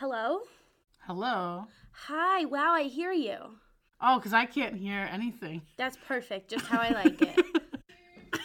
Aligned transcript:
Hello? 0.00 0.40
Hello. 1.06 1.66
Hi, 2.06 2.46
wow, 2.46 2.72
I 2.72 2.84
hear 2.84 3.12
you. 3.12 3.36
Oh, 4.00 4.16
because 4.18 4.32
I 4.32 4.46
can't 4.46 4.74
hear 4.76 5.06
anything. 5.12 5.60
That's 5.76 5.98
perfect, 6.08 6.48
just 6.50 6.64
how 6.64 6.80
I 6.80 6.88
like 7.04 7.20
it. 7.20 7.44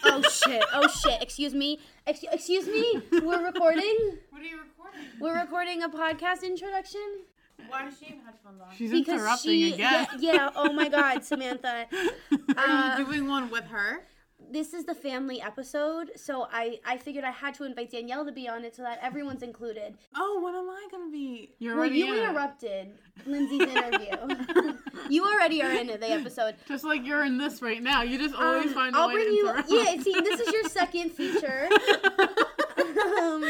oh 0.03 0.21
shit, 0.23 0.61
oh 0.73 0.85
shit, 0.89 1.21
excuse 1.21 1.53
me. 1.53 1.79
Ex- 2.05 2.25
excuse 2.29 2.67
me, 2.67 3.01
we're 3.23 3.41
recording? 3.45 4.17
What 4.31 4.41
are 4.41 4.45
you 4.45 4.57
recording? 4.57 5.01
We're 5.21 5.39
recording 5.39 5.81
a 5.83 5.87
podcast 5.87 6.43
introduction? 6.43 7.21
Why 7.69 7.85
does 7.85 7.97
she 7.99 8.07
have 8.07 8.17
headphones 8.25 8.59
on? 8.61 8.75
She's 8.77 8.91
interrupting 8.91 9.51
she, 9.51 9.73
again. 9.75 10.07
Yeah, 10.19 10.33
yeah, 10.33 10.49
oh 10.57 10.73
my 10.73 10.89
god, 10.89 11.23
Samantha. 11.23 11.87
Are 12.57 12.67
Uh, 12.67 12.97
you 12.99 13.05
doing 13.05 13.29
one 13.29 13.49
with 13.49 13.63
her? 13.65 14.03
This 14.51 14.73
is 14.73 14.85
the 14.85 14.95
family 14.95 15.41
episode, 15.41 16.11
so 16.15 16.47
I, 16.51 16.79
I 16.85 16.97
figured 16.97 17.23
I 17.23 17.31
had 17.31 17.53
to 17.55 17.63
invite 17.63 17.91
Danielle 17.91 18.25
to 18.25 18.31
be 18.31 18.47
on 18.47 18.63
it 18.63 18.75
so 18.75 18.83
that 18.83 18.99
everyone's 19.01 19.41
included. 19.43 19.95
Oh, 20.15 20.39
what 20.41 20.55
am 20.55 20.69
I 20.69 20.87
gonna 20.91 21.11
be? 21.11 21.53
You're 21.59 21.73
Well, 21.75 21.81
already 21.85 21.99
you 21.99 22.13
in 22.13 22.19
interrupted 22.23 22.91
Lindsay's 23.25 23.61
interview. 23.61 24.73
you 25.09 25.25
already 25.25 25.61
are 25.63 25.71
in 25.71 25.87
the 25.87 26.09
episode. 26.11 26.55
Just 26.67 26.83
like 26.83 27.05
you're 27.05 27.23
in 27.25 27.37
this 27.37 27.61
right 27.61 27.81
now. 27.81 28.01
You 28.03 28.17
just 28.17 28.35
always 28.35 28.67
Um, 28.67 28.73
find 28.73 28.95
a 28.95 28.99
I'll 28.99 29.07
way 29.07 29.13
bring 29.15 29.27
to 29.27 29.33
you. 29.33 29.49
interrupt. 29.49 29.69
Yeah, 29.71 30.01
see, 30.01 30.13
this 30.21 30.39
is 30.39 30.53
your 30.53 30.63
second 30.65 31.09
feature. 31.11 31.69
um, 32.77 33.43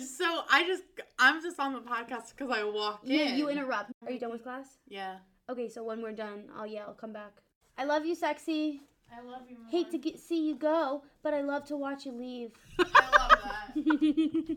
So 0.00 0.42
I 0.50 0.64
just, 0.66 0.82
I'm 1.18 1.42
just 1.42 1.58
on 1.58 1.72
the 1.72 1.80
podcast 1.80 2.30
because 2.36 2.50
I 2.50 2.64
walked 2.64 3.06
you, 3.06 3.20
in. 3.20 3.36
you 3.36 3.48
interrupt. 3.48 3.92
Are 4.04 4.10
you 4.12 4.18
done 4.18 4.30
with 4.32 4.42
class? 4.42 4.66
Yeah. 4.88 5.16
Okay, 5.50 5.68
so 5.68 5.82
when 5.84 6.02
we're 6.02 6.12
done, 6.12 6.44
I'll 6.56 6.66
yell. 6.66 6.94
Come 7.00 7.12
back. 7.12 7.32
I 7.76 7.84
love 7.84 8.04
you, 8.04 8.14
sexy. 8.14 8.82
I 9.16 9.20
love 9.22 9.42
you. 9.48 9.56
More. 9.58 9.70
Hate 9.70 9.90
to 9.90 9.98
get, 9.98 10.18
see 10.20 10.46
you 10.48 10.54
go, 10.54 11.02
but 11.22 11.34
I 11.34 11.40
love 11.42 11.64
to 11.66 11.76
watch 11.76 12.06
you 12.06 12.12
leave. 12.12 12.52
I 12.78 12.82
love 12.82 13.38
that. 13.42 14.56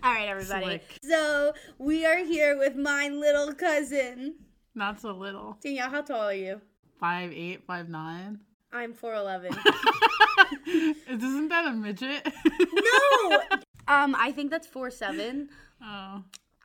All 0.02 0.12
right, 0.12 0.28
everybody. 0.28 0.64
Slick. 0.64 0.98
So 1.02 1.52
we 1.78 2.04
are 2.04 2.24
here 2.24 2.58
with 2.58 2.76
my 2.76 3.08
little 3.08 3.52
cousin. 3.54 4.34
Not 4.74 5.00
so 5.00 5.12
little. 5.12 5.56
Danielle, 5.62 5.90
how 5.90 6.02
tall 6.02 6.22
are 6.22 6.34
you? 6.34 6.60
Five 6.98 7.32
eight, 7.32 7.62
five 7.66 7.88
nine. 7.88 8.40
I'm 8.72 8.92
4'11. 8.92 9.46
Isn't 11.06 11.48
that 11.48 11.66
a 11.66 11.72
midget? 11.72 12.26
no! 12.74 13.42
Um, 13.86 14.16
I 14.18 14.32
think 14.32 14.50
that's 14.50 14.66
4'7. 14.66 15.46
oh, 15.80 16.24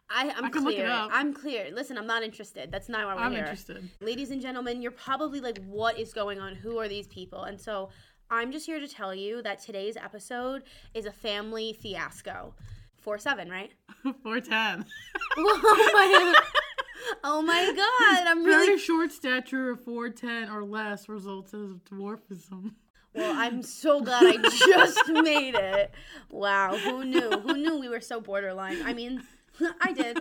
I, 0.09 0.33
I'm 0.35 0.45
I 0.45 0.49
can 0.49 0.63
look 0.63 0.73
it 0.73 0.77
clear. 0.77 0.89
I'm 0.89 1.33
clear. 1.33 1.69
Listen, 1.71 1.97
I'm 1.97 2.07
not 2.07 2.23
interested. 2.23 2.71
That's 2.71 2.89
not 2.89 3.05
why 3.05 3.15
we're 3.15 3.21
I'm 3.21 3.31
here. 3.31 3.41
interested. 3.41 3.89
Ladies 4.01 4.31
and 4.31 4.41
gentlemen, 4.41 4.81
you're 4.81 4.91
probably 4.91 5.39
like, 5.39 5.63
what 5.65 5.99
is 5.99 6.13
going 6.13 6.39
on? 6.39 6.55
Who 6.55 6.79
are 6.79 6.87
these 6.87 7.07
people? 7.07 7.43
And 7.43 7.59
so 7.59 7.89
I'm 8.31 8.51
just 8.51 8.65
here 8.65 8.79
to 8.79 8.87
tell 8.87 9.13
you 9.13 9.41
that 9.43 9.61
today's 9.61 9.97
episode 9.97 10.63
is 10.93 11.05
a 11.05 11.11
family 11.11 11.73
fiasco. 11.73 12.55
4 12.97 13.17
7, 13.17 13.49
right? 13.49 13.71
Four 14.23 14.39
ten. 14.41 14.85
oh 15.37 15.91
my 15.93 16.35
Oh 17.23 17.41
my 17.41 17.65
god, 17.75 18.27
I'm 18.27 18.43
Very 18.43 18.77
short 18.77 19.11
stature 19.11 19.71
of 19.71 19.83
four 19.83 20.09
ten 20.09 20.49
or 20.49 20.63
less 20.63 21.07
results 21.07 21.53
as 21.53 21.75
dwarfism. 21.91 22.73
Well, 23.15 23.33
I'm 23.35 23.63
so 23.63 24.01
glad 24.01 24.23
I 24.23 24.37
just 24.37 25.07
made 25.07 25.55
it. 25.55 25.91
Wow, 26.29 26.77
who 26.77 27.05
knew? 27.05 27.31
Who 27.31 27.53
knew 27.53 27.79
we 27.79 27.89
were 27.89 28.01
so 28.01 28.21
borderline? 28.21 28.81
I 28.85 28.93
mean, 28.93 29.23
I 29.81 29.93
did. 29.93 30.19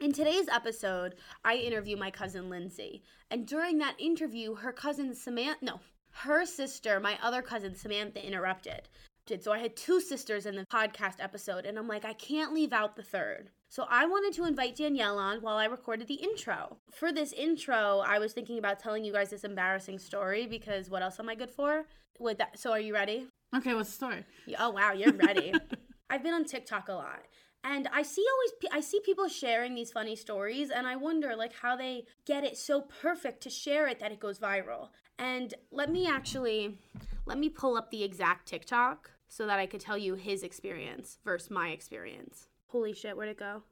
In 0.00 0.12
today's 0.12 0.48
episode, 0.48 1.16
I 1.44 1.56
interview 1.56 1.96
my 1.96 2.10
cousin 2.10 2.48
Lindsay. 2.48 3.02
And 3.30 3.46
during 3.46 3.78
that 3.78 3.96
interview, 3.98 4.54
her 4.54 4.72
cousin 4.72 5.14
Samantha, 5.14 5.64
no, 5.64 5.80
her 6.10 6.46
sister, 6.46 7.00
my 7.00 7.18
other 7.22 7.42
cousin 7.42 7.74
Samantha, 7.74 8.24
interrupted. 8.24 8.88
So 9.40 9.52
I 9.52 9.58
had 9.58 9.76
two 9.76 10.00
sisters 10.00 10.46
in 10.46 10.56
the 10.56 10.64
podcast 10.72 11.16
episode, 11.18 11.66
and 11.66 11.78
I'm 11.78 11.86
like, 11.86 12.06
I 12.06 12.14
can't 12.14 12.54
leave 12.54 12.72
out 12.72 12.96
the 12.96 13.02
third. 13.02 13.50
So 13.68 13.84
I 13.90 14.06
wanted 14.06 14.32
to 14.36 14.46
invite 14.46 14.76
Danielle 14.76 15.18
on 15.18 15.42
while 15.42 15.58
I 15.58 15.66
recorded 15.66 16.08
the 16.08 16.14
intro. 16.14 16.78
For 16.94 17.12
this 17.12 17.34
intro, 17.34 18.02
I 18.06 18.18
was 18.18 18.32
thinking 18.32 18.58
about 18.58 18.78
telling 18.78 19.04
you 19.04 19.12
guys 19.12 19.28
this 19.28 19.44
embarrassing 19.44 19.98
story 19.98 20.46
because 20.46 20.88
what 20.88 21.02
else 21.02 21.20
am 21.20 21.28
I 21.28 21.34
good 21.34 21.50
for? 21.50 21.84
With 22.18 22.38
that, 22.38 22.58
so 22.58 22.72
are 22.72 22.80
you 22.80 22.94
ready? 22.94 23.26
Okay, 23.54 23.74
what's 23.74 23.90
the 23.90 23.96
story? 23.96 24.24
Oh 24.58 24.70
wow, 24.70 24.92
you're 24.92 25.12
ready. 25.12 25.52
I've 26.10 26.22
been 26.22 26.32
on 26.32 26.46
TikTok 26.46 26.88
a 26.88 26.94
lot. 26.94 27.20
And 27.64 27.88
I 27.92 28.02
see 28.02 28.24
always 28.32 28.72
I 28.72 28.80
see 28.80 29.00
people 29.00 29.28
sharing 29.28 29.74
these 29.74 29.90
funny 29.90 30.16
stories 30.16 30.70
and 30.70 30.86
I 30.86 30.96
wonder 30.96 31.34
like 31.36 31.54
how 31.54 31.76
they 31.76 32.04
get 32.24 32.44
it 32.44 32.56
so 32.56 32.80
perfect 32.80 33.42
to 33.42 33.50
share 33.50 33.88
it 33.88 33.98
that 34.00 34.12
it 34.12 34.20
goes 34.20 34.38
viral. 34.38 34.88
And 35.18 35.54
let 35.70 35.90
me 35.90 36.06
actually 36.06 36.78
let 37.26 37.38
me 37.38 37.48
pull 37.48 37.76
up 37.76 37.90
the 37.90 38.04
exact 38.04 38.46
TikTok 38.46 39.10
so 39.28 39.46
that 39.46 39.58
I 39.58 39.66
could 39.66 39.80
tell 39.80 39.98
you 39.98 40.14
his 40.14 40.42
experience 40.42 41.18
versus 41.24 41.50
my 41.50 41.68
experience. 41.68 42.48
Holy 42.68 42.94
shit, 42.94 43.16
where'd 43.16 43.28
it 43.28 43.38
go? 43.38 43.64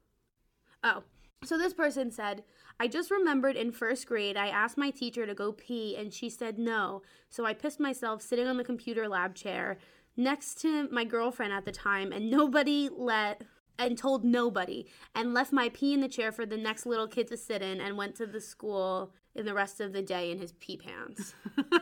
Oh, 0.83 1.03
so 1.43 1.57
this 1.57 1.73
person 1.73 2.11
said, 2.11 2.43
I 2.79 2.87
just 2.87 3.11
remembered 3.11 3.55
in 3.55 3.71
first 3.71 4.07
grade, 4.07 4.37
I 4.37 4.47
asked 4.47 4.77
my 4.77 4.89
teacher 4.89 5.25
to 5.25 5.33
go 5.33 5.51
pee 5.51 5.95
and 5.95 6.13
she 6.13 6.29
said 6.29 6.59
no. 6.59 7.01
So 7.29 7.45
I 7.45 7.53
pissed 7.53 7.79
myself 7.79 8.21
sitting 8.21 8.47
on 8.47 8.57
the 8.57 8.63
computer 8.63 9.07
lab 9.07 9.35
chair 9.35 9.77
next 10.15 10.59
to 10.61 10.89
my 10.89 11.03
girlfriend 11.03 11.53
at 11.53 11.65
the 11.65 11.71
time 11.71 12.11
and 12.11 12.29
nobody 12.29 12.89
let 12.91 13.43
and 13.79 13.97
told 13.97 14.23
nobody 14.23 14.85
and 15.15 15.33
left 15.33 15.51
my 15.51 15.69
pee 15.69 15.93
in 15.93 16.01
the 16.01 16.07
chair 16.07 16.31
for 16.31 16.45
the 16.45 16.57
next 16.57 16.85
little 16.85 17.07
kid 17.07 17.27
to 17.27 17.37
sit 17.37 17.61
in 17.61 17.79
and 17.79 17.97
went 17.97 18.15
to 18.15 18.25
the 18.25 18.41
school 18.41 19.13
in 19.35 19.45
the 19.45 19.53
rest 19.53 19.79
of 19.79 19.93
the 19.93 20.01
day 20.01 20.31
in 20.31 20.39
his 20.39 20.53
pee 20.53 20.77
pants. 20.77 21.33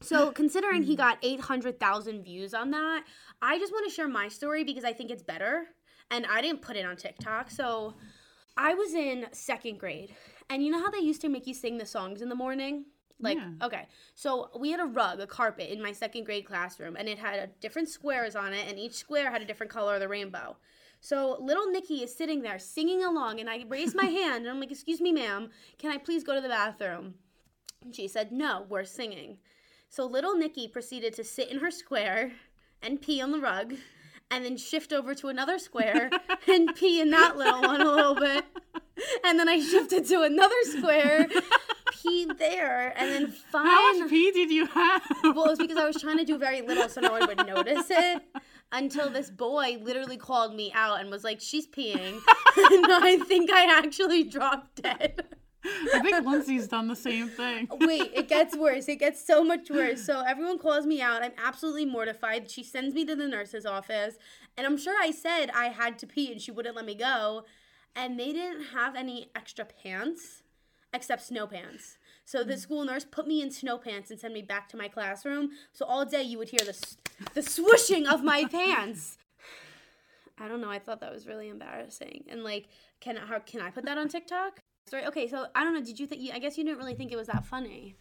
So, 0.00 0.30
considering 0.30 0.84
he 0.84 0.94
got 0.94 1.18
800,000 1.22 2.22
views 2.22 2.54
on 2.54 2.70
that, 2.70 3.02
I 3.42 3.58
just 3.58 3.72
want 3.72 3.88
to 3.88 3.92
share 3.94 4.06
my 4.06 4.28
story 4.28 4.62
because 4.62 4.84
I 4.84 4.92
think 4.92 5.10
it's 5.10 5.24
better. 5.24 5.66
And 6.10 6.24
I 6.26 6.40
didn't 6.40 6.62
put 6.62 6.76
it 6.76 6.86
on 6.86 6.96
TikTok. 6.96 7.50
So, 7.50 7.94
I 8.56 8.74
was 8.74 8.94
in 8.94 9.26
second 9.32 9.80
grade. 9.80 10.14
And 10.50 10.64
you 10.64 10.70
know 10.70 10.78
how 10.78 10.90
they 10.90 10.98
used 11.00 11.20
to 11.22 11.28
make 11.28 11.48
you 11.48 11.52
sing 11.54 11.78
the 11.78 11.84
songs 11.84 12.22
in 12.22 12.28
the 12.28 12.36
morning? 12.36 12.84
Like, 13.20 13.38
Yeah. 13.38 13.66
okay. 13.66 13.88
So, 14.14 14.50
we 14.56 14.70
had 14.70 14.78
a 14.78 14.84
rug, 14.86 15.18
a 15.18 15.26
carpet 15.26 15.68
in 15.68 15.82
my 15.82 15.90
second 15.90 16.24
grade 16.24 16.46
classroom, 16.46 16.94
and 16.96 17.08
it 17.08 17.18
had 17.18 17.34
a 17.34 17.48
different 17.60 17.88
squares 17.88 18.36
on 18.36 18.52
it, 18.52 18.68
and 18.68 18.78
each 18.78 18.94
square 18.94 19.32
had 19.32 19.42
a 19.42 19.44
different 19.44 19.72
color 19.72 19.94
of 19.94 20.00
the 20.00 20.08
rainbow. 20.08 20.56
So, 21.00 21.38
little 21.40 21.70
Nikki 21.70 22.02
is 22.02 22.14
sitting 22.14 22.42
there 22.42 22.58
singing 22.58 23.04
along, 23.04 23.40
and 23.40 23.48
I 23.48 23.64
raise 23.68 23.94
my 23.94 24.06
hand, 24.06 24.44
and 24.44 24.48
I'm 24.48 24.60
like, 24.60 24.72
Excuse 24.72 25.00
me, 25.00 25.12
ma'am, 25.12 25.50
can 25.78 25.92
I 25.92 25.98
please 25.98 26.24
go 26.24 26.34
to 26.34 26.40
the 26.40 26.48
bathroom? 26.48 27.14
And 27.84 27.94
she 27.94 28.08
said, 28.08 28.32
No, 28.32 28.66
we're 28.68 28.84
singing. 28.84 29.38
So 29.88 30.04
little 30.06 30.36
Nikki 30.36 30.68
proceeded 30.68 31.14
to 31.14 31.24
sit 31.24 31.50
in 31.50 31.60
her 31.60 31.70
square 31.70 32.32
and 32.82 33.00
pee 33.00 33.20
on 33.20 33.32
the 33.32 33.40
rug, 33.40 33.74
and 34.30 34.44
then 34.44 34.56
shift 34.56 34.92
over 34.92 35.14
to 35.14 35.28
another 35.28 35.58
square 35.58 36.10
and 36.48 36.74
pee 36.74 37.00
in 37.00 37.10
that 37.10 37.36
little 37.36 37.62
one 37.62 37.80
a 37.80 37.90
little 37.90 38.14
bit. 38.14 38.44
And 39.24 39.38
then 39.38 39.48
I 39.48 39.60
shifted 39.60 40.06
to 40.06 40.22
another 40.22 40.54
square, 40.64 41.28
peed 41.92 42.36
there, 42.38 42.92
and 42.96 43.10
then 43.10 43.28
finally 43.28 43.70
How 43.70 43.98
much 43.98 44.10
pee 44.10 44.32
did 44.32 44.50
you 44.50 44.66
have? 44.66 45.02
Well, 45.22 45.44
it 45.44 45.50
was 45.50 45.58
because 45.58 45.78
I 45.78 45.86
was 45.86 46.00
trying 46.00 46.18
to 46.18 46.24
do 46.24 46.36
very 46.36 46.62
little 46.62 46.88
so 46.88 47.00
no 47.00 47.12
one 47.12 47.26
would 47.26 47.46
notice 47.46 47.86
it. 47.90 48.22
Until 48.72 49.10
this 49.10 49.30
boy 49.46 49.78
literally 49.80 50.16
called 50.16 50.54
me 50.54 50.72
out 50.74 51.00
and 51.00 51.10
was 51.10 51.24
like, 51.24 51.40
"She's 51.40 51.66
peeing," 51.66 52.20
and 52.56 52.86
I 52.92 53.18
think 53.26 53.50
I 53.50 53.78
actually 53.78 54.24
dropped 54.24 54.82
dead. 54.82 55.24
I 55.64 56.00
think 56.00 56.24
Lindsay's 56.24 56.68
done 56.68 56.86
the 56.86 56.96
same 56.96 57.28
thing. 57.28 57.66
Wait, 57.80 58.12
it 58.14 58.28
gets 58.28 58.56
worse. 58.56 58.88
It 58.88 59.00
gets 59.00 59.24
so 59.24 59.42
much 59.42 59.68
worse. 59.70 60.04
So 60.04 60.22
everyone 60.22 60.58
calls 60.58 60.86
me 60.86 61.02
out. 61.02 61.22
I'm 61.22 61.32
absolutely 61.44 61.84
mortified. 61.84 62.48
She 62.48 62.62
sends 62.62 62.94
me 62.94 63.04
to 63.04 63.16
the 63.16 63.26
nurse's 63.26 63.66
office, 63.66 64.14
and 64.56 64.66
I'm 64.66 64.78
sure 64.78 64.94
I 65.00 65.10
said 65.10 65.50
I 65.50 65.66
had 65.66 65.98
to 65.98 66.06
pee 66.06 66.30
and 66.30 66.40
she 66.40 66.52
wouldn't 66.52 66.76
let 66.76 66.84
me 66.84 66.94
go. 66.94 67.44
And 67.96 68.18
they 68.18 68.32
didn't 68.32 68.66
have 68.74 68.94
any 68.94 69.30
extra 69.34 69.64
pants 69.64 70.42
except 70.94 71.26
snow 71.26 71.46
pants. 71.46 71.98
So 72.28 72.44
the 72.44 72.56
mm. 72.56 72.58
school 72.58 72.84
nurse 72.84 73.06
put 73.06 73.26
me 73.26 73.40
in 73.40 73.50
snow 73.50 73.78
pants 73.78 74.10
and 74.10 74.20
sent 74.20 74.34
me 74.34 74.42
back 74.42 74.68
to 74.68 74.76
my 74.76 74.86
classroom. 74.86 75.48
So 75.72 75.86
all 75.86 76.04
day 76.04 76.22
you 76.22 76.36
would 76.36 76.50
hear 76.50 76.60
the 76.60 76.76
the 77.32 77.40
swooshing 77.40 78.06
of 78.06 78.22
my 78.22 78.44
pants. 78.50 79.16
I 80.38 80.46
don't 80.46 80.60
know. 80.60 80.68
I 80.68 80.78
thought 80.78 81.00
that 81.00 81.10
was 81.10 81.26
really 81.26 81.48
embarrassing. 81.48 82.26
And 82.28 82.44
like, 82.44 82.68
can 83.00 83.16
how 83.16 83.38
can 83.38 83.62
I 83.62 83.70
put 83.70 83.86
that 83.86 83.96
on 83.96 84.10
TikTok? 84.10 84.60
Sorry. 84.90 85.06
Okay, 85.06 85.26
so 85.26 85.46
I 85.54 85.64
don't 85.64 85.72
know. 85.72 85.82
Did 85.82 85.98
you 85.98 86.06
think? 86.06 86.30
I 86.34 86.38
guess 86.38 86.58
you 86.58 86.64
didn't 86.64 86.76
really 86.76 86.94
think 86.94 87.12
it 87.12 87.16
was 87.16 87.28
that 87.28 87.46
funny. 87.46 87.94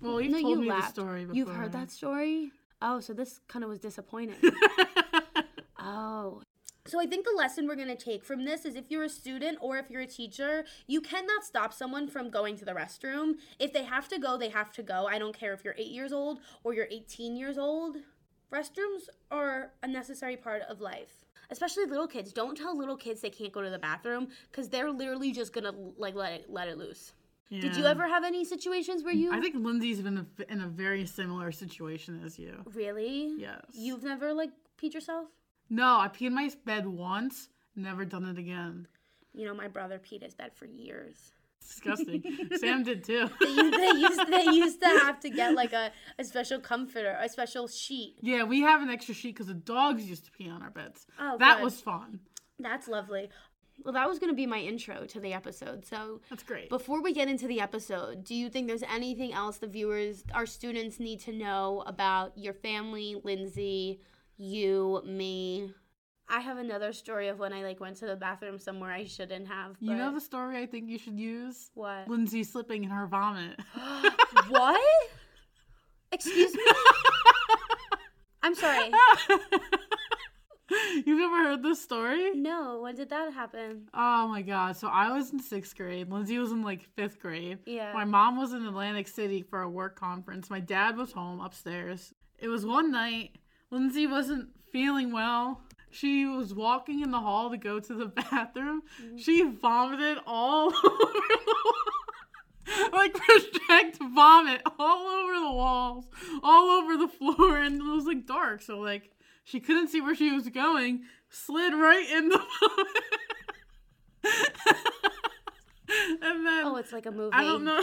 Well, 0.00 0.20
you've 0.20 0.30
no, 0.30 0.40
told 0.40 0.50
you 0.50 0.60
me 0.60 0.68
laughed. 0.68 0.94
the 0.94 1.00
story 1.00 1.22
before. 1.22 1.34
You've 1.34 1.48
heard 1.48 1.72
that 1.72 1.90
story? 1.90 2.52
Oh, 2.80 3.00
so 3.00 3.12
this 3.12 3.40
kind 3.48 3.64
of 3.64 3.70
was 3.70 3.80
disappointing. 3.80 4.36
oh. 5.80 6.42
So 6.88 6.98
I 6.98 7.06
think 7.06 7.26
the 7.26 7.34
lesson 7.36 7.66
we're 7.68 7.76
going 7.76 7.88
to 7.88 7.94
take 7.96 8.24
from 8.24 8.46
this 8.46 8.64
is 8.64 8.74
if 8.74 8.90
you're 8.90 9.04
a 9.04 9.08
student 9.10 9.58
or 9.60 9.76
if 9.76 9.90
you're 9.90 10.00
a 10.00 10.06
teacher, 10.06 10.64
you 10.86 11.02
cannot 11.02 11.44
stop 11.44 11.74
someone 11.74 12.08
from 12.08 12.30
going 12.30 12.56
to 12.56 12.64
the 12.64 12.72
restroom. 12.72 13.34
If 13.58 13.74
they 13.74 13.84
have 13.84 14.08
to 14.08 14.18
go, 14.18 14.38
they 14.38 14.48
have 14.48 14.72
to 14.72 14.82
go. 14.82 15.06
I 15.06 15.18
don't 15.18 15.38
care 15.38 15.52
if 15.52 15.64
you're 15.64 15.74
8 15.76 15.86
years 15.88 16.12
old 16.14 16.40
or 16.64 16.72
you're 16.72 16.88
18 16.90 17.36
years 17.36 17.58
old. 17.58 17.98
Restrooms 18.50 19.08
are 19.30 19.72
a 19.82 19.86
necessary 19.86 20.36
part 20.36 20.62
of 20.62 20.80
life. 20.80 21.26
Especially 21.50 21.84
little 21.84 22.06
kids. 22.06 22.32
Don't 22.32 22.56
tell 22.56 22.76
little 22.76 22.96
kids 22.96 23.20
they 23.20 23.30
can't 23.30 23.52
go 23.52 23.60
to 23.62 23.70
the 23.70 23.78
bathroom 23.78 24.28
cuz 24.52 24.68
they're 24.70 24.90
literally 24.90 25.30
just 25.32 25.52
going 25.52 25.64
to 25.64 25.74
like 25.98 26.14
let 26.14 26.32
it 26.32 26.50
let 26.50 26.68
it 26.68 26.78
loose. 26.78 27.12
Did 27.50 27.76
you 27.76 27.84
ever 27.86 28.06
have 28.06 28.24
any 28.24 28.44
situations 28.44 29.02
where 29.02 29.14
you 29.14 29.32
I 29.32 29.40
think 29.40 29.54
Lindsay's 29.56 30.02
been 30.02 30.18
a- 30.18 30.52
in 30.52 30.60
a 30.60 30.66
very 30.68 31.06
similar 31.06 31.50
situation 31.50 32.22
as 32.24 32.38
you. 32.38 32.62
Really? 32.74 33.34
Yes. 33.38 33.64
You've 33.72 34.02
never 34.02 34.34
like 34.34 34.50
peed 34.78 34.92
yourself? 34.92 35.28
No, 35.70 35.98
I 35.98 36.08
peed 36.08 36.28
in 36.28 36.34
my 36.34 36.50
bed 36.64 36.86
once. 36.86 37.48
Never 37.76 38.04
done 38.04 38.24
it 38.24 38.38
again. 38.38 38.86
You 39.34 39.46
know, 39.46 39.54
my 39.54 39.68
brother 39.68 39.98
peed 39.98 40.22
his 40.22 40.34
bed 40.34 40.52
for 40.54 40.66
years. 40.66 41.32
Disgusting. 41.60 42.22
Sam 42.56 42.82
did 42.82 43.04
too. 43.04 43.28
They 43.40 43.46
used, 43.46 43.78
they 43.78 43.92
used, 44.00 44.32
they 44.32 44.44
used 44.44 44.80
to 44.80 44.86
have 44.86 45.20
to 45.20 45.30
get 45.30 45.54
like 45.54 45.72
a, 45.72 45.92
a 46.18 46.24
special 46.24 46.60
comforter, 46.60 47.16
a 47.20 47.28
special 47.28 47.68
sheet. 47.68 48.16
Yeah, 48.22 48.44
we 48.44 48.62
have 48.62 48.80
an 48.82 48.88
extra 48.88 49.14
sheet 49.14 49.34
because 49.34 49.48
the 49.48 49.54
dogs 49.54 50.08
used 50.08 50.24
to 50.24 50.30
pee 50.32 50.48
on 50.48 50.62
our 50.62 50.70
beds. 50.70 51.06
Oh, 51.20 51.36
that 51.38 51.58
good. 51.58 51.64
was 51.64 51.80
fun. 51.80 52.20
That's 52.58 52.88
lovely. 52.88 53.28
Well, 53.84 53.94
that 53.94 54.08
was 54.08 54.18
going 54.18 54.30
to 54.32 54.36
be 54.36 54.46
my 54.46 54.58
intro 54.58 55.04
to 55.06 55.20
the 55.20 55.32
episode. 55.32 55.86
So, 55.86 56.20
That's 56.30 56.42
great. 56.42 56.68
before 56.68 57.00
we 57.00 57.12
get 57.12 57.28
into 57.28 57.46
the 57.46 57.60
episode, 57.60 58.24
do 58.24 58.34
you 58.34 58.48
think 58.48 58.66
there's 58.66 58.82
anything 58.82 59.32
else 59.32 59.58
the 59.58 59.68
viewers, 59.68 60.24
our 60.34 60.46
students, 60.46 60.98
need 60.98 61.20
to 61.20 61.32
know 61.32 61.84
about 61.86 62.36
your 62.36 62.54
family, 62.54 63.20
Lindsay, 63.22 64.00
you, 64.38 65.02
me? 65.04 65.72
I 66.28 66.40
have 66.40 66.58
another 66.58 66.92
story 66.92 67.28
of 67.28 67.38
when 67.38 67.52
I 67.52 67.62
like 67.62 67.80
went 67.80 67.96
to 67.98 68.06
the 68.06 68.16
bathroom 68.16 68.58
somewhere 68.58 68.92
I 68.92 69.04
shouldn't 69.04 69.48
have. 69.48 69.76
you 69.80 69.94
know 69.94 70.12
the 70.12 70.20
story 70.20 70.58
I 70.58 70.66
think 70.66 70.90
you 70.90 70.98
should 70.98 71.18
use? 71.18 71.70
what? 71.74 72.08
Lindsay 72.08 72.44
slipping 72.44 72.84
in 72.84 72.90
her 72.90 73.06
vomit. 73.06 73.58
what? 74.48 74.80
Excuse 76.12 76.54
me? 76.54 76.62
I'm 78.42 78.54
sorry. 78.54 78.90
You've 81.06 81.18
never 81.18 81.44
heard 81.44 81.62
this 81.62 81.80
story? 81.80 82.32
No, 82.34 82.80
when 82.82 82.94
did 82.94 83.08
that 83.10 83.32
happen? 83.32 83.88
Oh 83.94 84.28
my 84.28 84.42
god. 84.42 84.76
So 84.76 84.88
I 84.88 85.10
was 85.12 85.32
in 85.32 85.40
sixth 85.40 85.76
grade. 85.76 86.10
Lindsay 86.10 86.38
was 86.38 86.52
in 86.52 86.62
like 86.62 86.82
fifth 86.94 87.18
grade. 87.20 87.58
Yeah. 87.64 87.92
My 87.94 88.04
mom 88.04 88.36
was 88.36 88.52
in 88.52 88.66
Atlantic 88.66 89.08
City 89.08 89.42
for 89.42 89.62
a 89.62 89.70
work 89.70 89.98
conference. 89.98 90.50
My 90.50 90.60
dad 90.60 90.96
was 90.96 91.12
home 91.12 91.40
upstairs. 91.40 92.12
It 92.38 92.48
was 92.48 92.66
one 92.66 92.92
night. 92.92 93.36
Lindsay 93.70 94.06
wasn't 94.06 94.48
feeling 94.72 95.12
well. 95.12 95.62
She 95.90 96.26
was 96.26 96.52
walking 96.54 97.00
in 97.00 97.10
the 97.10 97.20
hall 97.20 97.50
to 97.50 97.56
go 97.56 97.80
to 97.80 97.94
the 97.94 98.06
bathroom. 98.30 98.82
Mm. 99.02 99.18
She 99.18 99.42
vomited 99.42 100.18
all 100.26 100.66
over 100.74 100.74
the. 100.84 101.74
Like 102.92 103.14
project 103.14 103.98
vomit 104.14 104.60
all 104.78 105.06
over 105.06 105.34
the 105.34 105.50
walls, 105.52 106.04
all 106.42 106.68
over 106.68 106.96
the 106.98 107.08
floor, 107.08 107.56
and 107.58 107.80
it 107.80 107.82
was 107.84 108.04
like 108.04 108.26
dark, 108.26 108.60
so 108.60 108.78
like 108.78 109.10
she 109.44 109.58
couldn't 109.58 109.88
see 109.88 110.02
where 110.02 110.14
she 110.14 110.30
was 110.32 110.48
going. 110.50 111.04
Slid 111.30 111.72
right 111.72 112.06
in 112.10 112.28
the 112.28 112.38
and 116.22 116.46
then 116.46 116.64
Oh, 116.66 116.76
it's 116.76 116.92
like 116.92 117.06
a 117.06 117.10
movie. 117.10 117.32
I 117.34 117.42
don't 117.44 117.64
know. 117.64 117.82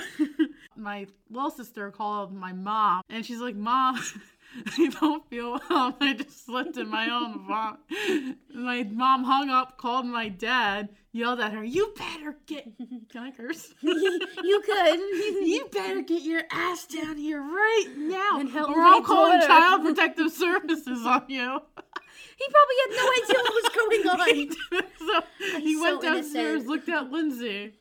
my 0.75 1.07
little 1.31 1.49
sister 1.49 1.89
called 1.91 2.31
my 2.33 2.53
mom, 2.53 3.01
and 3.09 3.25
she's 3.25 3.39
like, 3.39 3.55
"Mom, 3.55 3.99
I 4.77 4.87
don't 4.99 5.27
feel 5.29 5.59
well. 5.69 5.97
I 6.01 6.13
just 6.13 6.45
slipped 6.45 6.77
in 6.77 6.89
my 6.89 7.09
own 7.09 7.45
vomit." 7.47 8.37
My 8.53 8.83
mom 8.83 9.23
hung 9.23 9.49
up, 9.49 9.77
called 9.77 10.05
my 10.05 10.29
dad, 10.29 10.89
yelled 11.11 11.39
at 11.39 11.51
her, 11.53 11.63
"You 11.63 11.93
better 11.97 12.37
get." 12.45 12.65
Can 13.11 13.23
I 13.23 13.31
curse? 13.31 13.73
you 13.81 14.61
could. 14.65 14.99
you 15.47 15.67
better 15.71 16.01
get 16.01 16.21
your 16.23 16.43
ass 16.51 16.85
down 16.85 17.17
here 17.17 17.41
right 17.41 17.85
now. 17.97 18.39
And 18.39 18.49
help 18.49 18.69
or 18.69 19.01
calling 19.03 19.39
daughter." 19.39 19.47
Child 19.47 19.81
Protective 19.83 20.31
Services 20.31 21.05
on 21.05 21.25
you. 21.27 21.59
He 22.37 22.45
probably 22.51 22.75
had 22.81 22.91
no 22.91 23.11
idea 23.23 23.39
what 23.43 23.53
was 23.63 23.69
going 23.75 24.07
on. 24.09 24.81
so 24.99 25.23
he 25.39 25.61
He's 25.61 25.81
went 25.81 26.01
so 26.01 26.07
downstairs, 26.13 26.63
innocent. 26.63 26.67
looked 26.67 26.89
at 26.89 27.09
Lindsay, 27.11 27.73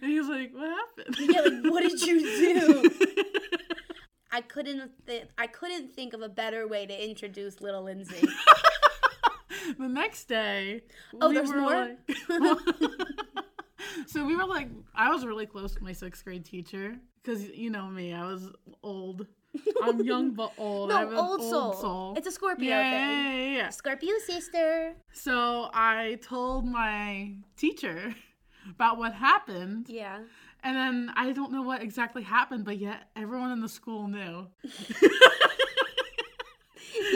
and 0.00 0.10
he 0.10 0.18
was 0.18 0.28
like, 0.28 0.52
"What 0.54 0.70
happened?" 0.70 1.16
Yeah, 1.18 1.40
like, 1.42 1.72
what 1.72 1.82
did 1.82 2.00
you 2.02 2.20
do? 2.20 2.90
I 4.32 4.40
couldn't. 4.42 4.90
Th- 5.06 5.26
I 5.38 5.46
couldn't 5.46 5.92
think 5.92 6.12
of 6.14 6.22
a 6.22 6.28
better 6.28 6.66
way 6.68 6.86
to 6.86 7.08
introduce 7.10 7.60
little 7.60 7.82
Lindsay. 7.82 8.26
the 9.78 9.88
next 9.88 10.24
day, 10.28 10.82
Oh, 11.20 11.28
we 11.28 11.34
there's 11.34 11.50
more? 11.52 11.70
like- 11.70 11.98
so 14.06 14.24
we 14.24 14.36
were 14.36 14.46
like, 14.46 14.68
I 14.94 15.10
was 15.10 15.24
really 15.26 15.46
close 15.46 15.74
to 15.74 15.82
my 15.84 15.92
sixth 15.92 16.24
grade 16.24 16.44
teacher 16.44 16.96
because 17.22 17.48
you 17.50 17.70
know 17.70 17.86
me, 17.86 18.12
I 18.12 18.24
was 18.26 18.48
old. 18.82 19.26
I'm 19.82 20.00
young 20.02 20.30
but 20.30 20.52
old. 20.58 20.90
No, 20.90 21.08
an 21.08 21.14
old 21.14 21.42
soul. 21.42 22.14
It's 22.16 22.26
a 22.26 22.30
Scorpio 22.30 22.68
yeah, 22.68 22.90
thing. 22.90 23.52
yeah, 23.52 23.56
yeah. 23.64 23.68
Scorpio 23.70 24.14
sister. 24.24 24.94
So 25.12 25.70
I 25.74 26.18
told 26.22 26.64
my 26.66 27.34
teacher 27.56 28.14
about 28.68 28.98
what 28.98 29.12
happened, 29.14 29.86
Yeah. 29.88 30.20
And 30.62 30.76
then 30.76 31.12
I 31.16 31.32
don't 31.32 31.52
know 31.52 31.62
what 31.62 31.82
exactly 31.82 32.22
happened, 32.22 32.64
but 32.64 32.78
yet 32.78 33.08
everyone 33.16 33.52
in 33.52 33.60
the 33.60 33.68
school 33.68 34.08
knew. 34.08 34.46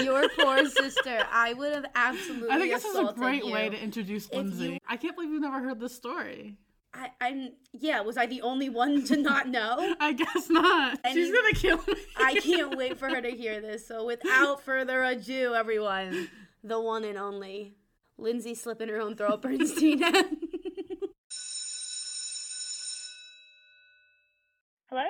Your 0.03 0.29
poor 0.31 0.67
sister. 0.69 1.25
I 1.31 1.53
would 1.55 1.73
have 1.75 1.87
absolutely. 1.95 2.51
I 2.51 2.59
think 2.59 2.73
this 2.73 2.85
is 2.85 2.97
a 2.97 3.13
great 3.15 3.45
you. 3.45 3.53
way 3.53 3.69
to 3.69 3.81
introduce 3.83 4.27
If 4.27 4.33
Lindsay. 4.33 4.65
you- 4.75 4.79
I 4.89 4.97
can't 4.97 5.15
believe 5.17 5.31
you've 5.31 5.43
never 5.43 5.61
heard 5.61 5.81
this 5.81 5.95
story. 5.95 6.57
I, 6.93 7.11
I'm. 7.21 7.51
Yeah. 7.73 8.01
Was 8.03 8.17
I 8.17 8.27
the 8.27 8.43
only 8.43 8.69
one 8.71 9.05
to 9.07 9.17
not 9.17 9.49
know? 9.49 9.95
I 10.01 10.13
guess 10.13 10.49
not. 10.49 10.99
And 11.05 11.15
She's 11.15 11.29
you- 11.29 11.35
gonna 11.35 11.55
kill 11.55 11.79
me. 11.89 11.95
I 12.17 12.35
can't 12.37 12.77
wait 12.77 12.99
for 12.99 13.09
her 13.09 13.21
to 13.21 13.31
hear 13.31 13.61
this. 13.61 13.87
So, 13.87 14.05
without 14.05 14.63
further 14.63 15.03
ado, 15.03 15.55
everyone, 15.55 16.29
the 16.63 16.81
one 16.81 17.05
and 17.05 17.19
only 17.19 17.75
Lindsay 18.17 18.55
slipping 18.55 18.89
her 18.89 19.01
own 19.01 19.17
throw 19.17 19.35
at 19.35 19.43
Bernstein. 19.43 20.03
Hello? 24.89 25.05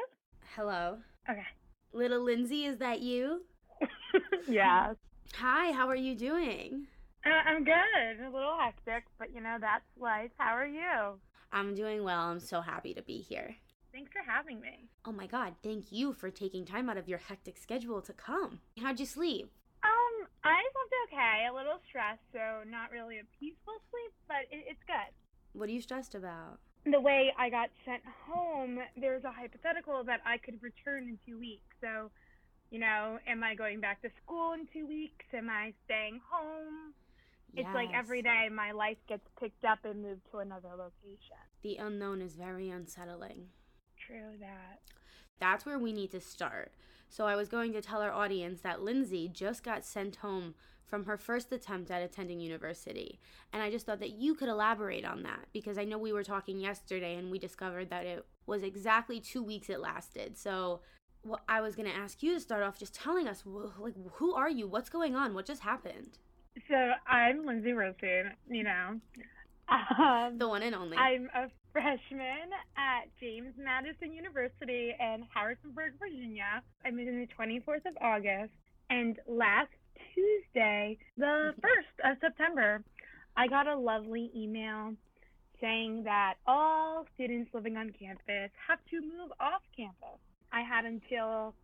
Hello, 0.56 0.98
Okay. 1.28 1.46
little 1.92 2.20
Lindsay. 2.22 2.64
Is 2.64 2.78
that 2.78 3.00
you? 3.00 3.42
yeah. 4.48 4.92
Hi. 5.34 5.72
How 5.72 5.88
are 5.88 5.96
you 5.96 6.14
doing? 6.14 6.86
Uh, 7.26 7.30
I'm 7.30 7.64
good. 7.64 8.20
A 8.24 8.30
little 8.30 8.56
hectic, 8.60 9.04
but 9.18 9.32
you 9.34 9.40
know, 9.40 9.56
that's 9.60 9.84
life. 9.98 10.30
How 10.36 10.52
are 10.54 10.66
you? 10.66 11.18
I'm 11.52 11.74
doing 11.74 12.04
well. 12.04 12.20
I'm 12.20 12.40
so 12.40 12.60
happy 12.60 12.94
to 12.94 13.02
be 13.02 13.18
here. 13.18 13.56
Thanks 13.92 14.12
for 14.12 14.22
having 14.30 14.60
me. 14.60 14.88
Oh 15.04 15.12
my 15.12 15.26
God! 15.26 15.54
Thank 15.62 15.90
you 15.90 16.12
for 16.12 16.30
taking 16.30 16.64
time 16.64 16.88
out 16.90 16.96
of 16.96 17.08
your 17.08 17.18
hectic 17.18 17.56
schedule 17.58 18.02
to 18.02 18.12
come. 18.12 18.60
How'd 18.80 19.00
you 19.00 19.06
sleep? 19.06 19.50
Um, 19.82 20.28
I 20.44 20.60
slept 20.72 21.12
okay. 21.12 21.46
A 21.50 21.54
little 21.54 21.78
stressed, 21.88 22.22
so 22.32 22.68
not 22.68 22.90
really 22.90 23.18
a 23.18 23.24
peaceful 23.38 23.74
sleep, 23.90 24.12
but 24.28 24.42
it, 24.50 24.64
it's 24.68 24.82
good. 24.86 25.12
What 25.52 25.68
are 25.68 25.72
you 25.72 25.80
stressed 25.80 26.14
about? 26.14 26.58
The 26.86 27.00
way 27.00 27.32
I 27.38 27.48
got 27.48 27.70
sent 27.84 28.02
home, 28.28 28.78
there's 28.96 29.24
a 29.24 29.32
hypothetical 29.32 30.04
that 30.04 30.20
I 30.26 30.38
could 30.38 30.62
return 30.62 31.04
in 31.04 31.18
two 31.26 31.38
weeks. 31.38 31.74
So, 31.80 32.10
you 32.70 32.78
know, 32.78 33.18
am 33.26 33.42
I 33.42 33.54
going 33.54 33.80
back 33.80 34.02
to 34.02 34.10
school 34.22 34.52
in 34.52 34.66
two 34.72 34.86
weeks? 34.86 35.24
Am 35.32 35.48
I 35.48 35.72
staying 35.86 36.20
home? 36.30 36.92
It's 37.56 37.72
like 37.72 37.88
every 37.94 38.20
day 38.20 38.48
my 38.52 38.72
life 38.72 38.96
gets 39.08 39.26
picked 39.38 39.64
up 39.64 39.78
and 39.84 40.02
moved 40.02 40.22
to 40.32 40.38
another 40.38 40.70
location. 40.70 41.38
The 41.62 41.76
unknown 41.76 42.20
is 42.20 42.34
very 42.34 42.68
unsettling. 42.68 43.46
True 44.06 44.36
that. 44.40 44.80
That's 45.38 45.64
where 45.64 45.78
we 45.78 45.92
need 45.92 46.10
to 46.10 46.20
start. 46.20 46.72
So 47.08 47.26
I 47.26 47.36
was 47.36 47.48
going 47.48 47.72
to 47.74 47.80
tell 47.80 48.02
our 48.02 48.10
audience 48.10 48.60
that 48.62 48.82
Lindsay 48.82 49.28
just 49.32 49.62
got 49.62 49.84
sent 49.84 50.16
home 50.16 50.54
from 50.86 51.04
her 51.04 51.16
first 51.16 51.52
attempt 51.52 51.90
at 51.90 52.02
attending 52.02 52.40
university. 52.40 53.18
And 53.52 53.62
I 53.62 53.70
just 53.70 53.86
thought 53.86 54.00
that 54.00 54.12
you 54.12 54.34
could 54.34 54.48
elaborate 54.48 55.04
on 55.04 55.22
that 55.22 55.46
because 55.52 55.78
I 55.78 55.84
know 55.84 55.98
we 55.98 56.12
were 56.12 56.24
talking 56.24 56.58
yesterday 56.58 57.16
and 57.16 57.30
we 57.30 57.38
discovered 57.38 57.90
that 57.90 58.06
it 58.06 58.24
was 58.46 58.62
exactly 58.62 59.20
2 59.20 59.42
weeks 59.42 59.70
it 59.70 59.80
lasted. 59.80 60.38
So 60.38 60.80
what 61.22 61.40
I 61.48 61.60
was 61.60 61.74
going 61.74 61.88
to 61.88 61.96
ask 61.96 62.22
you 62.22 62.34
to 62.34 62.40
start 62.40 62.62
off 62.62 62.78
just 62.78 62.94
telling 62.94 63.26
us 63.26 63.44
like 63.78 63.94
who 64.14 64.34
are 64.34 64.50
you? 64.50 64.68
What's 64.68 64.90
going 64.90 65.14
on? 65.16 65.34
What 65.34 65.46
just 65.46 65.62
happened? 65.62 66.18
So 66.68 66.92
I'm 67.08 67.44
Lindsay 67.44 67.72
Rosen, 67.72 68.32
you 68.48 68.62
know. 68.64 69.00
Um, 69.68 70.38
The 70.38 70.46
one 70.46 70.62
and 70.62 70.74
only. 70.74 70.96
I'm 70.96 71.28
a 71.34 71.48
freshman 71.72 72.52
at 72.76 73.08
James 73.18 73.54
Madison 73.58 74.12
University 74.12 74.94
in 75.00 75.24
Harrisonburg, 75.34 75.94
Virginia. 75.98 76.62
I'm 76.84 76.98
in 76.98 77.20
the 77.20 77.26
24th 77.34 77.86
of 77.86 77.96
August. 78.00 78.52
And 78.90 79.18
last 79.26 79.70
Tuesday, 80.14 80.98
the 81.16 81.24
mm-hmm. 81.24 81.60
1st 81.60 82.12
of 82.12 82.18
September, 82.20 82.82
I 83.36 83.48
got 83.48 83.66
a 83.66 83.76
lovely 83.76 84.30
email 84.36 84.94
saying 85.60 86.04
that 86.04 86.34
all 86.46 87.06
students 87.14 87.50
living 87.54 87.76
on 87.76 87.92
campus 87.98 88.50
have 88.68 88.78
to 88.90 89.00
move 89.00 89.32
off 89.40 89.62
campus. 89.76 90.20
I 90.52 90.62
had 90.62 90.84
until 90.84 91.54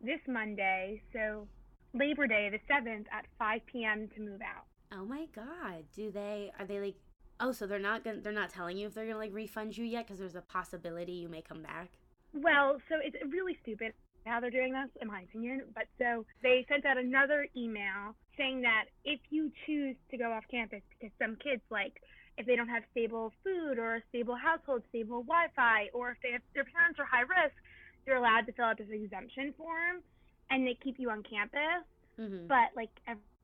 this 0.00 0.20
Monday, 0.26 1.02
so 1.12 1.46
Labor 1.94 2.26
Day, 2.26 2.50
the 2.50 2.60
7th, 2.72 3.06
at 3.12 3.26
5 3.38 3.60
p.m. 3.66 4.08
to 4.14 4.20
move 4.22 4.40
out. 4.40 4.64
Oh 4.92 5.04
my 5.04 5.26
god. 5.34 5.84
Do 5.94 6.10
they 6.10 6.50
are 6.58 6.64
they 6.64 6.80
like 6.80 6.96
Oh, 7.40 7.52
so 7.52 7.66
they're 7.66 7.78
not 7.78 8.02
going 8.02 8.16
to 8.16 8.22
they're 8.22 8.32
not 8.32 8.50
telling 8.50 8.78
you 8.78 8.86
if 8.86 8.94
they're 8.94 9.04
going 9.04 9.14
to 9.14 9.18
like 9.18 9.34
refund 9.34 9.76
you 9.76 9.84
yet 9.84 10.08
cuz 10.08 10.18
there's 10.18 10.34
a 10.34 10.40
possibility 10.40 11.12
you 11.12 11.28
may 11.28 11.42
come 11.42 11.62
back. 11.62 11.90
Well, 12.32 12.80
so 12.88 12.96
it's 13.02 13.16
really 13.32 13.58
stupid 13.62 13.92
how 14.26 14.40
they're 14.40 14.50
doing 14.50 14.72
this, 14.72 14.90
in 15.00 15.08
my 15.08 15.22
opinion. 15.22 15.62
But 15.74 15.84
so 15.98 16.24
they 16.42 16.66
sent 16.68 16.84
out 16.86 16.98
another 16.98 17.46
email 17.56 18.14
saying 18.36 18.62
that 18.62 18.84
if 19.04 19.20
you 19.30 19.50
choose 19.66 19.96
to 20.10 20.16
go 20.16 20.32
off 20.32 20.44
campus, 20.50 20.82
because 20.98 21.12
some 21.18 21.36
kids, 21.36 21.62
like, 21.70 22.00
if 22.36 22.46
they 22.46 22.54
don't 22.54 22.68
have 22.68 22.84
stable 22.92 23.32
food 23.42 23.78
or 23.78 23.96
a 23.96 24.02
stable 24.10 24.36
household, 24.36 24.82
stable 24.90 25.22
Wi 25.24 25.48
Fi, 25.56 25.88
or 25.92 26.12
if 26.12 26.18
they 26.22 26.32
have, 26.32 26.42
their 26.54 26.64
parents 26.64 26.98
are 27.00 27.04
high 27.04 27.26
risk, 27.26 27.56
they're 28.06 28.16
allowed 28.16 28.46
to 28.46 28.52
fill 28.52 28.66
out 28.66 28.78
this 28.78 28.88
exemption 28.90 29.52
form 29.58 30.02
and 30.50 30.66
they 30.66 30.74
keep 30.74 30.98
you 30.98 31.10
on 31.10 31.22
campus. 31.24 31.82
Mhm. 32.18 32.46
But, 32.46 32.74
like, 32.76 32.90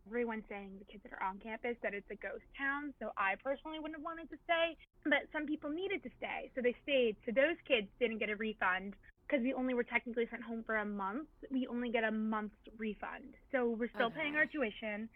everyone's 0.07 0.47
saying 0.49 0.78
the 0.78 0.85
kids 0.85 1.02
that 1.02 1.12
are 1.12 1.23
on 1.23 1.38
campus 1.40 1.76
that 1.83 1.93
it's 1.93 2.09
a 2.11 2.14
ghost 2.16 2.45
town. 2.57 2.95
So 2.99 3.12
I 3.16 3.35
personally 3.43 3.78
wouldn't 3.78 3.99
have 3.99 4.04
wanted 4.04 4.31
to 4.31 4.37
stay. 4.45 4.76
but 5.07 5.28
some 5.33 5.45
people 5.45 5.69
needed 5.69 6.02
to 6.02 6.09
stay, 6.16 6.50
so 6.54 6.62
they 6.62 6.73
stayed. 6.83 7.14
So 7.26 7.33
those 7.33 7.57
kids 7.69 7.88
didn't 8.00 8.19
get 8.19 8.31
a 8.31 8.37
refund 8.37 8.95
because 9.34 9.44
we 9.44 9.54
only 9.54 9.74
were 9.74 9.82
technically 9.82 10.26
sent 10.30 10.42
home 10.42 10.62
for 10.64 10.76
a 10.76 10.84
month. 10.84 11.28
We 11.50 11.66
only 11.66 11.90
get 11.90 12.04
a 12.04 12.10
month's 12.10 12.54
refund. 12.78 13.34
So 13.50 13.76
we're 13.78 13.90
still 13.94 14.06
Okay. 14.06 14.20
paying 14.20 14.36
our 14.36 14.46
tuition, 14.46 15.08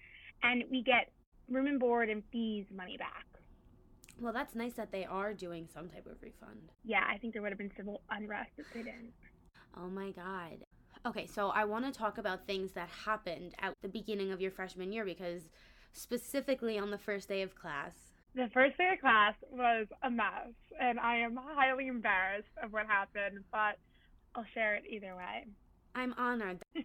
and 0.43 0.65
we 0.71 0.83
get 0.83 1.13
room 1.49 1.67
and 1.67 1.79
board 1.79 2.11
and 2.11 2.23
fees 2.33 2.67
money 2.75 2.97
back. 2.97 3.25
Well, 4.21 4.33
that's 4.33 4.57
nice 4.57 4.73
that 4.75 4.91
they 4.91 5.05
are 5.05 5.33
doing 5.33 5.69
some 5.73 5.89
type 5.89 6.07
of 6.07 6.21
refund. 6.21 6.73
Yeah, 6.85 7.05
I 7.09 7.19
think 7.19 7.33
there 7.33 7.43
would 7.43 7.53
have 7.53 7.59
been 7.59 7.71
civil 7.77 8.03
unrest 8.11 8.51
if 8.59 8.67
they 8.75 8.83
didn't. 8.83 9.13
Oh 9.77 9.89
my 9.89 10.11
god. 10.11 10.65
Okay, 11.07 11.27
so 11.27 11.51
I 11.51 11.65
want 11.65 11.85
to 11.85 11.93
talk 11.97 12.19
about 12.19 12.47
things 12.47 12.73
that 12.73 12.89
happened 12.89 13.55
at 13.61 13.73
the 13.83 13.89
beginning 13.89 14.33
of 14.33 14.41
your 14.41 14.51
freshman 14.51 14.93
year 14.93 15.05
because 15.05 15.49
specifically 15.93 16.77
on 16.77 16.91
the 16.91 16.99
first 16.99 17.29
day 17.29 17.43
of 17.43 17.55
class. 17.55 17.93
The 18.35 18.49
first 18.53 18.77
day 18.77 18.91
of 18.93 19.01
class 19.01 19.35
was 19.51 19.87
a 20.03 20.11
mess, 20.11 20.53
and 20.81 20.99
I 20.99 21.19
am 21.19 21.37
highly 21.37 21.87
embarrassed 21.87 22.49
of 22.63 22.73
what 22.73 22.87
happened, 22.87 23.45
but 23.53 23.79
I'll 24.39 24.47
share 24.55 24.77
it 24.77 24.85
either 24.89 25.17
way. 25.17 25.47
I'm 25.97 26.15
honored. 26.17 26.63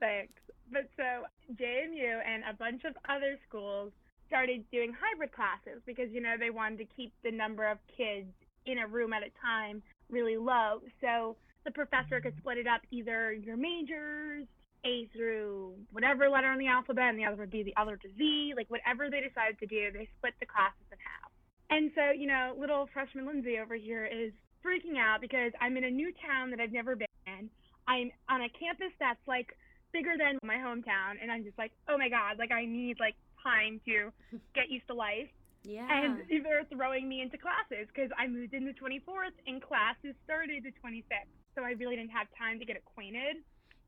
Thanks. 0.00 0.32
But 0.72 0.90
so 0.96 1.26
JMU 1.54 2.18
and 2.26 2.42
a 2.50 2.54
bunch 2.58 2.82
of 2.84 2.96
other 3.08 3.38
schools 3.48 3.92
started 4.26 4.64
doing 4.72 4.92
hybrid 4.92 5.30
classes 5.30 5.80
because 5.86 6.10
you 6.10 6.20
know 6.20 6.34
they 6.38 6.50
wanted 6.50 6.78
to 6.78 6.86
keep 6.96 7.12
the 7.22 7.30
number 7.30 7.70
of 7.70 7.78
kids 7.96 8.26
in 8.66 8.78
a 8.78 8.86
room 8.86 9.12
at 9.12 9.22
a 9.22 9.30
time 9.40 9.80
really 10.10 10.36
low. 10.36 10.82
So 11.00 11.36
the 11.64 11.70
professor 11.70 12.20
could 12.20 12.34
split 12.38 12.58
it 12.58 12.66
up 12.66 12.80
either 12.90 13.32
your 13.32 13.56
majors, 13.56 14.46
A 14.84 15.06
through 15.14 15.74
whatever 15.92 16.28
letter 16.28 16.50
in 16.50 16.58
the 16.58 16.66
alphabet, 16.66 17.10
and 17.10 17.18
the 17.18 17.26
other 17.26 17.36
would 17.36 17.50
be 17.50 17.62
the 17.62 17.76
other 17.80 17.96
to 17.96 18.08
Z, 18.18 18.54
like 18.56 18.70
whatever 18.70 19.08
they 19.08 19.20
decided 19.20 19.58
to 19.60 19.66
do, 19.66 19.92
they 19.92 20.08
split 20.18 20.34
the 20.40 20.46
classes 20.46 20.82
in 20.90 20.98
half. 20.98 21.30
And 21.70 21.92
so, 21.94 22.10
you 22.10 22.26
know, 22.26 22.56
little 22.58 22.88
freshman 22.92 23.24
Lindsay 23.24 23.58
over 23.62 23.76
here 23.76 24.04
is 24.04 24.32
freaking 24.64 24.98
out 24.98 25.20
because 25.20 25.52
I'm 25.60 25.76
in 25.76 25.84
a 25.84 25.90
new 25.90 26.12
town 26.26 26.50
that 26.50 26.60
I've 26.60 26.72
never 26.72 26.96
been 26.96 27.06
in. 27.26 27.50
I'm 27.88 28.10
on 28.28 28.42
a 28.42 28.48
campus 28.48 28.92
that's 28.98 29.20
like 29.26 29.56
bigger 29.92 30.14
than 30.18 30.38
my 30.44 30.56
hometown 30.56 31.18
and 31.20 31.30
I'm 31.32 31.44
just 31.44 31.58
like, 31.58 31.72
oh 31.88 31.98
my 31.98 32.08
god, 32.08 32.38
like 32.38 32.52
I 32.52 32.64
need 32.64 32.98
like 33.00 33.14
time 33.42 33.80
to 33.86 34.12
get 34.54 34.70
used 34.70 34.86
to 34.88 34.94
life. 34.94 35.28
Yeah. 35.64 35.86
And 35.90 36.22
they're 36.44 36.64
throwing 36.72 37.08
me 37.08 37.20
into 37.22 37.36
classes 37.38 37.88
because 37.92 38.10
I 38.18 38.26
moved 38.26 38.54
in 38.54 38.64
the 38.64 38.72
24th 38.72 39.34
and 39.46 39.60
classes 39.62 40.14
started 40.24 40.64
the 40.64 40.70
26th. 40.84 41.04
So 41.56 41.62
I 41.62 41.72
really 41.72 41.96
didn't 41.96 42.12
have 42.12 42.28
time 42.38 42.58
to 42.60 42.64
get 42.64 42.76
acquainted. 42.76 43.36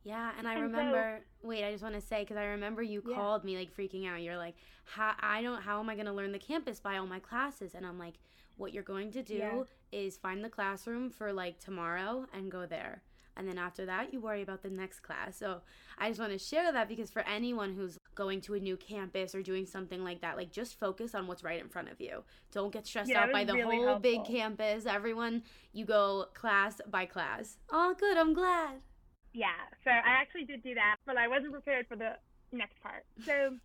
Yeah, 0.05 0.33
and 0.37 0.49
I 0.49 0.55
And 0.55 0.73
so- 0.73 0.79
remember. 0.79 1.21
wait, 1.43 1.65
I 1.65 1.71
just 1.71 1.83
want 1.85 1.95
to 1.95 2.01
say 2.01 2.23
because 2.23 2.37
I 2.37 2.47
remember 2.47 2.83
you 2.83 3.03
Yeah. 3.09 3.15
called 3.15 3.45
me 3.45 3.57
like 3.57 3.73
freaking 3.77 4.05
out. 4.09 4.21
You're 4.21 4.37
like, 4.37 4.57
"How 4.85 5.15
I 5.21 5.43
don't. 5.43 5.63
How 5.63 5.79
am 5.79 5.89
I 5.89 5.95
gonna 5.95 6.13
learn 6.13 6.33
the 6.33 6.41
campus 6.41 6.81
by 6.81 6.97
all 6.97 7.07
my 7.07 7.21
classes?" 7.21 7.77
And 7.77 7.87
I'm 7.87 8.01
like, 8.01 8.15
"What 8.57 8.73
you're 8.73 8.83
going 8.83 9.11
to 9.13 9.23
do 9.23 9.35
Yeah. 9.35 9.63
is 9.91 10.17
find 10.17 10.45
the 10.45 10.51
classroom 10.51 11.11
for 11.11 11.33
like 11.33 11.59
tomorrow 11.59 12.27
and 12.33 12.51
go 12.51 12.67
there." 12.67 13.03
And 13.35 13.49
then 13.49 13.57
after 13.57 13.87
that, 13.87 14.13
you 14.13 14.21
worry 14.21 14.43
about 14.43 14.63
the 14.63 14.69
next 14.69 15.01
class. 15.01 15.39
So 15.39 15.63
I 15.97 16.09
just 16.09 16.21
want 16.21 16.33
to 16.33 16.39
share 16.39 16.71
that 16.71 16.87
because 16.87 17.11
for 17.11 17.23
anyone 17.23 17.73
who's 17.75 17.99
going 18.15 18.43
to 18.43 18.53
a 18.55 18.61
new 18.61 18.77
campus 18.77 19.35
or 19.35 19.41
doing 19.43 19.65
something 19.65 20.05
like 20.05 20.21
that, 20.21 20.37
like 20.37 20.53
just 20.53 20.79
focus 20.79 21.15
on 21.15 21.27
what's 21.27 21.43
right 21.43 21.59
in 21.59 21.71
front 21.71 21.91
of 21.91 21.99
you. 21.99 22.25
Don't 22.51 22.71
get 22.71 22.87
stressed 22.87 23.09
Yeah, 23.09 23.23
out 23.23 23.33
by 23.33 23.45
the 23.45 23.55
really 23.55 23.79
whole 23.79 23.99
big 23.99 24.25
campus. 24.27 24.85
Everyone, 24.85 25.45
you 25.73 25.87
go 25.87 26.27
class 26.35 26.79
by 26.91 27.07
class. 27.07 27.57
Oh, 27.71 27.95
good. 27.99 28.19
I'm 28.19 28.35
glad. 28.35 28.83
Yeah, 29.33 29.47
so 29.83 29.91
I 29.91 30.21
actually 30.21 30.45
did 30.45 30.63
do 30.63 30.75
that, 30.75 30.97
but 31.07 31.17
I 31.17 31.27
wasn't 31.27 31.53
prepared 31.53 31.87
for 31.89 31.97
the 31.97 32.19
next 32.53 32.79
part. 32.83 33.07
So 33.25 33.57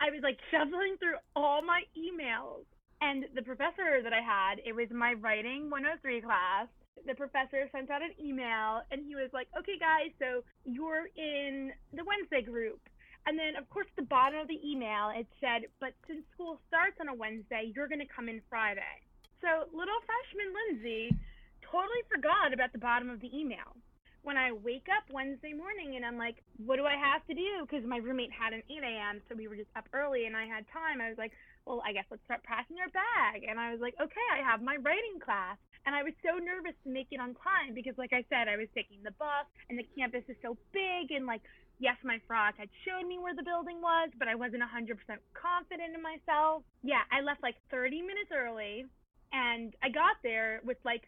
I 0.00 0.10
was 0.10 0.20
like 0.22 0.38
shuffling 0.52 0.96
through 1.00 1.16
all 1.34 1.60
my 1.60 1.82
emails, 1.98 2.66
and 3.00 3.26
the 3.34 3.42
professor 3.42 4.02
that 4.02 4.12
I 4.12 4.20
had, 4.20 4.60
it 4.64 4.74
was 4.74 4.88
my 4.90 5.14
writing 5.14 5.70
103 5.70 6.20
class. 6.22 6.66
The 7.06 7.14
professor 7.14 7.68
sent 7.70 7.90
out 7.90 8.02
an 8.02 8.14
email, 8.18 8.82
and 8.90 9.06
he 9.06 9.14
was 9.14 9.30
like, 9.32 9.48
"Okay, 9.56 9.78
guys, 9.78 10.10
so 10.18 10.42
you're 10.64 11.06
in 11.16 11.72
the 11.92 12.04
Wednesday 12.04 12.42
group." 12.42 12.80
And 13.26 13.38
then, 13.38 13.56
of 13.56 13.68
course, 13.70 13.86
at 13.90 13.96
the 13.96 14.08
bottom 14.08 14.40
of 14.40 14.48
the 14.48 14.58
email, 14.66 15.10
it 15.14 15.26
said, 15.40 15.70
"But 15.78 15.94
since 16.06 16.26
school 16.34 16.60
starts 16.66 16.98
on 17.00 17.08
a 17.08 17.14
Wednesday, 17.14 17.72
you're 17.74 17.88
going 17.88 18.00
to 18.00 18.12
come 18.14 18.28
in 18.28 18.42
Friday." 18.48 19.02
So 19.40 19.68
little 19.72 20.00
freshman 20.02 20.52
Lindsay 20.52 21.14
totally 21.62 22.02
forgot 22.08 22.52
about 22.52 22.72
the 22.72 22.78
bottom 22.78 23.10
of 23.10 23.20
the 23.20 23.30
email 23.36 23.76
when 24.22 24.36
I 24.36 24.52
wake 24.52 24.88
up 24.90 25.04
Wednesday 25.12 25.52
morning 25.52 25.96
and 25.96 26.04
I'm 26.04 26.18
like, 26.18 26.42
what 26.60 26.76
do 26.76 26.84
I 26.84 26.96
have 26.96 27.24
to 27.28 27.34
do? 27.34 27.62
Because 27.62 27.86
my 27.86 27.98
roommate 27.98 28.32
had 28.32 28.52
an 28.52 28.62
8 28.68 28.82
a.m., 28.82 29.20
so 29.28 29.34
we 29.34 29.48
were 29.48 29.56
just 29.56 29.70
up 29.76 29.88
early 29.92 30.26
and 30.26 30.36
I 30.36 30.44
had 30.44 30.66
time. 30.68 31.00
I 31.00 31.08
was 31.08 31.18
like, 31.18 31.32
well, 31.68 31.84
I 31.84 31.92
guess 31.92 32.08
let's 32.10 32.24
start 32.24 32.42
packing 32.48 32.80
our 32.80 32.88
bag. 32.88 33.44
And 33.44 33.60
I 33.60 33.70
was 33.70 33.80
like, 33.84 33.92
okay, 34.00 34.26
I 34.32 34.40
have 34.40 34.64
my 34.64 34.80
writing 34.80 35.20
class. 35.20 35.60
And 35.84 35.94
I 35.94 36.02
was 36.02 36.12
so 36.24 36.40
nervous 36.40 36.76
to 36.84 36.90
make 36.90 37.08
it 37.12 37.20
on 37.20 37.36
time 37.44 37.72
because, 37.76 37.96
like 37.96 38.12
I 38.12 38.24
said, 38.28 38.48
I 38.48 38.56
was 38.56 38.68
taking 38.74 39.04
the 39.04 39.12
bus 39.20 39.46
and 39.68 39.78
the 39.78 39.86
campus 39.96 40.24
is 40.28 40.36
so 40.40 40.56
big. 40.72 41.12
And, 41.12 41.24
like, 41.24 41.40
yes, 41.78 41.96
my 42.04 42.20
frog 42.26 42.54
had 42.56 42.68
showed 42.84 43.06
me 43.06 43.16
where 43.20 43.36
the 43.36 43.44
building 43.44 43.80
was, 43.80 44.10
but 44.18 44.28
I 44.28 44.34
wasn't 44.34 44.64
100% 44.64 44.96
confident 45.32 45.94
in 45.94 46.02
myself. 46.02 46.64
Yeah, 46.82 47.04
I 47.12 47.20
left 47.20 47.42
like 47.42 47.56
30 47.70 48.02
minutes 48.02 48.32
early 48.34 48.84
and 49.32 49.74
I 49.82 49.88
got 49.88 50.16
there 50.22 50.60
with 50.64 50.78
like 50.84 51.04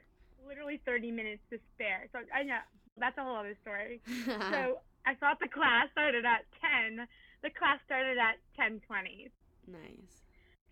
literally 0.47 0.81
30 0.85 1.11
minutes 1.11 1.43
to 1.50 1.59
spare. 1.75 2.09
So 2.12 2.21
I 2.35 2.43
know 2.45 2.61
that's 2.99 3.17
a 3.19 3.25
whole 3.25 3.37
other 3.37 3.57
story. 3.62 4.00
so 4.26 4.81
I 5.07 5.14
thought 5.19 5.40
the 5.40 5.49
class 5.49 5.88
started 5.93 6.25
at 6.25 6.45
10. 6.61 7.07
The 7.43 7.50
class 7.50 7.79
started 7.87 8.19
at 8.19 8.37
10:20. 8.59 9.31
nice. 9.67 10.30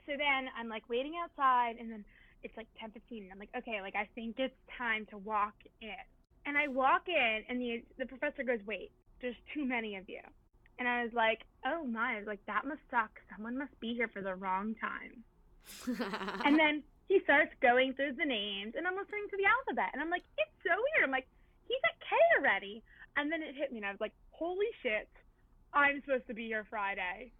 So 0.09 0.17
then 0.17 0.49
I'm 0.57 0.69
like 0.69 0.89
waiting 0.89 1.13
outside, 1.23 1.77
and 1.79 1.93
then 1.93 2.05
it's 2.43 2.57
like 2.57 2.67
10:15, 2.81 3.25
and 3.25 3.33
I'm 3.33 3.39
like, 3.39 3.53
okay, 3.57 3.83
like 3.83 3.95
I 3.95 4.09
think 4.15 4.37
it's 4.39 4.57
time 4.79 5.05
to 5.11 5.19
walk 5.19 5.55
in. 5.83 6.01
And 6.47 6.57
I 6.57 6.69
walk 6.69 7.09
in, 7.09 7.45
and 7.49 7.61
the 7.61 7.85
the 7.99 8.07
professor 8.07 8.43
goes, 8.43 8.61
wait, 8.67 8.91
there's 9.21 9.37
too 9.53 9.67
many 9.67 9.97
of 9.97 10.09
you. 10.09 10.25
And 10.79 10.89
I 10.89 11.05
was 11.05 11.13
like, 11.13 11.45
oh 11.67 11.85
my, 11.85 12.15
I 12.15 12.19
was 12.19 12.27
like 12.27 12.41
that 12.47 12.65
must 12.65 12.81
suck. 12.91 13.21
Someone 13.31 13.59
must 13.59 13.79
be 13.81 13.93
here 13.93 14.09
for 14.09 14.23
the 14.23 14.35
wrong 14.35 14.75
time. 14.81 15.23
And 16.47 16.59
then 16.59 16.83
he 17.09 17.21
starts 17.25 17.53
going 17.61 17.93
through 17.93 18.15
the 18.17 18.25
names, 18.25 18.75
and 18.77 18.87
I'm 18.87 18.97
listening 18.97 19.29
to 19.29 19.37
the 19.37 19.45
alphabet, 19.45 19.91
and 19.93 20.01
I'm 20.01 20.09
like, 20.11 20.25
it's 20.39 20.57
so 20.65 20.73
weird. 20.73 21.05
I'm 21.05 21.11
like, 21.13 21.29
he's 21.69 21.85
at 21.85 22.01
K 22.01 22.17
already. 22.41 22.83
And 23.17 23.31
then 23.33 23.43
it 23.43 23.55
hit 23.57 23.73
me, 23.73 23.79
and 23.79 23.87
I 23.87 23.91
was 23.91 24.01
like, 24.01 24.13
holy 24.31 24.71
shit, 24.83 25.09
I'm 25.75 26.01
supposed 26.05 26.27
to 26.29 26.35
be 26.35 26.47
here 26.47 26.65
Friday. 26.71 27.33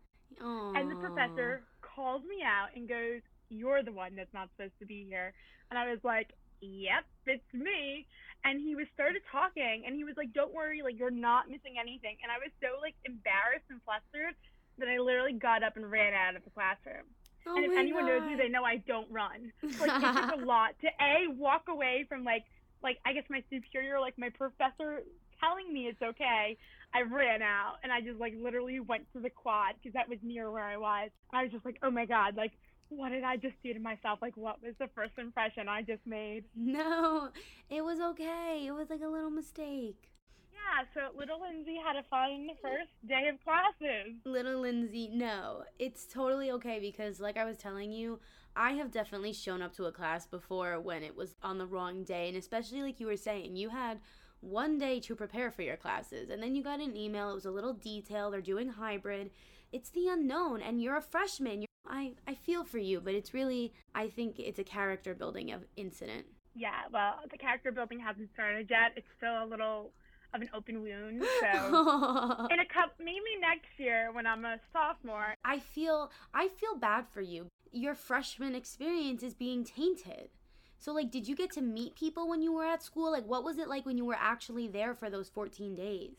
And 0.77 0.91
the 0.91 0.97
professor 0.97 1.63
calls 1.99 2.23
me 2.23 2.47
out 2.47 2.71
and 2.79 2.89
goes, 2.89 3.27
you're 3.51 3.83
the 3.83 3.91
one 3.91 4.15
that's 4.15 4.33
not 4.33 4.49
supposed 4.55 4.79
to 4.79 4.87
be 4.87 5.03
here. 5.11 5.35
And 5.71 5.79
I 5.79 5.91
was 5.91 5.99
like, 6.07 6.31
yep, 6.63 7.03
it's 7.27 7.51
me. 7.53 8.07
And 8.47 8.63
he 8.63 8.79
was 8.79 8.87
started 8.95 9.23
talking, 9.33 9.83
and 9.83 9.99
he 9.99 10.05
was 10.07 10.15
like, 10.17 10.31
don't 10.33 10.55
worry, 10.55 10.81
like 10.81 10.95
you're 10.95 11.11
not 11.11 11.51
missing 11.51 11.75
anything. 11.75 12.23
And 12.23 12.31
I 12.31 12.39
was 12.39 12.55
so 12.63 12.79
like 12.79 12.95
embarrassed 13.03 13.67
and 13.67 13.83
flustered 13.83 14.39
that 14.79 14.87
I 14.87 15.03
literally 15.03 15.35
got 15.35 15.67
up 15.67 15.75
and 15.75 15.91
ran 15.91 16.15
out 16.15 16.39
of 16.39 16.47
the 16.47 16.55
classroom 16.55 17.11
Oh 17.49 17.57
and 17.57 17.65
if 17.65 17.73
anyone 17.79 18.07
knows 18.07 18.23
me, 18.23 18.37
they 18.37 18.49
know 18.49 18.65
I 18.65 18.77
don't 18.87 19.11
run. 19.11 19.53
Like 19.81 20.03
it 20.03 20.15
took 20.15 20.43
a 20.43 20.45
lot 20.45 20.75
to 20.83 20.89
a 21.01 21.33
walk 21.33 21.65
away 21.69 22.05
from 22.09 22.25
like 22.25 22.45
like 22.83 22.99
I 23.07 23.13
guess 23.13 23.25
my 23.31 23.43
superior, 23.51 23.99
like 24.01 24.19
my 24.19 24.29
professor 24.31 25.03
telling 25.41 25.73
me 25.73 25.87
it's 25.87 26.03
okay. 26.03 26.59
I 26.95 27.03
ran 27.03 27.43
out 27.43 27.77
and 27.83 27.93
I 27.93 28.01
just 28.01 28.19
like 28.19 28.35
literally 28.41 28.81
went 28.81 29.13
to 29.13 29.21
the 29.21 29.31
quad 29.31 29.75
because 29.77 29.95
that 29.95 30.09
was 30.09 30.19
near 30.23 30.51
where 30.51 30.65
I 30.65 30.77
was. 30.77 31.11
I 31.33 31.43
was 31.43 31.53
just 31.53 31.65
like, 31.65 31.79
oh 31.83 31.91
my 31.91 32.07
god, 32.07 32.37
like 32.37 32.53
what 32.89 33.11
did 33.11 33.25
I 33.25 33.37
just 33.37 33.55
do 33.63 33.75
to 33.75 33.81
myself? 33.81 34.21
Like 34.23 34.37
what 34.37 34.63
was 34.63 34.75
the 34.79 34.89
first 34.95 35.13
impression 35.19 35.69
I 35.69 35.83
just 35.83 36.07
made? 36.07 36.45
No, 36.57 37.29
it 37.71 37.85
was 37.85 38.01
okay. 38.01 38.65
It 38.67 38.73
was 38.73 38.89
like 38.91 39.03
a 39.03 39.09
little 39.09 39.31
mistake. 39.31 40.11
Yeah, 40.53 40.85
so 40.95 41.17
little 41.19 41.41
Lindsay 41.41 41.77
had 41.85 41.97
a 41.97 42.03
fun 42.09 42.49
first 42.63 42.91
day 43.07 43.29
of 43.29 43.43
classes. 43.45 44.17
Little 44.25 44.61
Lindsay, 44.61 45.09
no, 45.13 45.65
it's 45.79 46.07
totally 46.07 46.51
okay 46.53 46.79
because, 46.81 47.21
like 47.21 47.37
I 47.37 47.45
was 47.45 47.57
telling 47.57 47.93
you, 47.93 48.19
I 48.57 48.73
have 48.73 48.91
definitely 48.91 49.33
shown 49.33 49.63
up 49.63 49.75
to 49.77 49.85
a 49.85 49.93
class 49.93 50.27
before 50.27 50.81
when 50.81 51.03
it 51.03 51.17
was 51.17 51.37
on 51.43 51.59
the 51.59 51.67
wrong 51.67 52.03
day. 52.05 52.29
And 52.29 52.37
especially, 52.37 52.83
like 52.83 52.99
you 52.99 53.07
were 53.07 53.17
saying, 53.17 53.57
you 53.57 53.69
had 53.69 54.01
one 54.41 54.79
day 54.79 55.01
to 55.01 55.15
prepare 55.15 55.51
for 55.51 55.63
your 55.63 55.77
classes, 55.77 56.31
and 56.31 56.43
then 56.43 56.55
you 56.55 56.63
got 56.63 56.81
an 56.81 56.97
email. 56.97 57.31
It 57.31 57.35
was 57.35 57.47
a 57.47 57.51
little 57.51 57.73
detailed. 57.73 58.33
They're 58.33 58.41
doing 58.41 58.69
hybrid. 58.69 59.31
It's 59.73 59.91
the 59.91 60.09
unknown, 60.09 60.63
and 60.63 60.83
you're 60.83 60.97
a 60.97 61.03
freshman. 61.03 61.63
You're, 61.63 61.69
I, 61.87 62.13
I 62.27 62.35
feel 62.35 62.65
for 62.65 62.79
you, 62.79 63.01
but 63.01 63.15
it's 63.15 63.35
really, 63.35 63.73
I 63.95 64.09
think 64.09 64.39
it's 64.39 64.59
a 64.59 64.65
character 64.65 65.15
building 65.15 65.53
of 65.53 65.65
incident. 65.77 66.27
Yeah, 66.55 66.83
well, 66.93 67.21
the 67.31 67.39
character 67.39 67.71
building 67.71 68.01
hasn't 68.01 68.31
started 68.35 68.69
yet. 68.71 68.93
It's 68.97 69.07
still 69.17 69.45
a 69.45 69.47
little 69.47 69.93
of 70.35 70.43
an 70.43 70.51
open 70.55 70.83
wound, 70.83 71.23
so 71.41 72.47
in 72.51 72.61
a 72.61 72.67
cup 72.67 72.95
maybe 72.99 73.39
next 73.41 73.79
year 73.79 74.11
when 74.13 74.27
I'm 74.27 74.45
a 74.45 74.59
sophomore. 74.73 75.35
I 75.45 75.59
feel 75.59 76.11
I 76.35 76.49
feel 76.49 76.77
bad 76.77 77.07
for 77.09 77.23
you. 77.23 77.47
Your 77.73 77.95
freshman 77.95 78.55
experience 78.55 79.23
is 79.23 79.35
being 79.35 79.65
tainted. 79.65 80.31
So 80.79 80.93
like 80.93 81.11
did 81.11 81.27
you 81.29 81.35
get 81.37 81.51
to 81.53 81.61
meet 81.61 81.95
people 81.95 82.29
when 82.29 82.43
you 82.43 82.53
were 82.53 82.65
at 82.65 82.83
school? 82.83 83.11
Like 83.13 83.27
what 83.27 83.45
was 83.45 83.59
it 83.59 83.69
like 83.69 83.87
when 83.87 83.99
you 83.99 84.05
were 84.05 84.19
actually 84.19 84.69
there 84.69 84.95
for 84.95 85.11
those 85.11 85.29
14 85.29 85.75
days? 85.75 86.13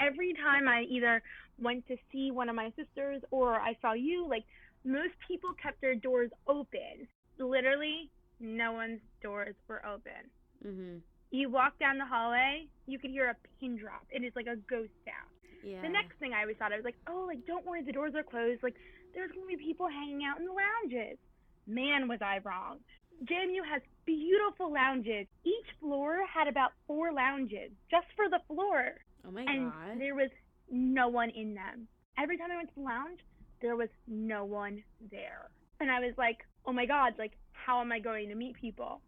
Every 0.00 0.34
time 0.34 0.68
I 0.68 0.82
either 0.82 1.22
went 1.58 1.86
to 1.88 1.96
see 2.10 2.30
one 2.30 2.48
of 2.48 2.56
my 2.56 2.72
sisters 2.76 3.22
or 3.30 3.54
I 3.60 3.76
saw 3.80 3.92
you, 3.92 4.26
like 4.28 4.44
most 4.84 5.14
people 5.26 5.50
kept 5.62 5.80
their 5.80 5.94
doors 5.94 6.30
open. 6.46 7.08
Literally, 7.38 8.10
no 8.40 8.72
one's 8.72 9.00
doors 9.22 9.54
were 9.68 9.84
open. 9.86 10.30
Mhm. 10.64 11.00
You 11.30 11.48
walk 11.48 11.78
down 11.78 11.98
the 11.98 12.04
hallway, 12.04 12.68
you 12.86 12.98
could 12.98 13.10
hear 13.10 13.30
a 13.30 13.36
pin 13.58 13.76
drop. 13.76 14.06
It 14.10 14.22
is 14.22 14.32
like 14.36 14.46
a 14.46 14.56
ghost 14.56 14.92
sound. 15.04 15.30
Yeah. 15.64 15.80
The 15.80 15.88
next 15.88 16.18
thing 16.18 16.32
I 16.34 16.42
always 16.42 16.56
thought, 16.58 16.72
I 16.72 16.76
was 16.76 16.84
like, 16.84 16.98
oh, 17.08 17.24
like, 17.26 17.46
don't 17.46 17.64
worry, 17.64 17.82
the 17.82 17.92
doors 17.92 18.14
are 18.14 18.22
closed. 18.22 18.62
Like, 18.62 18.76
there's 19.14 19.32
going 19.32 19.48
to 19.48 19.56
be 19.56 19.64
people 19.64 19.88
hanging 19.88 20.22
out 20.24 20.38
in 20.38 20.44
the 20.44 20.52
lounges. 20.52 21.18
Man, 21.66 22.06
was 22.06 22.20
I 22.20 22.40
wrong. 22.44 22.80
JMU 23.24 23.64
has 23.70 23.82
beautiful 24.04 24.72
lounges. 24.72 25.26
Each 25.44 25.66
floor 25.80 26.18
had 26.32 26.48
about 26.48 26.72
four 26.86 27.12
lounges 27.12 27.70
just 27.90 28.06
for 28.16 28.28
the 28.28 28.40
floor. 28.48 28.94
oh 29.26 29.30
my 29.30 29.42
and 29.42 29.72
god. 29.72 30.00
there 30.00 30.14
was 30.14 30.30
no 30.70 31.08
one 31.08 31.30
in 31.30 31.54
them. 31.54 31.88
Every 32.18 32.36
time 32.36 32.50
I 32.52 32.56
went 32.56 32.68
to 32.70 32.74
the 32.76 32.82
lounge, 32.82 33.20
there 33.60 33.76
was 33.76 33.88
no 34.06 34.44
one 34.44 34.82
there. 35.10 35.50
And 35.80 35.90
I 35.90 36.00
was 36.00 36.14
like, 36.16 36.38
oh 36.66 36.72
my 36.72 36.86
God, 36.86 37.14
like, 37.18 37.32
how 37.52 37.80
am 37.80 37.92
I 37.92 37.98
going 37.98 38.28
to 38.28 38.34
meet 38.34 38.56
people? 38.60 39.00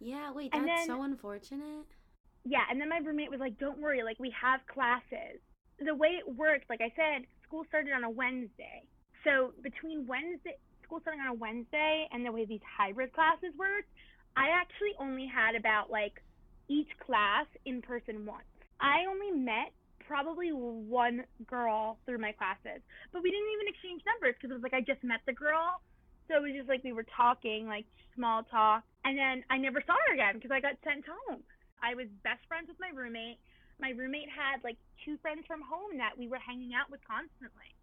Yeah, 0.00 0.32
wait, 0.32 0.52
that's 0.52 0.64
then- 0.64 0.86
so 0.86 1.02
unfortunate. 1.02 1.86
Yeah, 2.44 2.62
and 2.70 2.80
then 2.80 2.88
my 2.88 2.98
roommate 2.98 3.30
was 3.30 3.40
like, 3.40 3.58
don't 3.58 3.78
worry, 3.78 4.02
like, 4.02 4.18
we 4.18 4.32
have 4.40 4.60
classes. 4.72 5.40
The 5.84 5.94
way 5.94 6.10
it 6.18 6.36
worked, 6.36 6.70
like 6.70 6.80
I 6.80 6.90
said, 6.96 7.26
school 7.44 7.64
started 7.68 7.92
on 7.92 8.04
a 8.04 8.10
Wednesday. 8.10 8.84
So 9.24 9.52
between 9.62 10.06
Wednesday, 10.06 10.56
school 10.88 11.04
starting 11.04 11.20
on 11.20 11.28
a 11.28 11.36
Wednesday 11.36 12.08
and 12.10 12.24
the 12.24 12.32
way 12.32 12.48
these 12.48 12.64
hybrid 12.64 13.12
classes 13.12 13.52
worked, 13.60 13.92
I 14.32 14.48
actually 14.56 14.96
only 14.96 15.28
had 15.28 15.52
about 15.52 15.92
like 15.92 16.16
each 16.72 16.88
class 17.04 17.44
in 17.68 17.84
person 17.84 18.24
once. 18.24 18.48
I 18.80 19.04
only 19.04 19.36
met 19.36 19.76
probably 20.00 20.48
one 20.48 21.28
girl 21.44 22.00
through 22.08 22.24
my 22.24 22.32
classes, 22.32 22.80
but 23.12 23.20
we 23.20 23.28
didn't 23.28 23.52
even 23.52 23.68
exchange 23.68 24.00
numbers 24.08 24.32
because 24.40 24.48
it 24.48 24.56
was 24.56 24.64
like 24.64 24.72
I 24.72 24.80
just 24.80 25.04
met 25.04 25.20
the 25.28 25.36
girl. 25.36 25.84
So 26.26 26.40
it 26.40 26.42
was 26.48 26.56
just 26.56 26.68
like 26.72 26.80
we 26.84 26.96
were 26.96 27.08
talking, 27.12 27.68
like 27.68 27.84
small 28.16 28.48
talk. 28.48 28.84
And 29.04 29.16
then 29.16 29.44
I 29.52 29.60
never 29.60 29.84
saw 29.84 29.96
her 30.08 30.16
again 30.16 30.40
because 30.40 30.52
I 30.52 30.60
got 30.60 30.80
sent 30.84 31.04
home. 31.04 31.44
I 31.84 31.92
was 31.92 32.08
best 32.24 32.40
friends 32.48 32.68
with 32.68 32.80
my 32.80 32.92
roommate. 32.96 33.40
My 33.76 33.92
roommate 33.92 34.28
had 34.32 34.64
like 34.64 34.80
two 35.04 35.20
friends 35.20 35.44
from 35.44 35.60
home 35.60 36.00
that 36.00 36.16
we 36.16 36.28
were 36.28 36.40
hanging 36.40 36.72
out 36.72 36.88
with 36.88 37.00
constantly. 37.04 37.76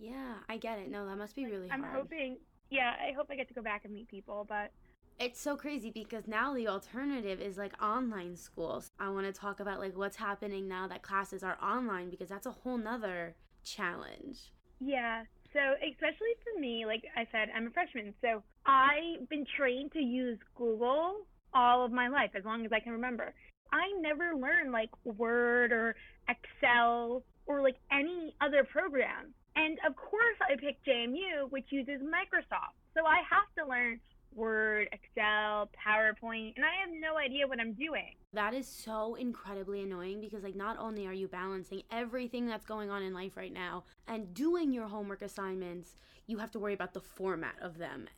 Yeah, 0.00 0.34
I 0.48 0.56
get 0.56 0.78
it. 0.78 0.90
No, 0.90 1.06
that 1.06 1.16
must 1.18 1.36
be 1.36 1.44
really 1.44 1.68
hard. 1.68 1.80
I'm 1.80 1.82
hard. 1.82 1.96
hoping, 1.96 2.38
yeah, 2.70 2.94
I 3.06 3.12
hope 3.12 3.26
I 3.30 3.36
get 3.36 3.48
to 3.48 3.54
go 3.54 3.62
back 3.62 3.84
and 3.84 3.92
meet 3.92 4.08
people, 4.08 4.46
but 4.48 4.72
It's 5.18 5.38
so 5.38 5.56
crazy 5.56 5.90
because 5.90 6.26
now 6.26 6.54
the 6.54 6.66
alternative 6.68 7.40
is 7.40 7.58
like 7.58 7.74
online 7.82 8.36
schools. 8.36 8.90
I 8.98 9.10
want 9.10 9.26
to 9.26 9.32
talk 9.32 9.60
about 9.60 9.78
like 9.78 9.96
what's 9.96 10.16
happening 10.16 10.66
now 10.66 10.88
that 10.88 11.02
classes 11.02 11.42
are 11.42 11.58
online 11.62 12.08
because 12.08 12.30
that's 12.30 12.46
a 12.46 12.50
whole 12.50 12.78
nother 12.78 13.34
challenge. 13.62 14.52
yeah. 14.80 15.24
So 15.52 15.58
especially 15.58 16.34
for 16.44 16.60
me, 16.60 16.86
like 16.86 17.02
I 17.16 17.26
said, 17.32 17.48
I'm 17.54 17.66
a 17.66 17.70
freshman, 17.70 18.14
so 18.22 18.40
I've 18.66 19.28
been 19.28 19.44
trained 19.58 19.90
to 19.92 19.98
use 19.98 20.38
Google 20.56 21.26
all 21.52 21.84
of 21.84 21.90
my 21.90 22.06
life, 22.06 22.30
as 22.36 22.44
long 22.44 22.64
as 22.64 22.72
I 22.72 22.78
can 22.78 22.92
remember. 22.92 23.34
I 23.72 23.82
never 24.00 24.36
learned 24.36 24.70
like 24.70 24.90
Word 25.04 25.72
or 25.72 25.96
Excel 26.28 27.24
or 27.46 27.62
like 27.62 27.74
any 27.90 28.32
other 28.40 28.62
program. 28.62 29.34
And 29.60 29.78
of 29.86 29.96
course, 29.96 30.36
I 30.48 30.56
picked 30.56 30.86
JMU, 30.86 31.50
which 31.50 31.66
uses 31.70 32.00
Microsoft. 32.00 32.76
So 32.96 33.04
I 33.06 33.18
have 33.28 33.48
to 33.58 33.68
learn 33.68 34.00
Word, 34.34 34.88
Excel, 34.92 35.68
PowerPoint, 35.86 36.54
and 36.56 36.64
I 36.64 36.80
have 36.80 36.90
no 37.00 37.18
idea 37.18 37.46
what 37.46 37.60
I'm 37.60 37.72
doing. 37.74 38.14
That 38.32 38.54
is 38.54 38.66
so 38.66 39.16
incredibly 39.16 39.82
annoying 39.82 40.20
because 40.20 40.44
like 40.44 40.54
not 40.54 40.78
only 40.78 41.06
are 41.06 41.12
you 41.12 41.26
balancing 41.26 41.82
everything 41.90 42.46
that's 42.46 42.64
going 42.64 42.90
on 42.90 43.02
in 43.02 43.12
life 43.12 43.36
right 43.36 43.52
now 43.52 43.84
and 44.06 44.32
doing 44.32 44.72
your 44.72 44.86
homework 44.86 45.22
assignments, 45.22 45.96
you 46.26 46.38
have 46.38 46.52
to 46.52 46.58
worry 46.60 46.74
about 46.74 46.94
the 46.94 47.00
format 47.00 47.56
of 47.60 47.76
them. 47.76 48.08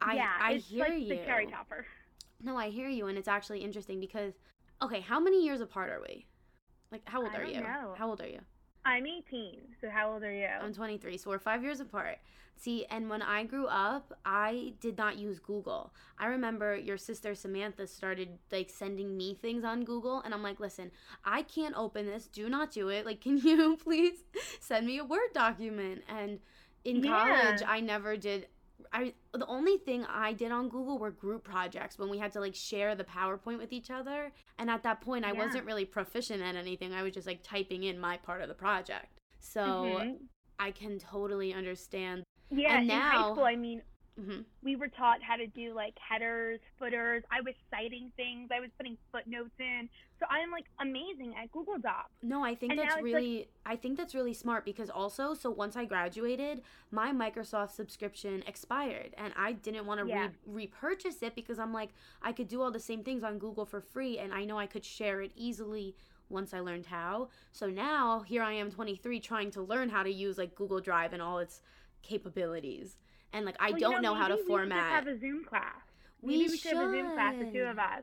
I 0.00 0.14
yeah, 0.16 0.32
I 0.40 0.52
it's 0.54 0.66
hear 0.66 0.84
like 0.84 1.00
you. 1.00 1.08
the 1.08 1.16
cherry 1.24 1.46
topper. 1.46 1.86
No, 2.42 2.56
I 2.56 2.70
hear 2.70 2.88
you 2.88 3.06
and 3.06 3.16
it's 3.16 3.28
actually 3.28 3.60
interesting 3.60 4.00
because 4.00 4.34
okay, 4.82 5.00
how 5.00 5.20
many 5.20 5.44
years 5.44 5.60
apart 5.60 5.90
are 5.90 6.00
we? 6.00 6.26
Like 6.90 7.02
how 7.04 7.22
old 7.22 7.30
I 7.32 7.36
are 7.38 7.44
don't 7.44 7.54
you? 7.54 7.60
know. 7.60 7.94
How 7.96 8.08
old 8.08 8.20
are 8.20 8.26
you? 8.26 8.40
I'm 8.84 9.06
18, 9.06 9.58
so 9.80 9.90
how 9.90 10.12
old 10.12 10.22
are 10.22 10.32
you? 10.32 10.46
I'm 10.46 10.72
23, 10.72 11.16
so 11.18 11.30
we're 11.30 11.38
five 11.38 11.62
years 11.62 11.80
apart. 11.80 12.18
See, 12.56 12.84
and 12.90 13.08
when 13.08 13.22
I 13.22 13.44
grew 13.44 13.66
up, 13.66 14.12
I 14.24 14.74
did 14.80 14.98
not 14.98 15.18
use 15.18 15.38
Google. 15.38 15.92
I 16.18 16.26
remember 16.26 16.76
your 16.76 16.98
sister 16.98 17.34
Samantha 17.34 17.86
started 17.86 18.38
like 18.52 18.68
sending 18.68 19.16
me 19.16 19.34
things 19.34 19.64
on 19.64 19.84
Google, 19.84 20.20
and 20.24 20.34
I'm 20.34 20.42
like, 20.42 20.60
listen, 20.60 20.90
I 21.24 21.42
can't 21.42 21.74
open 21.76 22.06
this. 22.06 22.26
Do 22.26 22.48
not 22.50 22.70
do 22.70 22.88
it. 22.88 23.06
Like, 23.06 23.20
can 23.22 23.38
you 23.44 23.78
please 23.82 24.24
send 24.60 24.86
me 24.86 24.98
a 24.98 25.04
Word 25.04 25.32
document? 25.32 26.02
And 26.08 26.38
in 26.84 27.02
college, 27.02 27.60
Yeah. 27.60 27.66
I 27.70 27.80
never 27.80 28.16
did. 28.16 28.46
I 28.92 29.14
the 29.32 29.46
only 29.46 29.78
thing 29.78 30.04
I 30.06 30.32
did 30.32 30.50
on 30.50 30.68
Google 30.68 30.98
were 30.98 31.10
group 31.10 31.44
projects 31.44 31.98
when 31.98 32.10
we 32.10 32.18
had 32.18 32.32
to 32.32 32.40
like 32.40 32.54
share 32.54 32.94
the 32.94 33.04
PowerPoint 33.04 33.58
with 33.58 33.72
each 33.72 33.90
other. 33.90 34.32
And 34.58 34.68
at 34.68 34.82
that 34.82 35.00
point, 35.00 35.24
I 35.24 35.32
Yeah. 35.32 35.44
wasn't 35.44 35.64
really 35.64 35.84
proficient 35.84 36.42
at 36.42 36.56
anything. 36.56 36.92
I 36.92 37.02
was 37.02 37.14
just 37.14 37.26
like 37.26 37.42
typing 37.42 37.84
in 37.84 37.98
my 37.98 38.16
part 38.16 38.42
of 38.42 38.48
the 38.48 38.54
project. 38.54 39.18
So 39.38 39.60
Mhm. 40.02 40.18
I 40.58 40.70
can 40.72 40.98
totally 40.98 41.54
understand. 41.54 42.24
Yeah, 42.50 42.78
and 42.78 42.90
in 42.90 42.98
high 42.98 43.30
school, 43.32 43.44
I 43.44 43.54
mean, 43.56 43.82
hmm 44.24 44.40
we 44.62 44.76
were 44.76 44.88
taught 44.88 45.22
how 45.22 45.36
to 45.36 45.46
do 45.46 45.72
like 45.74 45.94
headers, 45.98 46.60
footers. 46.78 47.22
I 47.30 47.40
was 47.40 47.54
citing 47.70 48.12
things. 48.16 48.50
I 48.54 48.60
was 48.60 48.68
putting 48.76 48.98
footnotes 49.10 49.54
in. 49.58 49.88
So 50.18 50.26
I'm 50.28 50.50
like 50.50 50.66
amazing 50.80 51.34
at 51.42 51.50
Google 51.50 51.78
Docs. 51.78 52.10
No, 52.22 52.44
I 52.44 52.54
think 52.54 52.72
And 52.72 52.78
that's 52.78 52.88
it's, 52.88 52.94
like- 52.96 53.04
really 53.04 53.48
I 53.64 53.76
think 53.76 53.96
that's 53.96 54.14
really 54.14 54.34
smart 54.34 54.64
because 54.66 54.90
also 54.90 55.32
so 55.32 55.50
once 55.50 55.76
I 55.76 55.86
graduated, 55.86 56.60
my 56.90 57.10
Microsoft 57.12 57.70
subscription 57.70 58.42
expired 58.46 59.14
and 59.16 59.32
I 59.36 59.52
didn't 59.52 59.86
want 59.86 60.00
to 60.02 60.06
Yeah. 60.06 60.26
re- 60.46 60.64
repurchase 60.64 61.22
it 61.22 61.34
because 61.34 61.58
I'm 61.58 61.72
like 61.72 61.90
I 62.20 62.32
could 62.32 62.48
do 62.48 62.60
all 62.60 62.70
the 62.70 62.80
same 62.80 63.02
things 63.02 63.24
on 63.24 63.38
Google 63.38 63.64
for 63.64 63.80
free 63.80 64.18
and 64.18 64.34
I 64.34 64.44
know 64.44 64.58
I 64.58 64.66
could 64.66 64.84
share 64.84 65.22
it 65.22 65.32
easily 65.34 65.96
once 66.28 66.52
I 66.52 66.60
learned 66.60 66.86
how. 66.86 67.28
So 67.50 67.66
now 67.68 68.20
here 68.20 68.42
I 68.42 68.52
am 68.52 68.70
23 68.70 69.18
trying 69.20 69.50
to 69.52 69.62
learn 69.62 69.88
how 69.88 70.02
to 70.02 70.10
use 70.12 70.36
like 70.36 70.54
Google 70.54 70.80
Drive 70.80 71.12
and 71.14 71.22
all 71.22 71.38
its 71.38 71.62
capabilities. 72.02 72.96
And 73.32 73.44
like 73.46 73.56
I 73.60 73.70
Well, 73.70 73.78
don't 73.80 74.02
know, 74.02 74.14
how 74.14 74.28
to 74.28 74.34
maybe 74.36 74.44
we 74.52 74.58
should 74.58 74.72
have 74.72 75.06
a 75.06 75.18
Zoom 75.20 75.44
class. 75.44 75.74
We 76.22 76.38
Maybe 76.38 76.50
we 76.50 76.56
should 76.56 76.72
have 76.76 76.88
a 76.88 76.90
Zoom 76.90 77.12
class, 77.12 77.34
the 77.38 77.50
two 77.50 77.62
of 77.64 77.78
us. 77.78 78.02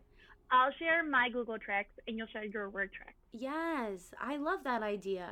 I'll 0.50 0.72
share 0.80 1.04
my 1.04 1.30
Google 1.30 1.60
tricks, 1.60 1.92
and 2.08 2.18
you'll 2.18 2.28
share 2.28 2.46
your 2.46 2.70
word 2.70 2.92
tricks. 2.94 3.14
yes, 3.34 4.14
I 4.22 4.38
love 4.38 4.64
that 4.64 4.82
idea. 4.82 5.28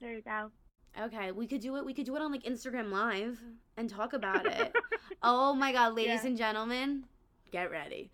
There 0.00 0.14
you 0.14 0.22
go. 0.22 0.50
Okay, 0.98 1.32
we 1.32 1.46
could 1.46 1.60
do 1.60 1.76
it. 1.76 1.84
We 1.84 1.92
could 1.92 2.06
do 2.06 2.16
it 2.16 2.22
on 2.22 2.32
like 2.32 2.44
Instagram 2.44 2.90
Live 2.90 3.38
and 3.76 3.88
talk 3.90 4.14
about 4.14 4.46
it. 4.46 4.74
oh 5.22 5.54
my 5.54 5.72
god, 5.72 5.94
ladies 5.94 6.22
Yeah. 6.22 6.28
and 6.28 6.36
gentlemen, 6.38 7.04
get 7.52 7.70
ready. 7.70 8.10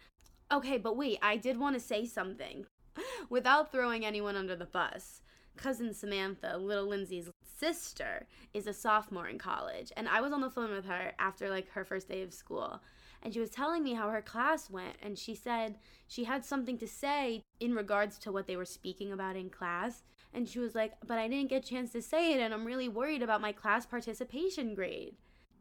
Okay, 0.52 0.76
but 0.76 0.96
wait, 0.96 1.18
I 1.22 1.36
did 1.36 1.56
want 1.58 1.74
to 1.74 1.80
say 1.80 2.04
something 2.04 2.66
without 3.30 3.70
throwing 3.72 4.04
anyone 4.04 4.36
under 4.36 4.56
the 4.56 4.66
bus. 4.66 5.22
Cousin 5.56 5.94
Samantha, 5.94 6.58
little 6.58 6.86
Lindsay's 6.88 7.30
sister, 7.56 8.26
is 8.52 8.66
a 8.66 8.72
sophomore 8.72 9.28
in 9.28 9.38
college, 9.38 9.92
and 9.96 10.08
I 10.08 10.20
was 10.20 10.32
on 10.32 10.40
the 10.40 10.50
phone 10.50 10.70
with 10.70 10.86
her 10.86 11.12
after 11.18 11.48
like 11.50 11.70
her 11.70 11.84
first 11.84 12.08
day 12.08 12.22
of 12.22 12.32
school. 12.32 12.80
And 13.22 13.32
she 13.32 13.40
was 13.40 13.50
telling 13.50 13.82
me 13.82 13.94
how 13.94 14.10
her 14.10 14.20
class 14.20 14.68
went, 14.68 14.96
and 15.02 15.18
she 15.18 15.34
said 15.34 15.78
she 16.06 16.24
had 16.24 16.44
something 16.44 16.76
to 16.78 16.86
say 16.86 17.42
in 17.58 17.74
regards 17.74 18.18
to 18.18 18.32
what 18.32 18.46
they 18.46 18.56
were 18.56 18.66
speaking 18.66 19.12
about 19.12 19.36
in 19.36 19.48
class. 19.48 20.02
And 20.34 20.48
she 20.48 20.58
was 20.58 20.74
like, 20.74 20.92
But 21.06 21.18
I 21.18 21.28
didn't 21.28 21.48
get 21.50 21.64
a 21.64 21.68
chance 21.68 21.92
to 21.92 22.02
say 22.02 22.34
it, 22.34 22.40
and 22.40 22.52
I'm 22.52 22.66
really 22.66 22.88
worried 22.88 23.22
about 23.22 23.40
my 23.40 23.52
class 23.52 23.86
participation 23.86 24.74
grade. 24.74 25.16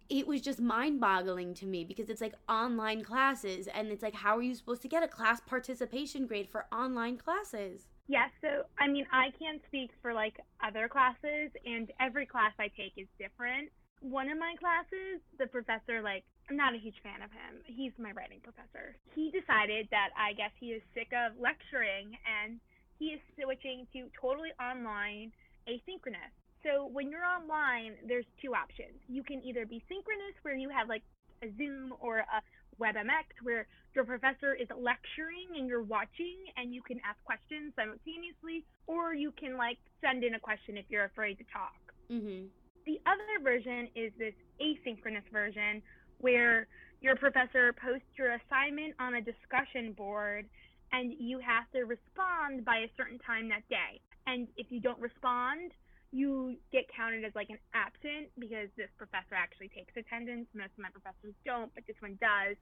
It 0.10 0.27
was 0.27 0.41
just 0.41 0.60
mind 0.60 0.99
boggling 0.99 1.53
to 1.56 1.65
me 1.65 1.86
because 1.86 2.10
it's 2.10 2.21
like 2.21 2.36
online 2.49 3.03
classes, 3.03 3.67
and 3.67 3.88
it's 3.88 4.03
like, 4.03 4.15
how 4.15 4.38
are 4.38 4.41
you 4.41 4.53
supposed 4.53 4.82
to 4.82 4.89
get 4.89 5.01
a 5.01 5.08
class 5.08 5.39
participation 5.39 6.27
grade 6.27 6.49
for 6.49 6.65
online 6.73 7.17
classes? 7.17 7.88
Yeah, 8.08 8.28
so 8.42 8.68
I 8.80 8.88
mean, 8.88 9.08
I 9.12 9.32
can't 9.39 9.62
speak 9.68 9.92
for 10.02 10.13
like 10.13 10.36
other 10.60 10.88
classes, 10.88 11.52
and 11.66 11.92
every 12.00 12.26
class 12.26 12.52
I 12.60 12.68
take 12.76 12.94
is 12.98 13.08
different. 13.18 13.72
One 14.02 14.28
of 14.28 14.38
my 14.38 14.56
classes, 14.60 15.24
the 15.39 15.48
professor, 15.48 16.04
like, 16.04 16.28
I'm 16.50 16.60
not 16.60 16.76
a 16.76 16.78
huge 16.78 17.00
fan 17.02 17.24
of 17.24 17.32
him. 17.32 17.63
He's 17.63 17.96
my 17.98 18.12
writing 18.12 18.44
professor. 18.44 19.00
He 19.16 19.32
decided 19.32 19.88
that 19.96 20.12
I 20.20 20.36
guess 20.36 20.52
he 20.60 20.76
is 20.76 20.84
sick 20.94 21.08
of 21.16 21.39
lecturing 21.39 22.12
and 22.28 22.60
he 23.00 23.16
is 23.16 23.22
switching 23.39 23.88
to 23.96 24.12
totally 24.20 24.52
online 24.60 25.32
asynchronous. 25.72 26.36
So 26.68 26.92
when 26.92 27.08
you're 27.08 27.24
online, 27.24 27.96
there's 28.08 28.28
two 28.44 28.52
options. 28.54 29.00
You 29.08 29.24
can 29.24 29.39
either 29.44 29.66
be 29.66 29.80
synchronous, 29.88 30.36
where 30.44 30.56
you 30.56 30.68
have 30.68 30.89
like 30.92 31.04
a 31.42 31.48
Zoom 31.56 31.94
or 32.04 32.20
a 32.28 32.39
WebEx, 32.84 33.32
where 33.43 33.65
your 33.96 34.04
professor 34.04 34.54
is 34.54 34.67
lecturing 34.76 35.56
and 35.56 35.67
you're 35.67 35.84
watching 35.84 36.36
and 36.58 36.74
you 36.74 36.82
can 36.84 37.00
ask 37.08 37.15
questions 37.24 37.72
simultaneously, 37.80 38.65
or 38.88 39.13
you 39.13 39.32
can 39.39 39.56
like 39.56 39.78
send 40.04 40.24
in 40.24 40.36
a 40.36 40.39
question 40.39 40.76
if 40.76 40.86
you're 40.89 41.06
afraid 41.06 41.38
to 41.38 41.46
talk. 41.48 41.80
Mm-hmm. 42.12 42.52
The 42.86 43.00
other 43.08 43.39
version 43.41 43.88
is 43.96 44.12
this 44.19 44.36
asynchronous 44.60 45.24
version 45.32 45.82
where 46.19 46.67
your 47.00 47.15
professor 47.15 47.72
posts 47.74 48.12
your 48.17 48.36
assignment 48.36 48.96
on 49.00 49.15
a 49.15 49.22
discussion 49.22 49.93
board 49.93 50.46
and 50.91 51.13
you 51.17 51.39
have 51.39 51.69
to 51.72 51.84
respond 51.84 52.65
by 52.65 52.84
a 52.84 52.91
certain 52.98 53.19
time 53.19 53.50
that 53.50 53.67
day. 53.69 54.00
And 54.28 54.48
if 54.58 54.67
you 54.69 54.80
don't 54.80 55.00
respond, 55.00 55.72
you 56.13 56.56
get 56.71 56.86
counted 56.93 57.26
as 57.26 57.34
like 57.34 57.49
an 57.49 57.58
absent 57.73 58.30
because 58.38 58.69
this 58.78 58.93
professor 59.02 59.34
actually 59.34 59.73
takes 59.73 59.97
attendance. 59.97 60.45
Most 60.54 60.78
of 60.78 60.86
my 60.86 60.93
professors 60.93 61.34
don't, 61.41 61.73
but 61.73 61.84
this 61.89 61.97
one 62.06 62.21
does. 62.21 62.54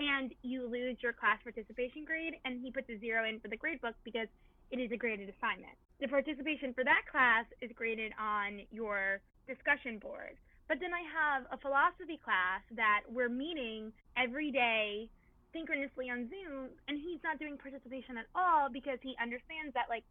And 0.00 0.32
you 0.40 0.64
lose 0.64 0.96
your 1.04 1.12
class 1.12 1.36
participation 1.44 2.08
grade, 2.08 2.40
and 2.48 2.64
he 2.64 2.72
puts 2.72 2.88
a 2.88 2.96
zero 2.98 3.28
in 3.28 3.38
for 3.44 3.52
the 3.52 3.60
grade 3.60 3.84
book 3.84 3.94
because 4.08 4.26
it 4.72 4.80
is 4.80 4.90
a 4.90 4.96
graded 4.96 5.28
assignment. 5.28 5.76
The 6.00 6.08
participation 6.08 6.72
for 6.72 6.82
that 6.82 7.04
class 7.12 7.44
is 7.60 7.70
graded 7.76 8.16
on 8.16 8.64
your 8.72 9.20
discussion 9.46 10.00
board. 10.00 10.40
But 10.66 10.80
then 10.80 10.96
I 10.96 11.04
have 11.04 11.44
a 11.52 11.60
philosophy 11.60 12.16
class 12.16 12.64
that 12.72 13.04
we're 13.12 13.28
meeting 13.28 13.92
every 14.16 14.48
day 14.50 15.12
synchronously 15.52 16.08
on 16.08 16.32
Zoom, 16.32 16.72
and 16.88 16.96
he's 16.96 17.20
not 17.22 17.38
doing 17.38 17.60
participation 17.60 18.16
at 18.16 18.24
all 18.34 18.72
because 18.72 18.98
he 19.04 19.14
understands 19.20 19.76
that 19.76 19.92
like 19.92 20.02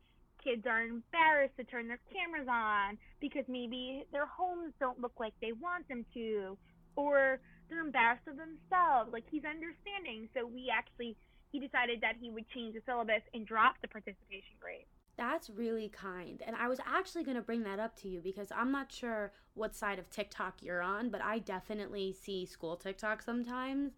kids 0.44 0.66
are 0.68 0.82
embarrassed 0.84 1.56
to 1.58 1.64
turn 1.64 1.88
their 1.88 2.00
cameras 2.12 2.48
on 2.50 2.98
because 3.22 3.46
maybe 3.48 4.06
their 4.12 4.26
homes 4.26 4.74
don't 4.80 5.00
look 5.00 5.14
like 5.20 5.34
they 5.42 5.54
want 5.54 5.88
them 5.88 6.06
to, 6.14 6.58
or 6.96 7.40
they're 7.70 7.86
embarrassed 7.86 8.28
of 8.28 8.36
themselves. 8.38 9.12
Like 9.12 9.24
he's 9.32 9.46
understanding, 9.46 10.28
so 10.36 10.46
we 10.46 10.72
actually 10.72 11.16
he 11.52 11.60
decided 11.60 12.02
that 12.02 12.16
he 12.20 12.30
would 12.32 12.50
change 12.50 12.74
the 12.74 12.82
syllabus 12.86 13.22
and 13.34 13.46
drop 13.46 13.76
the 13.82 13.88
participation 13.88 14.58
grade. 14.60 14.86
That's 15.16 15.50
really 15.52 15.90
kind. 15.90 16.42
And 16.46 16.56
I 16.56 16.68
was 16.68 16.80
actually 16.86 17.24
going 17.24 17.38
to 17.38 17.44
bring 17.44 17.62
that 17.64 17.80
up 17.80 17.96
to 18.02 18.10
you 18.10 18.20
because 18.20 18.48
I'm 18.52 18.72
not 18.72 18.92
sure 18.92 19.32
what 19.54 19.76
side 19.76 20.00
of 20.00 20.10
TikTok 20.10 20.64
you're 20.64 20.82
on, 20.82 21.10
but 21.10 21.22
I 21.22 21.38
definitely 21.38 22.12
see 22.20 22.48
school 22.48 22.76
TikTok 22.76 23.22
sometimes. 23.22 23.92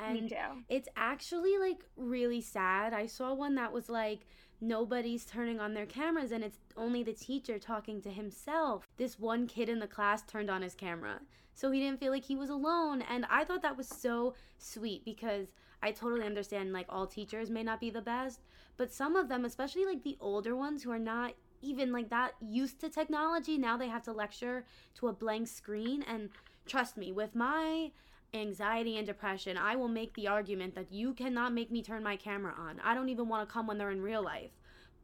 And 0.00 0.24
Me 0.24 0.28
too. 0.28 0.64
it's 0.68 0.88
actually 0.96 1.56
like 1.58 1.84
really 1.96 2.40
sad. 2.40 2.92
I 2.92 3.06
saw 3.06 3.32
one 3.32 3.54
that 3.54 3.72
was 3.72 3.88
like 3.88 4.26
nobody's 4.60 5.24
turning 5.24 5.60
on 5.60 5.74
their 5.74 5.86
cameras 5.86 6.32
and 6.32 6.42
it's 6.42 6.58
only 6.76 7.02
the 7.02 7.12
teacher 7.12 7.58
talking 7.58 8.00
to 8.02 8.10
himself. 8.10 8.86
This 8.96 9.18
one 9.18 9.46
kid 9.46 9.68
in 9.68 9.78
the 9.78 9.86
class 9.86 10.22
turned 10.22 10.50
on 10.50 10.62
his 10.62 10.74
camera. 10.74 11.20
So 11.54 11.70
he 11.70 11.80
didn't 11.80 12.00
feel 12.00 12.12
like 12.12 12.24
he 12.24 12.36
was 12.36 12.50
alone 12.50 13.02
and 13.02 13.26
I 13.30 13.44
thought 13.44 13.62
that 13.62 13.76
was 13.76 13.88
so 13.88 14.34
sweet 14.58 15.04
because 15.04 15.48
I 15.82 15.92
totally 15.92 16.26
understand 16.26 16.72
like 16.72 16.86
all 16.88 17.06
teachers 17.06 17.50
may 17.50 17.62
not 17.62 17.80
be 17.80 17.90
the 17.90 18.00
best, 18.00 18.40
but 18.76 18.92
some 18.92 19.16
of 19.16 19.28
them, 19.28 19.44
especially 19.44 19.84
like 19.84 20.02
the 20.02 20.16
older 20.20 20.56
ones 20.56 20.82
who 20.82 20.90
are 20.90 20.98
not 20.98 21.34
even 21.62 21.92
like 21.92 22.10
that 22.10 22.32
used 22.40 22.80
to 22.80 22.88
technology, 22.88 23.58
now 23.58 23.76
they 23.76 23.88
have 23.88 24.02
to 24.04 24.12
lecture 24.12 24.64
to 24.94 25.08
a 25.08 25.12
blank 25.12 25.48
screen 25.48 26.02
and 26.02 26.30
trust 26.66 26.96
me, 26.96 27.12
with 27.12 27.34
my 27.34 27.90
anxiety 28.36 28.96
and 28.98 29.06
depression, 29.06 29.56
I 29.56 29.76
will 29.76 29.88
make 29.88 30.14
the 30.14 30.28
argument 30.28 30.74
that 30.74 30.92
you 30.92 31.14
cannot 31.14 31.52
make 31.52 31.70
me 31.70 31.82
turn 31.82 32.02
my 32.02 32.16
camera 32.16 32.54
on. 32.56 32.80
I 32.84 32.94
don't 32.94 33.08
even 33.08 33.28
want 33.28 33.48
to 33.48 33.52
come 33.52 33.66
when 33.66 33.78
they're 33.78 33.90
in 33.90 34.02
real 34.02 34.22
life. 34.22 34.50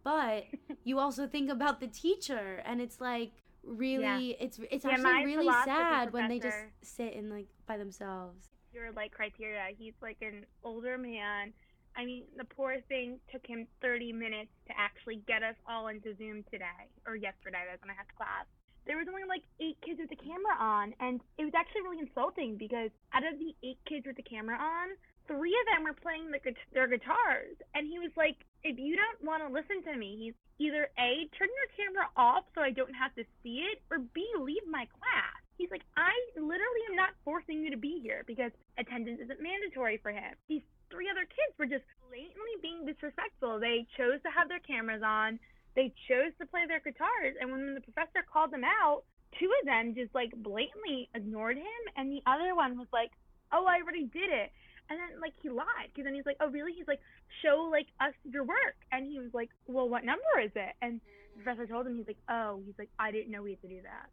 But 0.04 0.44
you 0.84 0.98
also 0.98 1.26
think 1.26 1.50
about 1.50 1.80
the 1.80 1.86
teacher 1.88 2.62
and 2.64 2.80
it's 2.80 3.00
like 3.00 3.32
really 3.64 4.02
Yeah. 4.30 4.44
it's 4.44 4.58
it's 4.70 4.84
Yeah, 4.84 4.92
actually 4.92 5.24
really 5.24 5.48
sad 5.48 6.12
when 6.12 6.28
they 6.28 6.38
just 6.38 6.56
sit 6.82 7.12
in 7.14 7.30
like 7.30 7.46
by 7.66 7.76
themselves. 7.76 8.50
Your 8.72 8.92
like 8.92 9.12
criteria. 9.12 9.66
He's 9.78 9.94
like 10.02 10.18
an 10.22 10.46
older 10.64 10.98
man. 10.98 11.52
I 11.94 12.06
mean, 12.06 12.24
the 12.38 12.44
poor 12.44 12.78
thing 12.88 13.20
took 13.30 13.46
him 13.46 13.66
30 13.82 14.14
minutes 14.14 14.50
to 14.66 14.72
actually 14.78 15.16
get 15.26 15.42
us 15.42 15.56
all 15.68 15.88
into 15.88 16.16
Zoom 16.16 16.42
today 16.50 16.88
or 17.06 17.14
yesterday. 17.16 17.58
That's 17.68 17.82
when 17.82 17.90
I 17.90 17.94
had 17.94 18.08
class. 18.16 18.46
There 18.86 18.98
was 18.98 19.06
only 19.08 19.24
like 19.24 19.42
eight 19.60 19.78
kids 19.80 20.00
with 20.00 20.10
the 20.10 20.18
camera 20.18 20.56
on, 20.58 20.94
and 20.98 21.20
it 21.38 21.44
was 21.44 21.54
actually 21.54 21.82
really 21.82 22.02
insulting 22.02 22.56
because 22.56 22.90
out 23.14 23.22
of 23.22 23.38
the 23.38 23.54
eight 23.62 23.78
kids 23.86 24.06
with 24.06 24.16
the 24.16 24.26
camera 24.26 24.58
on, 24.58 24.98
three 25.28 25.54
of 25.54 25.66
them 25.70 25.84
were 25.84 25.94
playing 25.94 26.30
the, 26.30 26.40
their 26.74 26.88
guitars, 26.88 27.54
and 27.74 27.86
he 27.86 27.98
was 27.98 28.10
like, 28.16 28.42
"If 28.64 28.78
you 28.78 28.96
don't 28.96 29.22
want 29.22 29.42
to 29.46 29.48
listen 29.54 29.82
to 29.86 29.94
me, 29.96 30.18
he's 30.18 30.34
either 30.58 30.90
a 30.98 31.30
turn 31.38 31.48
your 31.48 31.70
camera 31.78 32.10
off 32.16 32.44
so 32.54 32.60
I 32.60 32.70
don't 32.70 32.94
have 32.94 33.14
to 33.14 33.24
see 33.42 33.62
it, 33.70 33.82
or 33.90 33.98
b 33.98 34.26
leave 34.38 34.66
my 34.66 34.86
class." 34.98 35.38
He's 35.58 35.70
like, 35.70 35.86
"I 35.96 36.12
literally 36.34 36.82
am 36.90 36.96
not 36.96 37.14
forcing 37.24 37.62
you 37.62 37.70
to 37.70 37.76
be 37.76 38.00
here 38.02 38.24
because 38.26 38.50
attendance 38.78 39.20
isn't 39.20 39.40
mandatory 39.40 39.98
for 39.98 40.10
him." 40.10 40.34
These 40.48 40.62
three 40.90 41.08
other 41.08 41.24
kids 41.24 41.56
were 41.56 41.66
just 41.66 41.84
blatantly 42.08 42.56
being 42.60 42.84
disrespectful. 42.84 43.60
They 43.60 43.86
chose 43.96 44.20
to 44.22 44.30
have 44.30 44.48
their 44.48 44.60
cameras 44.60 45.02
on. 45.02 45.38
They 45.74 45.92
chose 46.08 46.32
to 46.38 46.46
play 46.46 46.66
their 46.66 46.80
guitars, 46.80 47.36
and 47.40 47.50
when 47.50 47.74
the 47.74 47.80
professor 47.80 48.24
called 48.30 48.50
them 48.52 48.64
out, 48.64 49.04
two 49.38 49.50
of 49.60 49.66
them 49.66 49.94
just 49.94 50.14
like 50.14 50.32
blatantly 50.36 51.08
ignored 51.14 51.56
him, 51.56 51.82
and 51.96 52.10
the 52.10 52.22
other 52.26 52.54
one 52.54 52.78
was 52.78 52.88
like, 52.92 53.10
"Oh, 53.52 53.64
I 53.66 53.80
already 53.80 54.04
did 54.04 54.30
it." 54.30 54.52
And 54.90 54.98
then 55.00 55.20
like 55.20 55.32
he 55.42 55.48
lied 55.48 55.88
because 55.88 56.04
then 56.04 56.14
he's 56.14 56.26
like, 56.26 56.36
"Oh, 56.40 56.50
really?" 56.50 56.72
He's 56.72 56.88
like, 56.88 57.00
"Show 57.42 57.68
like 57.70 57.86
us 58.00 58.12
your 58.24 58.44
work," 58.44 58.76
and 58.90 59.06
he 59.06 59.18
was 59.18 59.32
like, 59.32 59.50
"Well, 59.66 59.88
what 59.88 60.04
number 60.04 60.40
is 60.42 60.52
it?" 60.54 60.74
And 60.82 61.00
the 61.36 61.42
professor 61.42 61.66
told 61.66 61.86
him, 61.86 61.96
he's 61.96 62.06
like, 62.06 62.20
"Oh," 62.28 62.60
he's 62.66 62.78
like, 62.78 62.90
"I 62.98 63.10
didn't 63.10 63.30
know 63.30 63.42
we 63.42 63.52
had 63.52 63.62
to 63.62 63.68
do 63.68 63.80
that." 63.82 64.10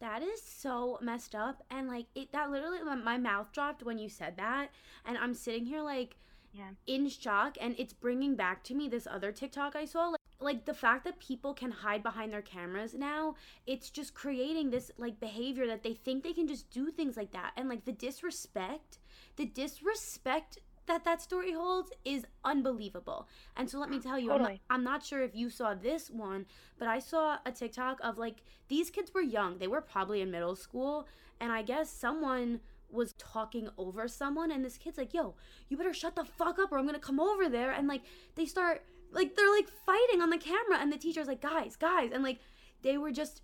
That 0.00 0.22
is 0.22 0.40
so 0.42 0.98
messed 1.02 1.34
up 1.34 1.62
and 1.70 1.86
like 1.88 2.06
it 2.14 2.32
that 2.32 2.50
literally 2.50 2.82
my, 2.82 2.94
my 2.94 3.18
mouth 3.18 3.52
dropped 3.52 3.82
when 3.82 3.98
you 3.98 4.08
said 4.08 4.36
that 4.38 4.70
and 5.04 5.18
I'm 5.18 5.34
sitting 5.34 5.66
here 5.66 5.82
like 5.82 6.16
Yeah. 6.52 6.70
in 6.86 7.08
shock 7.10 7.58
and 7.60 7.74
it's 7.78 7.92
bringing 7.92 8.34
back 8.34 8.64
to 8.64 8.74
me 8.74 8.88
this 8.88 9.06
other 9.06 9.30
TikTok 9.30 9.76
I 9.76 9.84
saw 9.84 10.14
like, 10.40 10.64
the 10.64 10.74
fact 10.74 11.04
that 11.04 11.18
people 11.18 11.52
can 11.54 11.70
hide 11.70 12.02
behind 12.02 12.32
their 12.32 12.42
cameras 12.42 12.94
now 12.94 13.34
it's 13.66 13.90
just 13.90 14.14
creating 14.14 14.70
this 14.70 14.90
like 14.98 15.20
behavior 15.20 15.66
that 15.66 15.82
they 15.82 15.94
think 15.94 16.22
they 16.22 16.32
can 16.32 16.48
just 16.48 16.70
do 16.70 16.90
things 16.90 17.16
like 17.16 17.32
that. 17.32 17.52
And 17.56 17.68
like 17.68 17.84
the 17.84 17.92
disrespect 17.92 18.98
the 19.36 19.46
disrespect 19.46 20.58
that 20.86 21.04
that 21.04 21.22
story 21.22 21.52
holds 21.52 21.92
is 22.04 22.26
unbelievable. 22.44 23.28
And 23.56 23.70
so 23.70 23.78
let 23.78 23.90
me 23.90 24.00
tell 24.00 24.18
you 24.18 24.32
I'm, 24.32 24.42
not, 24.42 24.52
I'm 24.70 24.84
not 24.84 25.04
sure 25.04 25.22
if 25.22 25.34
you 25.34 25.50
saw 25.50 25.74
this 25.74 26.10
one 26.10 26.46
but 26.78 26.88
i 26.88 26.98
saw 26.98 27.36
a 27.46 27.52
tiktok 27.52 27.98
of 28.02 28.18
like 28.18 28.42
these 28.68 28.90
kids 28.90 29.12
were 29.14 29.22
young. 29.22 29.58
They 29.58 29.68
were 29.68 29.80
probably 29.80 30.20
in 30.20 30.30
middle 30.30 30.56
school. 30.56 31.06
And 31.40 31.52
i 31.52 31.62
guess 31.62 31.90
someone 31.90 32.60
was 32.90 33.12
talking 33.14 33.68
over 33.78 34.08
someone 34.08 34.50
and 34.50 34.64
this 34.64 34.76
kid's 34.76 34.98
like 34.98 35.14
yo 35.14 35.36
you 35.68 35.76
better 35.76 35.94
shut 35.94 36.16
the 36.16 36.24
fuck 36.24 36.58
up 36.58 36.72
or 36.72 36.78
i'm 36.78 36.86
gonna 36.86 36.98
come 36.98 37.20
over 37.20 37.48
there. 37.48 37.70
And 37.72 37.86
like 37.86 38.02
they 38.34 38.46
start 38.46 38.82
like 39.12 39.36
they're 39.36 39.50
like 39.50 39.68
fighting 39.86 40.22
on 40.22 40.30
the 40.30 40.38
camera 40.38 40.78
and 40.80 40.92
the 40.92 40.96
teacher's 40.98 41.26
like 41.26 41.40
guys 41.40 41.76
guys 41.76 42.10
and 42.12 42.22
like 42.22 42.38
they 42.82 42.96
were 42.98 43.10
just 43.12 43.42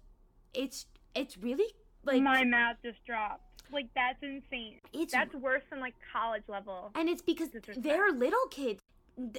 it's 0.55 0.87
it's 1.15 1.37
really 1.39 1.67
like 2.05 2.23
my 2.23 2.45
mouth 2.45 2.77
just 2.83 3.05
dropped. 3.05 3.43
Like 3.73 3.89
that's 3.97 4.23
insane. 4.23 4.77
it's 4.93 5.13
That's 5.13 5.35
worse 5.35 5.63
than 5.71 5.81
like 5.81 5.95
college 6.13 6.45
level. 6.49 6.93
and 6.95 7.09
it's 7.09 7.23
because 7.23 7.49
they're 7.77 8.13
little 8.13 8.47
kids 8.51 8.81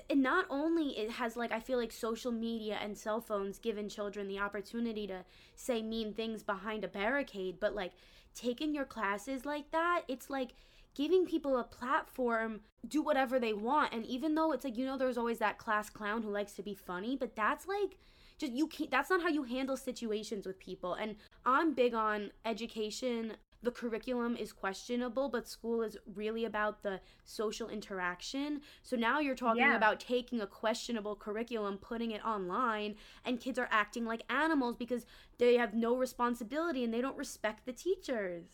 and 0.09 0.21
not 0.21 0.45
only 0.49 0.97
it 0.97 1.11
has 1.11 1.37
like 1.37 1.51
i 1.51 1.59
feel 1.59 1.77
like 1.77 1.91
social 1.91 2.31
media 2.31 2.77
and 2.81 2.97
cell 2.97 3.21
phones 3.21 3.59
given 3.59 3.87
children 3.87 4.27
the 4.27 4.39
opportunity 4.39 5.05
to 5.05 5.23
say 5.55 5.81
mean 5.83 6.13
things 6.13 6.41
behind 6.43 6.83
a 6.83 6.87
barricade 6.87 7.57
but 7.59 7.75
like 7.75 7.91
taking 8.33 8.73
your 8.73 8.85
classes 8.85 9.45
like 9.45 9.69
that 9.71 10.01
it's 10.07 10.29
like 10.31 10.53
giving 10.97 11.25
people 11.25 11.57
a 11.60 11.63
platform 11.63 12.62
do 12.88 13.01
whatever 13.03 13.39
they 13.39 13.53
want. 13.53 13.93
And 13.93 14.05
even 14.05 14.36
though 14.36 14.51
it's 14.53 14.65
like 14.65 14.77
you 14.77 14.86
know 14.86 14.97
there's 14.97 15.17
always 15.17 15.39
that 15.39 15.57
class 15.60 15.89
clown 15.89 16.23
who 16.23 16.31
likes 16.31 16.53
to 16.53 16.63
be 16.63 16.73
funny 16.73 17.15
but 17.15 17.36
that's 17.36 17.67
like 17.67 17.97
just 18.39 18.53
you 18.53 18.67
can't 18.67 18.91
that's 18.91 19.10
not 19.10 19.21
how 19.21 19.29
you 19.29 19.43
handle 19.43 19.77
situations 19.77 20.45
with 20.47 20.60
people. 20.60 20.93
And 20.95 21.15
i'm 21.45 21.73
big 21.73 21.93
on 21.93 22.31
education. 22.45 23.38
The 23.63 23.71
curriculum 23.71 24.36
is 24.38 24.53
questionable 24.53 25.29
but 25.29 25.47
school 25.47 25.81
is 25.81 25.97
really 26.15 26.45
about 26.45 26.83
the 26.83 26.99
social 27.25 27.69
interaction. 27.69 28.62
So 28.83 28.95
now 28.95 29.19
you're 29.19 29.36
talking 29.36 29.62
Yeah. 29.62 29.75
about 29.75 29.99
taking 29.99 30.41
a 30.41 30.47
questionable 30.47 31.15
curriculum 31.15 31.77
putting 31.77 32.12
it 32.12 32.23
online 32.25 32.95
and 33.25 33.39
kids 33.39 33.60
are 33.60 33.69
acting 33.71 34.05
like 34.05 34.23
animals 34.29 34.75
because 34.83 35.05
they 35.38 35.57
have 35.57 35.73
no 35.73 35.95
responsibility 35.95 36.83
and 36.83 36.93
they 36.93 37.01
don't 37.01 37.17
respect 37.17 37.65
the 37.65 37.73
teachers. 37.73 38.45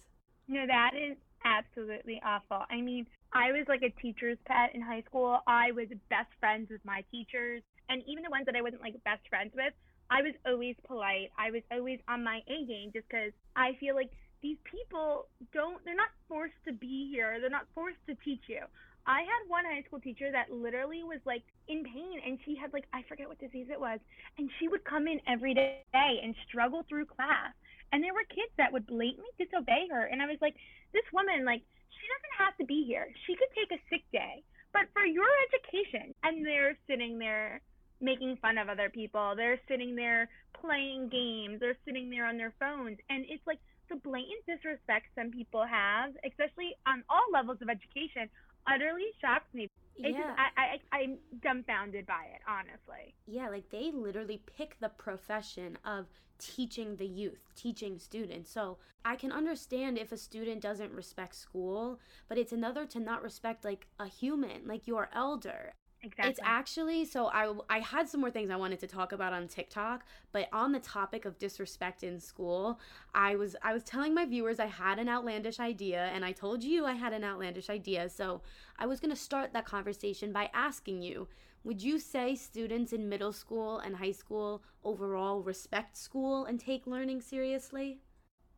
No, 0.48 0.66
that 0.68 0.92
is 0.96 1.18
absolutely 1.46 2.22
awful. 2.26 2.66
I 2.70 2.82
mean, 2.82 3.06
I 3.34 3.52
was 3.52 3.66
like 3.68 3.82
a 3.84 3.90
teacher's 4.02 4.38
pet 4.46 4.72
in 4.74 4.82
high 4.82 5.04
school. 5.08 5.40
I 5.48 5.72
was 5.72 5.88
best 6.10 6.30
friends 6.40 6.70
with 6.70 6.84
my 6.86 7.04
teachers, 7.12 7.62
and 7.90 8.02
even 8.08 8.24
the 8.24 8.30
ones 8.30 8.46
that 8.46 8.56
I 8.56 8.62
wasn't 8.62 8.82
like 8.82 8.96
best 9.04 9.28
friends 9.30 9.52
with, 9.56 9.74
I 10.10 10.22
was 10.22 10.34
always 10.46 10.76
polite. 10.86 11.32
I 11.38 11.52
was 11.52 11.62
always 11.72 12.00
on 12.08 12.24
my 12.24 12.42
A 12.48 12.66
game 12.66 12.92
just 12.94 13.08
because 13.10 13.32
I 13.56 13.74
feel 13.80 13.96
like 13.96 14.12
these 14.42 14.58
people 14.64 15.28
don't, 15.54 15.84
they're 15.86 15.96
not 15.96 16.12
forced 16.28 16.60
to 16.68 16.74
be 16.74 17.10
here. 17.12 17.40
They're 17.40 17.50
not 17.50 17.66
forced 17.74 18.04
to 18.08 18.16
teach 18.24 18.44
you. 18.48 18.60
I 19.06 19.20
had 19.22 19.48
one 19.48 19.66
high 19.66 19.84
school 19.84 20.00
teacher 20.00 20.32
that 20.32 20.52
literally 20.52 21.04
was 21.04 21.20
like 21.26 21.44
in 21.68 21.84
pain 21.84 22.22
and 22.26 22.38
she 22.46 22.56
had 22.56 22.72
like, 22.72 22.86
I 22.94 23.04
forget 23.08 23.28
what 23.28 23.40
disease 23.40 23.68
it 23.72 23.80
was. 23.80 24.00
And 24.38 24.50
she 24.60 24.68
would 24.68 24.84
come 24.86 25.08
in 25.08 25.20
every 25.28 25.54
day 25.54 26.20
and 26.24 26.36
struggle 26.48 26.86
through 26.88 27.06
class. 27.06 27.52
And 27.94 28.04
there 28.04 28.14
were 28.14 28.26
kids 28.26 28.50
that 28.58 28.74
would 28.74 28.90
blatantly 28.90 29.30
disobey 29.38 29.86
her. 29.94 30.10
And 30.10 30.20
I 30.20 30.26
was 30.26 30.42
like, 30.42 30.58
this 30.92 31.06
woman, 31.14 31.46
like, 31.46 31.62
she 31.94 32.06
doesn't 32.10 32.42
have 32.42 32.58
to 32.58 32.66
be 32.66 32.84
here. 32.90 33.08
She 33.30 33.38
could 33.38 33.54
take 33.54 33.70
a 33.70 33.82
sick 33.88 34.02
day. 34.12 34.42
But 34.74 34.90
for 34.92 35.06
your 35.06 35.30
education, 35.54 36.18
and 36.26 36.44
they're 36.44 36.76
sitting 36.90 37.20
there 37.22 37.62
making 38.02 38.38
fun 38.42 38.58
of 38.58 38.68
other 38.68 38.90
people. 38.90 39.34
They're 39.38 39.62
sitting 39.70 39.96
there 39.96 40.28
playing 40.60 41.10
games. 41.10 41.60
They're 41.62 41.78
sitting 41.86 42.10
there 42.10 42.26
on 42.26 42.38
their 42.38 42.54
phones. 42.60 42.98
And 43.10 43.26
it's 43.30 43.46
like 43.46 43.60
the 43.90 43.96
blatant 43.96 44.44
disrespect 44.50 45.08
some 45.16 45.32
people 45.32 45.64
have, 45.64 46.12
especially 46.26 46.76
on 46.88 47.04
all 47.10 47.24
levels 47.32 47.62
of 47.62 47.70
education, 47.70 48.28
utterly 48.68 49.08
shocks 49.22 49.54
me. 49.54 49.70
It's 49.96 50.18
yeah. 50.18 50.24
just, 50.24 50.40
I, 50.40 50.80
I, 50.92 50.98
I'm 50.98 51.18
dumbfounded 51.42 52.06
by 52.08 52.26
it, 52.34 52.42
honestly. 52.48 53.14
Yeah, 53.28 53.50
like 53.50 53.70
they 53.70 53.92
literally 53.92 54.42
pick 54.58 54.80
the 54.80 54.90
profession 54.90 55.78
of 55.86 56.08
teaching 56.40 56.96
the 56.96 57.06
youth, 57.06 57.52
teaching 57.56 58.00
students. 58.00 58.52
So 58.52 58.78
I 59.06 59.16
can 59.16 59.32
understand 59.32 59.98
if 59.98 60.12
a 60.12 60.18
student 60.18 60.62
doesn't 60.62 60.92
respect 60.92 61.36
school, 61.36 62.00
but 62.28 62.38
it's 62.38 62.52
another 62.52 62.86
to 62.88 63.00
not 63.00 63.22
respect 63.22 63.64
like 63.64 63.88
a 64.00 64.08
human, 64.08 64.68
like 64.68 64.88
your 64.88 65.10
elder. 65.14 65.74
Exactly. 66.04 66.32
It's 66.32 66.40
actually 66.44 67.06
so 67.06 67.28
I 67.28 67.54
I 67.70 67.80
had 67.80 68.08
some 68.10 68.22
more 68.22 68.32
things 68.32 68.50
I 68.50 68.56
wanted 68.56 68.80
to 68.80 68.88
talk 68.88 69.12
about 69.12 69.34
on 69.34 69.48
TikTok, 69.48 70.06
but 70.32 70.48
on 70.54 70.72
the 70.72 70.80
topic 70.80 71.26
of 71.26 71.38
disrespect 71.38 72.04
in 72.04 72.20
school, 72.20 72.80
I 73.14 73.36
was 73.36 73.56
I 73.62 73.74
was 73.74 73.84
telling 73.84 74.14
my 74.14 74.26
viewers 74.26 74.60
I 74.60 74.68
had 74.68 75.00
an 75.00 75.10
outlandish 75.10 75.60
idea 75.60 76.06
and 76.14 76.24
I 76.26 76.32
told 76.32 76.64
you 76.64 76.86
I 76.86 76.94
had 76.94 77.14
an 77.14 77.24
outlandish 77.24 77.70
idea. 77.70 78.10
So, 78.10 78.42
I 78.80 78.86
was 78.86 79.00
going 79.00 79.12
to 79.12 79.16
start 79.22 79.54
that 79.54 79.66
conversation 79.66 80.32
by 80.34 80.50
asking 80.54 81.02
you, 81.04 81.28
would 81.64 81.82
you 81.84 82.00
say 82.00 82.36
students 82.36 82.94
in 82.94 83.10
middle 83.10 83.34
school 83.34 83.80
and 83.80 83.98
high 83.98 84.12
school 84.12 84.64
overall 84.84 85.42
respect 85.42 85.98
school 85.98 86.46
and 86.46 86.60
take 86.60 86.88
learning 86.88 87.22
seriously? 87.22 88.00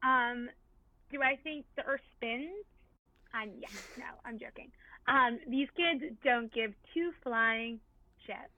Um, 0.03 0.49
do 1.11 1.21
I 1.21 1.37
think 1.43 1.65
the 1.75 1.83
Earth 1.85 2.01
spins? 2.13 2.65
Um, 3.33 3.51
yeah, 3.57 3.69
no, 3.97 4.05
I'm 4.25 4.39
joking. 4.39 4.71
Um, 5.07 5.39
these 5.47 5.67
kids 5.75 6.03
don't 6.23 6.53
give 6.53 6.73
two 6.93 7.11
flying 7.23 7.79
shits. 8.27 8.53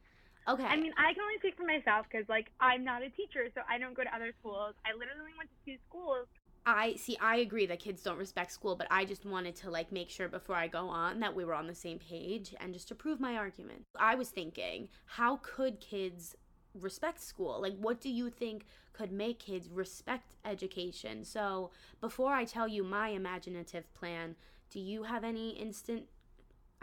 Okay. 0.47 0.63
I 0.63 0.77
mean, 0.77 0.93
I 0.97 1.13
can 1.13 1.23
only 1.23 1.39
speak 1.39 1.57
for 1.57 1.65
myself 1.65 2.05
because, 2.10 2.27
like, 2.29 2.47
I'm 2.62 2.83
not 2.83 3.03
a 3.03 3.10
teacher, 3.10 3.49
so 3.53 3.62
I 3.69 3.77
don't 3.77 3.93
go 3.93 4.03
to 4.03 4.15
other 4.15 4.31
schools. 4.39 4.75
I 4.86 4.93
literally 4.93 5.36
went 5.38 5.49
to 5.49 5.71
two 5.71 5.77
schools. 5.89 6.27
I 6.65 6.95
see 6.95 7.17
I 7.21 7.38
agree 7.38 7.65
that 7.67 7.79
kids 7.79 8.03
don't 8.03 8.17
respect 8.17 8.51
school, 8.51 8.75
but 8.75 8.88
I 8.91 9.05
just 9.05 9.25
wanted 9.25 9.55
to 9.57 9.71
like 9.71 9.89
make 9.93 10.10
sure 10.10 10.27
before 10.27 10.57
I 10.57 10.67
go 10.67 10.89
on 10.89 11.21
that 11.21 11.33
we 11.33 11.45
were 11.45 11.53
on 11.53 11.65
the 11.65 11.73
same 11.73 11.97
page 11.97 12.53
and 12.60 12.73
just 12.73 12.89
to 12.89 12.95
prove 12.95 13.21
my 13.21 13.38
argument. 13.38 13.83
I 13.97 14.15
was 14.15 14.31
thinking, 14.31 14.89
how 15.05 15.38
could 15.38 15.79
kids 15.79 16.36
respect 16.73 17.21
school? 17.21 17.62
Like 17.62 17.77
what 17.79 18.01
do 18.01 18.10
you 18.10 18.29
think 18.29 18.65
could 18.91 19.13
make 19.13 19.39
kids 19.39 19.69
respect 19.69 20.36
education? 20.43 21.23
So, 21.23 21.71
before 22.01 22.33
I 22.33 22.43
tell 22.43 22.67
you 22.67 22.83
my 22.83 23.10
imaginative 23.10 23.93
plan, 23.93 24.36
do 24.69 24.81
you 24.81 25.03
have 25.03 25.23
any 25.23 25.51
instant 25.51 26.07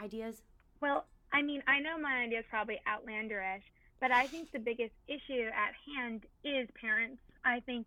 ideas? 0.02 0.42
Well, 0.80 1.06
I 1.32 1.42
mean, 1.42 1.62
I 1.66 1.80
know 1.80 1.98
my 1.98 2.22
idea 2.24 2.40
is 2.40 2.44
probably 2.48 2.80
outlanderish, 2.86 3.62
but 4.00 4.10
I 4.10 4.26
think 4.26 4.52
the 4.52 4.58
biggest 4.58 4.94
issue 5.08 5.48
at 5.48 5.74
hand 5.96 6.22
is 6.44 6.68
parents. 6.80 7.20
I 7.44 7.60
think 7.60 7.86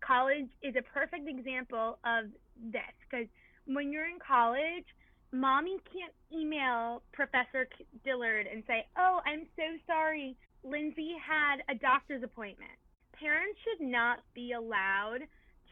college 0.00 0.48
is 0.62 0.74
a 0.76 0.82
perfect 0.82 1.28
example 1.28 1.98
of 2.04 2.26
this 2.56 2.94
because 3.08 3.26
when 3.66 3.92
you're 3.92 4.06
in 4.08 4.18
college, 4.26 4.84
mommy 5.32 5.76
can't 5.92 6.12
email 6.32 7.02
Professor 7.12 7.68
Dillard 8.04 8.46
and 8.50 8.62
say, 8.66 8.86
Oh, 8.96 9.20
I'm 9.26 9.46
so 9.56 9.62
sorry. 9.86 10.36
Lindsay 10.64 11.14
had 11.24 11.62
a 11.68 11.78
doctor's 11.78 12.22
appointment. 12.22 12.72
Parents 13.12 13.58
should 13.64 13.86
not 13.86 14.20
be 14.34 14.52
allowed 14.52 15.20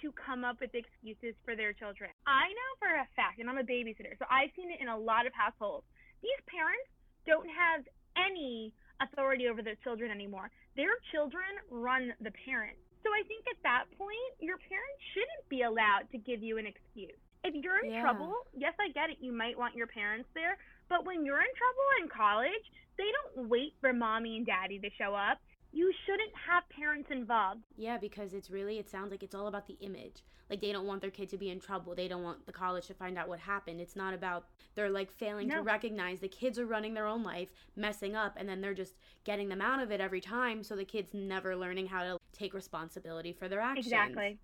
to 0.03 0.13
come 0.13 0.45
up 0.45 0.61
with 0.61 0.75
excuses 0.75 1.35
for 1.45 1.57
their 1.57 1.73
children. 1.73 2.11
I 2.27 2.49
know 2.49 2.71
for 2.79 2.91
a 2.93 3.07
fact, 3.17 3.41
and 3.41 3.49
I'm 3.49 3.59
a 3.59 3.67
babysitter, 3.67 4.17
so 4.19 4.27
I've 4.31 4.51
seen 4.57 4.71
it 4.71 4.81
in 4.81 4.89
a 4.89 4.97
lot 4.97 5.27
of 5.27 5.33
households. 5.33 5.87
These 6.23 6.41
parents 6.47 6.89
don't 7.27 7.49
have 7.49 7.85
any 8.17 8.73
authority 9.01 9.49
over 9.49 9.63
their 9.63 9.77
children 9.85 10.11
anymore. 10.11 10.51
Their 10.77 10.97
children 11.13 11.47
run 11.71 12.13
the 12.21 12.33
parents. 12.45 12.81
So 13.05 13.13
I 13.13 13.23
think 13.29 13.45
at 13.47 13.61
that 13.63 13.85
point, 13.97 14.33
your 14.41 14.59
parents 14.59 15.01
shouldn't 15.15 15.49
be 15.49 15.63
allowed 15.63 16.11
to 16.13 16.19
give 16.19 16.43
you 16.43 16.59
an 16.59 16.67
excuse. 16.67 17.17
If 17.45 17.55
you're 17.55 17.79
in 17.85 17.93
Yeah. 17.93 18.01
trouble, 18.03 18.47
yes, 18.53 18.75
I 18.81 18.89
get 18.89 19.11
it. 19.11 19.19
You 19.21 19.33
might 19.33 19.57
want 19.57 19.77
your 19.77 19.87
parents 19.87 20.29
there. 20.35 20.59
But 20.89 21.05
when 21.05 21.25
you're 21.25 21.41
in 21.41 21.55
trouble 21.55 21.87
in 22.01 22.09
college, 22.09 22.73
they 22.97 23.11
don't 23.13 23.49
wait 23.49 23.75
for 23.81 23.93
mommy 23.93 24.37
and 24.39 24.47
daddy 24.47 24.79
to 24.81 24.91
show 24.91 25.15
up. 25.15 25.39
You 25.77 25.93
shouldn't 26.07 26.33
have 26.49 26.67
parents 26.71 27.11
involved. 27.11 27.61
Yeah, 27.77 27.99
because 27.99 28.33
it's 28.33 28.51
really, 28.51 28.79
it 28.79 28.89
sounds 28.89 29.11
like 29.11 29.23
it's 29.23 29.35
all 29.35 29.47
about 29.47 29.67
the 29.67 29.77
image. 29.83 30.25
Like 30.49 30.63
they 30.63 30.73
don't 30.73 30.87
want 30.87 31.03
their 31.03 31.11
kid 31.11 31.29
to 31.29 31.37
be 31.37 31.51
in 31.51 31.61
trouble. 31.61 31.95
They 31.95 32.09
don't 32.09 32.23
want 32.23 32.47
the 32.47 32.53
college 32.53 32.87
to 32.87 32.95
find 32.95 33.19
out 33.19 33.29
what 33.29 33.41
happened. 33.41 33.79
It's 33.79 33.95
not 33.95 34.15
about 34.15 34.47
they're 34.75 34.89
like 34.89 35.13
failing 35.13 35.51
to 35.51 35.61
recognize 35.61 36.21
the 36.21 36.29
kids 36.29 36.59
are 36.59 36.65
running 36.65 36.95
their 36.95 37.07
own 37.07 37.23
life, 37.23 37.51
messing 37.77 38.17
up, 38.17 38.37
and 38.39 38.49
then 38.49 38.63
they're 38.63 38.73
just 38.73 38.95
getting 39.25 39.51
them 39.51 39.61
out 39.61 39.83
of 39.83 39.91
it 39.91 40.01
every 40.01 40.23
time. 40.23 40.63
So 40.63 40.77
the 40.77 40.85
kid's 40.87 41.13
never 41.13 41.55
learning 41.55 41.89
how 41.89 42.05
to 42.05 42.17
take 42.33 42.55
responsibility 42.55 43.35
for 43.35 43.47
their 43.47 43.61
actions. 43.61 43.87
Exactly. 43.87 44.39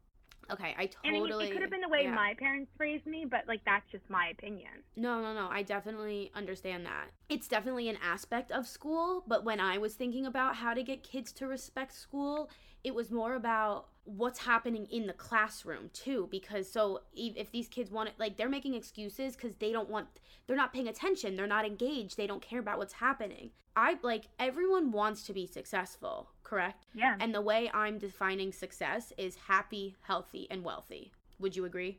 Okay, 0.51 0.75
I 0.79 0.83
And 0.83 0.91
I 1.05 1.11
mean, 1.11 1.23
totally. 1.23 1.47
it 1.47 1.53
could 1.53 1.63
have 1.63 1.71
been 1.71 1.81
the 1.81 1.89
way 1.89 2.05
yeah. 2.05 2.15
my 2.15 2.35
parents 2.39 2.71
raised 2.79 3.07
me, 3.07 3.25
but 3.25 3.47
like 3.47 3.65
that's 3.65 3.91
just 3.91 4.09
my 4.11 4.29
opinion. 4.29 4.71
No, 4.97 5.21
no, 5.21 5.33
no. 5.33 5.49
I 5.51 5.63
definitely 5.63 6.31
understand 6.35 6.85
that. 6.87 7.07
It's 7.29 7.49
definitely 7.49 7.89
an 7.89 7.99
aspect 8.03 8.51
of 8.51 8.67
school, 8.67 9.25
but 9.27 9.45
when 9.45 9.61
I 9.61 9.79
was 9.79 9.95
thinking 9.95 10.27
about 10.27 10.57
how 10.57 10.75
to 10.75 10.83
get 10.83 11.03
kids 11.03 11.33
to 11.35 11.47
respect 11.47 11.95
school, 11.95 12.51
it 12.85 12.95
was 12.95 13.11
more 13.11 13.35
about 13.35 13.89
what's 14.05 14.41
happening 14.41 14.87
in 14.91 15.07
the 15.07 15.13
classroom 15.13 15.89
too 15.93 16.29
because 16.31 16.71
so 16.71 17.03
if, 17.15 17.37
if 17.37 17.53
these 17.53 17.69
kids 17.69 17.89
want 17.89 18.09
it 18.09 18.15
like 18.19 18.37
they're 18.37 18.49
making 18.49 18.75
excuses 18.75 19.37
cuz 19.37 19.53
they 19.61 19.71
don't 19.71 19.89
want 19.89 20.09
they're 20.47 20.57
not 20.57 20.73
paying 20.73 20.89
attention, 20.89 21.37
they're 21.37 21.47
not 21.47 21.65
engaged, 21.65 22.17
they 22.17 22.27
don't 22.27 22.43
care 22.43 22.59
about 22.59 22.79
what's 22.79 22.95
happening. 22.95 23.53
I 23.75 23.97
like 24.03 24.25
everyone 24.39 24.93
wants 24.93 25.23
to 25.25 25.33
be 25.33 25.47
successful, 25.47 26.31
correct? 26.45 26.87
Yeah. 26.95 27.17
And 27.19 27.35
the 27.35 27.41
way 27.41 27.71
I'm 27.73 27.99
defining 27.99 28.53
success 28.53 29.13
is 29.17 29.37
happy, 29.37 29.97
healthy, 30.03 30.47
and 30.51 30.63
wealthy. 30.63 31.13
Would 31.39 31.57
you 31.57 31.65
agree? 31.65 31.99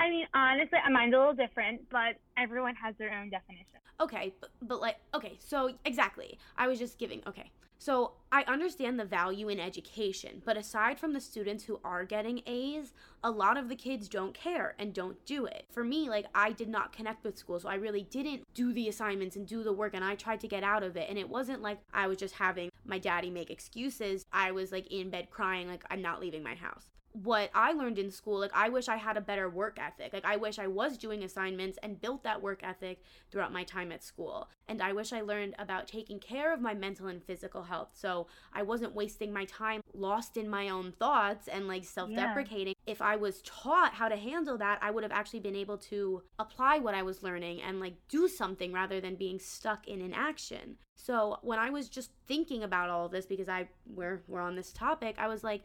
I 0.00 0.08
mean, 0.08 0.26
honestly, 0.34 0.78
mine's 0.90 1.14
a 1.14 1.18
little 1.18 1.34
different, 1.34 1.82
but 1.90 2.16
everyone 2.36 2.74
has 2.76 2.94
their 2.98 3.12
own 3.12 3.30
definition. 3.30 3.66
Okay, 4.00 4.34
but, 4.40 4.50
but 4.62 4.80
like, 4.80 4.96
okay, 5.14 5.38
so 5.38 5.74
exactly. 5.84 6.38
I 6.56 6.66
was 6.66 6.78
just 6.78 6.98
giving, 6.98 7.22
okay. 7.26 7.50
So 7.82 8.12
I 8.30 8.44
understand 8.44 9.00
the 9.00 9.04
value 9.04 9.48
in 9.48 9.58
education, 9.58 10.40
but 10.44 10.56
aside 10.56 11.00
from 11.00 11.14
the 11.14 11.20
students 11.20 11.64
who 11.64 11.80
are 11.82 12.04
getting 12.04 12.40
A's, 12.46 12.92
a 13.24 13.30
lot 13.32 13.56
of 13.56 13.68
the 13.68 13.74
kids 13.74 14.08
don't 14.08 14.34
care 14.34 14.76
and 14.78 14.94
don't 14.94 15.16
do 15.26 15.46
it. 15.46 15.64
For 15.72 15.82
me, 15.82 16.08
like, 16.08 16.26
I 16.32 16.52
did 16.52 16.68
not 16.68 16.92
connect 16.92 17.24
with 17.24 17.36
school, 17.36 17.58
so 17.58 17.68
I 17.68 17.74
really 17.74 18.02
didn't 18.02 18.44
do 18.54 18.72
the 18.72 18.88
assignments 18.88 19.34
and 19.34 19.48
do 19.48 19.64
the 19.64 19.72
work, 19.72 19.94
and 19.94 20.04
I 20.04 20.14
tried 20.14 20.38
to 20.42 20.46
get 20.46 20.62
out 20.62 20.84
of 20.84 20.96
it. 20.96 21.10
And 21.10 21.18
it 21.18 21.28
wasn't 21.28 21.60
like 21.60 21.80
I 21.92 22.06
was 22.06 22.18
just 22.18 22.36
having 22.36 22.70
my 22.84 23.00
daddy 23.00 23.30
make 23.30 23.50
excuses. 23.50 24.24
I 24.32 24.52
was 24.52 24.70
like 24.70 24.86
in 24.92 25.10
bed 25.10 25.30
crying, 25.30 25.66
like, 25.66 25.82
I'm 25.90 26.02
not 26.02 26.20
leaving 26.20 26.44
my 26.44 26.54
house 26.54 26.86
what 27.12 27.50
I 27.54 27.72
learned 27.72 27.98
in 27.98 28.10
school, 28.10 28.40
like 28.40 28.52
I 28.54 28.68
wish 28.68 28.88
I 28.88 28.96
had 28.96 29.16
a 29.16 29.20
better 29.20 29.48
work 29.48 29.78
ethic. 29.78 30.12
Like 30.12 30.24
I 30.24 30.36
wish 30.36 30.58
I 30.58 30.66
was 30.66 30.96
doing 30.96 31.22
assignments 31.22 31.78
and 31.82 32.00
built 32.00 32.22
that 32.24 32.42
work 32.42 32.62
ethic 32.62 33.02
throughout 33.30 33.52
my 33.52 33.64
time 33.64 33.92
at 33.92 34.02
school. 34.02 34.48
And 34.68 34.82
I 34.82 34.92
wish 34.92 35.12
I 35.12 35.20
learned 35.20 35.54
about 35.58 35.86
taking 35.86 36.18
care 36.18 36.52
of 36.52 36.60
my 36.60 36.74
mental 36.74 37.08
and 37.08 37.22
physical 37.22 37.64
health. 37.64 37.90
So 37.94 38.26
I 38.52 38.62
wasn't 38.62 38.94
wasting 38.94 39.32
my 39.32 39.44
time 39.44 39.82
lost 39.92 40.36
in 40.36 40.48
my 40.48 40.70
own 40.70 40.92
thoughts 40.92 41.48
and 41.48 41.68
like 41.68 41.84
self-deprecating. 41.84 42.74
If 42.86 43.02
I 43.02 43.16
was 43.16 43.42
taught 43.42 43.94
how 43.94 44.08
to 44.08 44.16
handle 44.16 44.56
that, 44.58 44.78
I 44.80 44.90
would 44.90 45.02
have 45.02 45.12
actually 45.12 45.40
been 45.40 45.56
able 45.56 45.78
to 45.78 46.22
apply 46.38 46.78
what 46.78 46.94
I 46.94 47.02
was 47.02 47.22
learning 47.22 47.60
and 47.62 47.78
like 47.78 47.94
do 48.08 48.26
something 48.28 48.72
rather 48.72 49.00
than 49.00 49.16
being 49.16 49.38
stuck 49.38 49.86
in 49.86 50.00
inaction. 50.00 50.76
So 50.94 51.38
when 51.42 51.58
I 51.58 51.70
was 51.70 51.88
just 51.88 52.10
thinking 52.28 52.62
about 52.62 52.88
all 52.88 53.06
of 53.06 53.12
this 53.12 53.26
because 53.26 53.48
I 53.48 53.68
we're 53.86 54.22
we're 54.28 54.40
on 54.40 54.54
this 54.54 54.72
topic, 54.72 55.16
I 55.18 55.26
was 55.26 55.42
like 55.42 55.64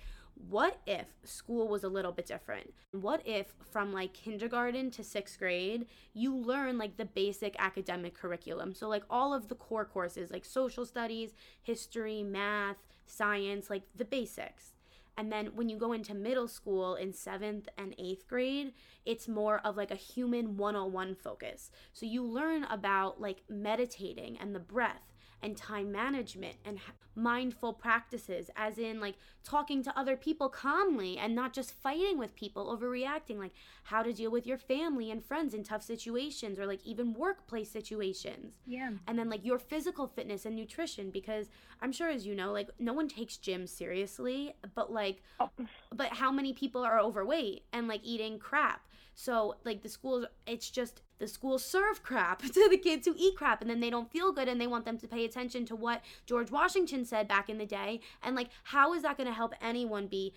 what 0.49 0.79
if 0.85 1.07
school 1.23 1.67
was 1.67 1.83
a 1.83 1.89
little 1.89 2.11
bit 2.11 2.25
different? 2.25 2.73
What 2.91 3.21
if 3.25 3.53
from 3.71 3.91
like 3.91 4.13
kindergarten 4.13 4.91
to 4.91 5.03
sixth 5.03 5.39
grade, 5.39 5.87
you 6.13 6.35
learn 6.35 6.77
like 6.77 6.97
the 6.97 7.05
basic 7.05 7.55
academic 7.59 8.13
curriculum? 8.13 8.73
So, 8.73 8.87
like 8.87 9.03
all 9.09 9.33
of 9.33 9.47
the 9.47 9.55
core 9.55 9.85
courses, 9.85 10.31
like 10.31 10.45
social 10.45 10.85
studies, 10.85 11.33
history, 11.61 12.23
math, 12.23 12.77
science, 13.05 13.69
like 13.69 13.83
the 13.95 14.05
basics. 14.05 14.73
And 15.19 15.31
then 15.31 15.47
when 15.55 15.67
you 15.67 15.77
go 15.77 15.93
into 15.93 16.13
middle 16.13 16.47
school 16.47 16.93
in 16.93 17.11
seventh 17.11 17.67
and 17.75 17.95
eighth 17.97 18.27
grade, 18.27 18.73
it's 19.03 19.27
more 19.27 19.59
of 19.63 19.75
like 19.75 19.89
a 19.89 19.95
human 19.95 20.57
101 20.57 21.15
focus. 21.15 21.71
So 21.91 22.05
you 22.05 22.23
learn 22.23 22.65
about 22.65 23.19
like 23.19 23.41
meditating 23.49 24.37
and 24.39 24.53
the 24.53 24.59
breath 24.59 25.15
and 25.41 25.55
time 25.55 25.91
management 25.91 26.55
and 26.65 26.79
mindful 27.15 27.73
practices, 27.73 28.49
as 28.55 28.77
in 28.77 28.99
like 28.99 29.15
talking 29.43 29.81
to 29.83 29.97
other 29.99 30.15
people 30.15 30.49
calmly 30.49 31.17
and 31.17 31.33
not 31.33 31.53
just 31.53 31.71
fighting 31.71 32.17
with 32.17 32.35
people, 32.35 32.75
overreacting, 32.75 33.37
like 33.37 33.53
how 33.83 34.03
to 34.03 34.13
deal 34.13 34.29
with 34.31 34.45
your 34.45 34.57
family 34.57 35.09
and 35.11 35.23
friends 35.23 35.53
in 35.53 35.63
tough 35.63 35.83
situations 35.83 36.59
or 36.59 36.65
like 36.65 36.83
even 36.85 37.13
workplace 37.13 37.69
situations 37.71 38.55
Yeah. 38.65 38.91
and 39.07 39.17
then 39.17 39.29
like 39.29 39.45
your 39.45 39.57
physical 39.59 40.07
fitness 40.07 40.45
and 40.45 40.55
nutrition 40.55 41.09
because 41.11 41.47
i'm 41.81 41.91
sure 41.91 42.09
as 42.09 42.25
you 42.25 42.35
know 42.35 42.51
like 42.51 42.69
no 42.79 42.93
one 42.93 43.07
takes 43.07 43.37
gym 43.37 43.65
seriously 43.67 44.53
but 44.75 44.91
like 44.91 45.21
Oh. 45.39 45.49
but 45.95 46.09
how 46.09 46.31
many 46.31 46.53
people 46.53 46.83
are 46.83 46.99
overweight 46.99 47.63
and 47.71 47.87
like 47.87 48.01
eating 48.03 48.39
crap 48.39 48.87
so 49.15 49.55
like 49.63 49.81
the 49.83 49.89
schools 49.89 50.25
it's 50.45 50.69
just 50.69 51.01
the 51.19 51.27
schools 51.27 51.63
serve 51.63 52.03
crap 52.03 52.41
to 52.53 52.67
the 52.69 52.77
kids 52.77 53.07
who 53.07 53.15
eat 53.17 53.35
crap 53.35 53.61
and 53.61 53.69
then 53.69 53.79
they 53.79 53.89
don't 53.89 54.11
feel 54.11 54.31
good 54.31 54.47
and 54.47 54.59
they 54.59 54.67
want 54.67 54.85
them 54.85 54.97
to 54.97 55.07
pay 55.07 55.25
attention 55.25 55.65
to 55.65 55.75
what 55.75 56.01
george 56.25 56.51
washington 56.51 57.05
said 57.05 57.27
back 57.27 57.49
in 57.49 57.57
the 57.57 57.65
day 57.65 57.99
and 58.23 58.35
like 58.35 58.49
how 58.63 58.93
is 58.93 59.01
that 59.03 59.17
going 59.17 59.27
to 59.27 59.33
help 59.33 59.53
anyone 59.61 60.07
be 60.07 60.33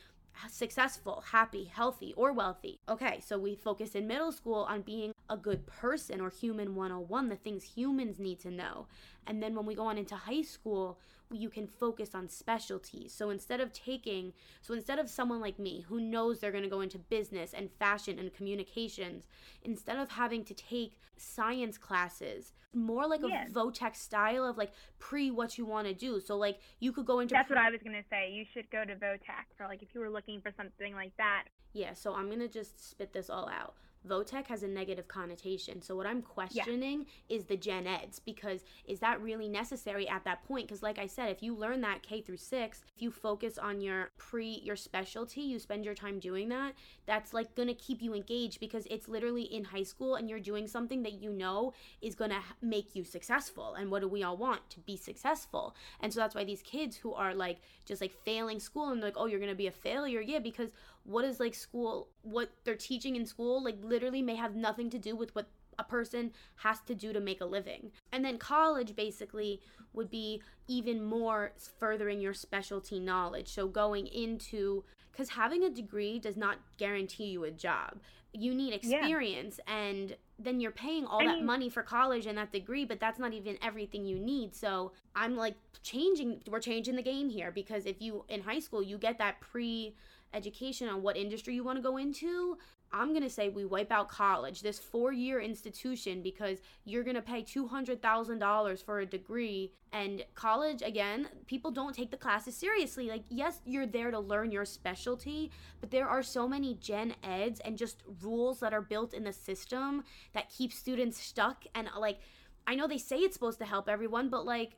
successful, 0.48 1.24
happy, 1.32 1.64
healthy, 1.64 2.14
or 2.16 2.32
wealthy. 2.32 2.80
Okay, 2.88 3.20
so 3.24 3.38
we 3.38 3.54
focus 3.54 3.94
in 3.94 4.06
middle 4.06 4.32
school 4.32 4.66
on 4.68 4.82
being 4.82 5.12
a 5.28 5.36
good 5.36 5.66
person 5.66 6.20
or 6.20 6.30
human 6.30 6.74
101, 6.74 7.28
the 7.28 7.36
things 7.36 7.64
humans 7.64 8.18
need 8.18 8.40
to 8.40 8.50
know. 8.50 8.86
And 9.26 9.42
then 9.42 9.54
when 9.54 9.66
we 9.66 9.74
go 9.74 9.86
on 9.86 9.98
into 9.98 10.14
high 10.14 10.42
school, 10.42 10.98
you 11.32 11.48
can 11.48 11.66
focus 11.66 12.14
on 12.14 12.28
specialties. 12.28 13.12
So 13.12 13.30
instead 13.30 13.60
of 13.60 13.72
taking, 13.72 14.32
so 14.60 14.74
instead 14.74 14.98
of 14.98 15.08
someone 15.08 15.40
like 15.40 15.58
me 15.58 15.84
who 15.88 16.00
knows 16.00 16.40
they're 16.40 16.50
going 16.50 16.64
to 16.64 16.70
go 16.70 16.80
into 16.80 16.98
business 16.98 17.52
and 17.54 17.70
fashion 17.78 18.18
and 18.18 18.32
communications, 18.34 19.24
instead 19.62 19.96
of 19.98 20.10
having 20.10 20.44
to 20.44 20.54
take 20.54 20.98
science 21.16 21.78
classes, 21.78 22.52
more 22.74 23.06
like 23.06 23.20
Yes. 23.26 23.50
a 23.50 23.54
Votech 23.54 23.96
style 23.96 24.44
of 24.44 24.56
like 24.56 24.72
pre 24.98 25.30
what 25.30 25.58
you 25.58 25.64
want 25.64 25.86
to 25.88 25.94
do. 25.94 26.20
So 26.20 26.36
like 26.36 26.60
you 26.78 26.92
could 26.92 27.06
go 27.06 27.20
into 27.20 27.34
That's 27.34 27.48
what 27.50 27.58
I 27.58 27.70
was 27.70 27.80
gonna 27.82 28.04
say. 28.10 28.30
You 28.32 28.44
should 28.52 28.70
go 28.70 28.84
to 28.84 28.94
Votech 28.96 29.46
for 29.56 29.66
like 29.66 29.82
if 29.82 29.94
you 29.94 30.00
were 30.00 30.10
looking 30.10 30.40
for 30.40 30.52
something 30.56 30.94
like 30.94 31.16
that. 31.16 31.44
Yeah, 31.72 31.94
so 31.94 32.14
I'm 32.14 32.28
gonna 32.30 32.48
just 32.48 32.90
spit 32.90 33.12
this 33.12 33.30
all 33.30 33.48
out. 33.48 33.74
Votech 34.08 34.46
has 34.46 34.62
a 34.62 34.68
negative 34.68 35.08
connotation. 35.08 35.82
So 35.82 35.94
what 35.94 36.06
I'm 36.06 36.22
questioning 36.22 37.06
is 37.28 37.44
the 37.44 37.56
gen 37.56 37.86
eds 37.86 38.18
because 38.18 38.64
is 38.86 39.00
that 39.00 39.20
really 39.20 39.48
necessary 39.48 40.08
at 40.08 40.24
that 40.24 40.42
point? 40.44 40.66
Because 40.66 40.82
like 40.82 40.98
I 40.98 41.06
said, 41.06 41.30
if 41.30 41.42
you 41.42 41.54
learn 41.54 41.80
that 41.82 42.02
K 42.02 42.20
through 42.20 42.38
six, 42.38 42.82
if 42.96 43.02
you 43.02 43.10
focus 43.10 43.58
on 43.58 43.80
your 43.80 44.10
pre 44.16 44.60
your 44.64 44.76
specialty, 44.76 45.42
you 45.42 45.58
spend 45.58 45.84
your 45.84 45.94
time 45.94 46.18
doing 46.18 46.48
that, 46.48 46.72
that's 47.06 47.34
like 47.34 47.54
gonna 47.54 47.74
keep 47.74 48.00
you 48.00 48.14
engaged 48.14 48.58
because 48.58 48.86
it's 48.90 49.08
literally 49.08 49.42
in 49.42 49.64
high 49.64 49.82
school 49.82 50.14
and 50.14 50.30
you're 50.30 50.40
doing 50.40 50.66
something 50.66 51.02
that 51.02 51.14
you 51.20 51.30
know 51.30 51.74
is 52.00 52.14
gonna 52.14 52.40
make 52.62 52.94
you 52.96 53.04
successful. 53.04 53.74
And 53.74 53.90
what 53.90 54.00
do 54.00 54.08
we 54.08 54.22
all 54.22 54.36
want? 54.36 54.70
To 54.70 54.80
be 54.80 54.96
successful. 54.96 55.74
And 56.00 56.12
so 56.12 56.20
that's 56.20 56.34
why 56.34 56.44
these 56.44 56.62
kids 56.62 56.96
who 56.96 57.12
are 57.12 57.34
like 57.34 57.58
just 57.84 58.00
like 58.00 58.12
failing 58.24 58.60
school 58.60 58.90
and 58.90 59.00
like, 59.02 59.14
oh, 59.16 59.26
you're 59.26 59.40
gonna 59.40 59.54
be 59.54 59.66
a 59.66 59.72
failure. 59.72 60.20
Yeah, 60.20 60.38
because 60.38 60.70
what 61.04 61.24
is 61.24 61.40
like 61.40 61.54
school 61.54 62.08
what 62.22 62.50
they're 62.64 62.74
teaching 62.76 63.16
in 63.16 63.24
school 63.26 63.62
like 63.62 63.76
literally 63.82 64.22
may 64.22 64.34
have 64.36 64.54
nothing 64.54 64.90
to 64.90 64.98
do 64.98 65.16
with 65.16 65.34
what 65.34 65.48
a 65.78 65.84
person 65.84 66.30
has 66.56 66.80
to 66.82 66.94
do 66.94 67.10
to 67.12 67.20
make 67.20 67.40
a 67.40 67.44
living. 67.46 67.90
And 68.12 68.22
then 68.22 68.36
college 68.36 68.94
basically 68.94 69.62
would 69.94 70.10
be 70.10 70.42
even 70.68 71.02
more 71.02 71.52
furthering 71.78 72.20
your 72.20 72.34
specialty 72.34 73.00
knowledge. 73.00 73.48
So 73.48 73.66
going 73.66 74.06
into 74.06 74.84
because 75.10 75.30
having 75.30 75.64
a 75.64 75.70
degree 75.70 76.18
does 76.18 76.36
not 76.36 76.58
guarantee 76.76 77.24
you 77.28 77.44
a 77.44 77.50
job. 77.50 77.98
You 78.34 78.54
need 78.54 78.70
Yeah. 78.70 78.98
experience 78.98 79.58
and 79.66 80.16
then 80.38 80.60
you're 80.60 80.70
paying 80.70 81.06
all 81.06 81.22
I 81.22 81.26
that 81.26 81.36
mean- 81.36 81.46
money 81.46 81.70
for 81.70 81.82
college 81.82 82.26
and 82.26 82.36
that 82.36 82.52
degree 82.52 82.84
but 82.84 83.00
that's 83.00 83.18
not 83.18 83.32
even 83.32 83.56
everything 83.62 84.04
you 84.04 84.18
need. 84.18 84.54
So 84.54 84.92
i'm 85.16 85.34
like 85.36 85.54
changing 85.82 86.42
we're 86.46 86.60
changing 86.60 86.96
the 86.96 87.02
game 87.02 87.30
here 87.30 87.50
because 87.50 87.86
if 87.86 88.02
you 88.02 88.24
in 88.28 88.42
high 88.42 88.58
school 88.60 88.82
you 88.82 88.98
get 88.98 89.16
that 89.18 89.40
pre 89.40 89.94
education 90.34 90.88
on 90.88 91.02
what 91.02 91.16
industry 91.16 91.54
you 91.54 91.64
want 91.64 91.76
to 91.76 91.82
go 91.82 91.96
into 91.96 92.56
i'm 92.92 93.08
going 93.10 93.22
to 93.22 93.30
say 93.30 93.48
we 93.48 93.64
wipe 93.64 93.92
out 93.92 94.08
college 94.08 94.62
this 94.62 94.78
four 94.78 95.12
year 95.12 95.40
institution 95.40 96.22
because 96.22 96.58
you're 96.84 97.04
going 97.04 97.16
to 97.16 97.22
pay 97.22 97.42
$200000 97.42 98.84
for 98.84 99.00
a 99.00 99.06
degree. 99.06 99.72
And 99.92 100.24
college 100.34 100.82
again 100.82 101.28
people 101.46 101.70
don't 101.70 101.94
take 101.94 102.10
the 102.10 102.16
classes 102.16 102.56
seriously. 102.56 103.08
Like 103.08 103.24
yes 103.28 103.60
you're 103.64 103.86
there 103.86 104.10
to 104.10 104.18
learn 104.18 104.50
your 104.50 104.64
specialty 104.64 105.50
but 105.80 105.90
there 105.90 106.08
are 106.08 106.22
so 106.22 106.48
many 106.48 106.74
gen 106.74 107.14
eds 107.22 107.60
and 107.60 107.76
just 107.76 108.02
rules 108.22 108.60
that 108.60 108.72
are 108.72 108.82
built 108.82 109.14
in 109.14 109.24
the 109.24 109.32
system 109.32 110.04
that 110.32 110.50
keep 110.50 110.72
students 110.72 111.18
stuck. 111.20 111.64
And 111.74 111.88
like 111.98 112.20
i 112.66 112.74
know 112.74 112.86
they 112.86 112.98
say 112.98 113.16
it's 113.18 113.34
supposed 113.34 113.58
to 113.58 113.64
help 113.64 113.88
everyone 113.88 114.28
but 114.28 114.44
like 114.44 114.76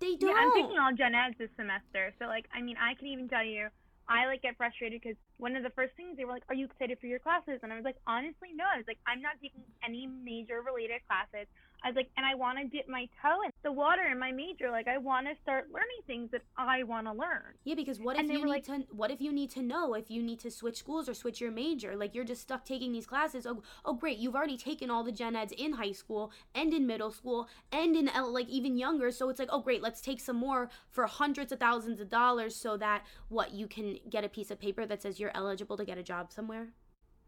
they 0.00 0.16
don't 0.16 0.30
Yeah, 0.30 0.36
I'm 0.36 0.52
taking 0.52 0.78
all 0.78 0.92
gen 0.92 1.14
eds 1.14 1.36
this 1.38 1.50
semester. 1.56 2.14
So 2.18 2.26
like, 2.26 2.46
I 2.54 2.62
mean, 2.62 2.76
I 2.80 2.94
can 2.94 3.06
even 3.08 3.28
tell 3.28 3.44
you, 3.44 3.68
I 4.08 4.26
like 4.26 4.42
get 4.42 4.56
frustrated 4.56 5.00
because 5.00 5.16
one 5.38 5.56
of 5.56 5.62
the 5.62 5.70
first 5.70 5.94
things 5.96 6.16
they 6.16 6.24
were 6.24 6.32
like, 6.32 6.44
"Are 6.48 6.54
you 6.54 6.66
excited 6.66 6.98
for 7.00 7.06
your 7.06 7.18
classes?" 7.18 7.60
And 7.62 7.72
I 7.72 7.76
was 7.76 7.84
like, 7.84 7.96
honestly, 8.06 8.52
no. 8.54 8.64
I 8.64 8.76
was 8.76 8.86
like, 8.86 8.98
I'm 9.06 9.22
not 9.22 9.40
taking 9.40 9.64
any 9.82 10.06
major 10.06 10.60
related 10.60 11.00
classes. 11.08 11.48
I 11.84 11.88
was 11.88 11.96
like, 11.96 12.08
and 12.16 12.24
I 12.24 12.34
want 12.34 12.58
to 12.58 12.64
dip 12.64 12.88
my 12.88 13.06
toe 13.20 13.42
in 13.44 13.50
the 13.62 13.70
water 13.70 14.02
in 14.10 14.18
my 14.18 14.32
major. 14.32 14.70
Like, 14.70 14.88
I 14.88 14.96
want 14.96 15.26
to 15.26 15.34
start 15.42 15.66
learning 15.70 16.00
things 16.06 16.30
that 16.30 16.40
I 16.56 16.82
want 16.82 17.06
to 17.06 17.12
learn. 17.12 17.52
Yeah, 17.64 17.74
because 17.74 18.00
what 18.00 18.16
if 18.16 18.20
And 18.20 18.30
you 18.32 18.38
need 18.38 18.46
like- 18.48 18.64
to 18.64 18.78
what 18.90 19.10
if 19.10 19.20
you 19.20 19.32
need 19.32 19.50
to 19.50 19.62
know 19.62 19.92
if 19.94 20.10
you 20.10 20.22
need 20.22 20.40
to 20.40 20.50
switch 20.50 20.78
schools 20.78 21.08
or 21.08 21.14
switch 21.14 21.40
your 21.42 21.50
major? 21.50 21.94
Like 21.94 22.14
you're 22.14 22.24
just 22.24 22.40
stuck 22.42 22.64
taking 22.64 22.92
these 22.92 23.06
classes. 23.06 23.46
Oh, 23.46 23.62
oh 23.84 23.92
great, 23.94 24.16
you've 24.18 24.34
already 24.34 24.56
taken 24.56 24.90
all 24.90 25.04
the 25.04 25.12
gen 25.12 25.36
eds 25.36 25.52
in 25.52 25.74
high 25.74 25.92
school 25.92 26.32
and 26.54 26.72
in 26.72 26.86
middle 26.86 27.10
school 27.10 27.48
and 27.70 27.94
in 27.94 28.10
like 28.32 28.48
even 28.48 28.78
younger. 28.78 29.10
So 29.10 29.28
it's 29.28 29.38
like, 29.38 29.50
oh 29.52 29.60
great, 29.60 29.82
let's 29.82 30.00
take 30.00 30.20
some 30.20 30.36
more 30.36 30.70
for 30.90 31.06
hundreds 31.06 31.52
of 31.52 31.60
thousands 31.60 32.00
of 32.00 32.08
dollars 32.08 32.56
so 32.56 32.76
that 32.78 33.04
what 33.28 33.52
you 33.52 33.66
can 33.66 33.98
get 34.08 34.24
a 34.24 34.28
piece 34.28 34.50
of 34.50 34.58
paper 34.58 34.86
that 34.86 35.02
says 35.02 35.20
you're 35.20 35.32
eligible 35.34 35.76
to 35.76 35.84
get 35.84 35.98
a 35.98 36.02
job 36.02 36.32
somewhere. 36.32 36.68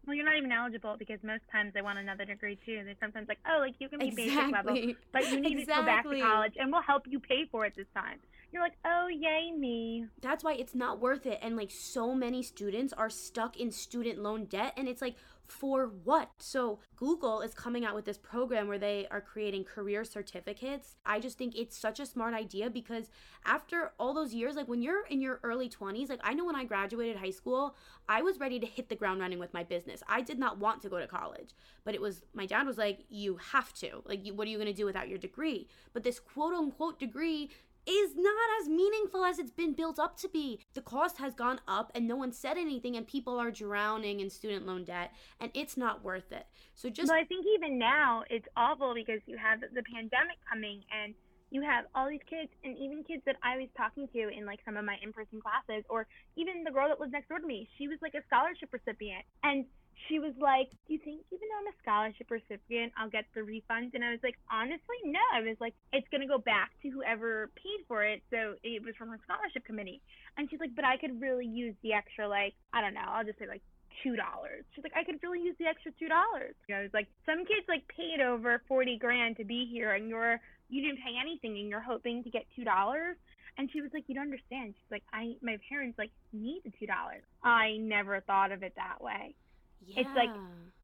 Well, 0.07 0.15
you're 0.15 0.25
not 0.25 0.37
even 0.37 0.51
eligible 0.51 0.95
because 0.97 1.19
most 1.21 1.43
times 1.51 1.73
they 1.73 1.81
want 1.81 1.99
another 1.99 2.23
degree 2.23 2.57
too. 2.65 2.81
They're 2.85 2.95
sometimes 2.99 3.27
like, 3.27 3.39
oh, 3.45 3.59
like 3.59 3.75
you 3.79 3.89
can 3.89 3.99
be 3.99 4.09
basic 4.09 4.51
level, 4.51 4.93
but 5.11 5.29
you 5.29 5.41
need 5.41 5.59
to 5.59 5.65
go 5.65 5.83
back 5.83 6.09
to 6.09 6.19
college, 6.21 6.53
and 6.57 6.71
we'll 6.71 6.81
help 6.81 7.03
you 7.07 7.19
pay 7.19 7.45
for 7.51 7.65
it 7.65 7.73
this 7.75 7.87
time. 7.93 8.19
You're 8.53 8.61
like, 8.61 8.77
oh, 8.85 9.07
yay 9.09 9.51
me. 9.51 10.05
That's 10.21 10.43
why 10.43 10.53
it's 10.53 10.73
not 10.73 11.01
worth 11.01 11.25
it. 11.25 11.39
And 11.41 11.57
like 11.57 11.69
so 11.69 12.15
many 12.15 12.41
students 12.41 12.93
are 12.93 13.09
stuck 13.09 13.57
in 13.57 13.71
student 13.71 14.19
loan 14.19 14.45
debt. 14.45 14.73
And 14.77 14.87
it's 14.87 15.01
like, 15.01 15.15
for 15.47 15.91
what? 16.03 16.29
So 16.39 16.79
Google 16.95 17.41
is 17.41 17.53
coming 17.53 17.85
out 17.85 17.95
with 17.95 18.05
this 18.05 18.17
program 18.17 18.67
where 18.67 18.77
they 18.77 19.07
are 19.09 19.21
creating 19.21 19.63
career 19.63 20.03
certificates. 20.03 20.95
I 21.05 21.19
just 21.19 21.37
think 21.37 21.55
it's 21.55 21.77
such 21.77 21.99
a 21.99 22.05
smart 22.05 22.33
idea 22.33 22.69
because 22.69 23.09
after 23.45 23.91
all 23.99 24.13
those 24.13 24.33
years, 24.33 24.55
like 24.55 24.67
when 24.67 24.81
you're 24.81 25.05
in 25.07 25.21
your 25.21 25.39
early 25.43 25.69
20s, 25.69 26.09
like 26.09 26.19
I 26.23 26.33
know 26.33 26.45
when 26.45 26.55
I 26.55 26.65
graduated 26.65 27.17
high 27.17 27.31
school, 27.31 27.75
I 28.09 28.21
was 28.21 28.39
ready 28.39 28.59
to 28.59 28.65
hit 28.65 28.89
the 28.89 28.95
ground 28.95 29.19
running 29.19 29.39
with 29.39 29.53
my 29.53 29.63
business. 29.63 30.03
I 30.07 30.21
did 30.21 30.39
not 30.39 30.57
want 30.57 30.81
to 30.81 30.89
go 30.89 30.99
to 30.99 31.07
college, 31.07 31.55
but 31.83 31.95
it 31.95 32.01
was 32.01 32.23
my 32.33 32.45
dad 32.45 32.67
was 32.67 32.77
like, 32.77 33.05
you 33.09 33.37
have 33.51 33.73
to. 33.75 34.01
Like, 34.05 34.27
what 34.33 34.47
are 34.47 34.49
you 34.49 34.57
going 34.57 34.67
to 34.67 34.73
do 34.73 34.85
without 34.85 35.09
your 35.09 35.17
degree? 35.17 35.67
But 35.93 36.03
this 36.03 36.19
quote 36.19 36.53
unquote 36.53 36.99
degree 36.99 37.51
is 37.87 38.15
not 38.15 38.61
as 38.61 38.67
meaningful 38.67 39.23
as 39.23 39.39
it's 39.39 39.51
been 39.51 39.73
built 39.73 39.97
up 39.97 40.17
to 40.17 40.29
be. 40.29 40.59
The 40.73 40.81
cost 40.81 41.17
has 41.17 41.33
gone 41.33 41.59
up 41.67 41.91
and 41.95 42.07
no 42.07 42.15
one 42.15 42.33
said 42.33 42.57
anything 42.57 42.95
and 42.95 43.07
people 43.07 43.39
are 43.39 43.51
drowning 43.51 44.19
in 44.19 44.29
student 44.29 44.65
loan 44.65 44.83
debt 44.83 45.13
and 45.39 45.51
it's 45.53 45.77
not 45.77 46.03
worth 46.03 46.31
it. 46.31 46.45
So 46.75 46.89
just 46.89 47.07
But 47.07 47.17
I 47.17 47.23
think 47.23 47.45
even 47.55 47.79
now 47.79 48.23
it's 48.29 48.47
awful 48.57 48.93
because 48.93 49.21
you 49.25 49.37
have 49.37 49.61
the 49.61 49.83
pandemic 49.83 50.37
coming 50.49 50.83
and 50.91 51.13
you 51.49 51.61
have 51.61 51.85
all 51.95 52.09
these 52.09 52.19
kids 52.29 52.49
and 52.63 52.77
even 52.77 53.03
kids 53.03 53.23
that 53.25 53.37
I 53.41 53.55
was 53.57 53.69
talking 53.77 54.07
to 54.09 54.27
in 54.27 54.45
like 54.45 54.59
some 54.65 54.75
of 54.75 54.83
my 54.83 54.97
in-person 55.01 55.39
classes 55.39 55.85
or 55.89 56.05
even 56.35 56.65
the 56.65 56.71
girl 56.71 56.89
that 56.89 56.99
lives 56.99 57.13
next 57.13 57.29
door 57.29 57.39
to 57.39 57.47
me. 57.47 57.69
She 57.77 57.87
was 57.87 57.97
like 58.01 58.15
a 58.15 58.23
scholarship 58.27 58.69
recipient 58.73 59.23
and 59.43 59.65
she 60.07 60.19
was 60.19 60.33
like, 60.39 60.69
"Do 60.87 60.93
you 60.93 60.99
think 60.99 61.21
even 61.31 61.47
though 61.49 61.59
I'm 61.59 61.73
a 61.73 61.77
scholarship 61.81 62.29
recipient, 62.29 62.93
I'll 62.97 63.09
get 63.09 63.25
the 63.33 63.43
refund?" 63.43 63.91
And 63.93 64.03
I 64.05 64.11
was 64.11 64.21
like, 64.23 64.37
"Honestly, 64.51 64.97
no." 65.05 65.19
I 65.33 65.41
was 65.41 65.57
like, 65.59 65.73
"It's 65.91 66.07
going 66.09 66.21
to 66.21 66.27
go 66.27 66.37
back 66.37 66.71
to 66.83 66.89
whoever 66.89 67.49
paid 67.55 67.85
for 67.87 68.03
it, 68.03 68.21
so 68.29 68.55
it 68.63 68.83
was 68.83 68.95
from 68.95 69.09
her 69.09 69.19
scholarship 69.23 69.65
committee." 69.65 70.01
And 70.37 70.49
she's 70.49 70.59
like, 70.59 70.75
"But 70.75 70.85
I 70.85 70.97
could 70.97 71.19
really 71.21 71.45
use 71.45 71.75
the 71.81 71.93
extra 71.93 72.27
like, 72.27 72.53
I 72.73 72.81
don't 72.81 72.93
know, 72.93 73.07
I'll 73.07 73.25
just 73.25 73.39
say 73.39 73.47
like 73.47 73.61
two 74.03 74.15
dollars. 74.15 74.63
She's 74.73 74.83
like, 74.83 74.95
I 74.95 75.03
could 75.03 75.21
really 75.23 75.41
use 75.41 75.55
the 75.59 75.65
extra 75.65 75.91
two 75.97 76.07
dollars. 76.07 76.55
you 76.67 76.75
I 76.75 76.81
was 76.81 76.93
like, 76.93 77.07
some 77.25 77.45
kids 77.45 77.65
like 77.67 77.87
paid 77.87 78.21
over 78.21 78.61
forty 78.67 78.97
grand 78.97 79.37
to 79.37 79.45
be 79.45 79.67
here, 79.71 79.93
and 79.93 80.09
you're 80.09 80.39
you 80.69 80.81
didn't 80.81 80.97
pay 80.97 81.15
anything, 81.19 81.57
and 81.57 81.69
you're 81.69 81.81
hoping 81.81 82.23
to 82.23 82.29
get 82.29 82.45
two 82.55 82.63
dollars. 82.63 83.17
And 83.57 83.69
she 83.71 83.81
was 83.81 83.89
like, 83.91 84.03
you 84.07 84.13
don't 84.13 84.25
understand. 84.25 84.75
She's 84.77 84.91
like, 84.91 85.03
I 85.11 85.35
my 85.41 85.57
parents 85.69 85.97
like 85.97 86.11
need 86.31 86.61
the 86.63 86.71
two 86.79 86.85
dollars. 86.85 87.23
I 87.43 87.77
never 87.77 88.21
thought 88.21 88.51
of 88.51 88.63
it 88.63 88.73
that 88.75 89.01
way. 89.01 89.35
Yeah. 89.85 90.01
it's 90.01 90.15
like- 90.15 90.29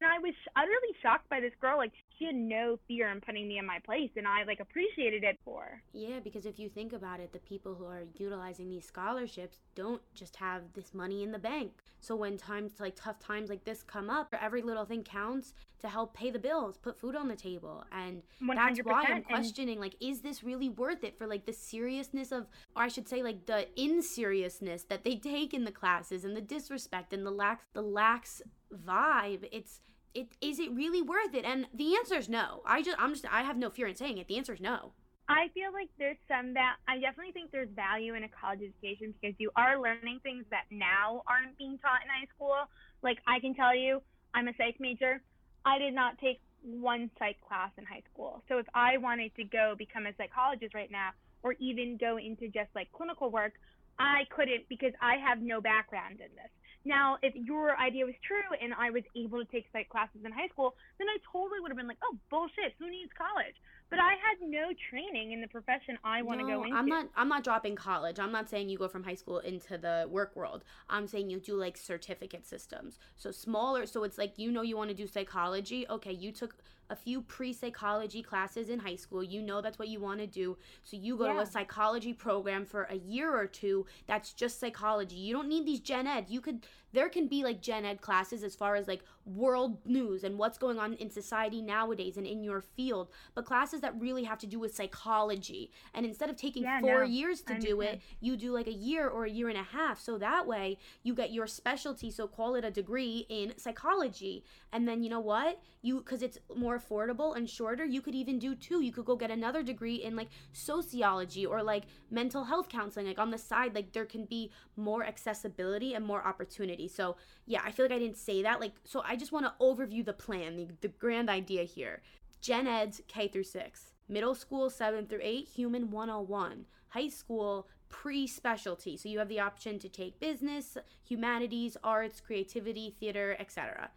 And 0.02 0.12
I 0.12 0.20
was 0.20 0.34
utterly 0.58 0.94
shocked 1.02 1.30
by 1.30 1.40
this 1.40 1.54
girl. 1.62 1.78
Like 1.78 1.94
she 2.20 2.26
had 2.26 2.36
no 2.36 2.78
fear 2.90 3.10
in 3.10 3.22
putting 3.22 3.48
me 3.48 3.58
in 3.58 3.66
my 3.66 3.80
place, 3.86 4.10
and 4.18 4.28
I 4.28 4.44
like 4.44 4.60
appreciated 4.60 5.24
it 5.24 5.40
for. 5.46 5.82
Yeah, 5.94 6.20
because 6.22 6.46
if 6.46 6.60
you 6.60 6.68
think 6.68 6.92
about 6.92 7.22
it, 7.22 7.32
the 7.32 7.40
people 7.40 7.74
who 7.74 7.86
are 7.86 8.04
utilizing 8.18 8.70
these 8.70 8.86
scholarships 8.86 9.60
don't 9.76 10.02
just 10.14 10.36
have 10.36 10.64
this 10.74 10.94
money 10.94 11.24
in 11.24 11.32
the 11.32 11.40
bank. 11.40 11.72
So 12.02 12.18
when 12.18 12.36
times 12.38 12.82
like 12.82 12.98
tough 12.98 13.18
times 13.20 13.50
like 13.50 13.64
this 13.64 13.82
come 13.82 14.10
up, 14.10 14.36
every 14.42 14.62
little 14.62 14.84
thing 14.84 15.04
counts 15.04 15.54
to 15.80 15.88
help 15.88 16.14
pay 16.14 16.32
the 16.32 16.40
bills, 16.40 16.78
put 16.78 17.00
food 17.00 17.16
on 17.16 17.30
the 17.30 17.36
table. 17.38 17.86
And 17.92 18.24
that's 18.58 18.80
why. 18.80 19.04
I'm 19.08 19.24
questioning 19.24 19.80
like 19.80 19.96
is 20.02 20.20
this 20.20 20.44
really 20.44 20.68
worth 20.68 21.06
it 21.06 21.18
for 21.18 21.28
like 21.28 21.46
the 21.46 21.54
seriousness 21.54 22.34
of 22.34 22.48
or 22.76 22.84
I 22.84 22.88
should 22.90 23.08
say 23.08 23.24
like 23.24 23.46
the 23.46 23.68
inseriousness 23.82 24.84
that 24.90 25.04
they 25.06 25.16
take 25.16 25.54
in 25.54 25.64
the 25.64 25.72
classes 25.72 26.26
and 26.26 26.36
the 26.36 26.42
disrespect 26.42 27.14
and 27.14 27.26
the 27.26 27.32
lax 27.32 27.68
the 27.74 27.82
lax 27.82 28.42
vibe. 28.74 29.48
It's 29.52 29.82
it 30.14 30.28
is 30.42 30.60
it 30.60 30.72
really 30.72 31.02
worth 31.02 31.34
it? 31.34 31.46
And 31.46 31.68
the 31.74 31.96
answer 31.96 32.16
is 32.16 32.30
no. 32.30 32.62
I 32.66 32.82
just 32.82 32.98
I'm 33.00 33.14
just 33.14 33.26
I 33.32 33.44
have 33.44 33.58
no 33.58 33.70
fear 33.70 33.88
in 33.88 33.96
saying 33.96 34.18
it. 34.18 34.28
The 34.28 34.38
answer 34.38 34.54
is 34.54 34.62
no. 34.62 34.94
I 35.30 35.48
feel 35.54 35.72
like 35.72 35.90
there's 35.98 36.18
some 36.28 36.54
that 36.56 36.76
I 36.88 37.00
definitely 37.00 37.32
think 37.32 37.52
there's 37.52 37.70
value 37.74 38.14
in 38.14 38.24
a 38.24 38.30
college 38.30 38.60
education 38.62 39.14
because 39.20 39.36
you 39.40 39.52
are 39.56 39.82
learning 39.82 40.20
things 40.22 40.44
that 40.52 40.66
now 40.70 41.24
aren't 41.28 41.58
being 41.58 41.78
taught 41.80 42.04
in 42.04 42.10
high 42.10 42.28
school. 42.36 42.56
Like 43.02 43.20
I 43.26 43.40
can 43.40 43.56
tell 43.56 43.76
you, 43.76 44.02
I'm 44.34 44.48
a 44.48 44.54
psych 44.58 44.80
major. 44.80 45.22
I 45.66 45.80
did 45.80 45.94
not 45.94 46.18
take 46.20 46.42
one 46.62 47.10
psych 47.18 47.38
class 47.48 47.72
in 47.78 47.86
high 47.86 48.04
school. 48.14 48.44
So 48.50 48.58
if 48.58 48.66
I 48.74 48.98
wanted 48.98 49.34
to 49.36 49.44
go 49.44 49.76
become 49.78 50.06
a 50.06 50.14
psychologist 50.18 50.74
right 50.74 50.92
now 50.92 51.12
or 51.42 51.54
even 51.54 51.98
go 51.98 52.18
into 52.18 52.48
just 52.48 52.70
like 52.76 52.92
clinical 52.92 53.30
work, 53.30 53.54
I 54.00 54.24
couldn't 54.36 54.68
because 54.70 54.94
I 55.02 55.16
have 55.18 55.42
no 55.42 55.62
background 55.62 56.20
in 56.20 56.34
this. 56.36 56.52
Now, 56.86 57.18
if 57.22 57.34
your 57.36 57.78
idea 57.80 58.06
was 58.06 58.16
true 58.28 58.44
and 58.62 58.74
I 58.74 58.90
was 58.90 59.04
able 59.16 59.40
to 59.40 59.50
take 59.50 59.66
psych 59.72 59.88
classes 59.88 60.20
in 60.26 60.32
high 60.32 60.50
school, 60.50 60.76
then 61.00 61.08
I 61.08 61.18
totally 61.32 61.62
would 61.62 61.72
have 61.72 61.78
been 61.78 61.88
like, 61.88 62.02
oh, 62.04 62.18
bullshit, 62.30 62.76
who 62.78 62.90
needs 62.90 63.12
college? 63.18 63.56
But 63.90 64.00
I 64.00 64.12
had 64.12 64.42
no 64.42 64.74
training 64.90 65.32
in 65.32 65.40
the 65.40 65.48
profession 65.48 65.98
I 66.04 66.24
want 66.24 66.40
to 66.40 66.48
No, 66.48 66.58
go 66.58 66.64
into. 66.64 66.76
I'm 66.76 66.88
not. 66.88 67.10
I'm 67.16 67.30
not 67.30 67.44
dropping 67.44 67.76
college. 67.76 68.20
I'm 68.20 68.32
not 68.32 68.50
saying 68.50 68.68
you 68.68 68.78
go 68.78 68.88
from 68.88 69.04
high 69.04 69.14
school 69.14 69.38
into 69.40 69.78
the 69.78 70.08
work 70.10 70.36
world. 70.36 70.64
I'm 70.90 71.08
saying 71.08 71.30
you 71.30 71.40
do 71.40 71.56
like 71.56 71.78
certificate 71.78 72.46
systems. 72.48 72.98
So 73.16 73.30
smaller. 73.30 73.86
So 73.86 74.04
it's 74.04 74.18
like 74.18 74.34
you 74.38 74.52
know 74.52 74.64
you 74.64 74.78
want 74.78 74.90
to 74.90 74.96
do 74.96 75.06
psychology. 75.06 75.86
Okay, 75.88 76.12
you 76.12 76.32
took 76.32 76.56
a 76.90 76.96
few 76.96 77.22
pre-psychology 77.22 78.22
classes 78.22 78.70
in 78.70 78.80
high 78.80 78.96
school. 78.96 79.24
You 79.24 79.42
know 79.42 79.62
that's 79.62 79.80
what 79.80 79.88
you 79.88 80.00
want 80.00 80.20
to 80.20 80.28
do. 80.28 80.58
So 80.84 80.98
you 80.98 81.18
go 81.18 81.32
to 81.32 81.40
a 81.40 81.46
psychology 81.46 82.14
program 82.14 82.66
for 82.66 82.84
a 82.84 82.96
year 82.96 83.36
or 83.36 83.48
two. 83.48 83.86
That's 84.08 84.34
just 84.34 84.60
psychology. 84.60 85.16
You 85.16 85.34
don't 85.34 85.50
need 85.50 85.66
these 85.66 85.80
gen 85.80 86.08
ed. 86.08 86.26
You 86.28 86.42
could. 86.42 86.66
There 86.92 87.10
can 87.10 87.28
be 87.28 87.44
like 87.44 87.60
gen 87.60 87.86
ed 87.86 88.02
classes 88.02 88.44
as 88.44 88.56
far 88.56 88.76
as 88.76 88.88
like 88.88 89.04
world 89.26 89.80
news 89.84 90.24
and 90.24 90.38
what's 90.38 90.60
going 90.60 90.78
on 90.78 90.94
in 90.94 91.10
society 91.10 91.60
nowadays 91.60 92.18
and 92.18 92.28
in 92.28 92.44
your 92.44 92.62
field. 92.62 93.08
But 93.34 93.46
classes 93.46 93.82
that 93.82 94.00
really 94.00 94.26
have 94.26 94.38
to 94.40 94.48
do 94.48 94.60
with 94.60 94.76
psychology. 94.76 95.72
And 95.96 96.06
instead 96.06 96.30
of 96.30 96.36
taking 96.36 96.64
Yeah, 96.64 96.82
four 96.82 97.00
no, 97.00 97.06
years 97.06 97.42
to 97.42 97.58
do 97.58 97.82
it, 97.82 98.00
you 98.20 98.38
do 98.38 98.52
like 98.52 98.68
a 98.68 98.74
year 98.74 99.08
or 99.08 99.26
a 99.26 99.30
year 99.30 99.50
and 99.50 99.58
a 99.58 99.64
half. 99.64 100.00
So 100.00 100.20
that 100.20 100.46
way 100.46 100.78
you 101.02 101.16
get 101.16 101.32
your 101.32 101.48
specialty. 101.48 102.12
So 102.12 102.28
call 102.28 102.54
it 102.54 102.64
a 102.64 102.70
degree 102.70 103.26
in 103.28 103.58
psychology. 103.58 104.44
And 104.72 104.88
then 104.88 105.02
you 105.02 105.10
know 105.10 105.20
what? 105.20 105.60
You, 105.82 105.98
because 105.98 106.22
it's 106.22 106.38
more 106.56 106.73
affordable 106.78 107.36
and 107.36 107.50
shorter, 107.50 107.86
you 107.86 108.02
could 108.02 108.16
even 108.16 108.40
do 108.40 108.56
two. 108.56 108.82
You 108.82 108.92
could 108.92 109.06
go 109.06 109.16
get 109.16 109.32
another 109.32 109.64
degree 109.64 109.96
in 109.96 110.16
like 110.16 110.30
sociology 110.52 111.46
or 111.46 111.64
like 111.64 111.84
mental 112.10 112.44
health 112.44 112.70
counseling. 112.70 113.08
Like 113.08 113.20
on 113.20 113.32
the 113.32 113.38
side, 113.38 113.76
like 113.76 113.94
there 113.94 114.06
can 114.06 114.26
be 114.26 114.52
more 114.76 115.04
accessibility 115.04 115.94
and 115.94 116.06
more 116.06 116.26
opportunity. 116.26 116.88
So 116.88 117.16
yeah, 117.46 117.62
I 117.64 117.72
feel 117.72 117.86
like 117.86 117.94
I 117.94 118.00
didn't 118.00 118.18
say 118.18 118.42
that. 118.44 118.60
Like, 118.60 118.74
so 118.84 119.02
I 119.06 119.16
just 119.16 119.32
want 119.32 119.46
to 119.46 119.54
overview 119.60 120.06
the 120.06 120.14
plan, 120.14 120.56
the, 120.56 120.68
the 120.82 120.88
grand 120.88 121.30
idea 121.30 121.64
here. 121.64 122.02
Gen 122.42 122.68
Eds 122.68 123.02
K 123.08 123.30
through 123.30 123.44
6, 123.44 123.94
middle 124.10 124.36
school 124.36 124.70
7 124.70 125.08
through 125.08 125.22
8, 125.22 125.48
Human 125.48 125.92
101, 125.92 126.66
high 126.90 127.08
school 127.08 127.70
pre 127.88 128.28
specialty. 128.28 128.98
So 128.98 129.08
you 129.08 129.20
have 129.20 129.30
the 129.30 129.40
option 129.40 129.80
to 129.80 129.88
take 129.88 130.20
business, 130.20 130.78
humanities, 131.08 131.78
arts, 131.84 132.20
creativity, 132.20 132.96
theater, 133.00 133.38
etc. 133.40 133.92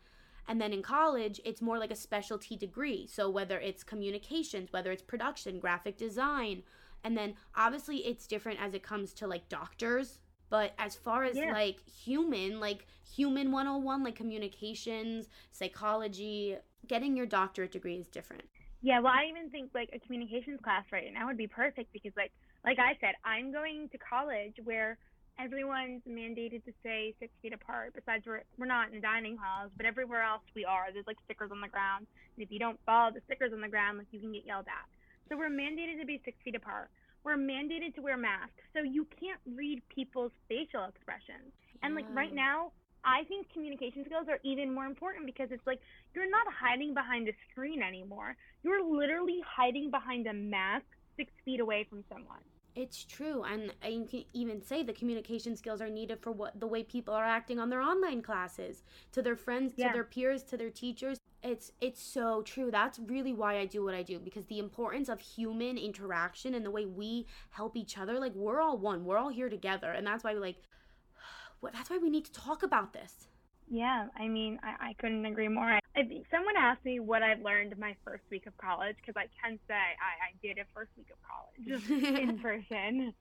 And 0.48 0.60
then 0.60 0.72
in 0.72 0.82
college, 0.82 1.40
it's 1.44 1.60
more 1.62 1.78
like 1.78 1.90
a 1.90 1.96
specialty 1.96 2.56
degree. 2.56 3.06
So 3.06 3.28
whether 3.28 3.58
it's 3.58 3.82
communications, 3.84 4.72
whether 4.72 4.92
it's 4.92 5.02
production, 5.02 5.58
graphic 5.58 5.96
design, 5.96 6.62
and 7.04 7.16
then 7.16 7.34
obviously 7.54 7.98
it's 8.06 8.26
different 8.26 8.60
as 8.60 8.74
it 8.74 8.82
comes 8.82 9.12
to 9.14 9.26
like 9.26 9.48
doctors. 9.48 10.18
But 10.48 10.74
as 10.78 10.94
far 10.94 11.24
as 11.24 11.36
Yeah. 11.36 11.50
like 11.50 11.80
human, 11.88 12.60
like 12.60 12.86
human 13.04 13.50
101, 13.50 14.04
like 14.04 14.14
communications, 14.14 15.28
psychology, 15.50 16.56
getting 16.86 17.16
your 17.16 17.26
doctorate 17.26 17.72
degree 17.72 17.96
is 17.98 18.06
different. 18.08 18.44
Yeah, 18.82 19.00
well, 19.00 19.12
I 19.12 19.26
even 19.28 19.50
think 19.50 19.70
like 19.74 19.90
a 19.92 19.98
communications 19.98 20.60
class 20.62 20.84
right 20.92 21.12
now 21.12 21.26
would 21.26 21.36
be 21.36 21.46
perfect 21.48 21.92
because, 21.92 22.12
like, 22.16 22.32
like 22.64 22.78
I 22.78 22.96
said, 23.00 23.14
I'm 23.24 23.52
going 23.52 23.88
to 23.90 23.98
college 23.98 24.54
where 24.62 24.98
everyone's 25.38 26.02
mandated 26.08 26.64
to 26.64 26.72
stay 26.80 27.14
six 27.20 27.32
feet 27.42 27.52
apart. 27.52 27.92
Besides, 27.94 28.24
we're 28.26 28.42
we're 28.58 28.66
not 28.66 28.92
in 28.92 29.00
dining 29.00 29.36
halls, 29.36 29.70
but 29.76 29.86
everywhere 29.86 30.22
else 30.22 30.42
we 30.54 30.64
are. 30.64 30.86
There's 30.92 31.06
like 31.06 31.18
stickers 31.24 31.50
on 31.52 31.60
the 31.60 31.68
ground, 31.68 32.06
and 32.36 32.42
if 32.44 32.50
you 32.50 32.58
don't 32.58 32.78
follow 32.86 33.12
the 33.12 33.20
stickers 33.26 33.52
on 33.52 33.60
the 33.60 33.68
ground, 33.68 33.98
like 33.98 34.08
you 34.10 34.20
can 34.20 34.32
get 34.32 34.46
yelled 34.46 34.66
at. 34.66 34.86
So 35.28 35.36
we're 35.36 35.50
mandated 35.50 36.00
to 36.00 36.06
be 36.06 36.20
six 36.24 36.36
feet 36.44 36.54
apart. 36.54 36.90
We're 37.24 37.36
mandated 37.36 37.94
to 37.96 38.02
wear 38.02 38.16
masks, 38.16 38.62
so 38.72 38.82
you 38.82 39.06
can't 39.18 39.40
read 39.56 39.82
people's 39.88 40.32
facial 40.48 40.84
expressions. 40.84 41.50
And 41.82 41.94
like 41.94 42.06
right 42.14 42.32
now, 42.32 42.72
I 43.04 43.24
think 43.24 43.52
communication 43.52 44.04
skills 44.06 44.26
are 44.28 44.38
even 44.42 44.72
more 44.72 44.86
important 44.86 45.26
because 45.26 45.48
it's 45.50 45.66
like 45.66 45.80
you're 46.14 46.30
not 46.30 46.46
hiding 46.50 46.94
behind 46.94 47.28
a 47.28 47.32
screen 47.50 47.82
anymore. 47.82 48.36
You're 48.62 48.82
literally 48.82 49.38
hiding 49.46 49.90
behind 49.90 50.26
a 50.26 50.32
mask 50.32 50.86
six 51.16 51.30
feet 51.44 51.60
away 51.60 51.86
from 51.88 52.04
someone. 52.08 52.42
It's 52.76 53.04
true, 53.04 53.42
and 53.42 53.72
I 53.82 53.88
you 53.88 54.04
can 54.04 54.24
even 54.34 54.62
say 54.62 54.82
the 54.82 54.92
communication 54.92 55.56
skills 55.56 55.80
are 55.80 55.88
needed 55.88 56.20
for 56.20 56.30
what 56.30 56.60
the 56.60 56.66
way 56.66 56.82
people 56.82 57.14
are 57.14 57.24
acting 57.24 57.58
on 57.58 57.70
their 57.70 57.80
online 57.80 58.20
classes, 58.20 58.82
to 59.12 59.22
their 59.22 59.34
friends, 59.34 59.72
to 59.76 59.88
their 59.94 60.04
peers, 60.04 60.42
to 60.44 60.58
their 60.58 60.68
teachers. 60.68 61.18
It's 61.42 61.72
it's 61.80 62.02
so 62.02 62.42
true. 62.42 62.70
That's 62.70 62.98
really 62.98 63.32
why 63.32 63.56
I 63.58 63.64
do 63.64 63.82
what 63.82 63.94
I 63.94 64.02
do 64.02 64.18
because 64.18 64.44
the 64.44 64.58
importance 64.58 65.08
of 65.08 65.20
human 65.20 65.78
interaction 65.78 66.54
and 66.54 66.66
the 66.66 66.70
way 66.70 66.84
we 66.84 67.26
help 67.48 67.76
each 67.76 67.96
other, 67.96 68.20
like 68.20 68.34
we're 68.34 68.60
all 68.60 68.76
one, 68.76 69.06
we're 69.06 69.16
all 69.16 69.30
here 69.30 69.48
together, 69.48 69.90
and 69.92 70.06
that's 70.06 70.22
why 70.22 70.34
we 70.34 70.40
like. 70.40 70.56
What 71.60 71.72
that's 71.72 71.88
why 71.88 71.96
we 71.96 72.10
need 72.10 72.26
to 72.26 72.32
talk 72.32 72.62
about 72.62 72.92
this. 72.92 73.28
Yeah, 73.68 74.06
I 74.16 74.28
mean, 74.28 74.58
I, 74.62 74.90
I 74.90 74.92
couldn't 74.94 75.26
agree 75.26 75.48
more. 75.48 75.78
If 75.96 76.06
someone 76.30 76.54
asked 76.56 76.84
me 76.84 77.00
what 77.00 77.22
I've 77.22 77.42
learned 77.42 77.76
my 77.78 77.96
first 78.04 78.22
week 78.30 78.46
of 78.46 78.56
college, 78.58 78.94
because 79.00 79.18
I 79.18 79.26
can 79.42 79.58
say 79.66 79.74
I, 79.74 80.30
I 80.30 80.30
did 80.40 80.58
a 80.58 80.66
first 80.72 80.90
week 80.96 81.08
of 81.10 81.18
college 81.26 81.82
in 82.22 82.38
person, 82.38 83.12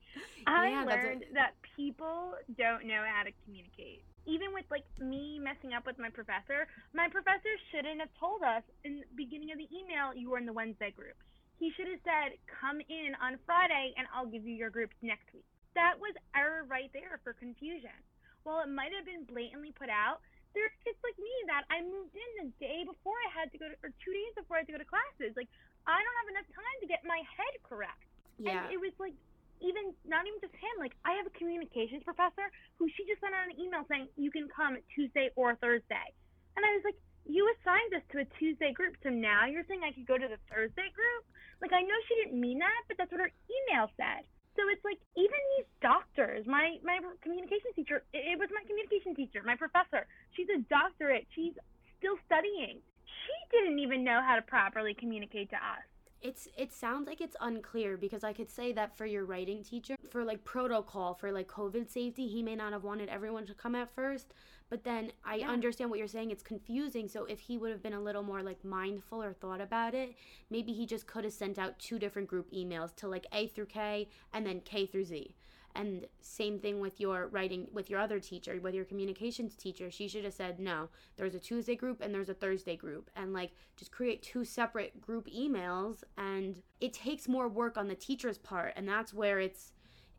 I 0.46 0.70
Yeah, 0.70 0.84
that's 0.86 1.02
a- 1.02 1.06
learned 1.06 1.24
that 1.34 1.52
people 1.74 2.34
don't 2.56 2.86
know 2.86 3.02
how 3.02 3.24
to 3.24 3.32
communicate. 3.44 4.04
Even 4.26 4.52
with 4.54 4.66
like 4.70 4.86
me 5.02 5.38
messing 5.42 5.72
up 5.74 5.86
with 5.86 5.98
my 5.98 6.10
professor, 6.10 6.66
my 6.94 7.08
professor 7.08 7.50
shouldn't 7.70 7.98
have 8.00 8.10
told 8.18 8.42
us 8.42 8.62
in 8.84 9.02
the 9.02 9.06
beginning 9.16 9.50
of 9.50 9.58
the 9.58 9.70
email 9.74 10.14
you 10.14 10.30
were 10.30 10.38
in 10.38 10.46
the 10.46 10.54
Wednesday 10.54 10.90
group. 10.90 11.14
He 11.58 11.70
should 11.74 11.86
have 11.88 12.02
said, 12.04 12.38
"Come 12.60 12.78
in 12.90 13.14
on 13.22 13.38
Friday, 13.46 13.94
and 13.96 14.06
I'll 14.14 14.26
give 14.26 14.44
you 14.44 14.54
your 14.54 14.70
groups 14.70 14.94
next 15.00 15.30
week." 15.32 15.46
That 15.74 15.94
was 15.98 16.12
error 16.36 16.66
right 16.68 16.90
there 16.92 17.18
for 17.24 17.32
confusion. 17.34 17.94
While 18.42 18.60
it 18.62 18.68
might 18.68 18.90
have 18.94 19.06
been 19.06 19.24
blatantly 19.24 19.72
put 19.72 19.88
out, 19.88 20.20
there's 20.56 20.72
kids 20.80 20.96
like 21.04 21.14
me 21.20 21.34
that 21.52 21.68
I 21.68 21.84
moved 21.84 22.16
in 22.16 22.30
the 22.40 22.48
day 22.56 22.82
before 22.88 23.14
I 23.28 23.30
had 23.36 23.52
to 23.52 23.60
go 23.60 23.68
to, 23.68 23.76
or 23.84 23.92
two 24.00 24.12
days 24.16 24.32
before 24.34 24.56
I 24.56 24.64
had 24.64 24.68
to 24.72 24.74
go 24.74 24.80
to 24.80 24.88
classes. 24.88 25.36
Like, 25.36 25.52
I 25.84 26.00
don't 26.00 26.18
have 26.24 26.30
enough 26.32 26.48
time 26.48 26.76
to 26.80 26.88
get 26.88 27.04
my 27.04 27.20
head 27.20 27.54
correct. 27.60 28.08
Yeah. 28.40 28.64
And 28.64 28.72
it 28.72 28.80
was 28.80 28.96
like, 28.96 29.12
even 29.60 29.92
not 30.04 30.24
even 30.24 30.40
just 30.40 30.56
him. 30.56 30.76
Like, 30.80 30.96
I 31.04 31.16
have 31.16 31.28
a 31.28 31.34
communications 31.36 32.04
professor 32.04 32.48
who 32.80 32.88
she 32.92 33.04
just 33.04 33.20
sent 33.20 33.36
out 33.36 33.48
an 33.48 33.56
email 33.60 33.84
saying 33.88 34.08
you 34.16 34.32
can 34.32 34.48
come 34.48 34.76
Tuesday 34.92 35.32
or 35.36 35.56
Thursday, 35.60 36.08
and 36.56 36.64
I 36.64 36.72
was 36.76 36.84
like, 36.84 36.98
you 37.26 37.42
assigned 37.58 37.90
us 37.96 38.04
to 38.14 38.22
a 38.22 38.26
Tuesday 38.38 38.70
group, 38.70 38.94
so 39.02 39.10
now 39.10 39.50
you're 39.50 39.66
saying 39.66 39.82
I 39.82 39.90
could 39.90 40.06
go 40.06 40.14
to 40.14 40.28
the 40.28 40.38
Thursday 40.46 40.88
group? 40.94 41.22
Like, 41.60 41.72
I 41.72 41.82
know 41.82 41.98
she 42.06 42.14
didn't 42.22 42.38
mean 42.38 42.60
that, 42.62 42.80
but 42.86 42.96
that's 42.96 43.10
what 43.10 43.20
her 43.20 43.32
email 43.50 43.90
said. 43.96 44.22
So 44.56 44.62
it's 44.72 44.84
like 44.84 44.98
even 45.16 45.40
these 45.56 45.68
doctors, 45.82 46.46
my 46.46 46.78
my 46.82 46.98
communication 47.22 47.72
teacher, 47.76 48.02
it, 48.12 48.38
was 48.38 48.48
my 48.52 48.64
communication 48.66 49.14
teacher, 49.14 49.42
my 49.44 49.56
professor. 49.56 50.06
She's 50.34 50.48
a 50.48 50.60
doctorate. 50.68 51.26
She's 51.34 51.52
still 51.98 52.16
studying. 52.26 52.80
She 53.04 53.36
didn't 53.56 53.78
even 53.78 54.04
know 54.04 54.20
how 54.26 54.36
to 54.36 54.42
properly 54.42 54.94
communicate 54.94 55.50
to 55.50 55.56
us. 55.56 55.84
it's 56.22 56.48
it 56.56 56.72
sounds 56.72 57.06
like 57.06 57.20
it's 57.20 57.36
unclear 57.40 57.96
because 57.96 58.24
I 58.24 58.32
could 58.32 58.50
say 58.50 58.72
that 58.72 58.96
for 58.96 59.06
your 59.06 59.24
writing 59.24 59.62
teacher, 59.62 59.96
for 60.10 60.24
like 60.24 60.44
protocol 60.44 61.14
for 61.14 61.30
like 61.32 61.48
COVID 61.48 61.90
safety, 61.90 62.26
he 62.26 62.42
may 62.42 62.56
not 62.56 62.72
have 62.72 62.84
wanted 62.84 63.08
everyone 63.08 63.46
to 63.46 63.54
come 63.54 63.74
at 63.74 63.94
first, 63.94 64.32
but 64.68 64.84
then 64.84 65.12
I 65.24 65.36
Yeah. 65.36 65.50
understand 65.50 65.90
what 65.90 65.98
you're 65.98 66.08
saying. 66.08 66.30
It's 66.30 66.42
confusing. 66.42 67.08
So 67.08 67.24
if 67.24 67.40
he 67.40 67.56
would 67.58 67.70
have 67.70 67.82
been 67.82 67.92
a 67.92 68.00
little 68.00 68.22
more 68.22 68.42
like 68.42 68.64
mindful 68.64 69.22
or 69.22 69.32
thought 69.32 69.60
about 69.60 69.94
it, 69.94 70.14
maybe 70.50 70.72
he 70.72 70.86
just 70.86 71.06
could 71.06 71.24
have 71.24 71.32
sent 71.32 71.58
out 71.58 71.78
two 71.78 71.98
different 71.98 72.28
group 72.28 72.50
emails 72.50 72.94
to 72.96 73.08
like 73.08 73.26
A 73.32 73.46
through 73.46 73.66
K 73.66 74.08
and 74.32 74.46
then 74.46 74.60
K 74.60 74.86
through 74.86 75.04
Z. 75.04 75.34
And 75.74 76.06
same 76.22 76.58
thing 76.58 76.80
with 76.80 77.00
your 77.00 77.26
writing 77.28 77.68
with 77.70 77.90
your 77.90 78.00
other 78.00 78.18
teacher, 78.18 78.58
with 78.60 78.74
your 78.74 78.86
communications 78.86 79.54
teacher. 79.54 79.90
She 79.90 80.08
should 80.08 80.24
have 80.24 80.32
said, 80.32 80.58
no, 80.58 80.88
there's 81.16 81.34
a 81.34 81.38
Tuesday 81.38 81.76
group 81.76 82.00
and 82.00 82.14
there's 82.14 82.30
a 82.30 82.34
Thursday 82.34 82.76
group. 82.76 83.10
And 83.14 83.34
like 83.34 83.52
just 83.76 83.92
create 83.92 84.22
two 84.22 84.44
separate 84.44 85.02
group 85.02 85.28
emails. 85.28 86.02
And 86.16 86.62
it 86.80 86.94
takes 86.94 87.28
more 87.28 87.46
work 87.46 87.76
on 87.76 87.88
the 87.88 87.94
teacher's 87.94 88.38
part. 88.38 88.72
And 88.74 88.88
that's 88.88 89.12
where 89.12 89.38
it's 89.38 89.72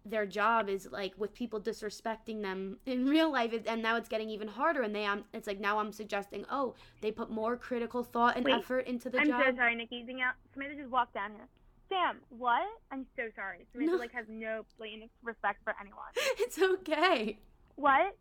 their 0.10 0.26
job 0.26 0.70
is 0.70 0.88
like 0.91 1.14
with 1.18 1.34
people 1.34 1.60
disrespecting 1.60 2.41
them 2.41 2.78
in 2.86 3.05
real 3.05 3.32
life. 3.32 3.53
And 3.66 3.82
now 3.82 3.95
it's 3.97 4.10
getting 4.10 4.30
even 4.30 4.47
harder. 4.47 4.82
And 4.82 4.95
they, 4.95 5.05
um, 5.05 5.26
it's 5.34 5.47
like 5.47 5.60
now 5.60 5.80
I'm 5.80 5.91
suggesting, 5.91 6.45
oh, 6.49 6.76
they 7.01 7.12
put 7.12 7.30
more 7.30 7.58
critical 7.58 8.03
thought 8.03 8.36
and 8.36 8.45
Wait, 8.45 8.55
effort 8.55 8.88
into 8.88 9.10
the 9.10 9.20
I'm 9.20 9.28
job. 9.28 9.41
so 9.45 9.55
sorry, 9.55 9.76
Nikki. 9.76 10.05
Out. 10.24 10.36
Samantha 10.53 10.76
just 10.76 10.89
walked 10.89 11.14
down 11.14 11.32
here. 11.32 11.47
Sam, 11.89 12.18
what? 12.30 12.64
I'm 12.91 13.05
so 13.16 13.24
sorry. 13.36 13.66
Samantha 13.72 13.93
No. 13.93 13.99
like 13.99 14.14
has 14.14 14.26
no 14.30 14.66
blatant 14.78 15.12
respect 15.24 15.64
for 15.64 15.74
anyone. 15.80 16.08
it's 16.16 16.60
okay. 16.60 17.39
What? 17.76 18.16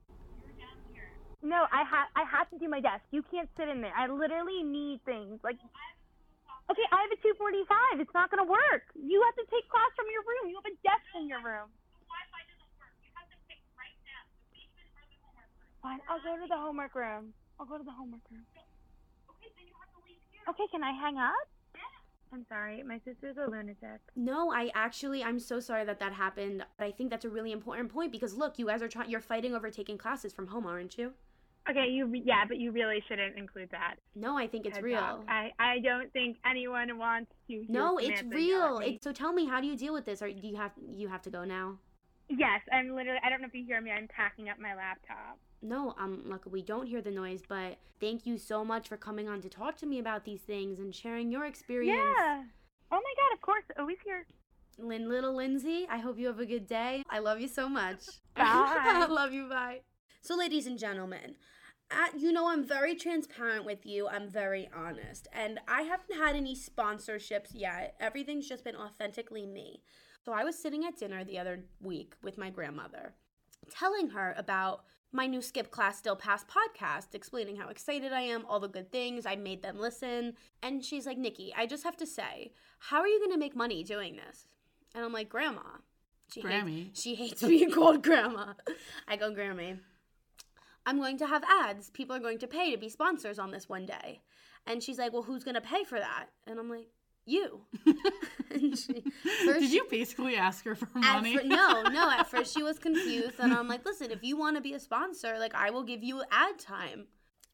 No, 1.43 1.67
I 1.71 1.85
ha 1.85 2.07
I 2.17 2.25
have 2.25 2.49
to 2.51 2.59
do 2.59 2.69
my 2.69 2.81
desk. 2.81 3.03
You 3.13 3.23
can't 3.23 3.49
sit 3.57 3.69
in 3.69 3.81
there. 3.81 3.93
I 3.97 4.09
literally 4.09 4.63
need 4.63 5.01
things 5.05 5.39
like. 5.45 5.57
Okay, 6.67 6.87
I 6.91 6.99
have 7.07 7.13
a 7.15 7.21
245. 7.23 8.03
It's 8.03 8.15
not 8.15 8.31
gonna 8.31 8.47
work. 8.47 8.91
You 8.99 9.23
have 9.23 9.37
to 9.39 9.47
take 9.47 9.67
class 9.71 9.91
from 9.95 10.11
your 10.11 10.27
room. 10.27 10.51
You 10.51 10.59
have 10.59 10.67
a 10.67 10.77
desk 10.83 11.07
in 11.15 11.31
your 11.31 11.39
room. 11.39 11.71
The 11.71 12.07
Wi-Fi 12.11 12.43
doesn't 12.51 12.73
work. 12.83 12.91
You 13.07 13.11
have 13.15 13.31
to 13.31 13.39
right 13.79 13.99
now. 14.03 14.23
Fine, 15.83 16.03
I'll 16.11 16.23
go 16.23 16.35
to 16.35 16.47
the 16.51 16.59
homework 16.59 16.99
room. 16.99 17.31
I'll 17.63 17.71
go 17.71 17.79
to 17.79 17.87
the 17.87 17.95
homework 17.95 18.27
room. 18.31 18.43
Okay, 20.49 20.67
can 20.71 20.83
I 20.83 20.93
hang 20.93 21.19
up? 21.19 21.47
I'm 22.33 22.45
sorry. 22.49 22.83
My 22.83 22.99
sister's 22.99 23.37
a 23.37 23.49
lunatic. 23.49 24.01
No, 24.15 24.53
I 24.53 24.71
actually 24.75 25.23
I'm 25.23 25.39
so 25.39 25.61
sorry 25.61 25.85
that 25.85 26.01
that 26.01 26.13
happened. 26.13 26.65
But 26.77 26.85
I 26.85 26.91
think 26.91 27.11
that's 27.11 27.25
a 27.25 27.31
really 27.31 27.53
important 27.53 27.93
point 27.93 28.13
because 28.13 28.35
look, 28.35 28.59
you 28.59 28.67
guys 28.67 28.83
are 28.83 28.89
trying 28.89 29.11
you're 29.11 29.21
fighting 29.21 29.55
over 29.55 29.71
taking 29.71 29.97
classes 29.97 30.33
from 30.33 30.49
home, 30.49 30.67
aren't 30.67 30.99
you? 30.99 31.13
Okay, 31.69 31.89
you 31.89 32.11
yeah, 32.25 32.45
but 32.47 32.59
you 32.59 32.71
really 32.71 33.03
shouldn't 33.09 33.37
include 33.37 33.71
that. 33.73 33.97
No, 34.15 34.39
I 34.39 34.47
think 34.47 34.67
it's 34.67 34.81
real. 34.81 35.25
I 35.29 35.51
I 35.59 35.79
don't 35.81 36.13
think 36.13 36.37
anyone 36.49 36.97
wants 36.97 37.33
to. 37.49 37.53
hear 37.55 37.65
No, 37.69 37.99
it's 37.99 38.23
real. 38.23 38.79
at 38.79 38.87
me. 38.87 38.95
It, 38.95 39.05
so 39.05 39.13
tell 39.13 39.33
me, 39.33 39.47
how 39.47 39.61
do 39.61 39.67
you 39.67 39.77
deal 39.77 39.93
with 39.93 40.05
this? 40.05 40.23
Or 40.23 40.29
do 40.29 40.47
you 40.47 40.57
have 40.57 40.73
you 40.89 41.09
have 41.09 41.23
to 41.23 41.31
go 41.31 41.45
now? 41.45 41.79
Yes, 42.29 42.61
I'm 42.73 42.95
literally. 42.95 43.21
I 43.25 43.31
don't 43.31 43.41
know 43.41 43.49
if 43.49 43.55
you 43.55 43.65
hear 43.65 43.81
me. 43.81 43.91
I'm 43.91 44.09
packing 44.09 44.49
up 44.49 44.59
my 44.61 44.75
laptop. 44.75 45.39
No, 45.63 45.95
um, 45.99 46.23
look, 46.27 46.45
we 46.51 46.63
don't 46.63 46.87
hear 46.87 47.01
the 47.01 47.11
noise, 47.11 47.43
but 47.49 47.79
thank 48.01 48.27
you 48.27 48.39
so 48.39 48.65
much 48.65 48.89
for 48.89 48.97
coming 48.97 49.29
on 49.29 49.41
to 49.41 49.49
talk 49.49 49.77
to 49.79 49.87
me 49.87 49.99
about 49.99 50.25
these 50.25 50.43
things 50.43 50.79
and 50.79 50.95
sharing 50.95 51.31
your 51.31 51.47
experience. 51.47 51.99
Yeah. 51.99 52.45
Oh 52.93 53.01
my 53.01 53.15
God! 53.17 53.35
Of 53.35 53.41
course, 53.41 53.65
always 53.79 53.99
here. 54.05 54.27
Lynn, 54.79 55.09
little 55.09 55.35
Lindsay, 55.35 55.87
I 55.91 55.99
hope 55.99 56.19
you 56.19 56.27
have 56.27 56.39
a 56.39 56.47
good 56.47 56.67
day. 56.67 57.03
I 57.09 57.19
love 57.19 57.41
you 57.41 57.49
so 57.49 57.69
much. 57.69 58.05
Bye. 58.37 58.45
I 58.45 59.07
love 59.07 59.33
you. 59.33 59.49
Bye. 59.49 59.81
So, 60.21 60.37
ladies 60.37 60.67
and 60.67 60.79
gentlemen, 60.79 61.37
you 62.19 62.33
know 62.33 62.49
I'm 62.49 62.65
very 62.65 62.95
transparent 62.95 63.65
with 63.65 63.87
you. 63.87 64.09
I'm 64.09 64.29
very 64.29 64.69
honest, 64.75 65.29
and 65.33 65.61
I 65.69 65.83
haven't 65.83 66.17
had 66.17 66.37
any 66.37 66.57
sponsorships 66.57 67.51
yet. 67.53 67.95
Everything's 68.01 68.49
just 68.49 68.65
been 68.65 68.77
authentically 68.77 69.47
me. 69.47 69.83
So 70.25 70.33
I 70.33 70.45
was 70.45 70.59
sitting 70.59 70.85
at 70.85 70.99
dinner 70.99 71.25
the 71.25 71.39
other 71.39 71.65
week 71.81 72.15
with 72.23 72.37
my 72.39 72.51
grandmother, 72.51 73.15
telling 73.71 74.09
her 74.11 74.35
about 74.37 74.85
my 75.13 75.27
new 75.27 75.41
Skip 75.41 75.71
Class 75.71 75.99
Still 75.99 76.17
Pass 76.17 76.45
podcast, 76.45 77.15
explaining 77.15 77.57
how 77.57 77.69
excited 77.69 78.13
I 78.13 78.23
am, 78.23 78.45
all 78.47 78.59
the 78.59 78.69
good 78.69 78.91
things. 78.91 79.25
I 79.25 79.37
made 79.37 79.63
them 79.63 79.79
listen. 79.79 80.35
And 80.63 80.85
she's 80.85 81.07
like, 81.07 81.17
Nikki, 81.17 81.55
I 81.57 81.67
just 81.67 81.85
have 81.85 81.97
to 81.99 82.07
say, 82.07 82.53
how 82.79 83.01
are 83.01 83.07
you 83.07 83.21
going 83.21 83.31
to 83.31 83.39
make 83.39 83.55
money 83.55 83.85
doing 83.85 84.17
this? 84.17 84.49
And 84.95 85.05
I'm 85.05 85.13
like, 85.13 85.29
Grandma. 85.29 85.61
She 86.33 86.43
Grammy. 86.43 86.87
Hates, 86.87 87.03
she 87.03 87.15
hates 87.15 87.43
being 87.47 87.71
called 87.71 88.03
Grandma. 88.03 88.55
I 89.07 89.17
go, 89.17 89.31
Grammy. 89.33 89.79
I'm 90.87 90.99
going 90.99 91.19
to 91.19 91.27
have 91.27 91.43
ads. 91.65 91.91
People 91.91 92.17
are 92.17 92.21
going 92.21 92.39
to 92.39 92.47
pay 92.47 92.71
to 92.71 92.79
be 92.79 92.89
sponsors 92.89 93.39
on 93.39 93.51
this 93.51 93.69
one 93.69 93.85
day. 93.87 94.21
And 94.67 94.83
she's 94.83 94.99
like, 94.99 95.13
Well, 95.13 95.23
who's 95.23 95.45
going 95.45 95.57
to 95.57 95.61
pay 95.61 95.85
for 95.85 95.99
that? 95.99 96.29
And 96.47 96.59
I'm 96.59 96.71
like, 96.71 96.89
You. 97.27 97.61
and 98.51 98.79
she, 98.79 99.03
Did 99.45 99.71
you 99.73 99.87
basically 99.91 100.37
ask 100.37 100.65
her 100.65 100.75
for 100.75 100.89
money? 100.99 101.35
no, 101.45 101.83
no. 101.91 102.11
At 102.11 102.31
first 102.31 102.55
she 102.55 102.63
was 102.63 102.79
confused, 102.79 103.39
and 103.41 103.53
I'm 103.53 103.69
like, 103.69 103.85
"Listen, 103.85 104.11
if 104.11 104.23
you 104.23 104.37
want 104.37 104.57
to 104.57 104.63
be 104.63 104.75
a 104.75 104.81
sponsor, 104.81 105.39
like 105.39 105.55
I 105.55 105.71
will 105.71 105.83
give 105.83 106.03
you 106.03 106.23
ad 106.31 106.59
time." 106.59 107.07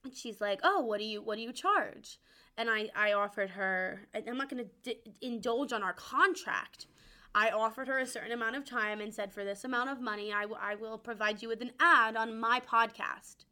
And 0.04 0.14
she's 0.14 0.40
like, 0.40 0.60
"Oh, 0.62 0.80
what 0.80 0.98
do 0.98 1.04
you 1.04 1.22
what 1.22 1.36
do 1.36 1.42
you 1.42 1.52
charge?" 1.52 2.18
And 2.58 2.68
I 2.68 2.90
I 2.94 3.12
offered 3.14 3.50
her. 3.50 4.02
I'm 4.14 4.36
not 4.36 4.48
going 4.50 4.64
to 4.64 4.70
d- 4.82 5.00
indulge 5.22 5.72
on 5.72 5.82
our 5.82 5.94
contract. 5.94 6.86
I 7.34 7.50
offered 7.50 7.88
her 7.88 7.98
a 7.98 8.06
certain 8.06 8.32
amount 8.32 8.56
of 8.56 8.64
time 8.64 9.00
and 9.00 9.14
said, 9.14 9.32
"For 9.32 9.44
this 9.44 9.64
amount 9.64 9.90
of 9.90 10.00
money, 10.00 10.32
I, 10.32 10.42
w- 10.42 10.60
I 10.60 10.74
will 10.74 10.98
provide 10.98 11.42
you 11.42 11.48
with 11.48 11.62
an 11.62 11.72
ad 11.80 12.16
on 12.16 12.38
my 12.38 12.60
podcast." 12.60 13.44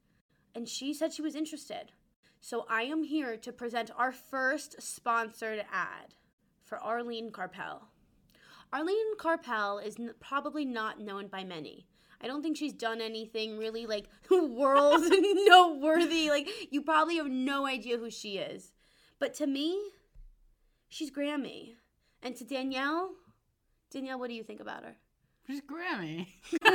And 0.55 0.69
she 0.69 0.93
said 0.93 1.13
she 1.13 1.23
was 1.23 1.35
interested. 1.35 1.93
So 2.41 2.67
I 2.69 2.83
am 2.83 3.05
here 3.05 3.37
to 3.37 3.53
present 3.53 3.91
our 3.97 4.13
first 4.13 4.81
sponsored 4.83 5.65
ad 5.73 6.15
for 6.63 6.79
Arlene 6.79 7.31
Carpel. 7.31 7.89
Arlene 8.73 9.17
Carpel 9.19 9.79
is 9.79 9.97
n- 9.99 10.15
probably 10.21 10.65
not 10.65 11.01
known 11.01 11.29
by 11.29 11.45
many. 11.45 11.87
I 12.23 12.27
don't 12.27 12.43
think 12.43 12.57
she's 12.57 12.73
done 12.73 13.01
anything 13.01 13.59
really 13.59 13.87
like 13.87 14.07
world 14.31 15.03
noteworthy. 15.11 16.29
Like 16.31 16.49
you 16.71 16.83
probably 16.83 17.17
have 17.17 17.29
no 17.31 17.67
idea 17.67 17.99
who 17.99 18.11
she 18.11 18.39
is. 18.39 18.73
But 19.19 19.35
to 19.35 19.47
me, 19.47 19.79
she's 20.89 21.11
Grammy. 21.11 21.75
And 22.23 22.37
to 22.37 22.45
Danielle, 22.45 23.13
Danielle, 23.91 24.19
what 24.19 24.29
do 24.29 24.35
you 24.35 24.45
think 24.45 24.61
about 24.61 24.85
her? 24.85 24.95
She's 25.47 25.63
Grammy. 25.63 26.27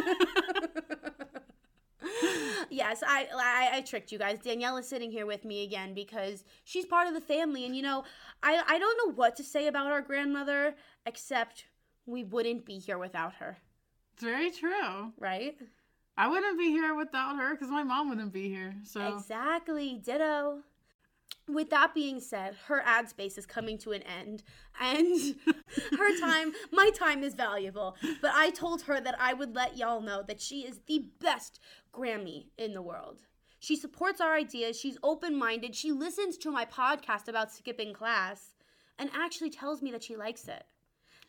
yes, 2.70 3.04
I, 3.06 3.28
I 3.36 3.78
I 3.78 3.82
tricked 3.82 4.12
you 4.12 4.20
guys. 4.20 4.40
Danielle 4.40 4.78
is 4.78 4.88
sitting 4.88 5.12
here 5.12 5.26
with 5.26 5.46
me 5.46 5.64
again 5.64 5.94
because 5.94 6.44
she's 6.64 6.86
part 6.86 7.08
of 7.08 7.14
the 7.14 7.22
family, 7.22 7.66
and 7.66 7.76
you 7.76 7.82
know, 7.82 8.04
I 8.44 8.62
I 8.68 8.80
don't 8.80 8.98
know 9.08 9.14
what 9.16 9.36
to 9.38 9.44
say 9.44 9.68
about 9.68 9.88
our 9.88 10.02
grandmother 10.02 10.76
except 11.06 11.66
we 12.06 12.24
wouldn't 12.24 12.66
be 12.66 12.80
here 12.80 12.98
without 12.98 13.34
her, 13.36 13.58
It's 14.14 14.24
very 14.24 14.52
true. 14.52 15.12
right? 15.20 15.56
I 16.18 16.28
wouldn't 16.28 16.58
be 16.58 16.70
here 16.70 16.96
without 16.96 17.36
her 17.38 17.56
because 17.56 17.70
my 17.70 17.84
mom 17.84 18.10
wouldn't 18.10 18.32
be 18.32 18.48
here. 18.48 18.76
So 18.84 19.16
Exactly, 19.16 20.00
ditto. 20.04 20.60
With 21.48 21.70
that 21.70 21.94
being 21.94 22.20
said, 22.20 22.56
her 22.68 22.82
ad 22.84 23.08
space 23.08 23.38
is 23.38 23.46
coming 23.46 23.78
to 23.80 23.92
an 23.92 24.02
end, 24.02 24.42
and 24.80 25.36
her 25.98 26.20
time, 26.20 26.54
my 26.72 26.90
time 26.90 27.24
is 27.24 27.36
valuable. 27.36 27.96
But 28.20 28.32
I 28.34 28.50
told 28.50 28.82
her 28.84 29.00
that 29.00 29.16
I 29.20 29.34
would 29.34 29.54
let 29.54 29.78
y'all 29.78 30.02
know 30.02 30.24
that 30.28 30.42
she 30.42 30.62
is 30.62 30.80
the 30.88 31.06
best 31.20 31.60
Grammy 31.94 32.48
in 32.58 32.74
the 32.74 32.82
world. 32.82 33.20
She 33.60 33.76
supports 33.76 34.22
our 34.22 34.36
ideas, 34.36 34.80
she's 34.80 34.98
open 35.04 35.36
minded, 35.36 35.76
she 35.76 35.92
listens 35.92 36.38
to 36.40 36.52
my 36.52 36.66
podcast 36.66 37.28
about 37.28 37.52
skipping 37.52 37.94
class, 37.94 38.56
and 38.98 39.10
actually 39.14 39.50
tells 39.52 39.82
me 39.82 39.92
that 39.92 40.04
she 40.04 40.16
likes 40.16 40.48
it. 40.48 40.64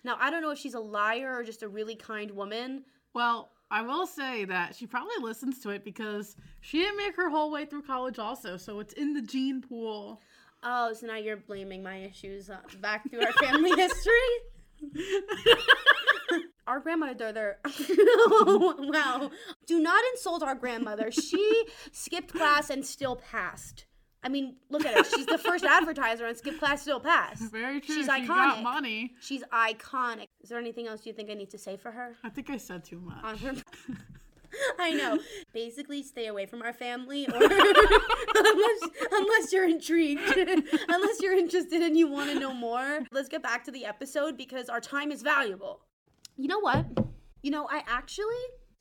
Now, 0.02 0.16
I 0.20 0.30
don't 0.30 0.42
know 0.42 0.50
if 0.50 0.58
she's 0.58 0.74
a 0.74 0.80
liar 0.80 1.34
or 1.34 1.42
just 1.42 1.62
a 1.62 1.68
really 1.68 1.96
kind 1.96 2.30
woman. 2.30 2.84
Well, 3.12 3.50
I 3.70 3.82
will 3.82 4.06
say 4.06 4.44
that 4.44 4.76
she 4.76 4.86
probably 4.86 5.16
listens 5.20 5.60
to 5.60 5.70
it 5.70 5.84
because 5.84 6.36
she 6.60 6.78
didn't 6.78 6.96
make 6.96 7.16
her 7.16 7.28
whole 7.28 7.50
way 7.50 7.64
through 7.64 7.82
college, 7.82 8.18
also. 8.18 8.56
So 8.56 8.78
it's 8.80 8.92
in 8.94 9.12
the 9.12 9.22
gene 9.22 9.60
pool. 9.60 10.20
Oh, 10.62 10.92
so 10.92 11.06
now 11.06 11.16
you're 11.16 11.36
blaming 11.36 11.82
my 11.82 11.96
issues 11.96 12.48
uh, 12.48 12.58
back 12.80 13.10
through 13.10 13.24
our 13.24 13.32
family 13.32 13.70
history? 13.76 14.12
our 16.66 16.80
grandmother, 16.80 17.58
wow. 18.44 19.30
Do 19.66 19.80
not 19.80 20.04
insult 20.12 20.42
our 20.42 20.54
grandmother. 20.54 21.10
She 21.10 21.64
skipped 21.92 22.32
class 22.32 22.70
and 22.70 22.84
still 22.84 23.16
passed. 23.16 23.86
I 24.26 24.28
mean, 24.28 24.56
look 24.70 24.84
at 24.84 24.92
her. 24.92 25.04
She's 25.04 25.24
the 25.24 25.38
first 25.38 25.64
advertiser 25.64 26.26
on 26.26 26.34
Skip 26.34 26.58
Class 26.58 26.82
Still 26.82 26.98
Pass. 26.98 27.40
Very 27.42 27.80
true. 27.80 27.94
She's 27.94 28.06
she 28.06 28.10
iconic. 28.10 28.26
got 28.26 28.60
money. 28.60 29.14
She's 29.20 29.44
iconic. 29.52 30.26
Is 30.42 30.48
there 30.48 30.58
anything 30.58 30.88
else 30.88 31.06
you 31.06 31.12
think 31.12 31.30
I 31.30 31.34
need 31.34 31.50
to 31.50 31.58
say 31.58 31.76
for 31.76 31.92
her? 31.92 32.16
I 32.24 32.30
think 32.30 32.50
I 32.50 32.56
said 32.56 32.84
too 32.84 32.98
much. 32.98 33.22
On 33.22 33.38
her. 33.38 33.54
I 34.80 34.90
know. 34.90 35.20
Basically, 35.52 36.02
stay 36.02 36.26
away 36.26 36.44
from 36.46 36.60
our 36.60 36.72
family, 36.72 37.28
or 37.28 37.36
unless 37.36 38.80
unless 39.12 39.52
you're 39.52 39.68
intrigued, 39.68 40.22
unless 40.88 41.22
you're 41.22 41.38
interested 41.38 41.82
and 41.82 41.96
you 41.96 42.08
want 42.08 42.32
to 42.32 42.40
know 42.40 42.52
more. 42.52 43.04
Let's 43.12 43.28
get 43.28 43.44
back 43.44 43.62
to 43.66 43.70
the 43.70 43.84
episode 43.84 44.36
because 44.36 44.68
our 44.68 44.80
time 44.80 45.12
is 45.12 45.22
valuable. 45.22 45.82
You 46.36 46.48
know 46.48 46.58
what? 46.58 46.84
You 47.42 47.52
know, 47.52 47.68
I 47.70 47.84
actually 47.86 48.34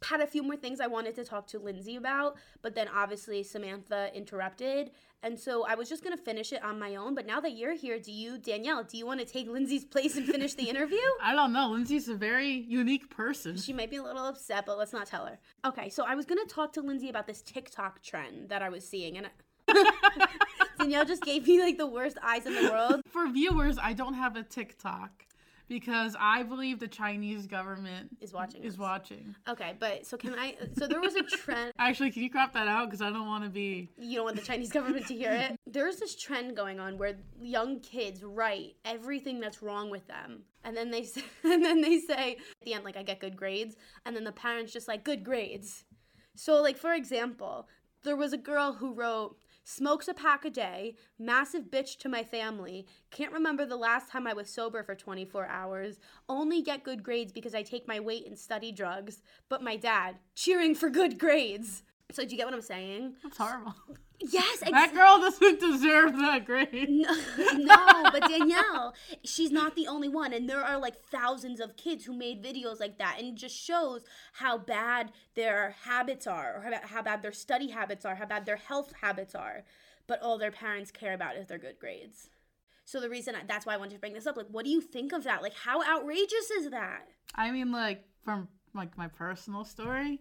had 0.06 0.22
a 0.22 0.28
few 0.28 0.44
more 0.44 0.56
things 0.56 0.80
I 0.80 0.88
wanted 0.88 1.16
to 1.16 1.26
talk 1.26 1.48
to 1.48 1.60
Lindsay 1.60 1.96
about, 1.96 2.38
but 2.62 2.76
then 2.76 2.88
obviously 2.88 3.44
Samantha 3.44 4.10
interrupted. 4.16 4.92
And 5.24 5.40
so 5.40 5.66
I 5.66 5.76
was 5.76 5.90
just 5.90 6.04
going 6.04 6.16
to 6.16 6.22
finish 6.24 6.54
it 6.54 6.64
on 6.64 6.78
my 6.78 6.96
own. 6.96 7.16
But 7.16 7.26
now 7.26 7.40
that 7.40 7.54
you're 7.54 7.74
here, 7.74 7.98
do 8.00 8.12
you, 8.12 8.38
Danielle, 8.38 8.84
do 8.84 8.98
you 8.98 9.06
want 9.06 9.20
to 9.20 9.26
take 9.26 9.48
Lindsay's 9.48 9.84
place 9.84 10.16
and 10.18 10.26
finish 10.28 10.54
the 10.54 10.70
interview? 10.70 11.00
I 11.22 11.34
don't 11.34 11.52
know. 11.52 11.70
Lindsay's 11.70 12.08
a 12.08 12.16
very 12.16 12.50
unique 12.50 13.10
person. 13.10 13.58
She 13.58 13.74
might 13.74 13.90
be 13.90 13.96
a 13.98 14.04
little 14.04 14.26
upset, 14.26 14.66
but 14.66 14.78
let's 14.78 14.94
not 14.94 15.08
tell 15.08 15.26
her. 15.26 15.40
Okay, 15.66 15.90
so 15.90 16.06
I 16.06 16.14
was 16.16 16.26
gonna 16.26 16.46
talk 16.46 16.74
to 16.74 16.82
Lindsay 16.82 17.10
about 17.10 17.26
this 17.26 17.42
TikTok 17.42 18.04
trend 18.04 18.50
that 18.50 18.62
I 18.62 18.70
was 18.70 18.88
seeing, 18.88 19.18
and 19.18 19.28
I- 19.28 19.32
Danielle 20.78 21.06
just 21.06 21.24
gave 21.24 21.48
me 21.48 21.60
like 21.60 21.78
the 21.78 21.88
worst 21.88 22.18
eyes 22.22 22.46
in 22.46 22.54
the 22.54 22.70
world. 22.70 23.02
For 23.08 23.28
viewers, 23.32 23.78
I 23.82 23.94
don't 23.94 24.14
have 24.14 24.36
a 24.36 24.44
TikTok 24.44 25.26
because 25.68 26.16
I 26.20 26.44
believe 26.44 26.80
the 26.80 26.88
Chinese 26.88 27.48
government 27.48 28.16
Is 28.22 28.34
watching 28.34 28.64
is 28.64 28.76
us. 28.76 28.80
watching. 28.80 29.36
Okay, 29.48 29.74
but 29.80 30.06
so 30.06 30.18
can 30.18 30.34
I? 30.34 30.56
So 30.78 30.88
there 30.88 31.02
was 31.02 31.16
a 31.16 31.24
trend. 31.24 31.74
Actually, 31.80 32.12
can 32.12 32.24
you 32.24 32.30
crop 32.30 32.54
that 32.54 32.68
out? 32.68 32.88
Because 32.88 33.02
I 33.02 33.10
don't 33.10 33.28
want 33.28 33.44
to 33.44 33.50
be. 33.50 33.90
You 33.98 34.18
don't 34.18 34.26
want 34.26 34.36
the 34.36 34.44
Chinese 34.44 34.72
government 34.72 35.08
to 35.08 35.16
hear 35.16 35.32
it. 35.32 35.60
There's 35.66 35.98
this 35.98 36.16
trend 36.16 36.56
going 36.56 36.80
on 36.80 36.98
where 36.98 37.16
young 37.42 37.80
kids 37.80 38.24
write 38.24 38.76
everything 38.86 39.40
that's 39.40 39.62
wrong 39.62 39.90
with 39.90 40.08
them, 40.08 40.44
and 40.64 40.76
then 40.76 40.92
they 40.92 41.04
say, 41.04 41.24
and 41.44 41.64
then 41.64 41.82
they 41.82 42.00
say 42.00 42.34
at 42.34 42.66
the 42.66 42.74
end 42.74 42.84
like 42.84 42.98
I 42.98 43.04
get 43.04 43.20
good 43.20 43.36
grades, 43.36 43.76
and 44.06 44.16
then 44.16 44.24
the 44.24 44.32
parents 44.32 44.72
just 44.74 44.88
like 44.88 45.04
good 45.04 45.24
grades. 45.24 45.84
So 46.36 46.62
like 46.62 46.78
for 46.78 46.94
example, 46.94 47.68
there 48.04 48.16
was 48.16 48.34
a 48.34 48.38
girl 48.38 48.74
who 48.74 48.94
wrote 48.94 49.38
smokes 49.66 50.08
a 50.08 50.14
pack 50.14 50.46
a 50.46 50.50
day, 50.50 50.96
massive 51.20 51.66
bitch 51.66 51.98
to 51.98 52.08
my 52.08 52.24
family, 52.24 52.88
can't 53.12 53.34
remember 53.34 53.66
the 53.66 53.76
last 53.76 54.10
time 54.10 54.26
I 54.26 54.34
was 54.34 54.50
sober 54.50 54.84
for 54.84 54.96
24 54.96 55.48
hours, 55.48 56.00
only 56.30 56.62
get 56.62 56.86
good 56.86 57.04
grades 57.04 57.34
because 57.34 57.54
I 57.54 57.64
take 57.64 57.88
my 57.88 58.00
weight 58.00 58.26
and 58.26 58.38
study 58.38 58.72
drugs, 58.72 59.22
but 59.50 59.62
my 59.62 59.76
dad 59.76 60.16
cheering 60.36 60.76
for 60.76 60.90
good 60.90 61.20
grades. 61.20 61.84
So 62.12 62.24
do 62.24 62.30
you 62.30 62.38
get 62.38 62.46
what 62.46 62.54
I'm 62.54 62.62
saying? 62.62 63.16
That's 63.24 63.38
horrible. 63.38 63.74
Yes, 64.20 64.60
That 64.60 64.94
girl 64.94 65.20
doesn't 65.20 65.60
deserve 65.60 66.18
that 66.18 66.46
grade. 66.46 66.90
No, 66.90 67.14
no, 67.54 68.04
but 68.12 68.28
Danielle, 68.28 68.94
she's 69.24 69.52
not 69.52 69.76
the 69.76 69.88
only 69.88 70.10
one. 70.10 70.34
And 70.34 70.50
there 70.50 70.64
are 70.64 70.78
like 70.80 71.02
thousands 71.02 71.60
of 71.60 71.78
kids 71.78 72.06
who 72.06 72.14
made 72.14 72.44
videos 72.44 72.80
like 72.80 72.98
that. 72.98 73.18
And 73.20 73.28
it 73.28 73.36
just 73.36 73.56
shows 73.56 74.04
how 74.34 74.58
bad 74.58 75.12
their 75.36 75.76
habits 75.84 76.28
are, 76.28 76.56
or 76.56 76.62
how, 76.62 76.88
how 76.88 77.02
bad 77.02 77.22
their 77.22 77.34
study 77.34 77.70
habits 77.70 78.06
are, 78.06 78.16
how 78.16 78.26
bad 78.26 78.46
their 78.46 78.56
health 78.56 78.94
habits 79.02 79.36
are. 79.36 79.64
But 80.08 80.22
all 80.22 80.38
their 80.38 80.52
parents 80.52 80.92
care 80.92 81.14
about 81.14 81.36
is 81.36 81.48
their 81.48 81.58
good 81.58 81.80
grades. 81.80 82.30
So 82.86 83.02
the 83.02 83.10
reason 83.10 83.36
I, 83.36 83.42
that's 83.48 83.66
why 83.66 83.74
I 83.74 83.78
wanted 83.78 83.96
to 83.96 84.00
bring 84.00 84.14
this 84.14 84.28
up, 84.28 84.38
like, 84.38 84.48
what 84.50 84.64
do 84.64 84.72
you 84.72 84.80
think 84.80 85.12
of 85.12 85.24
that? 85.24 85.42
Like, 85.42 85.56
how 85.56 85.84
outrageous 85.84 86.52
is 86.52 86.70
that? 86.70 87.08
I 87.34 87.52
mean, 87.52 87.72
like 87.72 88.04
from 88.24 88.48
like 88.74 88.98
my 88.98 89.08
personal 89.08 89.66
story. 89.66 90.20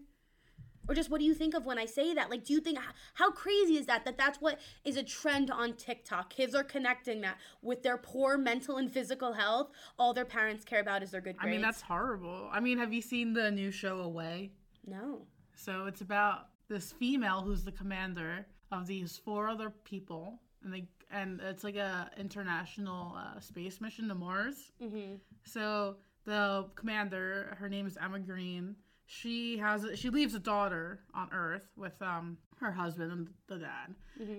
Or 0.89 0.95
just 0.95 1.11
what 1.11 1.21
do 1.21 1.25
you 1.25 1.35
think 1.35 1.55
of 1.55 1.67
when 1.67 1.79
I 1.79 1.87
say 1.87 2.15
that? 2.15 2.31
Like, 2.31 2.45
do 2.45 2.53
you 2.53 2.61
think 2.61 2.79
how 3.15 3.31
crazy 3.31 3.77
is 3.77 3.87
that? 3.87 4.05
That 4.05 4.19
that's 4.19 4.41
what 4.41 4.59
is 4.85 4.97
a 4.97 5.03
trend 5.03 5.51
on 5.51 5.75
TikTok. 5.75 6.31
Kids 6.31 6.55
are 6.55 6.65
connecting 6.65 7.21
that 7.23 7.39
with 7.63 7.83
their 7.83 7.97
poor 7.97 8.37
mental 8.37 8.77
and 8.77 8.93
physical 8.93 9.33
health. 9.33 9.71
All 9.99 10.13
their 10.13 10.25
parents 10.25 10.65
care 10.65 10.81
about 10.81 11.03
is 11.03 11.11
their 11.11 11.21
good 11.21 11.37
grades. 11.37 11.49
I 11.49 11.51
mean, 11.51 11.63
that's 11.63 11.83
horrible. 11.83 12.49
I 12.53 12.61
mean, 12.61 12.79
have 12.79 12.93
you 12.93 13.03
seen 13.03 13.33
the 13.33 13.51
new 13.51 13.71
show 13.71 14.01
Away? 14.01 14.51
no. 14.87 15.23
So 15.57 15.87
it's 15.87 16.01
about 16.01 16.49
this 16.69 16.93
female 16.93 17.41
who's 17.41 17.65
the 17.65 17.73
commander 17.73 18.45
of 18.73 18.87
these 18.87 19.17
four 19.17 19.49
other 19.49 19.71
people, 19.71 20.41
and 20.63 20.73
they 20.73 20.89
and 21.11 21.41
it's 21.41 21.63
like 21.63 21.77
a 21.77 22.11
international 22.19 23.15
uh, 23.17 23.39
space 23.41 23.81
mission 23.81 24.09
to 24.09 24.15
Mars. 24.15 24.73
Mm-hmm. 24.83 25.15
So 25.45 25.97
the 26.25 26.67
commander, 26.75 27.57
her 27.59 27.69
name 27.69 27.87
is 27.87 27.97
Emma 28.03 28.19
Green. 28.19 28.75
She 29.07 29.59
has 29.59 29.87
she 29.97 30.11
leaves 30.11 30.35
a 30.35 30.39
daughter 30.39 31.01
on 31.15 31.29
Earth 31.33 31.69
with 31.77 32.01
um 32.01 32.39
her 32.61 32.73
husband 32.73 33.13
and 33.13 33.29
the 33.49 33.59
dad, 33.59 33.95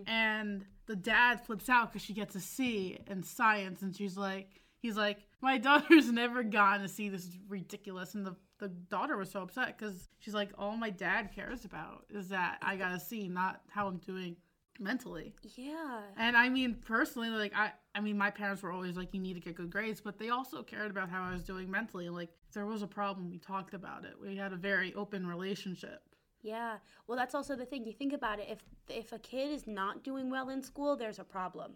and 0.07 0.65
the 0.87 0.95
dad 0.95 1.45
flips 1.45 1.69
out 1.69 1.91
because 1.91 2.01
she 2.03 2.13
gets 2.13 2.35
a 2.35 2.39
C 2.39 2.97
in 3.07 3.23
science, 3.23 3.81
and 3.81 3.95
she's 3.95 4.17
like, 4.17 4.61
he's 4.79 4.97
like, 4.97 5.19
my 5.41 5.57
daughter's 5.69 6.11
never 6.11 6.43
gotten 6.43 6.85
a 6.85 6.89
C. 6.89 7.09
This 7.09 7.25
is 7.25 7.37
ridiculous, 7.47 8.15
and 8.15 8.25
the 8.25 8.35
the 8.57 8.69
daughter 8.69 9.17
was 9.17 9.29
so 9.31 9.41
upset 9.41 9.77
because 9.77 10.07
she's 10.19 10.33
like, 10.33 10.49
all 10.57 10.77
my 10.77 10.89
dad 10.89 11.29
cares 11.35 11.65
about 11.65 12.05
is 12.09 12.29
that 12.29 12.57
I 12.61 12.77
got 12.77 12.93
a 12.93 12.99
C, 12.99 13.27
not 13.27 13.61
how 13.69 13.87
I'm 13.87 13.97
doing 13.97 14.37
mentally. 14.79 15.33
Yeah. 15.55 16.01
And 16.17 16.37
I 16.37 16.49
mean, 16.49 16.75
personally, 16.85 17.29
like 17.29 17.53
I, 17.55 17.71
I 17.95 18.01
mean, 18.01 18.17
my 18.17 18.29
parents 18.29 18.61
were 18.61 18.71
always 18.71 18.97
like, 18.97 19.13
you 19.13 19.21
need 19.21 19.35
to 19.35 19.39
get 19.39 19.55
good 19.55 19.71
grades, 19.71 20.01
but 20.01 20.19
they 20.19 20.29
also 20.29 20.61
cared 20.61 20.91
about 20.91 21.09
how 21.09 21.23
I 21.23 21.31
was 21.31 21.43
doing 21.43 21.71
mentally. 21.71 22.09
Like, 22.09 22.29
if 22.47 22.53
there 22.53 22.65
was 22.65 22.81
a 22.83 22.87
problem, 22.87 23.29
we 23.31 23.39
talked 23.39 23.73
about 23.73 24.03
it. 24.03 24.15
We 24.21 24.35
had 24.35 24.51
a 24.51 24.57
very 24.57 24.93
open 24.95 25.25
relationship. 25.25 26.01
Yeah. 26.41 26.77
Well, 27.07 27.17
that's 27.17 27.33
also 27.33 27.55
the 27.55 27.65
thing. 27.65 27.85
You 27.85 27.93
think 27.93 28.13
about 28.13 28.39
it. 28.39 28.47
If 28.49 28.59
if 28.89 29.13
a 29.13 29.17
kid 29.17 29.51
is 29.51 29.65
not 29.65 30.03
doing 30.03 30.29
well 30.29 30.49
in 30.49 30.61
school, 30.61 30.95
there's 30.95 31.17
a 31.19 31.23
problem. 31.23 31.71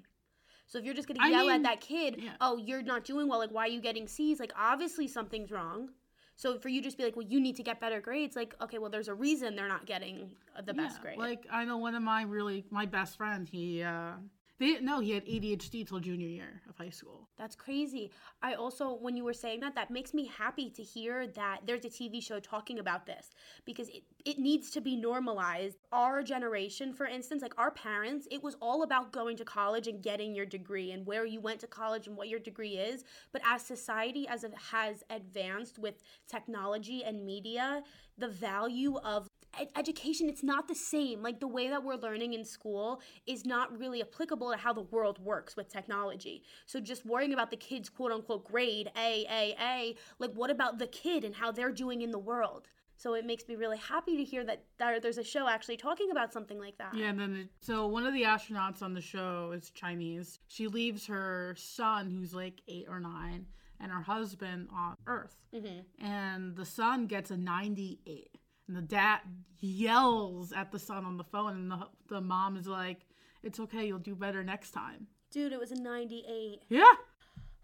So 0.68 0.78
if 0.78 0.86
you're 0.86 0.94
just 0.94 1.08
gonna 1.08 1.22
I 1.24 1.30
yell 1.30 1.48
mean, 1.48 1.56
at 1.56 1.64
that 1.64 1.82
kid, 1.82 2.18
yeah. 2.20 2.34
oh, 2.42 2.58
you're 2.58 2.84
not 2.84 3.04
doing 3.04 3.28
well. 3.28 3.40
Like, 3.40 3.50
why 3.50 3.64
are 3.64 3.70
you 3.70 3.82
getting 3.82 4.08
C's? 4.08 4.40
Like, 4.40 4.52
obviously 4.56 5.08
something's 5.08 5.50
wrong. 5.50 5.90
So 6.36 6.60
for 6.60 6.70
you 6.70 6.82
just 6.82 6.98
be 6.98 7.04
like, 7.04 7.16
well, 7.16 7.26
you 7.28 7.40
need 7.42 7.56
to 7.56 7.64
get 7.64 7.82
better 7.82 8.00
grades. 8.00 8.36
Like, 8.36 8.54
okay, 8.62 8.78
well, 8.78 8.90
there's 8.92 9.08
a 9.08 9.14
reason 9.14 9.56
they're 9.56 9.68
not 9.68 9.86
getting 9.88 10.36
the 10.64 10.74
best 10.74 10.98
Yeah, 10.98 11.02
grade. 11.02 11.18
Like 11.18 11.48
I 11.52 11.66
know 11.66 11.78
one 11.78 11.96
of 11.96 12.04
my 12.04 12.22
really 12.24 12.66
my 12.70 12.86
best 12.86 13.18
friend. 13.18 13.48
He, 13.48 13.82
uh 13.82 14.14
they 14.60 14.80
know 14.80 15.00
he 15.00 15.12
had 15.12 15.26
ADHD 15.26 15.88
till 15.88 16.00
junior 16.00 16.28
year 16.28 16.62
of 16.70 16.78
high 16.78 16.90
school. 16.90 17.30
That's 17.38 17.56
crazy. 17.56 18.12
I 18.42 18.56
also, 18.56 18.94
when 18.94 19.16
you 19.16 19.24
were 19.24 19.34
saying 19.34 19.62
that, 19.62 19.74
that 19.76 19.90
makes 19.90 20.14
me 20.14 20.28
happy 20.28 20.70
to 20.72 20.84
hear 20.84 21.28
that 21.28 21.62
there's 21.66 21.86
a 21.86 21.90
TV 21.90 22.22
show 22.22 22.40
talking 22.40 22.80
about 22.80 23.06
this 23.06 23.30
because 23.66 23.88
it, 23.90 24.04
it 24.26 24.38
needs 24.38 24.70
to 24.72 24.82
be 24.82 24.98
normalized. 24.98 25.78
Our 25.94 26.22
generation, 26.22 26.94
for 26.94 27.06
instance, 27.06 27.42
like 27.42 27.58
our 27.58 27.72
parents, 27.72 28.28
it 28.30 28.44
was 28.44 28.56
all 28.62 28.84
about 28.84 29.14
going 29.14 29.38
to 29.38 29.46
college 29.46 29.88
and 29.88 30.04
getting 30.04 30.36
your 30.36 30.46
degree 30.46 30.92
and 30.92 31.06
where 31.06 31.26
you 31.26 31.40
went 31.40 31.62
to 31.62 31.68
college 31.68 32.08
and 32.08 32.18
what 32.18 32.28
your 32.28 32.40
degree 32.40 32.78
is. 32.78 33.06
But 33.32 33.42
as 33.46 33.62
society 33.62 34.28
as 34.28 34.44
it 34.44 34.54
has 34.72 35.04
advanced 35.10 35.80
with 35.80 36.04
technology 36.28 37.04
and 37.06 37.26
media, 37.26 37.82
the 38.18 38.28
value 38.28 38.98
of 38.98 39.30
ed- 39.58 39.70
education 39.76 40.28
it's 40.28 40.44
not 40.44 40.68
the 40.68 40.76
same. 40.76 41.22
Like 41.24 41.40
the 41.40 41.48
way 41.48 41.70
that 41.70 41.84
we're 41.84 41.96
learning 41.96 42.34
in 42.34 42.44
school 42.44 43.02
is 43.26 43.46
not 43.46 43.78
really 43.80 44.02
applicable 44.02 44.52
to 44.52 44.58
how 44.58 44.74
the 44.74 44.82
world 44.82 45.20
works 45.24 45.56
with 45.56 45.70
technology. 45.70 46.44
So 46.66 46.80
just 46.80 47.06
worrying 47.06 47.34
about 47.34 47.52
the 47.52 47.58
kids 47.58 47.90
quote 47.90 48.12
unquote 48.12 48.46
grade 48.46 48.92
a 48.98 49.26
a 49.30 49.56
a 49.60 49.96
like 50.20 50.32
what 50.34 50.52
about 50.52 50.80
the 50.80 50.88
kid 50.88 51.24
and 51.24 51.36
how 51.36 51.52
they're 51.52 51.72
doing 51.72 52.02
in 52.02 52.12
the 52.12 52.20
world? 52.20 52.68
So 52.98 53.14
it 53.14 53.26
makes 53.26 53.48
me 53.48 53.56
really 53.56 53.78
happy 53.78 54.18
to 54.18 54.26
hear 54.26 54.44
that 54.44 54.66
there's 54.78 55.18
a 55.18 55.24
show 55.24 55.48
actually 55.48 55.78
talking 55.78 56.12
about 56.12 56.34
something 56.34 56.60
like 56.60 56.78
that. 56.80 56.94
Yeah, 56.94 57.06
and 57.06 57.18
then 57.18 57.34
it, 57.34 57.48
so 57.62 57.88
one 57.88 58.06
of 58.06 58.14
the 58.14 58.24
astronauts 58.24 58.82
on 58.82 58.94
the 58.94 59.00
show 59.00 59.54
is 59.56 59.70
Chinese. 59.70 60.40
She 60.50 60.68
leaves 60.68 61.06
her 61.06 61.56
son, 61.58 62.12
who's 62.12 62.34
like 62.34 62.62
eight 62.68 62.88
or 62.90 63.00
nine, 63.00 63.46
and 63.80 63.90
her 63.90 64.02
husband 64.02 64.68
on 64.76 64.96
Earth, 65.08 65.38
mm-hmm. 65.56 66.06
and 66.06 66.58
the 66.58 66.66
son 66.66 67.06
gets 67.06 67.32
a 67.32 67.38
ninety-eight, 67.38 68.38
and 68.70 68.78
the 68.78 68.82
dad 68.82 69.20
yells 69.60 70.54
at 70.54 70.72
the 70.72 70.80
son 70.80 71.04
on 71.04 71.18
the 71.18 71.24
phone, 71.26 71.52
and 71.58 71.72
the 71.72 71.88
the 72.08 72.22
mom 72.22 72.56
is 72.56 72.68
like, 72.68 73.02
"It's 73.44 73.60
okay, 73.60 73.86
you'll 73.88 74.00
do 74.00 74.16
better 74.16 74.44
next 74.44 74.72
time." 74.72 75.08
dude 75.32 75.54
it 75.54 75.60
was 75.60 75.72
a 75.72 75.80
98 75.80 76.64
Yeah. 76.70 76.82
oh, 76.82 76.96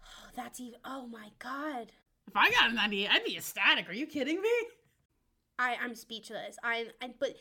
that's 0.36 0.60
even 0.60 0.78
oh 0.84 1.08
my 1.08 1.30
god 1.40 1.90
If 2.28 2.36
I 2.36 2.48
got 2.50 2.70
a 2.70 2.74
98, 2.74 3.08
I'd 3.10 3.24
be 3.24 3.36
ecstatic. 3.36 3.88
Are 3.88 3.92
you 3.92 4.06
kidding 4.06 4.40
me? 4.40 4.50
I 5.58 5.76
I'm 5.82 5.94
speechless. 5.96 6.56
I, 6.62 6.88
I 7.02 7.10
but 7.18 7.34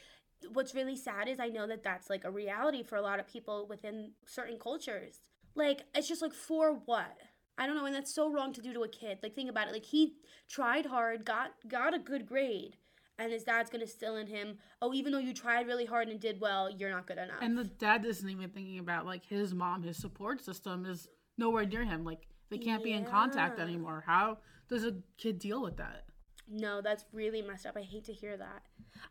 what's 0.53 0.73
really 0.73 0.95
sad 0.95 1.27
is 1.27 1.39
I 1.39 1.49
know 1.49 1.67
that 1.67 1.83
that's 1.83 2.09
like 2.09 2.23
a 2.23 2.31
reality 2.31 2.81
for 2.83 2.95
a 2.95 3.01
lot 3.01 3.19
of 3.19 3.27
people 3.27 3.67
within 3.67 4.13
certain 4.25 4.57
cultures. 4.57 5.21
Like 5.53 5.83
it's 5.93 6.07
just 6.07 6.21
like 6.23 6.33
for 6.33 6.73
what? 6.85 7.17
I 7.57 7.67
don't 7.67 7.75
know, 7.77 7.85
and 7.85 7.95
that's 7.95 8.13
so 8.13 8.29
wrong 8.31 8.51
to 8.53 8.61
do 8.61 8.73
to 8.73 8.81
a 8.81 8.87
kid. 8.89 9.19
Like 9.23 9.35
think 9.35 9.49
about 9.49 9.67
it. 9.67 9.73
Like 9.73 9.85
he 9.85 10.15
tried 10.49 10.87
hard, 10.87 11.23
got 11.23 11.51
got 11.67 11.93
a 11.93 11.99
good 11.99 12.25
grade, 12.25 12.77
and 13.19 13.31
his 13.31 13.43
dad's 13.43 13.69
gonna 13.69 13.87
still 13.87 14.17
in 14.17 14.27
him. 14.27 14.57
Oh, 14.81 14.93
even 14.93 15.11
though 15.11 15.19
you 15.19 15.33
tried 15.33 15.67
really 15.67 15.85
hard 15.85 16.07
and 16.09 16.19
did 16.19 16.39
well, 16.39 16.69
you're 16.69 16.89
not 16.89 17.07
good 17.07 17.17
enough. 17.17 17.37
And 17.41 17.57
the 17.57 17.63
dad 17.63 18.05
isn't 18.05 18.29
even 18.29 18.49
thinking 18.49 18.79
about 18.79 19.05
like 19.05 19.25
his 19.25 19.53
mom, 19.53 19.83
his 19.83 19.97
support 19.97 20.43
system 20.43 20.85
is 20.85 21.07
nowhere 21.37 21.65
near 21.65 21.83
him. 21.83 22.03
Like 22.03 22.27
they 22.49 22.57
can't 22.57 22.83
be 22.83 22.93
in 22.93 23.05
contact 23.05 23.59
anymore. 23.59 24.03
How 24.05 24.39
does 24.69 24.85
a 24.85 24.95
kid 25.17 25.39
deal 25.39 25.61
with 25.61 25.77
that? 25.77 26.05
No, 26.47 26.81
that's 26.81 27.05
really 27.11 27.41
messed 27.41 27.65
up. 27.65 27.75
I 27.75 27.81
hate 27.81 28.05
to 28.05 28.13
hear 28.13 28.37
that. 28.37 28.61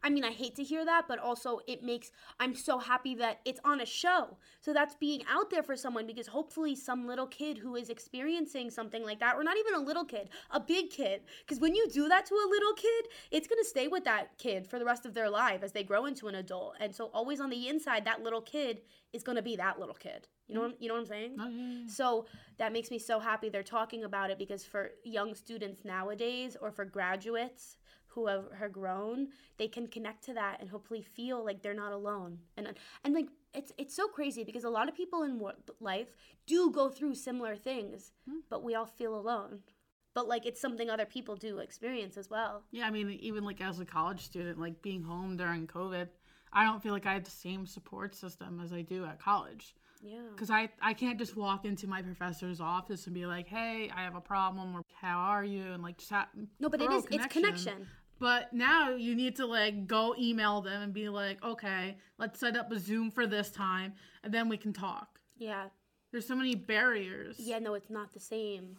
I 0.03 0.11
mean, 0.11 0.24
I 0.24 0.30
hate 0.30 0.55
to 0.57 0.62
hear 0.62 0.85
that, 0.85 1.07
but 1.09 1.18
also 1.18 1.61
it 1.66 1.82
makes 1.82 2.11
I'm 2.39 2.55
so 2.55 2.78
happy 2.78 3.14
that 3.16 3.41
it's 3.45 3.61
on 3.64 3.80
a 3.80 3.87
show. 3.87 4.37
So 4.61 4.72
that's 4.72 4.95
being 4.95 5.22
out 5.28 5.51
there 5.51 5.62
for 5.62 5.76
someone 5.76 6.07
because 6.07 6.26
hopefully 6.28 6.76
some 6.76 7.07
little 7.07 7.26
kid 7.26 7.59
who 7.59 7.74
is 7.76 7.91
experiencing 7.91 8.70
something 8.70 9.05
like 9.05 9.20
that 9.20 9.37
or 9.37 9.43
not 9.43 9.57
even 9.59 9.74
a 9.74 9.85
little 9.85 10.05
kid, 10.05 10.30
a 10.51 10.61
big 10.61 10.91
kid, 10.91 11.22
because 11.41 11.61
when 11.61 11.74
you 11.74 11.89
do 11.91 12.09
that 12.09 12.24
to 12.26 12.35
a 12.35 12.49
little 12.49 12.72
kid, 12.74 13.07
it's 13.30 13.49
going 13.49 13.62
to 13.62 13.68
stay 13.68 13.89
with 13.89 14.05
that 14.05 14.39
kid 14.39 14.66
for 14.66 14.78
the 14.78 14.85
rest 14.85 15.05
of 15.05 15.14
their 15.14 15.28
life 15.28 15.62
as 15.62 15.72
they 15.72 15.82
grow 15.82 16.07
into 16.07 16.28
an 16.28 16.37
adult. 16.37 16.76
And 16.80 16.95
so 16.95 17.07
always 17.12 17.41
on 17.41 17.51
the 17.51 17.68
inside 17.68 18.05
that 18.05 18.22
little 18.22 18.43
kid 18.43 18.82
is 19.12 19.22
going 19.22 19.37
to 19.37 19.43
be 19.43 19.57
that 19.57 19.80
little 19.80 19.95
kid. 19.95 20.28
You 20.49 20.55
know 20.55 20.61
what, 20.62 20.72
mm. 20.72 20.76
you 20.80 20.88
know 20.88 20.95
what 20.95 21.01
I'm 21.01 21.07
saying? 21.07 21.36
Oh, 21.40 21.49
yeah, 21.49 21.72
yeah. 21.80 21.86
So 21.88 22.26
that 22.59 22.72
makes 22.72 22.90
me 22.90 22.99
so 22.99 23.18
happy 23.18 23.49
they're 23.49 23.62
talking 23.62 24.05
about 24.05 24.30
it 24.30 24.38
because 24.38 24.64
for 24.64 24.90
young 25.05 25.34
students 25.34 25.84
nowadays 25.84 26.57
or 26.61 26.70
for 26.70 26.84
graduates 26.84 27.76
who 28.14 28.26
have, 28.26 28.45
have 28.59 28.72
grown, 28.72 29.28
they 29.59 29.68
can 29.68 29.86
connect 29.86 30.24
to 30.24 30.34
that 30.34 30.61
and 30.61 30.70
hopefully 30.70 31.03
feel 31.03 31.45
like 31.45 31.62
they're 31.62 31.74
not 31.74 31.92
alone. 31.92 32.38
And 32.57 32.72
and 33.05 33.14
like 33.14 33.28
it's 33.53 33.72
it's 33.76 33.95
so 33.95 34.07
crazy 34.07 34.45
because 34.45 34.64
a 34.64 34.70
lot 34.70 34.88
of 34.88 34.95
people 34.95 35.22
in 35.22 35.40
life 35.80 36.09
do 36.47 36.70
go 36.70 36.88
through 36.88 37.16
similar 37.16 37.57
things, 37.57 38.12
hmm. 38.28 38.38
but 38.49 38.62
we 38.62 38.74
all 38.74 38.86
feel 38.86 39.14
alone. 39.14 39.61
But 40.14 40.28
like 40.28 40.47
it's 40.47 40.61
something 40.61 40.88
other 40.88 41.07
people 41.07 41.34
do 41.34 41.59
experience 41.59 42.16
as 42.16 42.30
well. 42.30 42.62
Yeah, 42.70 42.86
I 42.86 42.90
mean, 42.90 43.11
even 43.11 43.45
like 43.45 43.61
as 43.61 43.80
a 43.80 43.84
college 43.84 44.20
student, 44.20 44.61
like 44.61 44.80
being 44.80 45.03
home 45.03 45.36
during 45.36 45.66
COVID, 45.66 46.09
I 46.53 46.64
don't 46.64 46.80
feel 46.80 46.92
like 46.92 47.07
I 47.07 47.14
have 47.14 47.24
the 47.24 47.30
same 47.30 47.66
support 47.66 48.14
system 48.14 48.61
as 48.62 48.72
I 48.72 48.82
do 48.82 49.05
at 49.05 49.18
college. 49.18 49.74
Yeah. 50.05 50.18
Because 50.34 50.50
I, 50.50 50.68
I 50.82 50.92
can't 50.92 51.18
just 51.18 51.34
walk 51.34 51.64
into 51.64 51.86
my 51.86 52.02
professor's 52.02 52.61
office 52.61 53.07
and 53.07 53.14
be 53.14 53.24
like, 53.24 53.48
hey, 53.48 53.90
I 53.96 54.02
have 54.02 54.14
a 54.14 54.20
problem, 54.20 54.76
or 54.76 54.82
how 55.00 55.18
are 55.18 55.44
you? 55.44 55.72
And 55.72 55.82
like 55.82 55.96
just 55.96 56.11
have. 56.11 56.26
No, 56.61 56.68
but 56.68 56.82
it 56.82 56.92
is, 56.92 57.05
is 57.05 57.09
it's 57.12 57.26
connection. 57.26 57.86
But 58.20 58.52
now 58.52 58.90
you 58.90 59.14
need 59.14 59.36
to 59.36 59.46
like 59.46 59.86
go 59.86 60.14
email 60.18 60.61
them 60.61 60.82
and 60.82 60.92
be 60.92 61.09
like, 61.09 61.42
okay, 61.42 61.96
let's 62.18 62.38
set 62.38 62.57
up 62.57 62.70
a 62.70 62.78
Zoom 62.78 63.11
for 63.11 63.26
this 63.26 63.50
time, 63.50 63.94
and 64.22 64.32
then 64.32 64.48
we 64.48 64.59
can 64.59 64.72
talk. 64.72 65.18
Yeah. 65.38 65.64
There's 66.12 66.28
so 66.28 66.36
many 66.36 66.55
barriers. 66.55 67.36
Yeah, 67.38 67.59
no, 67.59 67.74
it's 67.74 67.90
not 67.90 68.12
the 68.12 68.20
same. 68.20 68.76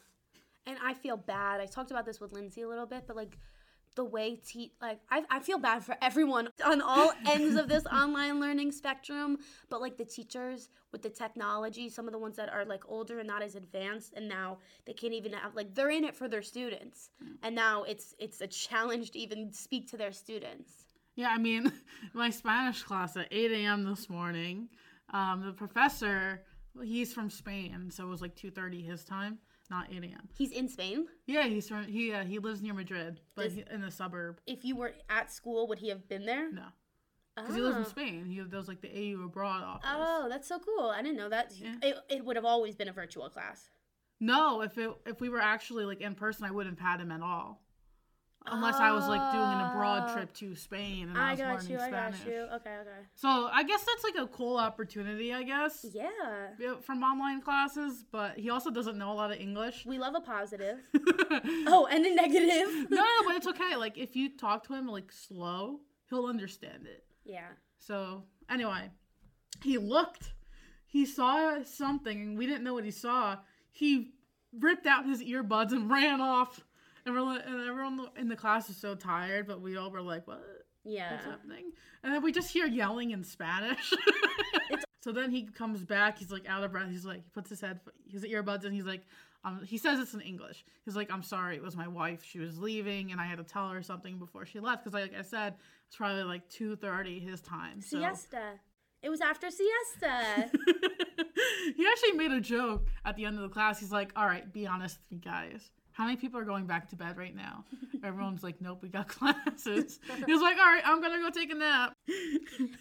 And 0.67 0.77
I 0.83 0.93
feel 0.93 1.17
bad. 1.17 1.59
I 1.59 1.65
talked 1.65 1.91
about 1.91 2.05
this 2.05 2.21
with 2.21 2.31
Lindsay 2.31 2.61
a 2.61 2.67
little 2.67 2.85
bit, 2.85 3.03
but 3.07 3.15
like 3.15 3.37
the 3.95 4.03
way 4.03 4.35
te 4.35 4.73
like 4.81 4.99
I, 5.09 5.23
I 5.29 5.39
feel 5.39 5.57
bad 5.57 5.83
for 5.83 5.95
everyone 6.01 6.49
on 6.65 6.81
all 6.81 7.11
ends 7.27 7.55
of 7.55 7.67
this 7.69 7.85
online 7.85 8.39
learning 8.39 8.71
spectrum 8.71 9.37
but 9.69 9.81
like 9.81 9.97
the 9.97 10.05
teachers 10.05 10.69
with 10.91 11.01
the 11.01 11.09
technology 11.09 11.89
some 11.89 12.07
of 12.07 12.11
the 12.11 12.19
ones 12.19 12.35
that 12.35 12.51
are 12.51 12.65
like 12.65 12.83
older 12.87 13.19
and 13.19 13.27
not 13.27 13.41
as 13.41 13.55
advanced 13.55 14.13
and 14.15 14.27
now 14.27 14.57
they 14.85 14.93
can't 14.93 15.13
even 15.13 15.33
have 15.33 15.55
like 15.55 15.73
they're 15.73 15.89
in 15.89 16.03
it 16.03 16.15
for 16.15 16.27
their 16.27 16.41
students. 16.41 17.09
And 17.43 17.55
now 17.55 17.83
it's 17.83 18.15
it's 18.19 18.41
a 18.41 18.47
challenge 18.47 19.11
to 19.11 19.19
even 19.19 19.51
speak 19.53 19.89
to 19.91 19.97
their 19.97 20.11
students. 20.11 20.71
Yeah, 21.15 21.29
I 21.29 21.37
mean, 21.37 21.71
my 22.13 22.29
Spanish 22.29 22.83
class 22.83 23.15
at 23.15 23.27
8 23.31 23.51
a.m. 23.51 23.83
this 23.85 24.09
morning, 24.09 24.67
um, 25.13 25.43
the 25.45 25.53
professor, 25.53 26.43
he's 26.83 27.13
from 27.13 27.29
Spain, 27.29 27.89
so 27.89 28.05
it 28.05 28.09
was 28.09 28.21
like 28.21 28.35
2.30 28.35 28.85
his 28.85 29.05
time, 29.05 29.37
not 29.69 29.87
8 29.91 30.03
a.m. 30.03 30.29
he's 30.37 30.51
in 30.51 30.67
spain 30.67 31.07
Yeah, 31.25 31.43
he's 31.47 31.67
from, 31.67 31.85
he, 31.85 32.11
uh, 32.13 32.23
he 32.23 32.39
lives 32.39 32.61
near 32.61 32.73
Madrid, 32.73 33.19
but 33.35 33.51
he, 33.51 33.63
in 33.71 33.81
the 33.81 33.91
suburb. 33.91 34.39
if 34.45 34.63
you 34.65 34.75
were 34.75 34.93
at 35.09 35.31
school 35.31 35.67
would 35.67 35.79
he 35.79 35.89
have 35.89 36.07
been 36.07 36.25
there 36.25 36.51
No. 36.51 36.63
because 37.35 37.55
he 37.55 37.61
lives 37.61 37.75
in 37.77 37.83
Oh. 37.83 37.87
Spain. 37.87 38.25
He 38.25 38.39
does 38.41 38.67
like 38.67 38.81
the 38.81 38.89
AU 38.89 39.23
abroad 39.25 39.63
office. 39.63 39.89
Oh, 39.91 40.27
that's 40.29 40.47
so 40.47 40.59
cool. 40.59 40.89
I 40.89 41.01
didn't 41.01 41.17
know 41.17 41.29
that. 41.29 41.51
Yeah. 41.57 41.75
It, 41.81 41.95
it 42.09 42.25
would 42.25 42.35
have 42.37 42.45
always 42.45 42.75
been 42.75 42.87
a 42.87 42.93
virtual 42.93 43.29
class. 43.29 43.69
No, 44.21 44.61
if 44.61 44.77
it 44.77 44.89
if 45.05 45.19
we 45.19 45.27
were 45.27 45.41
actually 45.41 45.83
like 45.83 45.99
in 45.99 46.15
person, 46.15 46.45
I 46.45 46.51
wouldn't 46.51 46.79
have 46.79 46.87
had 46.91 47.01
him 47.01 47.11
at 47.11 47.21
all. 47.21 47.61
Unless 48.47 48.75
I 48.75 48.91
was 48.91 49.07
like 49.07 49.31
doing 49.31 49.43
an 49.43 49.59
abroad 49.71 50.03
Ah. 50.07 50.13
trip 50.13 50.31
to 50.33 50.55
Spain 50.55 51.09
and 51.09 51.17
I, 51.17 51.29
I 51.29 51.31
was 51.31 51.39
got 51.39 51.53
learning 51.55 51.69
you. 51.71 51.77
I 51.79 51.87
Spanish. 51.89 52.19
got 52.19 52.27
you. 52.27 52.39
Okay, 52.55 52.75
okay. 52.81 52.99
So 53.15 53.49
I 53.51 53.63
guess 53.63 53.83
that's 53.83 54.03
like 54.03 54.15
a 54.23 54.27
cool 54.27 54.57
opportunity, 54.57 55.33
I 55.33 55.43
guess, 55.43 55.85
Yeah. 55.91 56.09
yeah, 56.59 56.75
from 56.81 57.01
online 57.03 57.41
classes. 57.41 58.05
But 58.11 58.37
he 58.37 58.49
also 58.51 58.69
doesn't 58.69 58.97
know 58.97 59.11
a 59.11 59.13
lot 59.15 59.31
of 59.31 59.39
English. 59.39 59.85
We 59.85 59.97
love 59.97 60.13
a 60.15 60.21
positive. 60.21 60.77
Oh, 61.67 61.87
and 61.91 62.05
a 62.05 62.13
negative. 62.15 62.87
no, 62.89 62.97
no, 63.03 63.27
but 63.27 63.35
it's 63.35 63.47
okay. 63.47 63.75
Like 63.75 63.97
if 63.97 64.15
you 64.15 64.37
talk 64.37 64.65
to 64.67 64.73
him 64.73 64.87
like 64.87 65.11
slow, 65.11 65.79
he'll 66.09 66.25
understand 66.25 66.85
it. 66.85 67.03
yeah. 67.23 67.47
So 67.79 68.23
anyway, 68.49 68.89
he 69.63 69.77
looked, 69.77 70.33
he 70.87 71.05
saw 71.05 71.63
something, 71.63 72.19
and 72.21 72.37
we 72.37 72.45
didn't 72.47 72.63
know 72.63 72.73
what 72.73 72.83
he 72.85 72.91
saw. 72.91 73.37
He 73.71 74.13
ripped 74.59 74.87
out 74.87 75.05
his 75.05 75.21
earbuds 75.23 75.71
and 75.71 75.89
ran 75.91 76.21
off. 76.21 76.63
And, 77.05 77.13
we're, 77.13 77.39
and 77.39 77.69
everyone 77.69 78.07
in 78.17 78.27
the 78.27 78.35
class 78.35 78.69
is 78.69 78.77
so 78.77 78.95
tired, 78.95 79.47
but 79.47 79.61
we 79.61 79.77
all 79.77 79.91
were 79.91 80.01
like, 80.01 80.27
"What? 80.27 80.43
Yeah. 80.83 81.11
What's 81.11 81.25
happening?" 81.25 81.71
And 82.03 82.13
then 82.13 82.23
we 82.23 82.31
just 82.31 82.51
hear 82.51 82.65
yelling 82.65 83.11
in 83.11 83.23
Spanish. 83.23 83.93
so 85.01 85.11
then 85.11 85.31
he 85.31 85.43
comes 85.43 85.83
back. 85.83 86.17
He's 86.17 86.31
like 86.31 86.47
out 86.47 86.63
of 86.63 86.71
breath. 86.71 86.89
He's 86.89 87.05
like, 87.05 87.23
he 87.23 87.29
puts 87.33 87.49
his 87.49 87.61
head, 87.61 87.79
his 88.07 88.23
earbuds, 88.23 88.65
and 88.65 88.73
he's 88.73 88.85
like, 88.85 89.01
um, 89.45 89.61
he 89.63 89.77
says 89.77 89.99
it's 89.99 90.15
in 90.15 90.21
English. 90.21 90.65
He's 90.83 90.95
like, 90.95 91.11
"I'm 91.11 91.21
sorry, 91.21 91.55
it 91.55 91.61
was 91.61 91.75
my 91.75 91.87
wife. 91.87 92.23
She 92.23 92.39
was 92.39 92.57
leaving, 92.57 93.11
and 93.11 93.21
I 93.21 93.25
had 93.25 93.37
to 93.37 93.43
tell 93.43 93.69
her 93.69 93.83
something 93.83 94.17
before 94.17 94.45
she 94.45 94.59
left." 94.59 94.83
Because, 94.83 94.99
like 94.99 95.13
I 95.17 95.21
said, 95.21 95.53
it's 95.87 95.95
probably 95.95 96.23
like 96.23 96.49
two 96.49 96.75
thirty 96.75 97.19
his 97.19 97.41
time. 97.41 97.81
So. 97.81 97.99
Siesta. 97.99 98.59
It 99.03 99.09
was 99.09 99.21
after 99.21 99.49
siesta. 99.51 100.49
he 101.77 101.85
actually 101.85 102.13
made 102.13 102.31
a 102.31 102.41
joke 102.41 102.87
at 103.05 103.15
the 103.15 103.25
end 103.25 103.35
of 103.37 103.43
the 103.43 103.49
class. 103.49 103.79
He's 103.79 103.91
like, 103.91 104.11
"All 104.15 104.25
right, 104.25 104.51
be 104.51 104.65
honest 104.65 104.97
with 104.97 105.19
me, 105.19 105.23
guys. 105.23 105.69
How 105.95 106.05
many 106.05 106.17
people 106.17 106.39
are 106.39 106.45
going 106.45 106.67
back 106.67 106.89
to 106.89 106.95
bed 106.95 107.17
right 107.17 107.35
now?" 107.35 107.65
Everyone's 108.03 108.43
like, 108.43 108.61
"Nope, 108.61 108.79
we 108.83 108.89
got 108.89 109.07
classes." 109.17 109.99
he 110.25 110.31
was 110.33 110.41
like, 110.41 110.57
"All 110.57 110.65
right, 110.65 110.83
I'm 110.85 111.01
gonna 111.01 111.19
go 111.19 111.29
take 111.29 111.51
a 111.51 111.55
nap." 111.55 111.93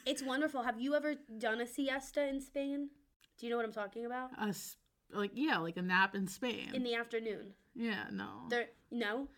it's 0.06 0.22
wonderful. 0.22 0.62
Have 0.62 0.80
you 0.80 0.94
ever 0.94 1.14
done 1.38 1.60
a 1.60 1.66
siesta 1.66 2.26
in 2.26 2.40
Spain? 2.40 2.90
Do 3.38 3.46
you 3.46 3.50
know 3.50 3.56
what 3.56 3.64
I'm 3.66 3.72
talking 3.72 4.06
about? 4.06 4.30
a 4.40 4.48
s- 4.48 4.76
like 5.12 5.32
yeah, 5.34 5.58
like 5.58 5.76
a 5.76 5.82
nap 5.82 6.14
in 6.14 6.26
Spain. 6.26 6.70
In 6.74 6.82
the 6.82 6.94
afternoon. 6.94 7.54
yeah, 7.74 8.04
no. 8.12 8.46
There 8.50 8.66
no. 8.90 9.28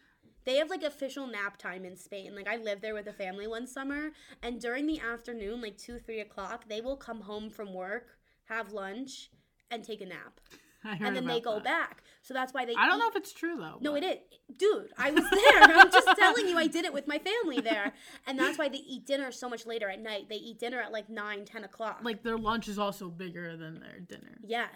They 0.45 0.57
have 0.59 0.71
like 0.71 0.85
official 0.85 1.27
nap 1.27 1.57
time 1.57 1.85
in 1.85 1.97
Spain. 1.97 2.35
Like 2.37 2.47
I 2.49 2.57
lived 2.57 2.81
there 2.81 2.95
with 2.95 3.09
a 3.09 3.13
family 3.13 3.47
one 3.49 3.67
summer, 3.67 4.13
and 4.43 4.61
during 4.61 4.87
the 4.87 5.01
afternoon, 5.01 5.61
like 5.61 5.77
two, 5.77 5.99
three 5.99 6.21
o'clock, 6.21 6.69
they 6.69 6.81
will 6.81 6.97
come 6.97 7.21
home 7.23 7.51
from 7.51 7.75
work, 7.75 8.17
have 8.45 8.71
lunch, 8.73 9.31
and 9.73 9.83
take 9.83 10.01
a 10.01 10.07
nap, 10.07 10.41
and 10.85 11.17
then 11.17 11.27
they 11.27 11.41
go 11.41 11.55
that. 11.55 11.65
back. 11.65 12.03
So 12.23 12.35
that's 12.35 12.53
why 12.53 12.65
they. 12.65 12.75
I 12.75 12.87
don't 12.87 12.97
eat- 12.97 13.01
know 13.01 13.09
if 13.09 13.17
it's 13.17 13.33
true 13.33 13.57
though. 13.57 13.79
No, 13.81 13.93
but- 13.93 14.03
it 14.03 14.07
is. 14.07 14.57
Dude, 14.59 14.93
I 14.97 15.11
was 15.11 15.25
there. 15.31 15.63
I'm 15.63 15.91
just 15.91 16.09
telling 16.17 16.47
you, 16.49 16.57
I 16.57 16.67
did 16.69 16.85
it 16.85 16.93
with 16.93 17.09
my 17.09 17.19
family 17.19 17.61
there. 17.61 17.93
And 18.29 18.39
that's 18.39 18.59
why 18.59 18.69
they 18.69 18.79
eat 18.79 19.07
dinner 19.07 19.31
so 19.33 19.49
much 19.49 19.67
later 19.67 19.89
at 19.89 20.01
night. 20.01 20.29
They 20.29 20.37
eat 20.37 20.59
dinner 20.61 20.81
at 20.81 20.93
like 20.93 21.09
9, 21.09 21.45
10 21.45 21.65
o'clock. 21.65 22.01
Like 22.03 22.23
their 22.23 22.39
lunch 22.39 22.69
is 22.69 22.79
also 22.79 23.09
bigger 23.09 23.57
than 23.57 23.81
their 23.81 24.01
dinner. 24.01 24.39
yeah. 24.45 24.67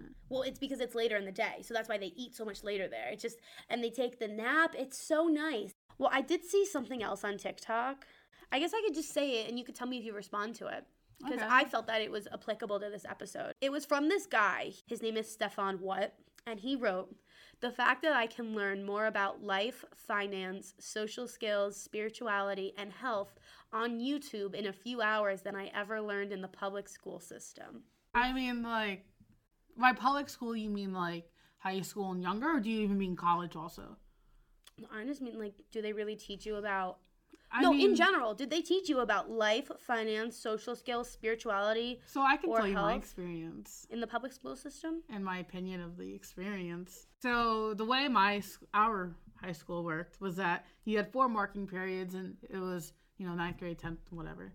Hmm. 0.00 0.08
Well, 0.28 0.42
it's 0.42 0.58
because 0.58 0.80
it's 0.80 0.94
later 0.94 1.16
in 1.16 1.24
the 1.24 1.32
day. 1.32 1.62
So 1.62 1.72
that's 1.72 1.88
why 1.88 1.98
they 1.98 2.12
eat 2.16 2.34
so 2.34 2.44
much 2.44 2.64
later 2.64 2.88
there. 2.88 3.08
It's 3.12 3.22
just, 3.22 3.38
and 3.70 3.82
they 3.82 3.90
take 3.90 4.18
the 4.18 4.26
nap. 4.28 4.74
It's 4.76 4.98
so 4.98 5.26
nice. 5.26 5.72
Well, 5.98 6.10
I 6.12 6.20
did 6.20 6.44
see 6.44 6.66
something 6.66 7.02
else 7.02 7.22
on 7.24 7.38
TikTok. 7.38 8.04
I 8.50 8.58
guess 8.58 8.72
I 8.74 8.82
could 8.84 8.94
just 8.94 9.12
say 9.12 9.40
it 9.42 9.48
and 9.48 9.58
you 9.58 9.64
could 9.64 9.74
tell 9.74 9.86
me 9.86 9.98
if 9.98 10.04
you 10.04 10.12
respond 10.12 10.54
to 10.56 10.66
it. 10.66 10.84
Because 11.24 11.40
Okay. 11.40 11.48
I 11.50 11.64
felt 11.64 11.86
that 11.86 12.02
it 12.02 12.10
was 12.10 12.28
applicable 12.32 12.80
to 12.80 12.90
this 12.90 13.04
episode. 13.08 13.54
It 13.60 13.72
was 13.72 13.84
from 13.84 14.08
this 14.08 14.26
guy. 14.26 14.72
His 14.86 15.02
name 15.02 15.16
is 15.16 15.30
Stefan 15.30 15.78
What. 15.78 16.14
And 16.46 16.60
he 16.60 16.76
wrote, 16.76 17.14
The 17.60 17.70
fact 17.70 18.02
that 18.02 18.12
I 18.12 18.26
can 18.26 18.54
learn 18.54 18.84
more 18.84 19.06
about 19.06 19.42
life, 19.42 19.84
finance, 19.96 20.74
social 20.78 21.26
skills, 21.26 21.80
spirituality, 21.80 22.74
and 22.76 22.92
health 22.92 23.34
on 23.72 23.98
YouTube 23.98 24.54
in 24.54 24.66
a 24.66 24.72
few 24.72 25.00
hours 25.00 25.40
than 25.40 25.56
I 25.56 25.70
ever 25.74 26.00
learned 26.02 26.32
in 26.32 26.42
the 26.42 26.48
public 26.48 26.88
school 26.88 27.18
system. 27.20 27.84
I 28.14 28.32
mean, 28.32 28.62
like, 28.62 29.06
by 29.76 29.92
public 29.92 30.28
school, 30.28 30.54
you 30.54 30.70
mean 30.70 30.92
like 30.92 31.30
high 31.58 31.80
school 31.80 32.12
and 32.12 32.22
younger, 32.22 32.56
or 32.56 32.60
do 32.60 32.70
you 32.70 32.82
even 32.82 32.98
mean 32.98 33.16
college 33.16 33.56
also? 33.56 33.96
I 34.92 35.04
just 35.04 35.22
mean, 35.22 35.38
like, 35.38 35.54
do 35.72 35.80
they 35.80 35.92
really 35.92 36.16
teach 36.16 36.44
you 36.44 36.56
about. 36.56 36.98
I 37.56 37.62
no, 37.62 37.72
in 37.72 37.94
general, 37.94 38.34
did 38.34 38.50
they 38.50 38.60
teach 38.62 38.88
you 38.88 38.98
about 38.98 39.30
life, 39.30 39.70
finance, 39.78 40.36
social 40.36 40.74
skills, 40.74 41.08
spirituality 41.08 42.00
So 42.06 42.20
I 42.20 42.36
can 42.36 42.50
or 42.50 42.58
tell 42.58 42.66
you 42.66 42.74
my 42.74 42.94
experience. 42.94 43.86
in 43.90 44.00
the 44.00 44.06
public 44.08 44.32
school 44.32 44.56
system? 44.56 45.02
and 45.08 45.24
my 45.24 45.38
opinion 45.38 45.80
of 45.80 45.96
the 45.96 46.12
experience. 46.14 47.06
So 47.22 47.72
the 47.74 47.84
way 47.84 48.08
my 48.08 48.42
our 48.74 49.14
high 49.40 49.52
school 49.52 49.84
worked 49.84 50.20
was 50.20 50.34
that 50.36 50.66
you 50.84 50.96
had 50.96 51.12
four 51.12 51.28
marking 51.28 51.66
periods, 51.66 52.14
and 52.14 52.36
it 52.50 52.58
was 52.58 52.92
you 53.18 53.26
know 53.26 53.34
ninth 53.34 53.58
grade, 53.58 53.78
tenth, 53.78 54.00
whatever, 54.10 54.52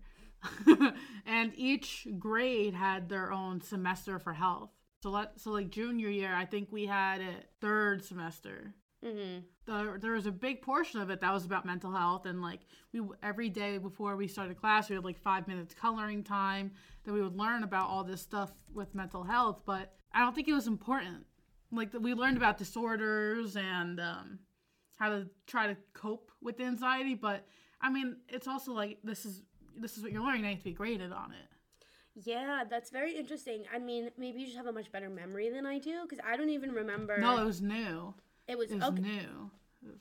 and 1.26 1.52
each 1.56 2.06
grade 2.18 2.74
had 2.74 3.08
their 3.08 3.32
own 3.32 3.60
semester 3.60 4.18
for 4.18 4.32
health. 4.34 4.70
So 5.02 5.10
let 5.10 5.40
so 5.40 5.50
like 5.52 5.70
junior 5.70 6.10
year, 6.10 6.34
I 6.34 6.44
think 6.44 6.68
we 6.70 6.84
had 6.86 7.20
it 7.22 7.48
third 7.60 8.04
semester. 8.04 8.74
Mm-hmm. 9.04 9.38
There, 9.66 9.98
there 9.98 10.12
was 10.12 10.26
a 10.26 10.32
big 10.32 10.60
portion 10.60 11.00
of 11.00 11.08
it 11.08 11.20
that 11.20 11.32
was 11.32 11.46
about 11.46 11.64
mental 11.64 11.90
health 11.90 12.26
and 12.26 12.42
like 12.42 12.60
we 12.92 13.00
every 13.22 13.48
day 13.48 13.78
before 13.78 14.14
we 14.14 14.28
started 14.28 14.58
class 14.58 14.90
we 14.90 14.94
had 14.96 15.04
like 15.04 15.18
five 15.18 15.48
minutes 15.48 15.74
coloring 15.74 16.22
time 16.22 16.72
that 17.04 17.12
we 17.14 17.22
would 17.22 17.34
learn 17.36 17.62
about 17.62 17.88
all 17.88 18.04
this 18.04 18.20
stuff 18.20 18.50
with 18.74 18.94
mental 18.94 19.22
health 19.24 19.62
but 19.64 19.94
i 20.12 20.20
don't 20.20 20.34
think 20.34 20.48
it 20.48 20.52
was 20.52 20.66
important 20.66 21.24
like 21.72 21.88
we 21.98 22.12
learned 22.12 22.36
about 22.36 22.58
disorders 22.58 23.56
and 23.56 24.00
um, 24.00 24.38
how 24.96 25.08
to 25.08 25.26
try 25.46 25.66
to 25.66 25.76
cope 25.94 26.30
with 26.42 26.58
the 26.58 26.64
anxiety 26.64 27.14
but 27.14 27.46
i 27.80 27.88
mean 27.88 28.16
it's 28.28 28.46
also 28.46 28.72
like 28.72 28.98
this 29.02 29.24
is 29.24 29.42
this 29.78 29.96
is 29.96 30.02
what 30.02 30.12
you're 30.12 30.22
learning 30.22 30.44
you 30.44 30.50
have 30.50 30.58
to 30.58 30.64
be 30.64 30.72
graded 30.72 31.10
on 31.10 31.30
it 31.32 31.48
Yeah, 32.26 32.64
that's 32.68 32.90
very 32.90 33.16
interesting. 33.16 33.64
I 33.72 33.78
mean, 33.78 34.10
maybe 34.18 34.40
you 34.40 34.46
just 34.46 34.56
have 34.58 34.66
a 34.66 34.72
much 34.72 34.90
better 34.92 35.08
memory 35.08 35.48
than 35.48 35.64
I 35.64 35.78
do 35.78 36.02
because 36.02 36.18
I 36.26 36.36
don't 36.36 36.50
even 36.50 36.72
remember. 36.72 37.18
no 37.18 37.38
it 37.40 37.46
was 37.46 37.62
new 37.62 38.14
it 38.50 38.58
was, 38.58 38.70
it 38.70 38.76
was 38.76 38.84
okay. 38.84 39.02
new 39.02 39.50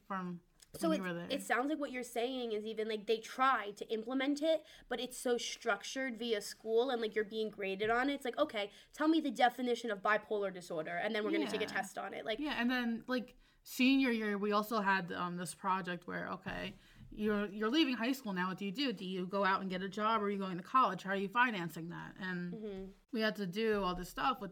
from 0.08 0.40
So 0.78 0.92
it, 0.92 0.98
you 0.98 1.04
were 1.04 1.14
there 1.14 1.28
it 1.30 1.42
sounds 1.42 1.70
like 1.70 1.80
what 1.80 1.92
you're 1.92 2.04
saying 2.04 2.52
is 2.52 2.66
even 2.66 2.88
like 2.88 3.08
they 3.08 3.18
try 3.18 3.72
to 3.78 3.88
implement 3.94 4.42
it, 4.42 4.64
but 4.90 5.00
it's 5.00 5.18
so 5.18 5.38
structured 5.38 6.18
via 6.18 6.42
school 6.42 6.90
and 6.90 7.02
like 7.02 7.16
you're 7.16 7.24
being 7.24 7.50
graded 7.50 7.90
on 7.90 8.10
it. 8.10 8.14
It's 8.14 8.26
like, 8.26 8.38
okay, 8.38 8.72
tell 8.94 9.08
me 9.08 9.22
the 9.22 9.32
definition 9.32 9.92
of 9.92 10.02
bipolar 10.02 10.54
disorder, 10.54 11.00
and 11.04 11.16
then 11.16 11.24
we're 11.24 11.32
gonna 11.32 11.50
take 11.50 11.62
a 11.62 11.66
test 11.66 11.98
on 11.98 12.14
it. 12.14 12.26
Like, 12.26 12.40
Yeah, 12.40 12.56
and 12.58 12.70
then 12.70 13.04
like 13.08 13.36
senior 13.64 14.12
year, 14.12 14.38
we 14.38 14.52
also 14.52 14.82
had 14.82 15.12
um, 15.12 15.38
this 15.38 15.54
project 15.54 16.08
where 16.08 16.30
okay, 16.34 16.76
you're 17.12 17.48
you're 17.48 17.70
leaving 17.70 17.96
high 17.96 18.12
school 18.12 18.34
now. 18.34 18.50
What 18.50 18.58
do 18.58 18.66
you 18.66 18.72
do? 18.72 18.94
Do 18.94 19.06
you 19.06 19.26
go 19.26 19.44
out 19.44 19.62
and 19.62 19.70
get 19.70 19.82
a 19.82 19.90
job, 19.90 20.22
or 20.22 20.26
are 20.26 20.30
you 20.30 20.38
going 20.38 20.58
to 20.58 20.64
college? 20.64 21.04
How 21.04 21.12
are 21.12 21.16
you 21.16 21.30
financing 21.30 21.90
that? 21.90 22.14
And 22.22 22.54
mhm. 22.54 22.88
we 23.12 23.22
had 23.22 23.36
to 23.38 23.46
do 23.46 23.84
all 23.84 23.96
this 23.96 24.10
stuff 24.10 24.38
with 24.42 24.52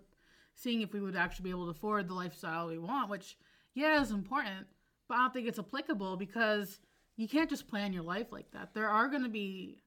seeing 0.56 0.82
if 0.82 0.94
we 0.94 1.00
would 1.00 1.16
actually 1.16 1.44
be 1.44 1.50
able 1.52 1.66
to 1.66 1.72
afford 1.72 2.08
the 2.08 2.14
lifestyle 2.14 2.68
we 2.68 2.78
want. 2.78 3.10
Which 3.10 3.38
yeah, 3.78 4.02
it's 4.02 4.10
important, 4.10 4.66
but 5.08 5.16
I 5.16 5.22
don't 5.22 5.34
think 5.34 5.48
it's 5.48 5.60
applicable 5.60 6.18
because 6.18 6.80
you 7.16 7.28
can't 7.28 7.50
just 7.50 7.68
plan 7.68 7.94
your 7.94 8.04
life 8.04 8.32
like 8.32 8.50
that. 8.52 8.74
There 8.74 8.90
are 8.90 9.08
going 9.08 9.22
to 9.22 9.30
be 9.30 9.84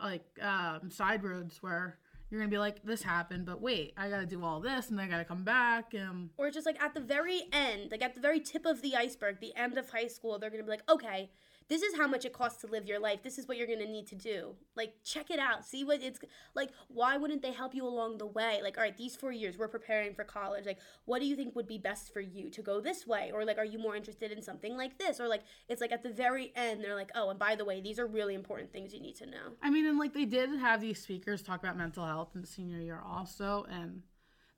like 0.00 0.24
um, 0.42 0.90
side 0.90 1.22
roads 1.22 1.58
where 1.62 1.98
you're 2.30 2.40
gonna 2.40 2.50
be 2.50 2.58
like, 2.58 2.84
this 2.84 3.02
happened, 3.02 3.46
but 3.46 3.62
wait, 3.62 3.94
I 3.96 4.10
gotta 4.10 4.26
do 4.26 4.44
all 4.44 4.60
this, 4.60 4.90
and 4.90 5.00
I 5.00 5.06
gotta 5.06 5.24
come 5.24 5.44
back, 5.44 5.94
and 5.94 6.28
or 6.36 6.50
just 6.50 6.66
like 6.66 6.80
at 6.82 6.92
the 6.92 7.00
very 7.00 7.44
end, 7.52 7.90
like 7.90 8.02
at 8.02 8.14
the 8.14 8.20
very 8.20 8.38
tip 8.38 8.66
of 8.66 8.82
the 8.82 8.96
iceberg, 8.96 9.40
the 9.40 9.56
end 9.56 9.78
of 9.78 9.88
high 9.88 10.08
school, 10.08 10.38
they're 10.38 10.50
gonna 10.50 10.62
be 10.62 10.68
like, 10.68 10.90
okay, 10.90 11.30
this 11.68 11.82
is 11.82 11.96
how 11.96 12.06
much 12.06 12.24
it 12.24 12.32
costs 12.32 12.60
to 12.62 12.66
live 12.66 12.86
your 12.86 12.98
life. 12.98 13.22
This 13.22 13.38
is 13.38 13.46
what 13.46 13.56
you're 13.56 13.66
gonna 13.66 13.86
need 13.86 14.06
to 14.08 14.14
do. 14.14 14.54
Like, 14.76 14.94
check 15.04 15.30
it 15.30 15.38
out. 15.38 15.64
See 15.64 15.84
what 15.84 16.02
it's 16.02 16.18
like. 16.54 16.70
Why 16.88 17.16
wouldn't 17.16 17.42
they 17.42 17.52
help 17.52 17.74
you 17.74 17.86
along 17.86 18.18
the 18.18 18.26
way? 18.26 18.60
Like, 18.62 18.78
all 18.78 18.84
right, 18.84 18.96
these 18.96 19.16
four 19.16 19.32
years 19.32 19.58
we're 19.58 19.68
preparing 19.68 20.14
for 20.14 20.24
college. 20.24 20.66
Like, 20.66 20.78
what 21.04 21.20
do 21.20 21.26
you 21.26 21.36
think 21.36 21.54
would 21.54 21.66
be 21.66 21.78
best 21.78 22.12
for 22.12 22.20
you 22.20 22.50
to 22.50 22.62
go 22.62 22.80
this 22.80 23.06
way, 23.06 23.30
or 23.32 23.44
like, 23.44 23.58
are 23.58 23.64
you 23.64 23.78
more 23.78 23.96
interested 23.96 24.32
in 24.32 24.42
something 24.42 24.76
like 24.76 24.98
this, 24.98 25.20
or 25.20 25.28
like, 25.28 25.42
it's 25.68 25.80
like 25.80 25.92
at 25.92 26.02
the 26.02 26.10
very 26.10 26.52
end, 26.56 26.82
they're 26.82 26.94
like, 26.94 27.10
oh, 27.14 27.30
and 27.30 27.38
by 27.38 27.54
the 27.54 27.64
way, 27.64 27.80
these 27.80 27.98
are 27.98 28.06
really 28.06 28.34
important 28.34 28.72
things 28.72 28.94
you 28.94 29.00
need 29.00 29.16
to 29.16 29.26
know. 29.26 29.52
I 29.62 29.70
mean, 29.70 29.86
and 29.86 29.98
like 29.98 30.14
they 30.14 30.24
did 30.24 30.50
have 30.58 30.80
these 30.80 31.00
speakers 31.00 31.42
talk 31.42 31.62
about 31.62 31.76
mental 31.76 32.06
health 32.06 32.30
in 32.34 32.44
senior 32.44 32.78
year 32.78 33.02
also, 33.06 33.66
and 33.70 34.02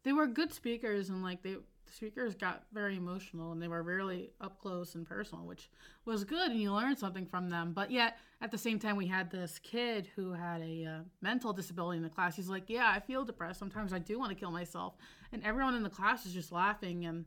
they 0.03 0.13
were 0.13 0.27
good 0.27 0.53
speakers, 0.53 1.11
and 1.11 1.23
like 1.23 1.43
they 1.43 1.57
the 1.91 1.97
speakers 1.97 2.35
got 2.35 2.65
very 2.73 2.97
emotional, 2.97 3.53
and 3.53 3.61
they 3.61 3.69
were 3.69 3.83
really 3.83 4.31
up 4.41 4.61
close 4.61 4.95
and 4.95 5.07
personal, 5.07 5.45
which 5.45 5.71
was 6.05 6.25
good, 6.25 6.51
and 6.51 6.61
you 6.61 6.73
learned 6.73 6.99
something 6.99 7.27
from 7.27 7.49
them. 7.51 7.73
But 7.73 7.91
yet 7.91 8.19
at 8.41 8.51
the 8.51 8.59
same 8.59 8.79
time, 8.79 8.97
we 8.97 9.07
had 9.07 9.31
this 9.31 9.59
kid 9.59 10.09
who 10.15 10.33
had 10.33 10.61
a 10.63 10.85
uh, 10.85 10.99
mental 11.21 11.53
disability 11.53 11.99
in 11.99 12.03
the 12.03 12.09
class. 12.09 12.37
He's 12.37 12.49
like, 12.49 12.69
"Yeah, 12.69 12.91
I 12.95 13.01
feel 13.01 13.25
depressed. 13.25 13.59
Sometimes 13.59 13.93
I 13.93 13.99
do 13.99 14.19
want 14.19 14.31
to 14.31 14.37
kill 14.37 14.51
myself," 14.51 14.95
and 15.33 15.43
everyone 15.45 15.75
in 15.75 15.83
the 15.83 15.91
class 15.91 16.27
is 16.27 16.33
just 16.33 16.53
laughing, 16.53 17.05
and 17.07 17.25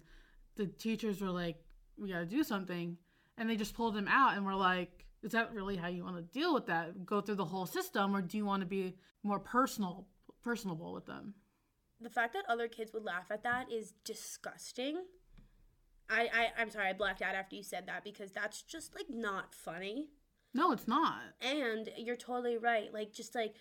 the 0.56 0.68
teachers 0.68 1.22
were 1.22 1.32
like, 1.32 1.58
"We 1.98 2.10
got 2.12 2.20
to 2.20 2.26
do 2.26 2.44
something," 2.44 2.98
and 3.38 3.50
they 3.50 3.56
just 3.58 3.76
pulled 3.76 3.96
him 3.98 4.08
out, 4.08 4.36
and 4.36 4.46
we're 4.46 4.56
like 4.56 5.06
Is 5.24 5.32
that 5.32 5.54
really 5.54 5.78
how 5.78 5.88
you 5.88 6.04
want 6.04 6.18
to 6.18 6.22
deal 6.40 6.54
with 6.54 6.66
that? 6.68 7.06
Go 7.06 7.22
through 7.22 7.36
the 7.36 7.46
whole 7.46 7.66
system, 7.66 8.16
or 8.16 8.22
do 8.22 8.38
you 8.38 8.46
want 8.46 8.62
to 8.62 8.68
be 8.68 8.96
more 9.24 9.40
personal, 9.40 10.08
personable 10.44 10.94
with 10.94 11.06
them? 11.06 11.34
The 12.04 12.10
fact 12.10 12.34
that 12.34 12.44
other 12.50 12.68
kids 12.68 12.92
would 12.94 13.06
laugh 13.06 13.32
at 13.32 13.44
that 13.44 13.72
is 13.72 13.94
disgusting. 14.04 15.04
I, 16.10 16.30
I 16.34 16.62
I'm 16.62 16.70
sorry, 16.70 16.90
I 16.90 16.94
blacked 16.94 17.22
out 17.22 17.34
after 17.34 17.56
you 17.56 17.64
said 17.64 17.88
that 17.88 18.04
because 18.04 18.32
that's 18.32 18.62
just 18.62 18.94
like 18.94 19.06
not 19.10 19.56
funny. 19.56 20.10
No, 20.54 20.72
it's 20.74 20.88
not. 20.88 21.22
And 21.42 21.90
you're 21.98 22.18
totally 22.18 22.58
right. 22.58 22.94
Like 22.94 23.14
just 23.14 23.34
like 23.34 23.56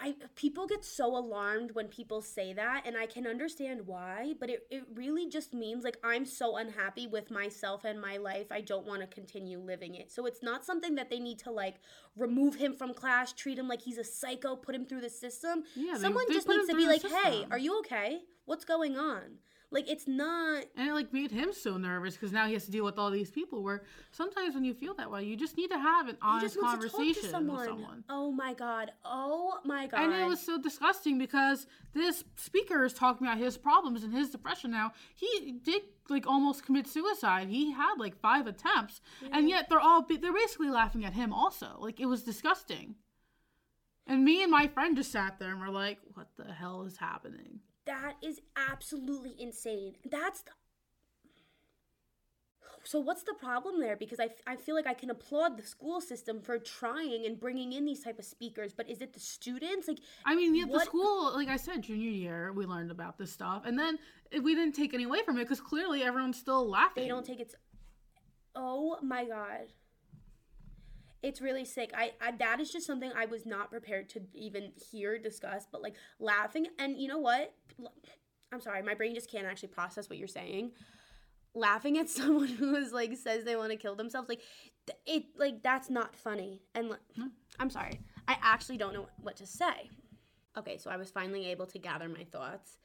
I 0.00 0.14
people 0.36 0.66
get 0.66 0.84
so 0.84 1.16
alarmed 1.16 1.72
when 1.72 1.88
people 1.88 2.22
say 2.22 2.52
that 2.52 2.84
and 2.86 2.96
I 2.96 3.06
can 3.06 3.26
understand 3.26 3.86
why, 3.86 4.34
but 4.38 4.48
it, 4.48 4.66
it 4.70 4.84
really 4.94 5.28
just 5.28 5.52
means 5.52 5.82
like 5.82 5.96
I'm 6.04 6.24
so 6.24 6.56
unhappy 6.56 7.08
with 7.08 7.30
myself 7.30 7.84
and 7.84 8.00
my 8.00 8.16
life. 8.16 8.46
I 8.52 8.60
don't 8.60 8.86
want 8.86 9.00
to 9.00 9.08
continue 9.08 9.58
living 9.58 9.96
it. 9.96 10.12
So 10.12 10.26
it's 10.26 10.42
not 10.42 10.64
something 10.64 10.94
that 10.94 11.10
they 11.10 11.18
need 11.18 11.40
to 11.40 11.50
like 11.50 11.76
remove 12.16 12.54
him 12.54 12.74
from 12.74 12.94
class, 12.94 13.32
treat 13.32 13.58
him 13.58 13.66
like 13.66 13.82
he's 13.82 13.98
a 13.98 14.04
psycho, 14.04 14.54
put 14.54 14.74
him 14.74 14.86
through 14.86 15.00
the 15.00 15.10
system. 15.10 15.64
Yeah, 15.74 15.96
Someone 15.96 16.24
they 16.28 16.34
just 16.34 16.48
needs 16.48 16.68
to 16.68 16.76
be 16.76 16.86
like, 16.86 17.02
"Hey, 17.02 17.44
are 17.50 17.58
you 17.58 17.78
okay? 17.80 18.20
What's 18.44 18.64
going 18.64 18.96
on?" 18.96 19.38
Like 19.72 19.88
it's 19.88 20.06
not 20.06 20.64
And 20.76 20.88
it 20.88 20.92
like 20.92 21.12
made 21.12 21.30
him 21.30 21.52
so 21.52 21.78
nervous 21.78 22.14
because 22.14 22.30
now 22.30 22.46
he 22.46 22.52
has 22.52 22.66
to 22.66 22.70
deal 22.70 22.84
with 22.84 22.98
all 22.98 23.10
these 23.10 23.30
people. 23.30 23.62
Where 23.62 23.82
sometimes 24.10 24.54
when 24.54 24.64
you 24.64 24.74
feel 24.74 24.94
that 24.94 25.10
way, 25.10 25.24
you 25.24 25.36
just 25.36 25.56
need 25.56 25.70
to 25.70 25.78
have 25.78 26.08
an 26.08 26.18
honest 26.20 26.54
just 26.54 26.62
wants 26.62 26.84
to 26.84 26.90
conversation 26.90 27.30
someone. 27.30 27.56
with 27.56 27.66
someone. 27.66 28.04
Oh 28.10 28.30
my 28.30 28.52
god. 28.52 28.92
Oh 29.04 29.58
my 29.64 29.86
god. 29.86 30.00
And 30.00 30.12
it 30.12 30.26
was 30.26 30.40
so 30.40 30.60
disgusting 30.60 31.18
because 31.18 31.66
this 31.94 32.24
speaker 32.36 32.84
is 32.84 32.92
talking 32.92 33.26
about 33.26 33.38
his 33.38 33.56
problems 33.56 34.04
and 34.04 34.12
his 34.12 34.30
depression 34.30 34.70
now. 34.70 34.92
He 35.14 35.58
did 35.64 35.82
like 36.08 36.26
almost 36.26 36.66
commit 36.66 36.86
suicide. 36.86 37.48
He 37.48 37.72
had 37.72 37.94
like 37.98 38.20
five 38.20 38.46
attempts, 38.46 39.00
and 39.32 39.48
yet 39.48 39.68
they're 39.70 39.80
all 39.80 40.04
they're 40.06 40.32
basically 40.32 40.70
laughing 40.70 41.04
at 41.04 41.14
him 41.14 41.32
also. 41.32 41.76
Like 41.78 41.98
it 41.98 42.06
was 42.06 42.22
disgusting. 42.22 42.96
And 44.06 44.24
me 44.24 44.42
and 44.42 44.50
my 44.50 44.66
friend 44.66 44.96
just 44.96 45.12
sat 45.12 45.38
there 45.38 45.50
and 45.50 45.60
were 45.60 45.70
like, 45.70 45.98
"What 46.14 46.28
the 46.36 46.52
hell 46.52 46.82
is 46.82 46.96
happening?" 46.96 47.60
That 47.86 48.14
is 48.22 48.40
absolutely 48.56 49.34
insane. 49.38 49.94
That's 50.08 50.42
the... 50.42 50.52
So 52.84 52.98
what's 52.98 53.22
the 53.22 53.34
problem 53.34 53.80
there? 53.80 53.96
Because 53.96 54.18
I, 54.18 54.30
I 54.46 54.56
feel 54.56 54.74
like 54.74 54.86
I 54.86 54.94
can 54.94 55.10
applaud 55.10 55.56
the 55.56 55.62
school 55.62 56.00
system 56.00 56.40
for 56.40 56.58
trying 56.58 57.26
and 57.26 57.38
bringing 57.38 57.72
in 57.72 57.84
these 57.84 58.02
type 58.02 58.18
of 58.18 58.24
speakers, 58.24 58.72
but 58.74 58.88
is 58.90 59.00
it 59.00 59.12
the 59.12 59.20
students? 59.20 59.86
Like 59.86 59.98
I 60.26 60.34
mean, 60.34 60.54
yet 60.54 60.70
the 60.70 60.80
school, 60.80 61.32
like 61.34 61.48
I 61.48 61.56
said, 61.56 61.82
junior 61.82 62.10
year, 62.10 62.52
we 62.52 62.66
learned 62.66 62.90
about 62.90 63.18
this 63.18 63.32
stuff, 63.32 63.62
and 63.64 63.78
then 63.78 63.98
we 64.42 64.54
didn't 64.54 64.74
take 64.74 64.94
any 64.94 65.04
away 65.04 65.22
from 65.24 65.38
it 65.38 65.44
because 65.44 65.60
clearly 65.60 66.02
everyone's 66.02 66.38
still 66.38 66.68
laughing. 66.68 67.04
they 67.04 67.08
don't 67.08 67.24
take 67.24 67.40
it. 67.40 67.54
Oh 68.54 68.98
my 69.02 69.24
god. 69.24 69.72
It's 71.22 71.40
really 71.40 71.64
sick. 71.64 71.92
I, 71.96 72.12
I 72.20 72.32
that 72.32 72.58
is 72.60 72.72
just 72.72 72.84
something 72.84 73.12
I 73.16 73.26
was 73.26 73.46
not 73.46 73.70
prepared 73.70 74.08
to 74.10 74.22
even 74.34 74.72
hear 74.90 75.18
discussed, 75.18 75.68
but 75.70 75.82
like 75.82 75.94
laughing 76.18 76.66
and 76.80 76.98
you 76.98 77.06
know 77.06 77.18
what? 77.18 77.54
I'm 78.52 78.60
sorry, 78.60 78.82
my 78.82 78.94
brain 78.94 79.14
just 79.14 79.30
can't 79.30 79.46
actually 79.46 79.70
process 79.70 80.08
what 80.08 80.18
you're 80.18 80.28
saying. 80.28 80.72
Laughing 81.54 81.98
at 81.98 82.08
someone 82.08 82.48
who 82.48 82.74
is 82.76 82.92
like 82.92 83.16
says 83.16 83.44
they 83.44 83.56
want 83.56 83.70
to 83.70 83.76
kill 83.76 83.94
themselves, 83.94 84.28
like 84.28 84.42
th- 84.86 84.98
it 85.06 85.24
like 85.38 85.62
that's 85.62 85.90
not 85.90 86.16
funny. 86.16 86.62
And 86.74 86.90
like, 86.90 87.00
hmm. 87.16 87.28
I'm 87.58 87.70
sorry. 87.70 88.00
I 88.28 88.36
actually 88.42 88.76
don't 88.76 88.94
know 88.94 89.08
what 89.20 89.36
to 89.36 89.46
say. 89.46 89.90
Okay, 90.56 90.76
so 90.76 90.90
I 90.90 90.96
was 90.96 91.10
finally 91.10 91.46
able 91.46 91.66
to 91.66 91.78
gather 91.78 92.08
my 92.08 92.24
thoughts. 92.24 92.76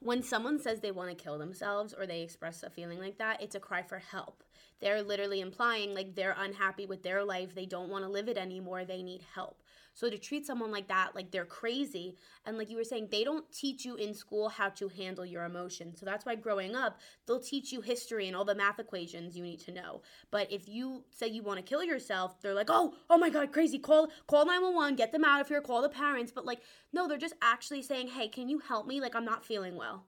When 0.00 0.22
someone 0.22 0.60
says 0.60 0.80
they 0.80 0.90
want 0.90 1.16
to 1.16 1.22
kill 1.22 1.38
themselves 1.38 1.94
or 1.94 2.06
they 2.06 2.22
express 2.22 2.62
a 2.62 2.70
feeling 2.70 3.00
like 3.00 3.18
that, 3.18 3.42
it's 3.42 3.54
a 3.54 3.60
cry 3.60 3.82
for 3.82 3.98
help. 3.98 4.44
They're 4.80 5.02
literally 5.02 5.40
implying 5.40 5.94
like 5.94 6.14
they're 6.14 6.36
unhappy 6.38 6.86
with 6.86 7.02
their 7.02 7.24
life, 7.24 7.54
they 7.54 7.66
don't 7.66 7.88
want 7.88 8.04
to 8.04 8.10
live 8.10 8.28
it 8.28 8.36
anymore, 8.36 8.84
they 8.84 9.02
need 9.02 9.22
help. 9.34 9.62
So 9.94 10.10
to 10.10 10.18
treat 10.18 10.44
someone 10.44 10.70
like 10.70 10.88
that 10.88 11.14
like 11.14 11.30
they're 11.30 11.44
crazy 11.44 12.16
and 12.44 12.58
like 12.58 12.68
you 12.70 12.76
were 12.76 12.84
saying 12.84 13.08
they 13.10 13.24
don't 13.24 13.50
teach 13.52 13.84
you 13.84 13.94
in 13.96 14.12
school 14.12 14.48
how 14.48 14.68
to 14.70 14.88
handle 14.88 15.24
your 15.24 15.44
emotions. 15.44 16.00
So 16.00 16.06
that's 16.06 16.26
why 16.26 16.34
growing 16.34 16.74
up, 16.74 17.00
they'll 17.26 17.40
teach 17.40 17.72
you 17.72 17.80
history 17.80 18.26
and 18.26 18.36
all 18.36 18.44
the 18.44 18.54
math 18.54 18.78
equations 18.78 19.36
you 19.36 19.42
need 19.42 19.60
to 19.60 19.72
know. 19.72 20.02
But 20.30 20.52
if 20.52 20.68
you 20.68 21.04
say 21.10 21.28
you 21.28 21.42
want 21.42 21.58
to 21.58 21.62
kill 21.62 21.84
yourself, 21.84 22.40
they're 22.42 22.54
like, 22.54 22.70
"Oh, 22.70 22.94
oh 23.08 23.18
my 23.18 23.30
god, 23.30 23.52
crazy. 23.52 23.78
Call 23.78 24.08
call 24.26 24.44
911, 24.44 24.96
get 24.96 25.12
them 25.12 25.24
out 25.24 25.40
of 25.40 25.48
here, 25.48 25.60
call 25.60 25.82
the 25.82 25.88
parents." 25.88 26.32
But 26.32 26.44
like 26.44 26.60
no, 26.92 27.08
they're 27.08 27.18
just 27.18 27.34
actually 27.40 27.82
saying, 27.82 28.08
"Hey, 28.08 28.28
can 28.28 28.48
you 28.48 28.58
help 28.58 28.86
me? 28.86 29.00
Like 29.00 29.14
I'm 29.14 29.24
not 29.24 29.44
feeling 29.44 29.76
well." 29.76 30.06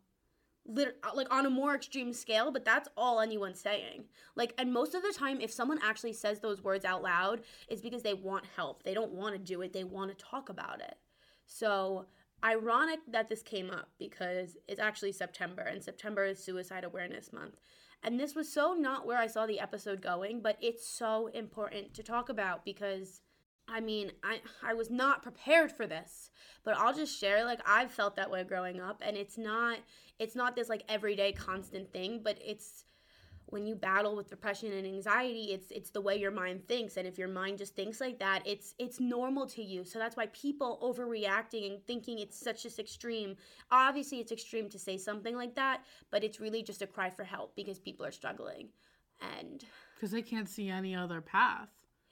Lit- 0.68 0.98
uh, 1.04 1.10
like 1.14 1.32
on 1.32 1.46
a 1.46 1.50
more 1.50 1.74
extreme 1.74 2.12
scale, 2.12 2.50
but 2.50 2.64
that's 2.64 2.88
all 2.96 3.20
anyone's 3.20 3.60
saying. 3.60 4.04
Like, 4.34 4.54
and 4.58 4.72
most 4.72 4.94
of 4.94 5.02
the 5.02 5.14
time, 5.16 5.40
if 5.40 5.52
someone 5.52 5.78
actually 5.82 6.12
says 6.12 6.40
those 6.40 6.62
words 6.62 6.84
out 6.84 7.02
loud, 7.02 7.42
it's 7.68 7.82
because 7.82 8.02
they 8.02 8.14
want 8.14 8.44
help. 8.56 8.82
They 8.82 8.94
don't 8.94 9.12
want 9.12 9.34
to 9.34 9.38
do 9.38 9.62
it, 9.62 9.72
they 9.72 9.84
want 9.84 10.16
to 10.16 10.24
talk 10.24 10.48
about 10.48 10.80
it. 10.80 10.96
So, 11.46 12.06
ironic 12.44 13.00
that 13.08 13.28
this 13.28 13.42
came 13.42 13.70
up 13.70 13.90
because 13.98 14.56
it's 14.68 14.80
actually 14.80 15.12
September, 15.12 15.62
and 15.62 15.82
September 15.82 16.24
is 16.24 16.42
Suicide 16.42 16.84
Awareness 16.84 17.32
Month. 17.32 17.60
And 18.02 18.20
this 18.20 18.34
was 18.34 18.52
so 18.52 18.74
not 18.74 19.06
where 19.06 19.18
I 19.18 19.26
saw 19.26 19.46
the 19.46 19.60
episode 19.60 20.00
going, 20.00 20.40
but 20.40 20.58
it's 20.60 20.86
so 20.88 21.28
important 21.28 21.94
to 21.94 22.02
talk 22.02 22.28
about 22.28 22.64
because 22.64 23.20
I 23.68 23.80
mean, 23.80 24.12
I 24.22 24.40
I 24.62 24.74
was 24.74 24.90
not 24.90 25.22
prepared 25.22 25.72
for 25.72 25.86
this, 25.86 26.30
but 26.64 26.76
I'll 26.76 26.94
just 26.94 27.18
share 27.18 27.44
like 27.44 27.60
I've 27.66 27.90
felt 27.90 28.16
that 28.16 28.30
way 28.30 28.44
growing 28.44 28.80
up 28.80 29.02
and 29.04 29.16
it's 29.16 29.36
not 29.36 29.78
it's 30.18 30.36
not 30.36 30.56
this 30.56 30.68
like 30.68 30.84
everyday 30.88 31.32
constant 31.32 31.92
thing, 31.92 32.20
but 32.22 32.38
it's 32.44 32.84
when 33.48 33.64
you 33.64 33.76
battle 33.76 34.16
with 34.16 34.28
depression 34.28 34.72
and 34.72 34.86
anxiety, 34.86 35.52
it's 35.52 35.70
it's 35.70 35.90
the 35.90 36.00
way 36.00 36.16
your 36.16 36.30
mind 36.30 36.66
thinks 36.66 36.96
and 36.96 37.06
if 37.06 37.18
your 37.18 37.28
mind 37.28 37.58
just 37.58 37.76
thinks 37.76 38.00
like 38.00 38.18
that, 38.18 38.42
it's 38.44 38.74
it's 38.78 39.00
normal 39.00 39.46
to 39.46 39.62
you. 39.62 39.84
So 39.84 39.98
that's 39.98 40.16
why 40.16 40.26
people 40.26 40.78
overreacting 40.82 41.70
and 41.70 41.84
thinking 41.86 42.18
it's 42.18 42.38
such 42.38 42.64
this 42.64 42.78
extreme. 42.78 43.36
Obviously, 43.70 44.18
it's 44.18 44.32
extreme 44.32 44.68
to 44.70 44.78
say 44.78 44.98
something 44.98 45.36
like 45.36 45.54
that, 45.54 45.82
but 46.10 46.24
it's 46.24 46.40
really 46.40 46.62
just 46.62 46.82
a 46.82 46.86
cry 46.86 47.10
for 47.10 47.24
help 47.24 47.54
because 47.56 47.78
people 47.78 48.04
are 48.04 48.12
struggling. 48.12 48.68
And 49.38 49.64
because 49.94 50.10
they 50.10 50.22
can't 50.22 50.48
see 50.48 50.68
any 50.68 50.94
other 50.94 51.20
path. 51.20 51.68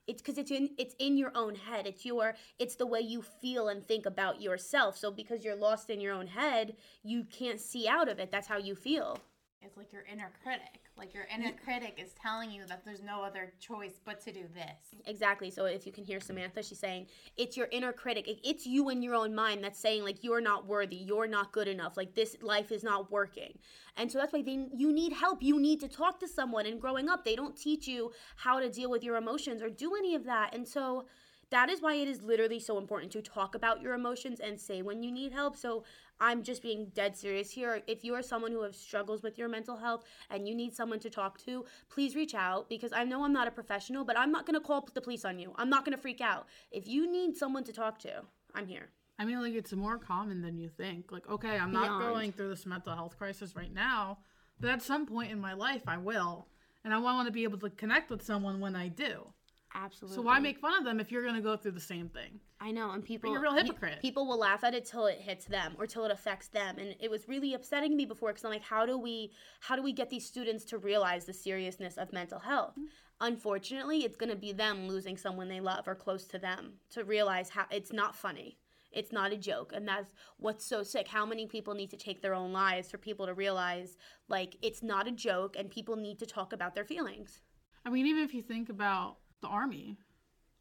It's 0.06 0.22
because 0.22 0.38
it's 0.38 0.50
in 0.50 0.70
it's 0.78 0.94
in 0.98 1.16
your 1.16 1.32
own 1.34 1.54
head. 1.54 1.86
It's 1.86 2.04
your 2.04 2.34
it's 2.58 2.76
the 2.76 2.86
way 2.86 3.00
you 3.00 3.22
feel 3.22 3.68
and 3.68 3.84
think 3.84 4.06
about 4.06 4.40
yourself. 4.40 4.96
So 4.96 5.10
because 5.10 5.44
you're 5.44 5.56
lost 5.56 5.90
in 5.90 6.00
your 6.00 6.12
own 6.12 6.26
head 6.26 6.76
you 7.02 7.24
can't 7.24 7.60
see 7.60 7.88
out 7.88 8.08
of 8.08 8.18
it. 8.18 8.30
That's 8.30 8.48
how 8.48 8.58
you 8.58 8.74
feel 8.74 9.18
It's 9.64 9.76
like 9.76 9.92
your 9.92 10.02
inner 10.10 10.30
critic. 10.42 10.80
Like 10.96 11.14
your 11.14 11.24
inner 11.34 11.52
critic 11.64 11.98
is 12.02 12.12
telling 12.20 12.50
you 12.50 12.66
that 12.66 12.84
there's 12.84 13.02
no 13.02 13.22
other 13.22 13.52
choice 13.60 14.00
but 14.04 14.20
to 14.24 14.32
do 14.32 14.44
this. 14.54 15.00
exactly. 15.06 15.50
So 15.50 15.64
if 15.64 15.86
you 15.86 15.92
can 15.92 16.04
hear 16.04 16.20
samantha 16.20 16.62
she's 16.62 16.78
saying 16.78 17.06
it's 17.36 17.56
your 17.56 17.68
inner 17.72 17.92
critic. 17.92 18.28
It's 18.44 18.66
you 18.66 18.90
in 18.90 19.02
your 19.02 19.14
own 19.14 19.34
mind 19.34 19.64
that's 19.64 19.78
saying 19.78 20.04
like 20.04 20.22
you're 20.22 20.40
not 20.40 20.66
worthy. 20.66 20.96
You're 20.96 21.26
not 21.26 21.52
good 21.52 21.68
enough. 21.68 21.96
Like 21.96 22.14
this 22.14 22.36
life 22.42 22.70
is 22.70 22.84
not 22.84 23.10
working. 23.10 23.58
And 23.96 24.10
so 24.10 24.18
that's 24.18 24.32
why 24.32 24.42
they, 24.42 24.66
you 24.76 24.92
need 24.92 25.12
help. 25.12 25.42
You 25.42 25.58
need 25.58 25.80
to 25.80 25.88
talk 25.88 26.20
to 26.20 26.28
someone. 26.28 26.66
And 26.66 26.80
growing 26.80 27.08
up 27.08 27.24
they 27.24 27.36
don't 27.36 27.56
teach 27.56 27.88
you 27.88 28.12
how 28.36 28.60
to 28.60 28.68
deal 28.68 28.90
with 28.90 29.02
your 29.02 29.16
emotions 29.16 29.62
or 29.62 29.70
do 29.70 29.94
any 29.96 30.14
of 30.14 30.24
that. 30.24 30.54
And 30.54 30.66
so 30.66 31.06
that 31.50 31.70
is 31.70 31.80
why 31.80 31.94
it 31.94 32.08
is 32.08 32.22
literally 32.22 32.58
so 32.58 32.78
important 32.78 33.12
to 33.12 33.22
talk 33.22 33.54
about 33.54 33.80
your 33.80 33.94
emotions 33.94 34.40
and 34.40 34.60
say 34.60 34.82
when 34.82 35.02
you 35.02 35.12
need 35.12 35.32
help. 35.32 35.56
So 35.56 35.84
I'm 36.20 36.42
just 36.42 36.62
being 36.62 36.90
dead 36.94 37.16
serious 37.16 37.50
here. 37.50 37.82
If 37.86 38.04
you 38.04 38.14
are 38.14 38.22
someone 38.22 38.52
who 38.52 38.62
has 38.62 38.76
struggles 38.78 39.22
with 39.22 39.38
your 39.38 39.48
mental 39.48 39.76
health 39.76 40.04
and 40.30 40.48
you 40.48 40.54
need 40.54 40.74
someone 40.74 41.00
to 41.00 41.10
talk 41.10 41.38
to, 41.44 41.64
please 41.90 42.14
reach 42.14 42.34
out 42.34 42.68
because 42.68 42.92
I 42.92 43.04
know 43.04 43.24
I'm 43.24 43.32
not 43.32 43.48
a 43.48 43.50
professional, 43.50 44.04
but 44.04 44.18
I'm 44.18 44.30
not 44.30 44.46
going 44.46 44.54
to 44.54 44.64
call 44.64 44.88
the 44.94 45.00
police 45.00 45.24
on 45.24 45.38
you. 45.38 45.52
I'm 45.56 45.70
not 45.70 45.84
going 45.84 45.96
to 45.96 46.00
freak 46.00 46.20
out. 46.20 46.46
If 46.70 46.86
you 46.86 47.10
need 47.10 47.36
someone 47.36 47.64
to 47.64 47.72
talk 47.72 47.98
to, 48.00 48.22
I'm 48.54 48.66
here. 48.66 48.90
I 49.18 49.24
mean, 49.24 49.40
like 49.40 49.54
it's 49.54 49.72
more 49.72 49.98
common 49.98 50.42
than 50.42 50.58
you 50.58 50.68
think. 50.68 51.12
Like, 51.12 51.28
okay, 51.28 51.58
I'm 51.58 51.72
not 51.72 51.98
Beyond. 51.98 52.04
going 52.04 52.32
through 52.32 52.48
this 52.48 52.66
mental 52.66 52.94
health 52.94 53.16
crisis 53.16 53.54
right 53.54 53.72
now, 53.72 54.18
but 54.60 54.70
at 54.70 54.82
some 54.82 55.06
point 55.06 55.30
in 55.30 55.40
my 55.40 55.54
life, 55.54 55.82
I 55.86 55.98
will, 55.98 56.48
and 56.84 56.92
I 56.92 56.98
want 56.98 57.26
to 57.26 57.32
be 57.32 57.44
able 57.44 57.58
to 57.58 57.70
connect 57.70 58.10
with 58.10 58.24
someone 58.24 58.60
when 58.60 58.74
I 58.74 58.88
do. 58.88 59.33
Absolutely. 59.74 60.14
So 60.14 60.22
why 60.22 60.38
make 60.38 60.58
fun 60.58 60.78
of 60.78 60.84
them 60.84 61.00
if 61.00 61.10
you're 61.10 61.22
going 61.22 61.34
to 61.34 61.40
go 61.40 61.56
through 61.56 61.72
the 61.72 61.80
same 61.80 62.08
thing? 62.08 62.38
I 62.60 62.70
know, 62.70 62.92
and 62.92 63.04
people 63.04 63.30
you're 63.30 63.40
a 63.40 63.42
real 63.42 63.54
hypocrite. 63.54 64.00
people 64.00 64.26
will 64.26 64.38
laugh 64.38 64.62
at 64.62 64.72
it 64.72 64.84
till 64.84 65.06
it 65.06 65.18
hits 65.18 65.46
them 65.46 65.74
or 65.78 65.86
till 65.86 66.04
it 66.04 66.12
affects 66.12 66.48
them, 66.48 66.78
and 66.78 66.94
it 67.00 67.10
was 67.10 67.28
really 67.28 67.54
upsetting 67.54 67.96
me 67.96 68.04
before 68.04 68.30
because 68.30 68.44
I'm 68.44 68.52
like, 68.52 68.62
how 68.62 68.86
do 68.86 68.96
we 68.96 69.32
how 69.60 69.74
do 69.74 69.82
we 69.82 69.92
get 69.92 70.10
these 70.10 70.26
students 70.26 70.64
to 70.66 70.78
realize 70.78 71.24
the 71.24 71.32
seriousness 71.32 71.96
of 71.96 72.12
mental 72.12 72.38
health? 72.38 72.72
Mm-hmm. 72.72 72.84
Unfortunately, 73.20 74.04
it's 74.04 74.16
going 74.16 74.30
to 74.30 74.36
be 74.36 74.52
them 74.52 74.88
losing 74.88 75.16
someone 75.16 75.48
they 75.48 75.60
love 75.60 75.88
or 75.88 75.94
close 75.94 76.24
to 76.26 76.38
them 76.38 76.74
to 76.90 77.04
realize 77.04 77.50
how 77.50 77.66
it's 77.70 77.92
not 77.92 78.14
funny. 78.14 78.58
It's 78.92 79.12
not 79.12 79.32
a 79.32 79.36
joke, 79.36 79.72
and 79.74 79.88
that's 79.88 80.14
what's 80.36 80.64
so 80.64 80.84
sick. 80.84 81.08
How 81.08 81.26
many 81.26 81.46
people 81.46 81.74
need 81.74 81.90
to 81.90 81.96
take 81.96 82.22
their 82.22 82.34
own 82.34 82.52
lives 82.52 82.92
for 82.92 82.98
people 82.98 83.26
to 83.26 83.34
realize 83.34 83.96
like 84.28 84.56
it's 84.62 84.84
not 84.84 85.08
a 85.08 85.12
joke, 85.12 85.56
and 85.58 85.68
people 85.68 85.96
need 85.96 86.20
to 86.20 86.26
talk 86.26 86.52
about 86.52 86.76
their 86.76 86.84
feelings. 86.84 87.40
I 87.84 87.90
mean, 87.90 88.06
even 88.06 88.22
if 88.22 88.32
you 88.32 88.40
think 88.40 88.70
about 88.70 89.16
the 89.44 89.48
army, 89.48 89.96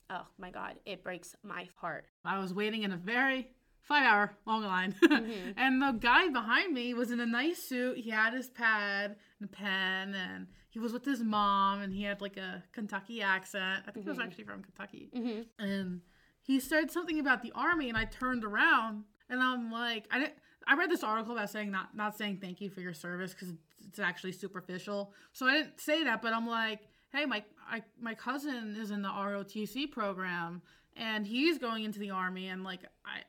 Oh 0.10 0.28
my 0.38 0.52
god, 0.52 0.76
it 0.86 1.04
breaks 1.04 1.36
my 1.44 1.68
heart. 1.76 2.06
I 2.24 2.40
was 2.40 2.54
waiting 2.54 2.84
in 2.84 2.92
a 2.92 2.98
very, 2.98 3.48
five 3.82 4.06
hour 4.06 4.32
long 4.46 4.64
line. 4.64 4.96
Mm-hmm. 5.04 5.52
and 5.58 5.82
the 5.82 5.92
guy 5.92 6.30
behind 6.30 6.74
me 6.74 6.94
was 6.94 7.12
in 7.12 7.20
a 7.20 7.26
nice 7.26 7.62
suit. 7.62 7.98
He 7.98 8.10
had 8.10 8.34
his 8.34 8.50
pad 8.50 9.16
and 9.40 9.52
pen, 9.52 10.16
and 10.16 10.48
he 10.70 10.80
was 10.80 10.92
with 10.92 11.06
his 11.06 11.22
mom, 11.22 11.82
and 11.82 11.94
he 11.94 12.04
had 12.04 12.22
like 12.22 12.38
a 12.38 12.64
Kentucky 12.74 13.22
accent. 13.22 13.84
I 13.88 13.92
think 13.92 14.06
he 14.06 14.10
was 14.10 14.18
mm-hmm. 14.18 14.28
actually 14.28 14.44
from 14.44 14.64
Kentucky. 14.64 15.10
Mm-hmm. 15.16 15.64
And 15.64 16.02
he 16.42 16.60
said 16.60 16.92
something 16.92 17.20
about 17.20 17.42
the 17.42 17.52
army, 17.56 17.90
and 17.90 17.98
I 17.98 18.06
turned 18.06 18.44
around, 18.44 19.04
and 19.30 19.42
I'm 19.42 19.72
like, 19.72 20.06
I 20.12 20.20
didn't. 20.20 20.34
I 20.68 20.76
read 20.76 20.90
this 20.90 21.04
article 21.04 21.34
about 21.34 21.50
saying 21.50 21.72
not 21.72 21.96
not 21.96 22.18
saying 22.18 22.40
thank 22.42 22.62
you 22.62 22.70
for 22.70 22.82
your 22.82 22.94
service 22.94 23.34
because 23.34 23.54
it's 23.88 24.00
actually 24.00 24.34
superficial. 24.34 25.14
So 25.32 25.48
I 25.48 25.54
didn't 25.54 25.80
say 25.80 26.04
that, 26.04 26.22
but 26.22 26.34
I'm 26.34 26.48
like, 26.48 26.80
hey, 27.14 27.26
my 27.26 27.44
I, 27.70 27.82
my 28.00 28.14
cousin 28.14 28.76
is 28.80 28.92
in 28.92 29.02
the 29.02 29.10
ROTC 29.10 29.92
program, 29.92 30.62
and 30.96 31.26
he's 31.26 31.58
going 31.58 31.84
into 31.84 32.00
the 32.00 32.12
army, 32.12 32.48
and 32.50 32.64
like 32.64 32.82
I 33.06 33.22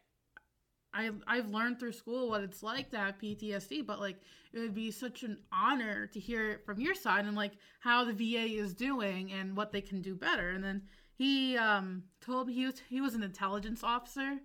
I 0.93 1.11
I've 1.27 1.49
learned 1.49 1.79
through 1.79 1.93
school 1.93 2.31
what 2.31 2.43
it's 2.43 2.63
like 2.63 2.91
to 2.91 2.99
have 2.99 3.19
PTSD, 3.19 3.87
but 3.87 4.01
like 4.01 4.17
it 4.53 4.61
would 4.61 4.75
be 4.75 4.91
such 4.91 5.23
an 5.25 5.39
honor 5.53 6.07
to 6.07 6.21
hear 6.21 6.53
it 6.53 6.65
from 6.65 6.81
your 6.81 6.95
side 6.95 7.25
and 7.25 7.37
like 7.37 7.53
how 7.81 8.05
the 8.05 8.13
VA 8.13 8.45
is 8.45 8.73
doing 8.75 9.33
and 9.33 9.57
what 9.57 9.73
they 9.73 9.81
can 9.81 10.01
do 10.01 10.15
better. 10.15 10.51
And 10.51 10.63
then 10.63 10.83
he 11.17 11.57
um 11.57 12.05
told 12.21 12.49
me 12.49 12.55
he 12.55 12.67
was 12.67 12.83
he 12.89 13.01
was 13.01 13.15
an 13.15 13.23
intelligence 13.23 13.83
officer, 13.85 14.39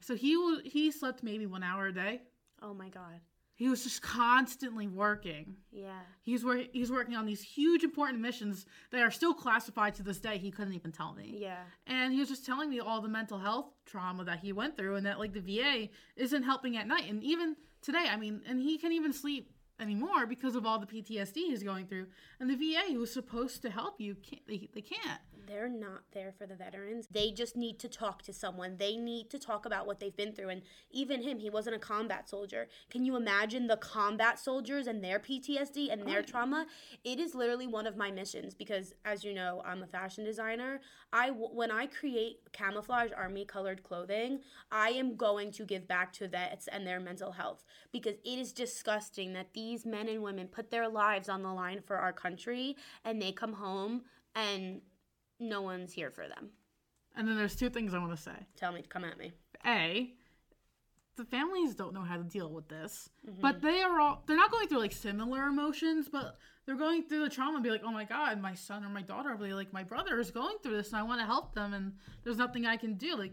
so 0.00 0.14
he 0.16 0.60
he 0.64 0.90
slept 0.90 1.22
maybe 1.22 1.46
one 1.46 1.62
hour 1.62 1.88
a 1.88 1.92
day. 1.92 2.22
Oh 2.62 2.74
my 2.74 2.88
god. 2.88 3.20
He 3.56 3.70
was 3.70 3.82
just 3.82 4.02
constantly 4.02 4.86
working. 4.86 5.56
Yeah. 5.72 6.00
He's 6.20 6.44
wor- 6.44 6.64
he's 6.72 6.92
working 6.92 7.16
on 7.16 7.24
these 7.24 7.40
huge 7.40 7.84
important 7.84 8.20
missions 8.20 8.66
that 8.92 9.00
are 9.00 9.10
still 9.10 9.32
classified 9.32 9.94
to 9.94 10.02
this 10.02 10.18
day. 10.18 10.36
He 10.36 10.50
couldn't 10.50 10.74
even 10.74 10.92
tell 10.92 11.14
me. 11.14 11.38
Yeah. 11.38 11.62
And 11.86 12.12
he 12.12 12.20
was 12.20 12.28
just 12.28 12.44
telling 12.44 12.68
me 12.68 12.80
all 12.80 13.00
the 13.00 13.08
mental 13.08 13.38
health 13.38 13.72
trauma 13.86 14.24
that 14.24 14.40
he 14.40 14.52
went 14.52 14.76
through 14.76 14.96
and 14.96 15.06
that 15.06 15.18
like 15.18 15.32
the 15.32 15.40
VA 15.40 15.88
isn't 16.16 16.42
helping 16.42 16.76
at 16.76 16.86
night. 16.86 17.08
And 17.08 17.24
even 17.24 17.56
today, 17.80 18.06
I 18.10 18.16
mean, 18.16 18.42
and 18.46 18.60
he 18.60 18.76
can't 18.76 18.92
even 18.92 19.14
sleep 19.14 19.50
anymore 19.80 20.26
because 20.26 20.54
of 20.54 20.66
all 20.66 20.78
the 20.78 20.86
PTSD 20.86 21.34
he's 21.34 21.62
going 21.62 21.86
through. 21.86 22.08
And 22.40 22.50
the 22.50 22.56
VA 22.56 22.92
who 22.92 22.98
was 23.00 23.12
supposed 23.12 23.62
to 23.62 23.70
help 23.70 24.00
you 24.00 24.16
can't 24.16 24.46
they, 24.46 24.68
they 24.74 24.82
can't. 24.82 25.20
They're 25.46 25.68
not 25.68 26.02
there 26.12 26.32
for 26.36 26.46
the 26.46 26.54
veterans. 26.54 27.06
They 27.10 27.30
just 27.30 27.56
need 27.56 27.78
to 27.80 27.88
talk 27.88 28.22
to 28.22 28.32
someone. 28.32 28.76
They 28.78 28.96
need 28.96 29.30
to 29.30 29.38
talk 29.38 29.66
about 29.66 29.86
what 29.86 30.00
they've 30.00 30.16
been 30.16 30.32
through. 30.32 30.48
And 30.48 30.62
even 30.90 31.22
him, 31.22 31.38
he 31.38 31.50
wasn't 31.50 31.76
a 31.76 31.80
combat 31.80 32.28
soldier. 32.28 32.68
Can 32.90 33.04
you 33.04 33.16
imagine 33.16 33.66
the 33.66 33.76
combat 33.76 34.38
soldiers 34.38 34.86
and 34.86 35.02
their 35.02 35.18
PTSD 35.18 35.92
and 35.92 36.06
their 36.06 36.22
trauma? 36.22 36.66
It 37.04 37.20
is 37.20 37.34
literally 37.34 37.66
one 37.66 37.86
of 37.86 37.96
my 37.96 38.10
missions 38.10 38.54
because, 38.54 38.92
as 39.04 39.24
you 39.24 39.32
know, 39.32 39.62
I'm 39.64 39.82
a 39.82 39.86
fashion 39.86 40.24
designer. 40.24 40.80
I 41.12 41.30
when 41.30 41.70
I 41.70 41.86
create 41.86 42.40
camouflage 42.52 43.10
army 43.16 43.44
colored 43.44 43.82
clothing, 43.82 44.40
I 44.70 44.90
am 44.90 45.16
going 45.16 45.52
to 45.52 45.64
give 45.64 45.86
back 45.86 46.12
to 46.14 46.28
vets 46.28 46.68
and 46.68 46.86
their 46.86 47.00
mental 47.00 47.32
health 47.32 47.64
because 47.92 48.14
it 48.24 48.38
is 48.38 48.52
disgusting 48.52 49.32
that 49.34 49.52
these 49.54 49.86
men 49.86 50.08
and 50.08 50.22
women 50.22 50.48
put 50.48 50.70
their 50.70 50.88
lives 50.88 51.28
on 51.28 51.42
the 51.42 51.52
line 51.52 51.80
for 51.86 51.96
our 51.96 52.12
country 52.12 52.76
and 53.04 53.20
they 53.20 53.32
come 53.32 53.54
home 53.54 54.02
and 54.34 54.80
no 55.38 55.62
one's 55.62 55.92
here 55.92 56.10
for 56.10 56.28
them. 56.28 56.50
And 57.16 57.26
then 57.26 57.36
there's 57.36 57.56
two 57.56 57.70
things 57.70 57.94
I 57.94 57.98
want 57.98 58.14
to 58.14 58.22
say. 58.22 58.46
Tell 58.56 58.72
me 58.72 58.82
to 58.82 58.88
come 58.88 59.04
at 59.04 59.18
me. 59.18 59.32
A, 59.64 60.12
the 61.16 61.24
families 61.24 61.74
don't 61.74 61.94
know 61.94 62.02
how 62.02 62.16
to 62.16 62.22
deal 62.22 62.50
with 62.50 62.68
this, 62.68 63.08
but 63.40 63.62
they 63.62 63.80
are 63.80 63.98
all 64.00 64.22
they're 64.26 64.36
not 64.36 64.50
going 64.50 64.68
through 64.68 64.80
like 64.80 64.92
similar 64.92 65.44
emotions, 65.44 66.08
but 66.10 66.36
they're 66.66 66.76
going 66.76 67.04
through 67.04 67.24
the 67.24 67.30
trauma 67.30 67.54
and 67.54 67.64
be 67.64 67.70
like, 67.70 67.82
oh 67.84 67.90
my 67.90 68.04
god, 68.04 68.40
my 68.40 68.54
son 68.54 68.84
or 68.84 68.90
my 68.90 69.02
daughter, 69.02 69.30
or 69.30 69.54
like 69.54 69.72
my 69.72 69.82
brother 69.82 70.20
is 70.20 70.30
going 70.30 70.56
through 70.62 70.76
this, 70.76 70.88
and 70.88 70.96
I 70.98 71.02
want 71.02 71.20
to 71.20 71.26
help 71.26 71.54
them, 71.54 71.72
and 71.72 71.94
there's 72.22 72.36
nothing 72.36 72.66
I 72.66 72.76
can 72.76 72.94
do. 72.94 73.16
Like, 73.16 73.32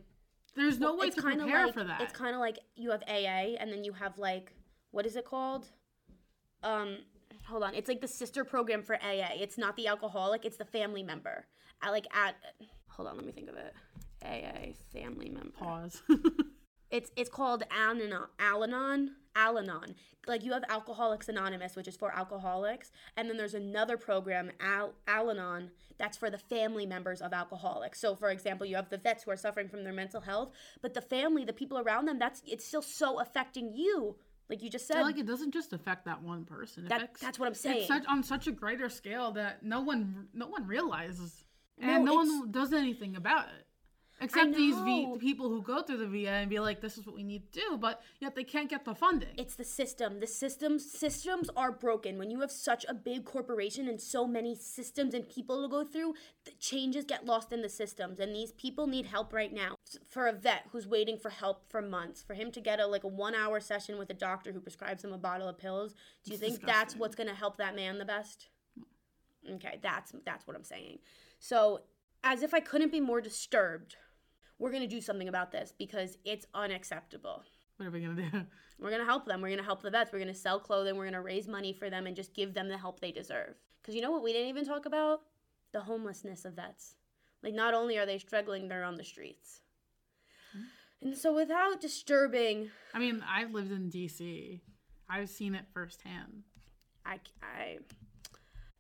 there's 0.56 0.80
no 0.80 0.96
way 0.96 1.10
to 1.10 1.22
prepare 1.22 1.66
like, 1.66 1.74
for 1.74 1.84
that. 1.84 2.02
It's 2.02 2.14
kind 2.14 2.34
of 2.34 2.40
like 2.40 2.60
you 2.76 2.92
have 2.92 3.04
AA 3.08 3.58
and 3.60 3.72
then 3.72 3.84
you 3.84 3.92
have 3.94 4.18
like 4.18 4.54
what 4.94 5.08
is 5.08 5.16
it 5.16 5.26
called? 5.26 5.66
Um, 6.62 7.00
hold 7.46 7.64
on. 7.64 7.74
It's 7.76 7.88
like 7.88 8.02
the 8.02 8.08
sister 8.08 8.44
program 8.44 8.84
for 8.84 8.96
AA. 8.96 9.36
It's 9.40 9.58
not 9.58 9.76
the 9.76 9.88
alcoholic. 9.88 10.46
It's 10.46 10.58
the 10.58 10.66
family 10.66 11.04
member. 11.04 11.46
I 11.82 11.90
like 11.92 12.08
at. 12.16 12.36
Hold 12.90 13.10
on. 13.10 13.18
Let 13.18 13.26
me 13.26 13.32
think 13.32 13.50
of 13.50 13.56
it. 13.56 13.74
AA 14.24 14.74
family 14.92 15.30
member. 15.30 15.52
Pause. 15.58 16.02
It's 16.94 17.10
it's 17.16 17.30
called 17.30 17.64
Al-Anon. 17.72 18.28
Al-Anon. 18.38 19.16
Al-Anon. 19.36 19.96
Like 20.28 20.44
you 20.44 20.54
have 20.54 20.64
Alcoholics 20.70 21.28
Anonymous, 21.28 21.76
which 21.76 21.88
is 21.88 21.98
for 21.98 22.16
alcoholics, 22.16 22.92
and 23.18 23.28
then 23.28 23.36
there's 23.36 23.56
another 23.56 23.98
program, 23.98 24.52
Al- 24.60 24.94
Al-Anon, 25.08 25.72
that's 25.98 26.18
for 26.18 26.30
the 26.30 26.38
family 26.38 26.86
members 26.86 27.20
of 27.20 27.34
alcoholics. 27.34 28.00
So, 28.00 28.16
for 28.16 28.30
example, 28.30 28.68
you 28.68 28.76
have 28.76 28.92
the 28.92 29.00
vets 29.00 29.24
who 29.24 29.32
are 29.32 29.38
suffering 29.38 29.70
from 29.70 29.84
their 29.84 29.92
mental 29.92 30.22
health, 30.22 30.52
but 30.84 30.94
the 30.94 31.02
family, 31.02 31.44
the 31.44 31.52
people 31.52 31.80
around 31.80 32.06
them, 32.06 32.20
that's 32.20 32.44
it's 32.46 32.64
still 32.66 32.84
so 32.84 33.20
affecting 33.20 33.74
you. 33.74 34.16
Like 34.50 34.62
you 34.62 34.70
just 34.70 34.88
said, 34.88 34.98
Yeah, 34.98 35.04
like 35.04 35.18
it 35.18 35.26
doesn't 35.26 35.52
just 35.52 35.74
affect 35.74 36.06
that 36.06 36.22
one 36.22 36.46
person. 36.46 36.86
That- 36.86 36.98
affects- 36.98 37.22
that's 37.22 37.40
what 37.40 37.48
I'm 37.48 37.54
saying. 37.54 37.78
It's 37.80 37.88
such, 37.88 38.06
on 38.08 38.24
such 38.24 38.48
a 38.48 38.52
greater 38.52 38.90
scale 38.90 39.32
that 39.32 39.64
no 39.64 39.82
one 39.82 40.28
no 40.34 40.48
one 40.48 40.68
realizes, 40.68 41.46
and 41.80 42.06
no, 42.06 42.22
it's- 42.22 42.28
one 42.40 42.52
does 42.52 42.74
anything 42.74 43.16
about 43.16 43.48
it. 43.50 43.68
Except 44.24 44.54
these 44.56 44.78
v- 44.80 45.18
people 45.20 45.50
who 45.50 45.62
go 45.62 45.82
through 45.82 45.98
the 45.98 46.08
VA 46.08 46.30
and 46.32 46.50
be 46.50 46.60
like, 46.60 46.82
"This 46.82 46.98
is 46.98 47.06
what 47.06 47.16
we 47.16 47.24
need 47.24 47.52
to 47.52 47.60
do," 47.60 47.78
but 47.78 48.02
yet 48.20 48.36
they 48.36 48.44
can't 48.44 48.70
get 48.70 48.86
the 48.86 48.96
funding. 48.96 49.30
it's 49.38 49.56
the 49.56 49.64
system. 49.64 50.20
The 50.20 50.28
systems 50.28 50.90
systems 50.90 51.50
are 51.56 51.72
broken. 51.72 52.18
When 52.18 52.32
you 52.32 52.40
have 52.42 52.52
such 52.52 52.86
a 52.88 52.94
big 52.94 53.26
corporation 53.26 53.88
and 53.88 54.00
so 54.02 54.26
many 54.26 54.56
systems 54.56 55.14
and 55.14 55.28
people 55.28 55.62
to 55.62 55.68
go 55.68 55.84
through, 55.84 56.16
the 56.46 56.52
changes 56.60 57.06
get 57.06 57.26
lost 57.26 57.52
in 57.52 57.62
the 57.62 57.70
systems. 57.70 58.20
And 58.20 58.36
these 58.36 58.52
people 58.54 58.88
need 58.88 59.06
help 59.08 59.34
right 59.34 59.52
now. 59.52 59.76
For 60.08 60.28
a 60.28 60.34
vet 60.34 60.68
who's 60.72 60.88
waiting 60.88 61.18
for 61.18 61.30
help 61.30 61.70
for 61.70 61.82
months, 61.82 62.24
for 62.24 62.34
him 62.34 62.52
to 62.52 62.62
get 62.62 62.80
a 62.80 62.88
like 62.88 63.04
a 63.04 63.08
one 63.08 63.36
hour 63.36 63.60
session 63.60 63.98
with 63.98 64.10
a 64.10 64.14
doctor 64.14 64.52
who 64.52 64.60
prescribes 64.60 65.04
him 65.04 65.14
a 65.14 65.18
bottle 65.18 65.48
of 65.48 65.58
pills, 65.58 65.94
do 66.24 66.32
you 66.32 66.38
It's 66.38 66.42
think 66.42 66.66
that's 66.66 66.96
what's 66.96 67.16
gonna 67.16 67.34
help 67.34 67.58
that 67.58 67.76
man 67.76 67.98
the 67.98 68.06
best? 68.06 68.50
Okay, 69.50 69.80
that's 69.82 70.14
that's 70.26 70.48
what 70.48 70.56
I'm 70.56 70.64
saying. 70.64 71.00
So, 71.40 71.82
as 72.24 72.42
if 72.44 72.54
I 72.54 72.62
couldn't 72.62 72.92
be 72.92 73.02
more 73.02 73.20
disturbed, 73.20 73.98
we're 74.60 74.72
gonna 74.72 74.88
do 74.88 75.02
something 75.02 75.28
about 75.28 75.52
this 75.52 75.74
because 75.78 76.18
it's 76.26 76.46
unacceptable. 76.54 77.44
what 77.78 77.88
are 77.88 77.92
we 77.92 78.02
gonna 78.02 78.30
do? 78.30 78.42
We're 78.80 78.92
gonna 78.92 79.06
help 79.06 79.26
them. 79.26 79.40
We're 79.40 79.52
gonna 79.52 79.64
help 79.64 79.82
the 79.82 79.92
vets. 79.92 80.12
We're 80.12 80.20
gonna 80.20 80.34
sell 80.34 80.60
clothing. 80.60 80.98
We're 80.98 81.06
gonna 81.06 81.22
raise 81.22 81.48
money 81.48 81.72
for 81.74 81.90
them 81.90 82.06
and 82.06 82.16
just 82.16 82.34
give 82.34 82.54
them 82.54 82.68
the 82.68 82.78
help 82.78 83.00
they 83.00 83.12
deserve. 83.12 83.56
Because 83.82 83.96
you 83.96 84.02
know 84.02 84.12
what 84.12 84.24
we 84.24 84.34
didn't 84.34 84.50
even 84.50 84.66
talk 84.66 84.86
about? 84.86 85.22
The 85.72 85.82
homelessness 85.82 86.44
of 86.44 86.56
vets. 86.56 86.96
Like, 87.44 87.54
not 87.54 87.74
only 87.74 87.98
are 87.98 88.06
they 88.06 88.18
struggling, 88.18 88.68
they're 88.68 88.84
on 88.84 88.96
the 88.96 89.04
streets. 89.04 89.62
Hmm? 90.54 90.64
And 91.02 91.18
so, 91.18 91.34
without 91.34 91.82
disturbing, 91.82 92.72
I 92.94 93.00
mean, 93.00 93.24
I've 93.28 93.52
lived 93.54 93.72
in 93.72 93.90
DC. 93.90 94.62
I've 95.10 95.30
seen 95.30 95.54
it 95.54 95.66
firsthand. 95.74 96.44
I, 97.06 97.20
I, 97.42 97.78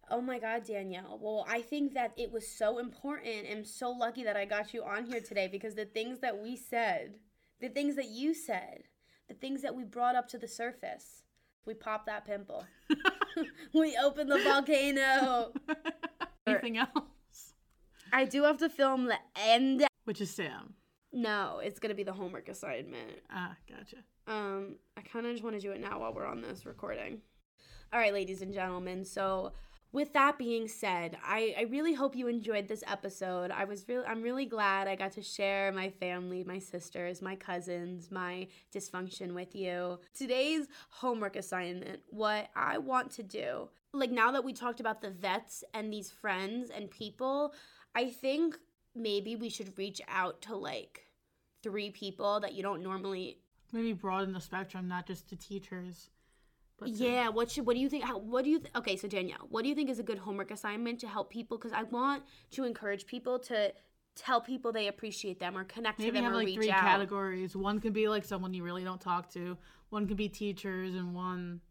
oh 0.09 0.21
my 0.21 0.39
God, 0.39 0.65
Danielle. 0.65 1.19
Well, 1.21 1.45
I 1.49 1.61
think 1.61 1.93
that 1.93 2.13
it 2.17 2.31
was 2.31 2.47
so 2.47 2.79
important 2.79 3.47
and 3.49 3.65
so 3.65 3.91
lucky 3.91 4.23
that 4.23 4.37
I 4.37 4.45
got 4.45 4.73
you 4.73 4.83
on 4.83 5.05
here 5.05 5.21
today 5.21 5.47
because 5.51 5.75
the 5.75 5.85
things 5.85 6.19
that 6.19 6.37
we 6.37 6.55
said, 6.55 7.15
the 7.59 7.69
things 7.69 7.95
that 7.95 8.09
you 8.09 8.33
said, 8.33 8.83
the 9.27 9.33
things 9.33 9.61
that 9.61 9.75
we 9.75 9.83
brought 9.83 10.15
up 10.15 10.27
to 10.29 10.37
the 10.37 10.47
surface, 10.47 11.23
we 11.65 11.73
popped 11.73 12.07
that 12.07 12.25
pimple. 12.25 12.65
we 13.73 13.97
opened 14.01 14.31
the 14.31 14.39
volcano. 14.39 15.53
Anything 16.47 16.77
else? 16.77 17.53
I 18.11 18.25
do 18.25 18.43
have 18.43 18.57
to 18.59 18.69
film 18.69 19.05
the 19.05 19.17
end. 19.35 19.85
Which 20.03 20.21
is 20.21 20.29
Sam. 20.29 20.75
No, 21.11 21.61
it's 21.63 21.79
gonna 21.79 21.93
be 21.93 22.03
the 22.03 22.13
homework 22.13 22.49
assignment. 22.49 23.19
Ah, 23.31 23.55
gotcha. 23.69 23.97
Um, 24.27 24.75
I 24.97 25.01
kind 25.01 25.25
of 25.25 25.31
just 25.31 25.43
want 25.43 25.55
to 25.55 25.61
do 25.61 25.71
it 25.71 25.79
now 25.79 25.99
while 25.99 26.13
we're 26.13 26.25
on 26.25 26.41
this 26.41 26.65
recording. 26.65 27.21
All 27.91 27.99
right, 27.99 28.13
ladies 28.13 28.41
and 28.41 28.53
gentlemen. 28.53 29.05
So, 29.05 29.53
with 29.93 30.11
that 30.13 30.39
being 30.39 30.67
said, 30.67 31.17
I, 31.23 31.55
I 31.57 31.61
really 31.63 31.93
hope 31.93 32.15
you 32.15 32.27
enjoyed 32.27 32.67
this 32.67 32.83
episode. 32.87 33.51
I 33.51 33.63
was 33.63 33.87
really 33.87 34.05
I'm 34.05 34.23
really 34.23 34.45
glad 34.45 34.87
I 34.87 34.95
got 34.95 35.13
to 35.13 35.21
share 35.21 35.71
my 35.71 35.89
family, 35.89 36.43
my 36.43 36.59
sisters, 36.59 37.21
my 37.21 37.35
cousins, 37.35 38.11
my 38.11 38.47
dysfunction 38.75 39.33
with 39.33 39.55
you. 39.55 39.99
Today's 40.13 40.67
homework 40.89 41.35
assignment, 41.35 42.01
what 42.09 42.49
I 42.55 42.79
want 42.79 43.11
to 43.11 43.23
do, 43.23 43.69
like 43.93 44.11
now 44.11 44.31
that 44.31 44.43
we 44.43 44.51
talked 44.51 44.79
about 44.79 45.01
the 45.01 45.11
vets 45.11 45.63
and 45.73 45.93
these 45.93 46.09
friends 46.09 46.71
and 46.71 46.89
people, 46.89 47.53
I 47.95 48.09
think 48.09 48.57
maybe 48.95 49.35
we 49.35 49.49
should 49.49 49.77
reach 49.77 50.01
out 50.09 50.41
to 50.43 50.55
like 50.55 51.05
three 51.61 51.91
people 51.91 52.39
that 52.39 52.53
you 52.53 52.63
don't 52.63 52.81
normally 52.81 53.37
Maybe 53.71 53.93
broaden 53.93 54.33
the 54.33 54.39
spectrum, 54.39 54.87
not 54.87 55.07
just 55.07 55.27
to 55.29 55.35
teachers. 55.35 56.11
To- 56.85 56.91
yeah, 56.91 57.29
what 57.29 57.51
should 57.51 57.65
what 57.65 57.75
do 57.75 57.81
you 57.81 57.89
think? 57.89 58.03
How, 58.03 58.17
what 58.17 58.43
do 58.43 58.49
you 58.49 58.59
th- 58.59 58.71
okay? 58.75 58.95
So 58.95 59.07
Danielle, 59.07 59.47
what 59.49 59.63
do 59.63 59.69
you 59.69 59.75
think 59.75 59.89
is 59.89 59.99
a 59.99 60.03
good 60.03 60.17
homework 60.19 60.51
assignment 60.51 60.99
to 61.01 61.07
help 61.07 61.29
people? 61.31 61.57
Because 61.57 61.73
I 61.73 61.83
want 61.83 62.23
to 62.51 62.63
encourage 62.65 63.05
people 63.05 63.39
to 63.39 63.73
tell 64.15 64.41
people 64.41 64.71
they 64.71 64.87
appreciate 64.87 65.39
them 65.39 65.57
or 65.57 65.63
connect 65.63 65.99
to 65.99 66.05
Maybe 66.05 66.17
them 66.17 66.25
have 66.25 66.33
or 66.33 66.37
like 66.37 66.45
reach 66.47 66.55
three 66.55 66.71
out. 66.71 66.81
categories. 66.81 67.55
One 67.55 67.79
could 67.79 67.93
be 67.93 68.07
like 68.07 68.25
someone 68.25 68.53
you 68.53 68.63
really 68.63 68.83
don't 68.83 69.01
talk 69.01 69.29
to. 69.33 69.57
One 69.89 70.07
could 70.07 70.17
be 70.17 70.29
teachers, 70.29 70.95
and 70.95 71.13
one 71.15 71.61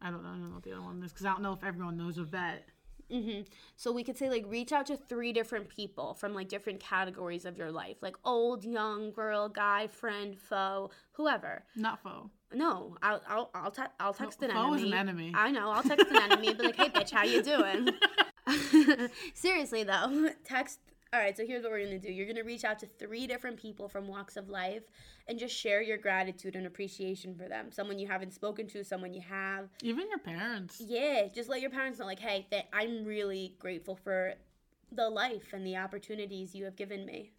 I 0.00 0.10
don't, 0.10 0.22
know, 0.22 0.28
I 0.28 0.32
don't 0.32 0.48
know 0.48 0.54
what 0.54 0.62
the 0.62 0.72
other 0.72 0.82
one 0.82 1.02
is 1.02 1.12
because 1.12 1.26
I 1.26 1.30
don't 1.30 1.42
know 1.42 1.52
if 1.52 1.64
everyone 1.64 1.96
knows 1.96 2.18
a 2.18 2.24
vet. 2.24 2.68
hmm 3.10 3.40
So 3.76 3.90
we 3.92 4.04
could 4.04 4.16
say 4.18 4.28
like 4.28 4.44
reach 4.46 4.72
out 4.72 4.86
to 4.86 4.96
three 4.96 5.32
different 5.32 5.68
people 5.68 6.14
from 6.14 6.34
like 6.34 6.48
different 6.48 6.80
categories 6.80 7.44
of 7.44 7.56
your 7.56 7.70
life, 7.72 7.96
like 8.02 8.16
old, 8.24 8.64
young, 8.64 9.12
girl, 9.12 9.48
guy, 9.48 9.86
friend, 9.86 10.38
foe, 10.38 10.90
whoever. 11.12 11.64
Not 11.74 12.02
foe. 12.02 12.30
No, 12.54 12.96
I'll 13.02 13.20
I'll 13.28 13.50
I'll, 13.54 13.70
te- 13.70 13.82
I'll 14.00 14.14
text 14.14 14.42
an 14.42 14.50
enemy. 14.50 14.76
is 14.76 14.82
an 14.84 14.94
enemy. 14.94 15.32
I 15.34 15.50
know. 15.50 15.70
I'll 15.70 15.82
text 15.82 16.06
an 16.10 16.16
enemy 16.16 16.48
and 16.48 16.58
be 16.58 16.64
like, 16.64 16.76
"Hey, 16.76 16.88
bitch, 16.88 17.10
how 17.10 17.24
you 17.24 17.42
doing?" 17.42 17.88
Seriously 19.34 19.84
though, 19.84 20.30
text. 20.44 20.80
All 21.12 21.20
right, 21.20 21.36
so 21.36 21.46
here's 21.46 21.62
what 21.62 21.70
we're 21.70 21.84
gonna 21.84 21.98
do. 21.98 22.10
You're 22.12 22.26
gonna 22.26 22.42
reach 22.42 22.64
out 22.64 22.80
to 22.80 22.86
three 22.86 23.26
different 23.26 23.56
people 23.56 23.88
from 23.88 24.08
walks 24.08 24.36
of 24.36 24.48
life 24.48 24.82
and 25.28 25.38
just 25.38 25.54
share 25.56 25.80
your 25.80 25.96
gratitude 25.96 26.56
and 26.56 26.66
appreciation 26.66 27.36
for 27.36 27.48
them. 27.48 27.70
Someone 27.70 27.98
you 28.00 28.08
haven't 28.08 28.34
spoken 28.34 28.66
to, 28.68 28.84
someone 28.84 29.14
you 29.14 29.20
have. 29.20 29.68
Even 29.82 30.08
your 30.08 30.18
parents. 30.18 30.80
Yeah, 30.84 31.28
just 31.32 31.48
let 31.48 31.60
your 31.60 31.70
parents 31.70 32.00
know, 32.00 32.06
like, 32.06 32.18
hey, 32.18 32.46
that 32.50 32.66
I'm 32.72 33.04
really 33.04 33.54
grateful 33.60 33.94
for 33.94 34.34
the 34.90 35.08
life 35.08 35.52
and 35.52 35.64
the 35.64 35.76
opportunities 35.76 36.54
you 36.54 36.64
have 36.64 36.76
given 36.76 37.06
me. 37.06 37.30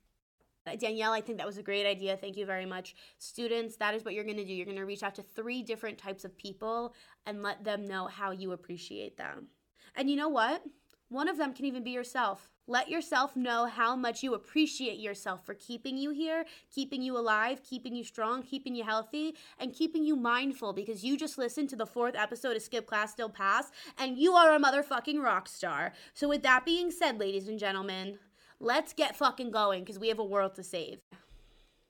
Uh, 0.67 0.75
Danielle, 0.75 1.13
I 1.13 1.21
think 1.21 1.37
that 1.37 1.47
was 1.47 1.57
a 1.57 1.63
great 1.63 1.85
idea. 1.85 2.17
Thank 2.17 2.37
you 2.37 2.45
very 2.45 2.65
much. 2.65 2.95
Students, 3.19 3.75
that 3.77 3.93
is 3.93 4.03
what 4.03 4.13
you're 4.13 4.23
going 4.23 4.37
to 4.37 4.45
do. 4.45 4.53
You're 4.53 4.65
going 4.65 4.77
to 4.77 4.85
reach 4.85 5.03
out 5.03 5.15
to 5.15 5.21
three 5.21 5.61
different 5.61 5.97
types 5.97 6.25
of 6.25 6.37
people 6.37 6.93
and 7.25 7.43
let 7.43 7.63
them 7.63 7.85
know 7.85 8.07
how 8.07 8.31
you 8.31 8.51
appreciate 8.51 9.17
them. 9.17 9.47
And 9.95 10.09
you 10.09 10.15
know 10.15 10.29
what? 10.29 10.63
One 11.09 11.27
of 11.27 11.37
them 11.37 11.53
can 11.53 11.65
even 11.65 11.83
be 11.83 11.91
yourself. 11.91 12.49
Let 12.67 12.89
yourself 12.89 13.35
know 13.35 13.67
how 13.67 13.95
much 13.95 14.23
you 14.23 14.33
appreciate 14.33 14.97
yourself 14.97 15.45
for 15.45 15.53
keeping 15.53 15.99
you 15.99 16.09
here, 16.09 16.45
keeping 16.73 17.03
you 17.03 17.15
alive, 17.15 17.61
keeping 17.61 17.95
you 17.95 18.03
strong, 18.03 18.41
keeping 18.41 18.75
you 18.75 18.83
healthy, 18.83 19.35
and 19.59 19.71
keeping 19.71 20.03
you 20.03 20.15
mindful 20.15 20.73
because 20.73 21.03
you 21.03 21.15
just 21.15 21.37
listened 21.37 21.69
to 21.69 21.75
the 21.75 21.85
fourth 21.85 22.15
episode 22.15 22.55
of 22.55 22.63
Skip 22.63 22.87
Class 22.87 23.11
Still 23.11 23.29
Pass 23.29 23.69
and 23.99 24.17
you 24.17 24.33
are 24.33 24.55
a 24.55 24.59
motherfucking 24.59 25.23
rock 25.23 25.47
star. 25.47 25.93
So, 26.15 26.27
with 26.27 26.41
that 26.41 26.65
being 26.65 26.89
said, 26.89 27.19
ladies 27.19 27.47
and 27.47 27.59
gentlemen, 27.59 28.17
let's 28.59 28.93
get 28.93 29.15
fucking 29.15 29.51
going 29.51 29.83
because 29.83 29.99
we 29.99 30.07
have 30.09 30.19
a 30.19 30.23
world 30.23 30.55
to 30.55 30.63
save. 30.63 30.99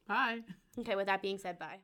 Bye. 0.08 0.42
Okay, 0.78 0.96
with 0.96 1.08
that 1.08 1.22
being 1.22 1.38
said, 1.38 1.58
bye. 1.58 1.80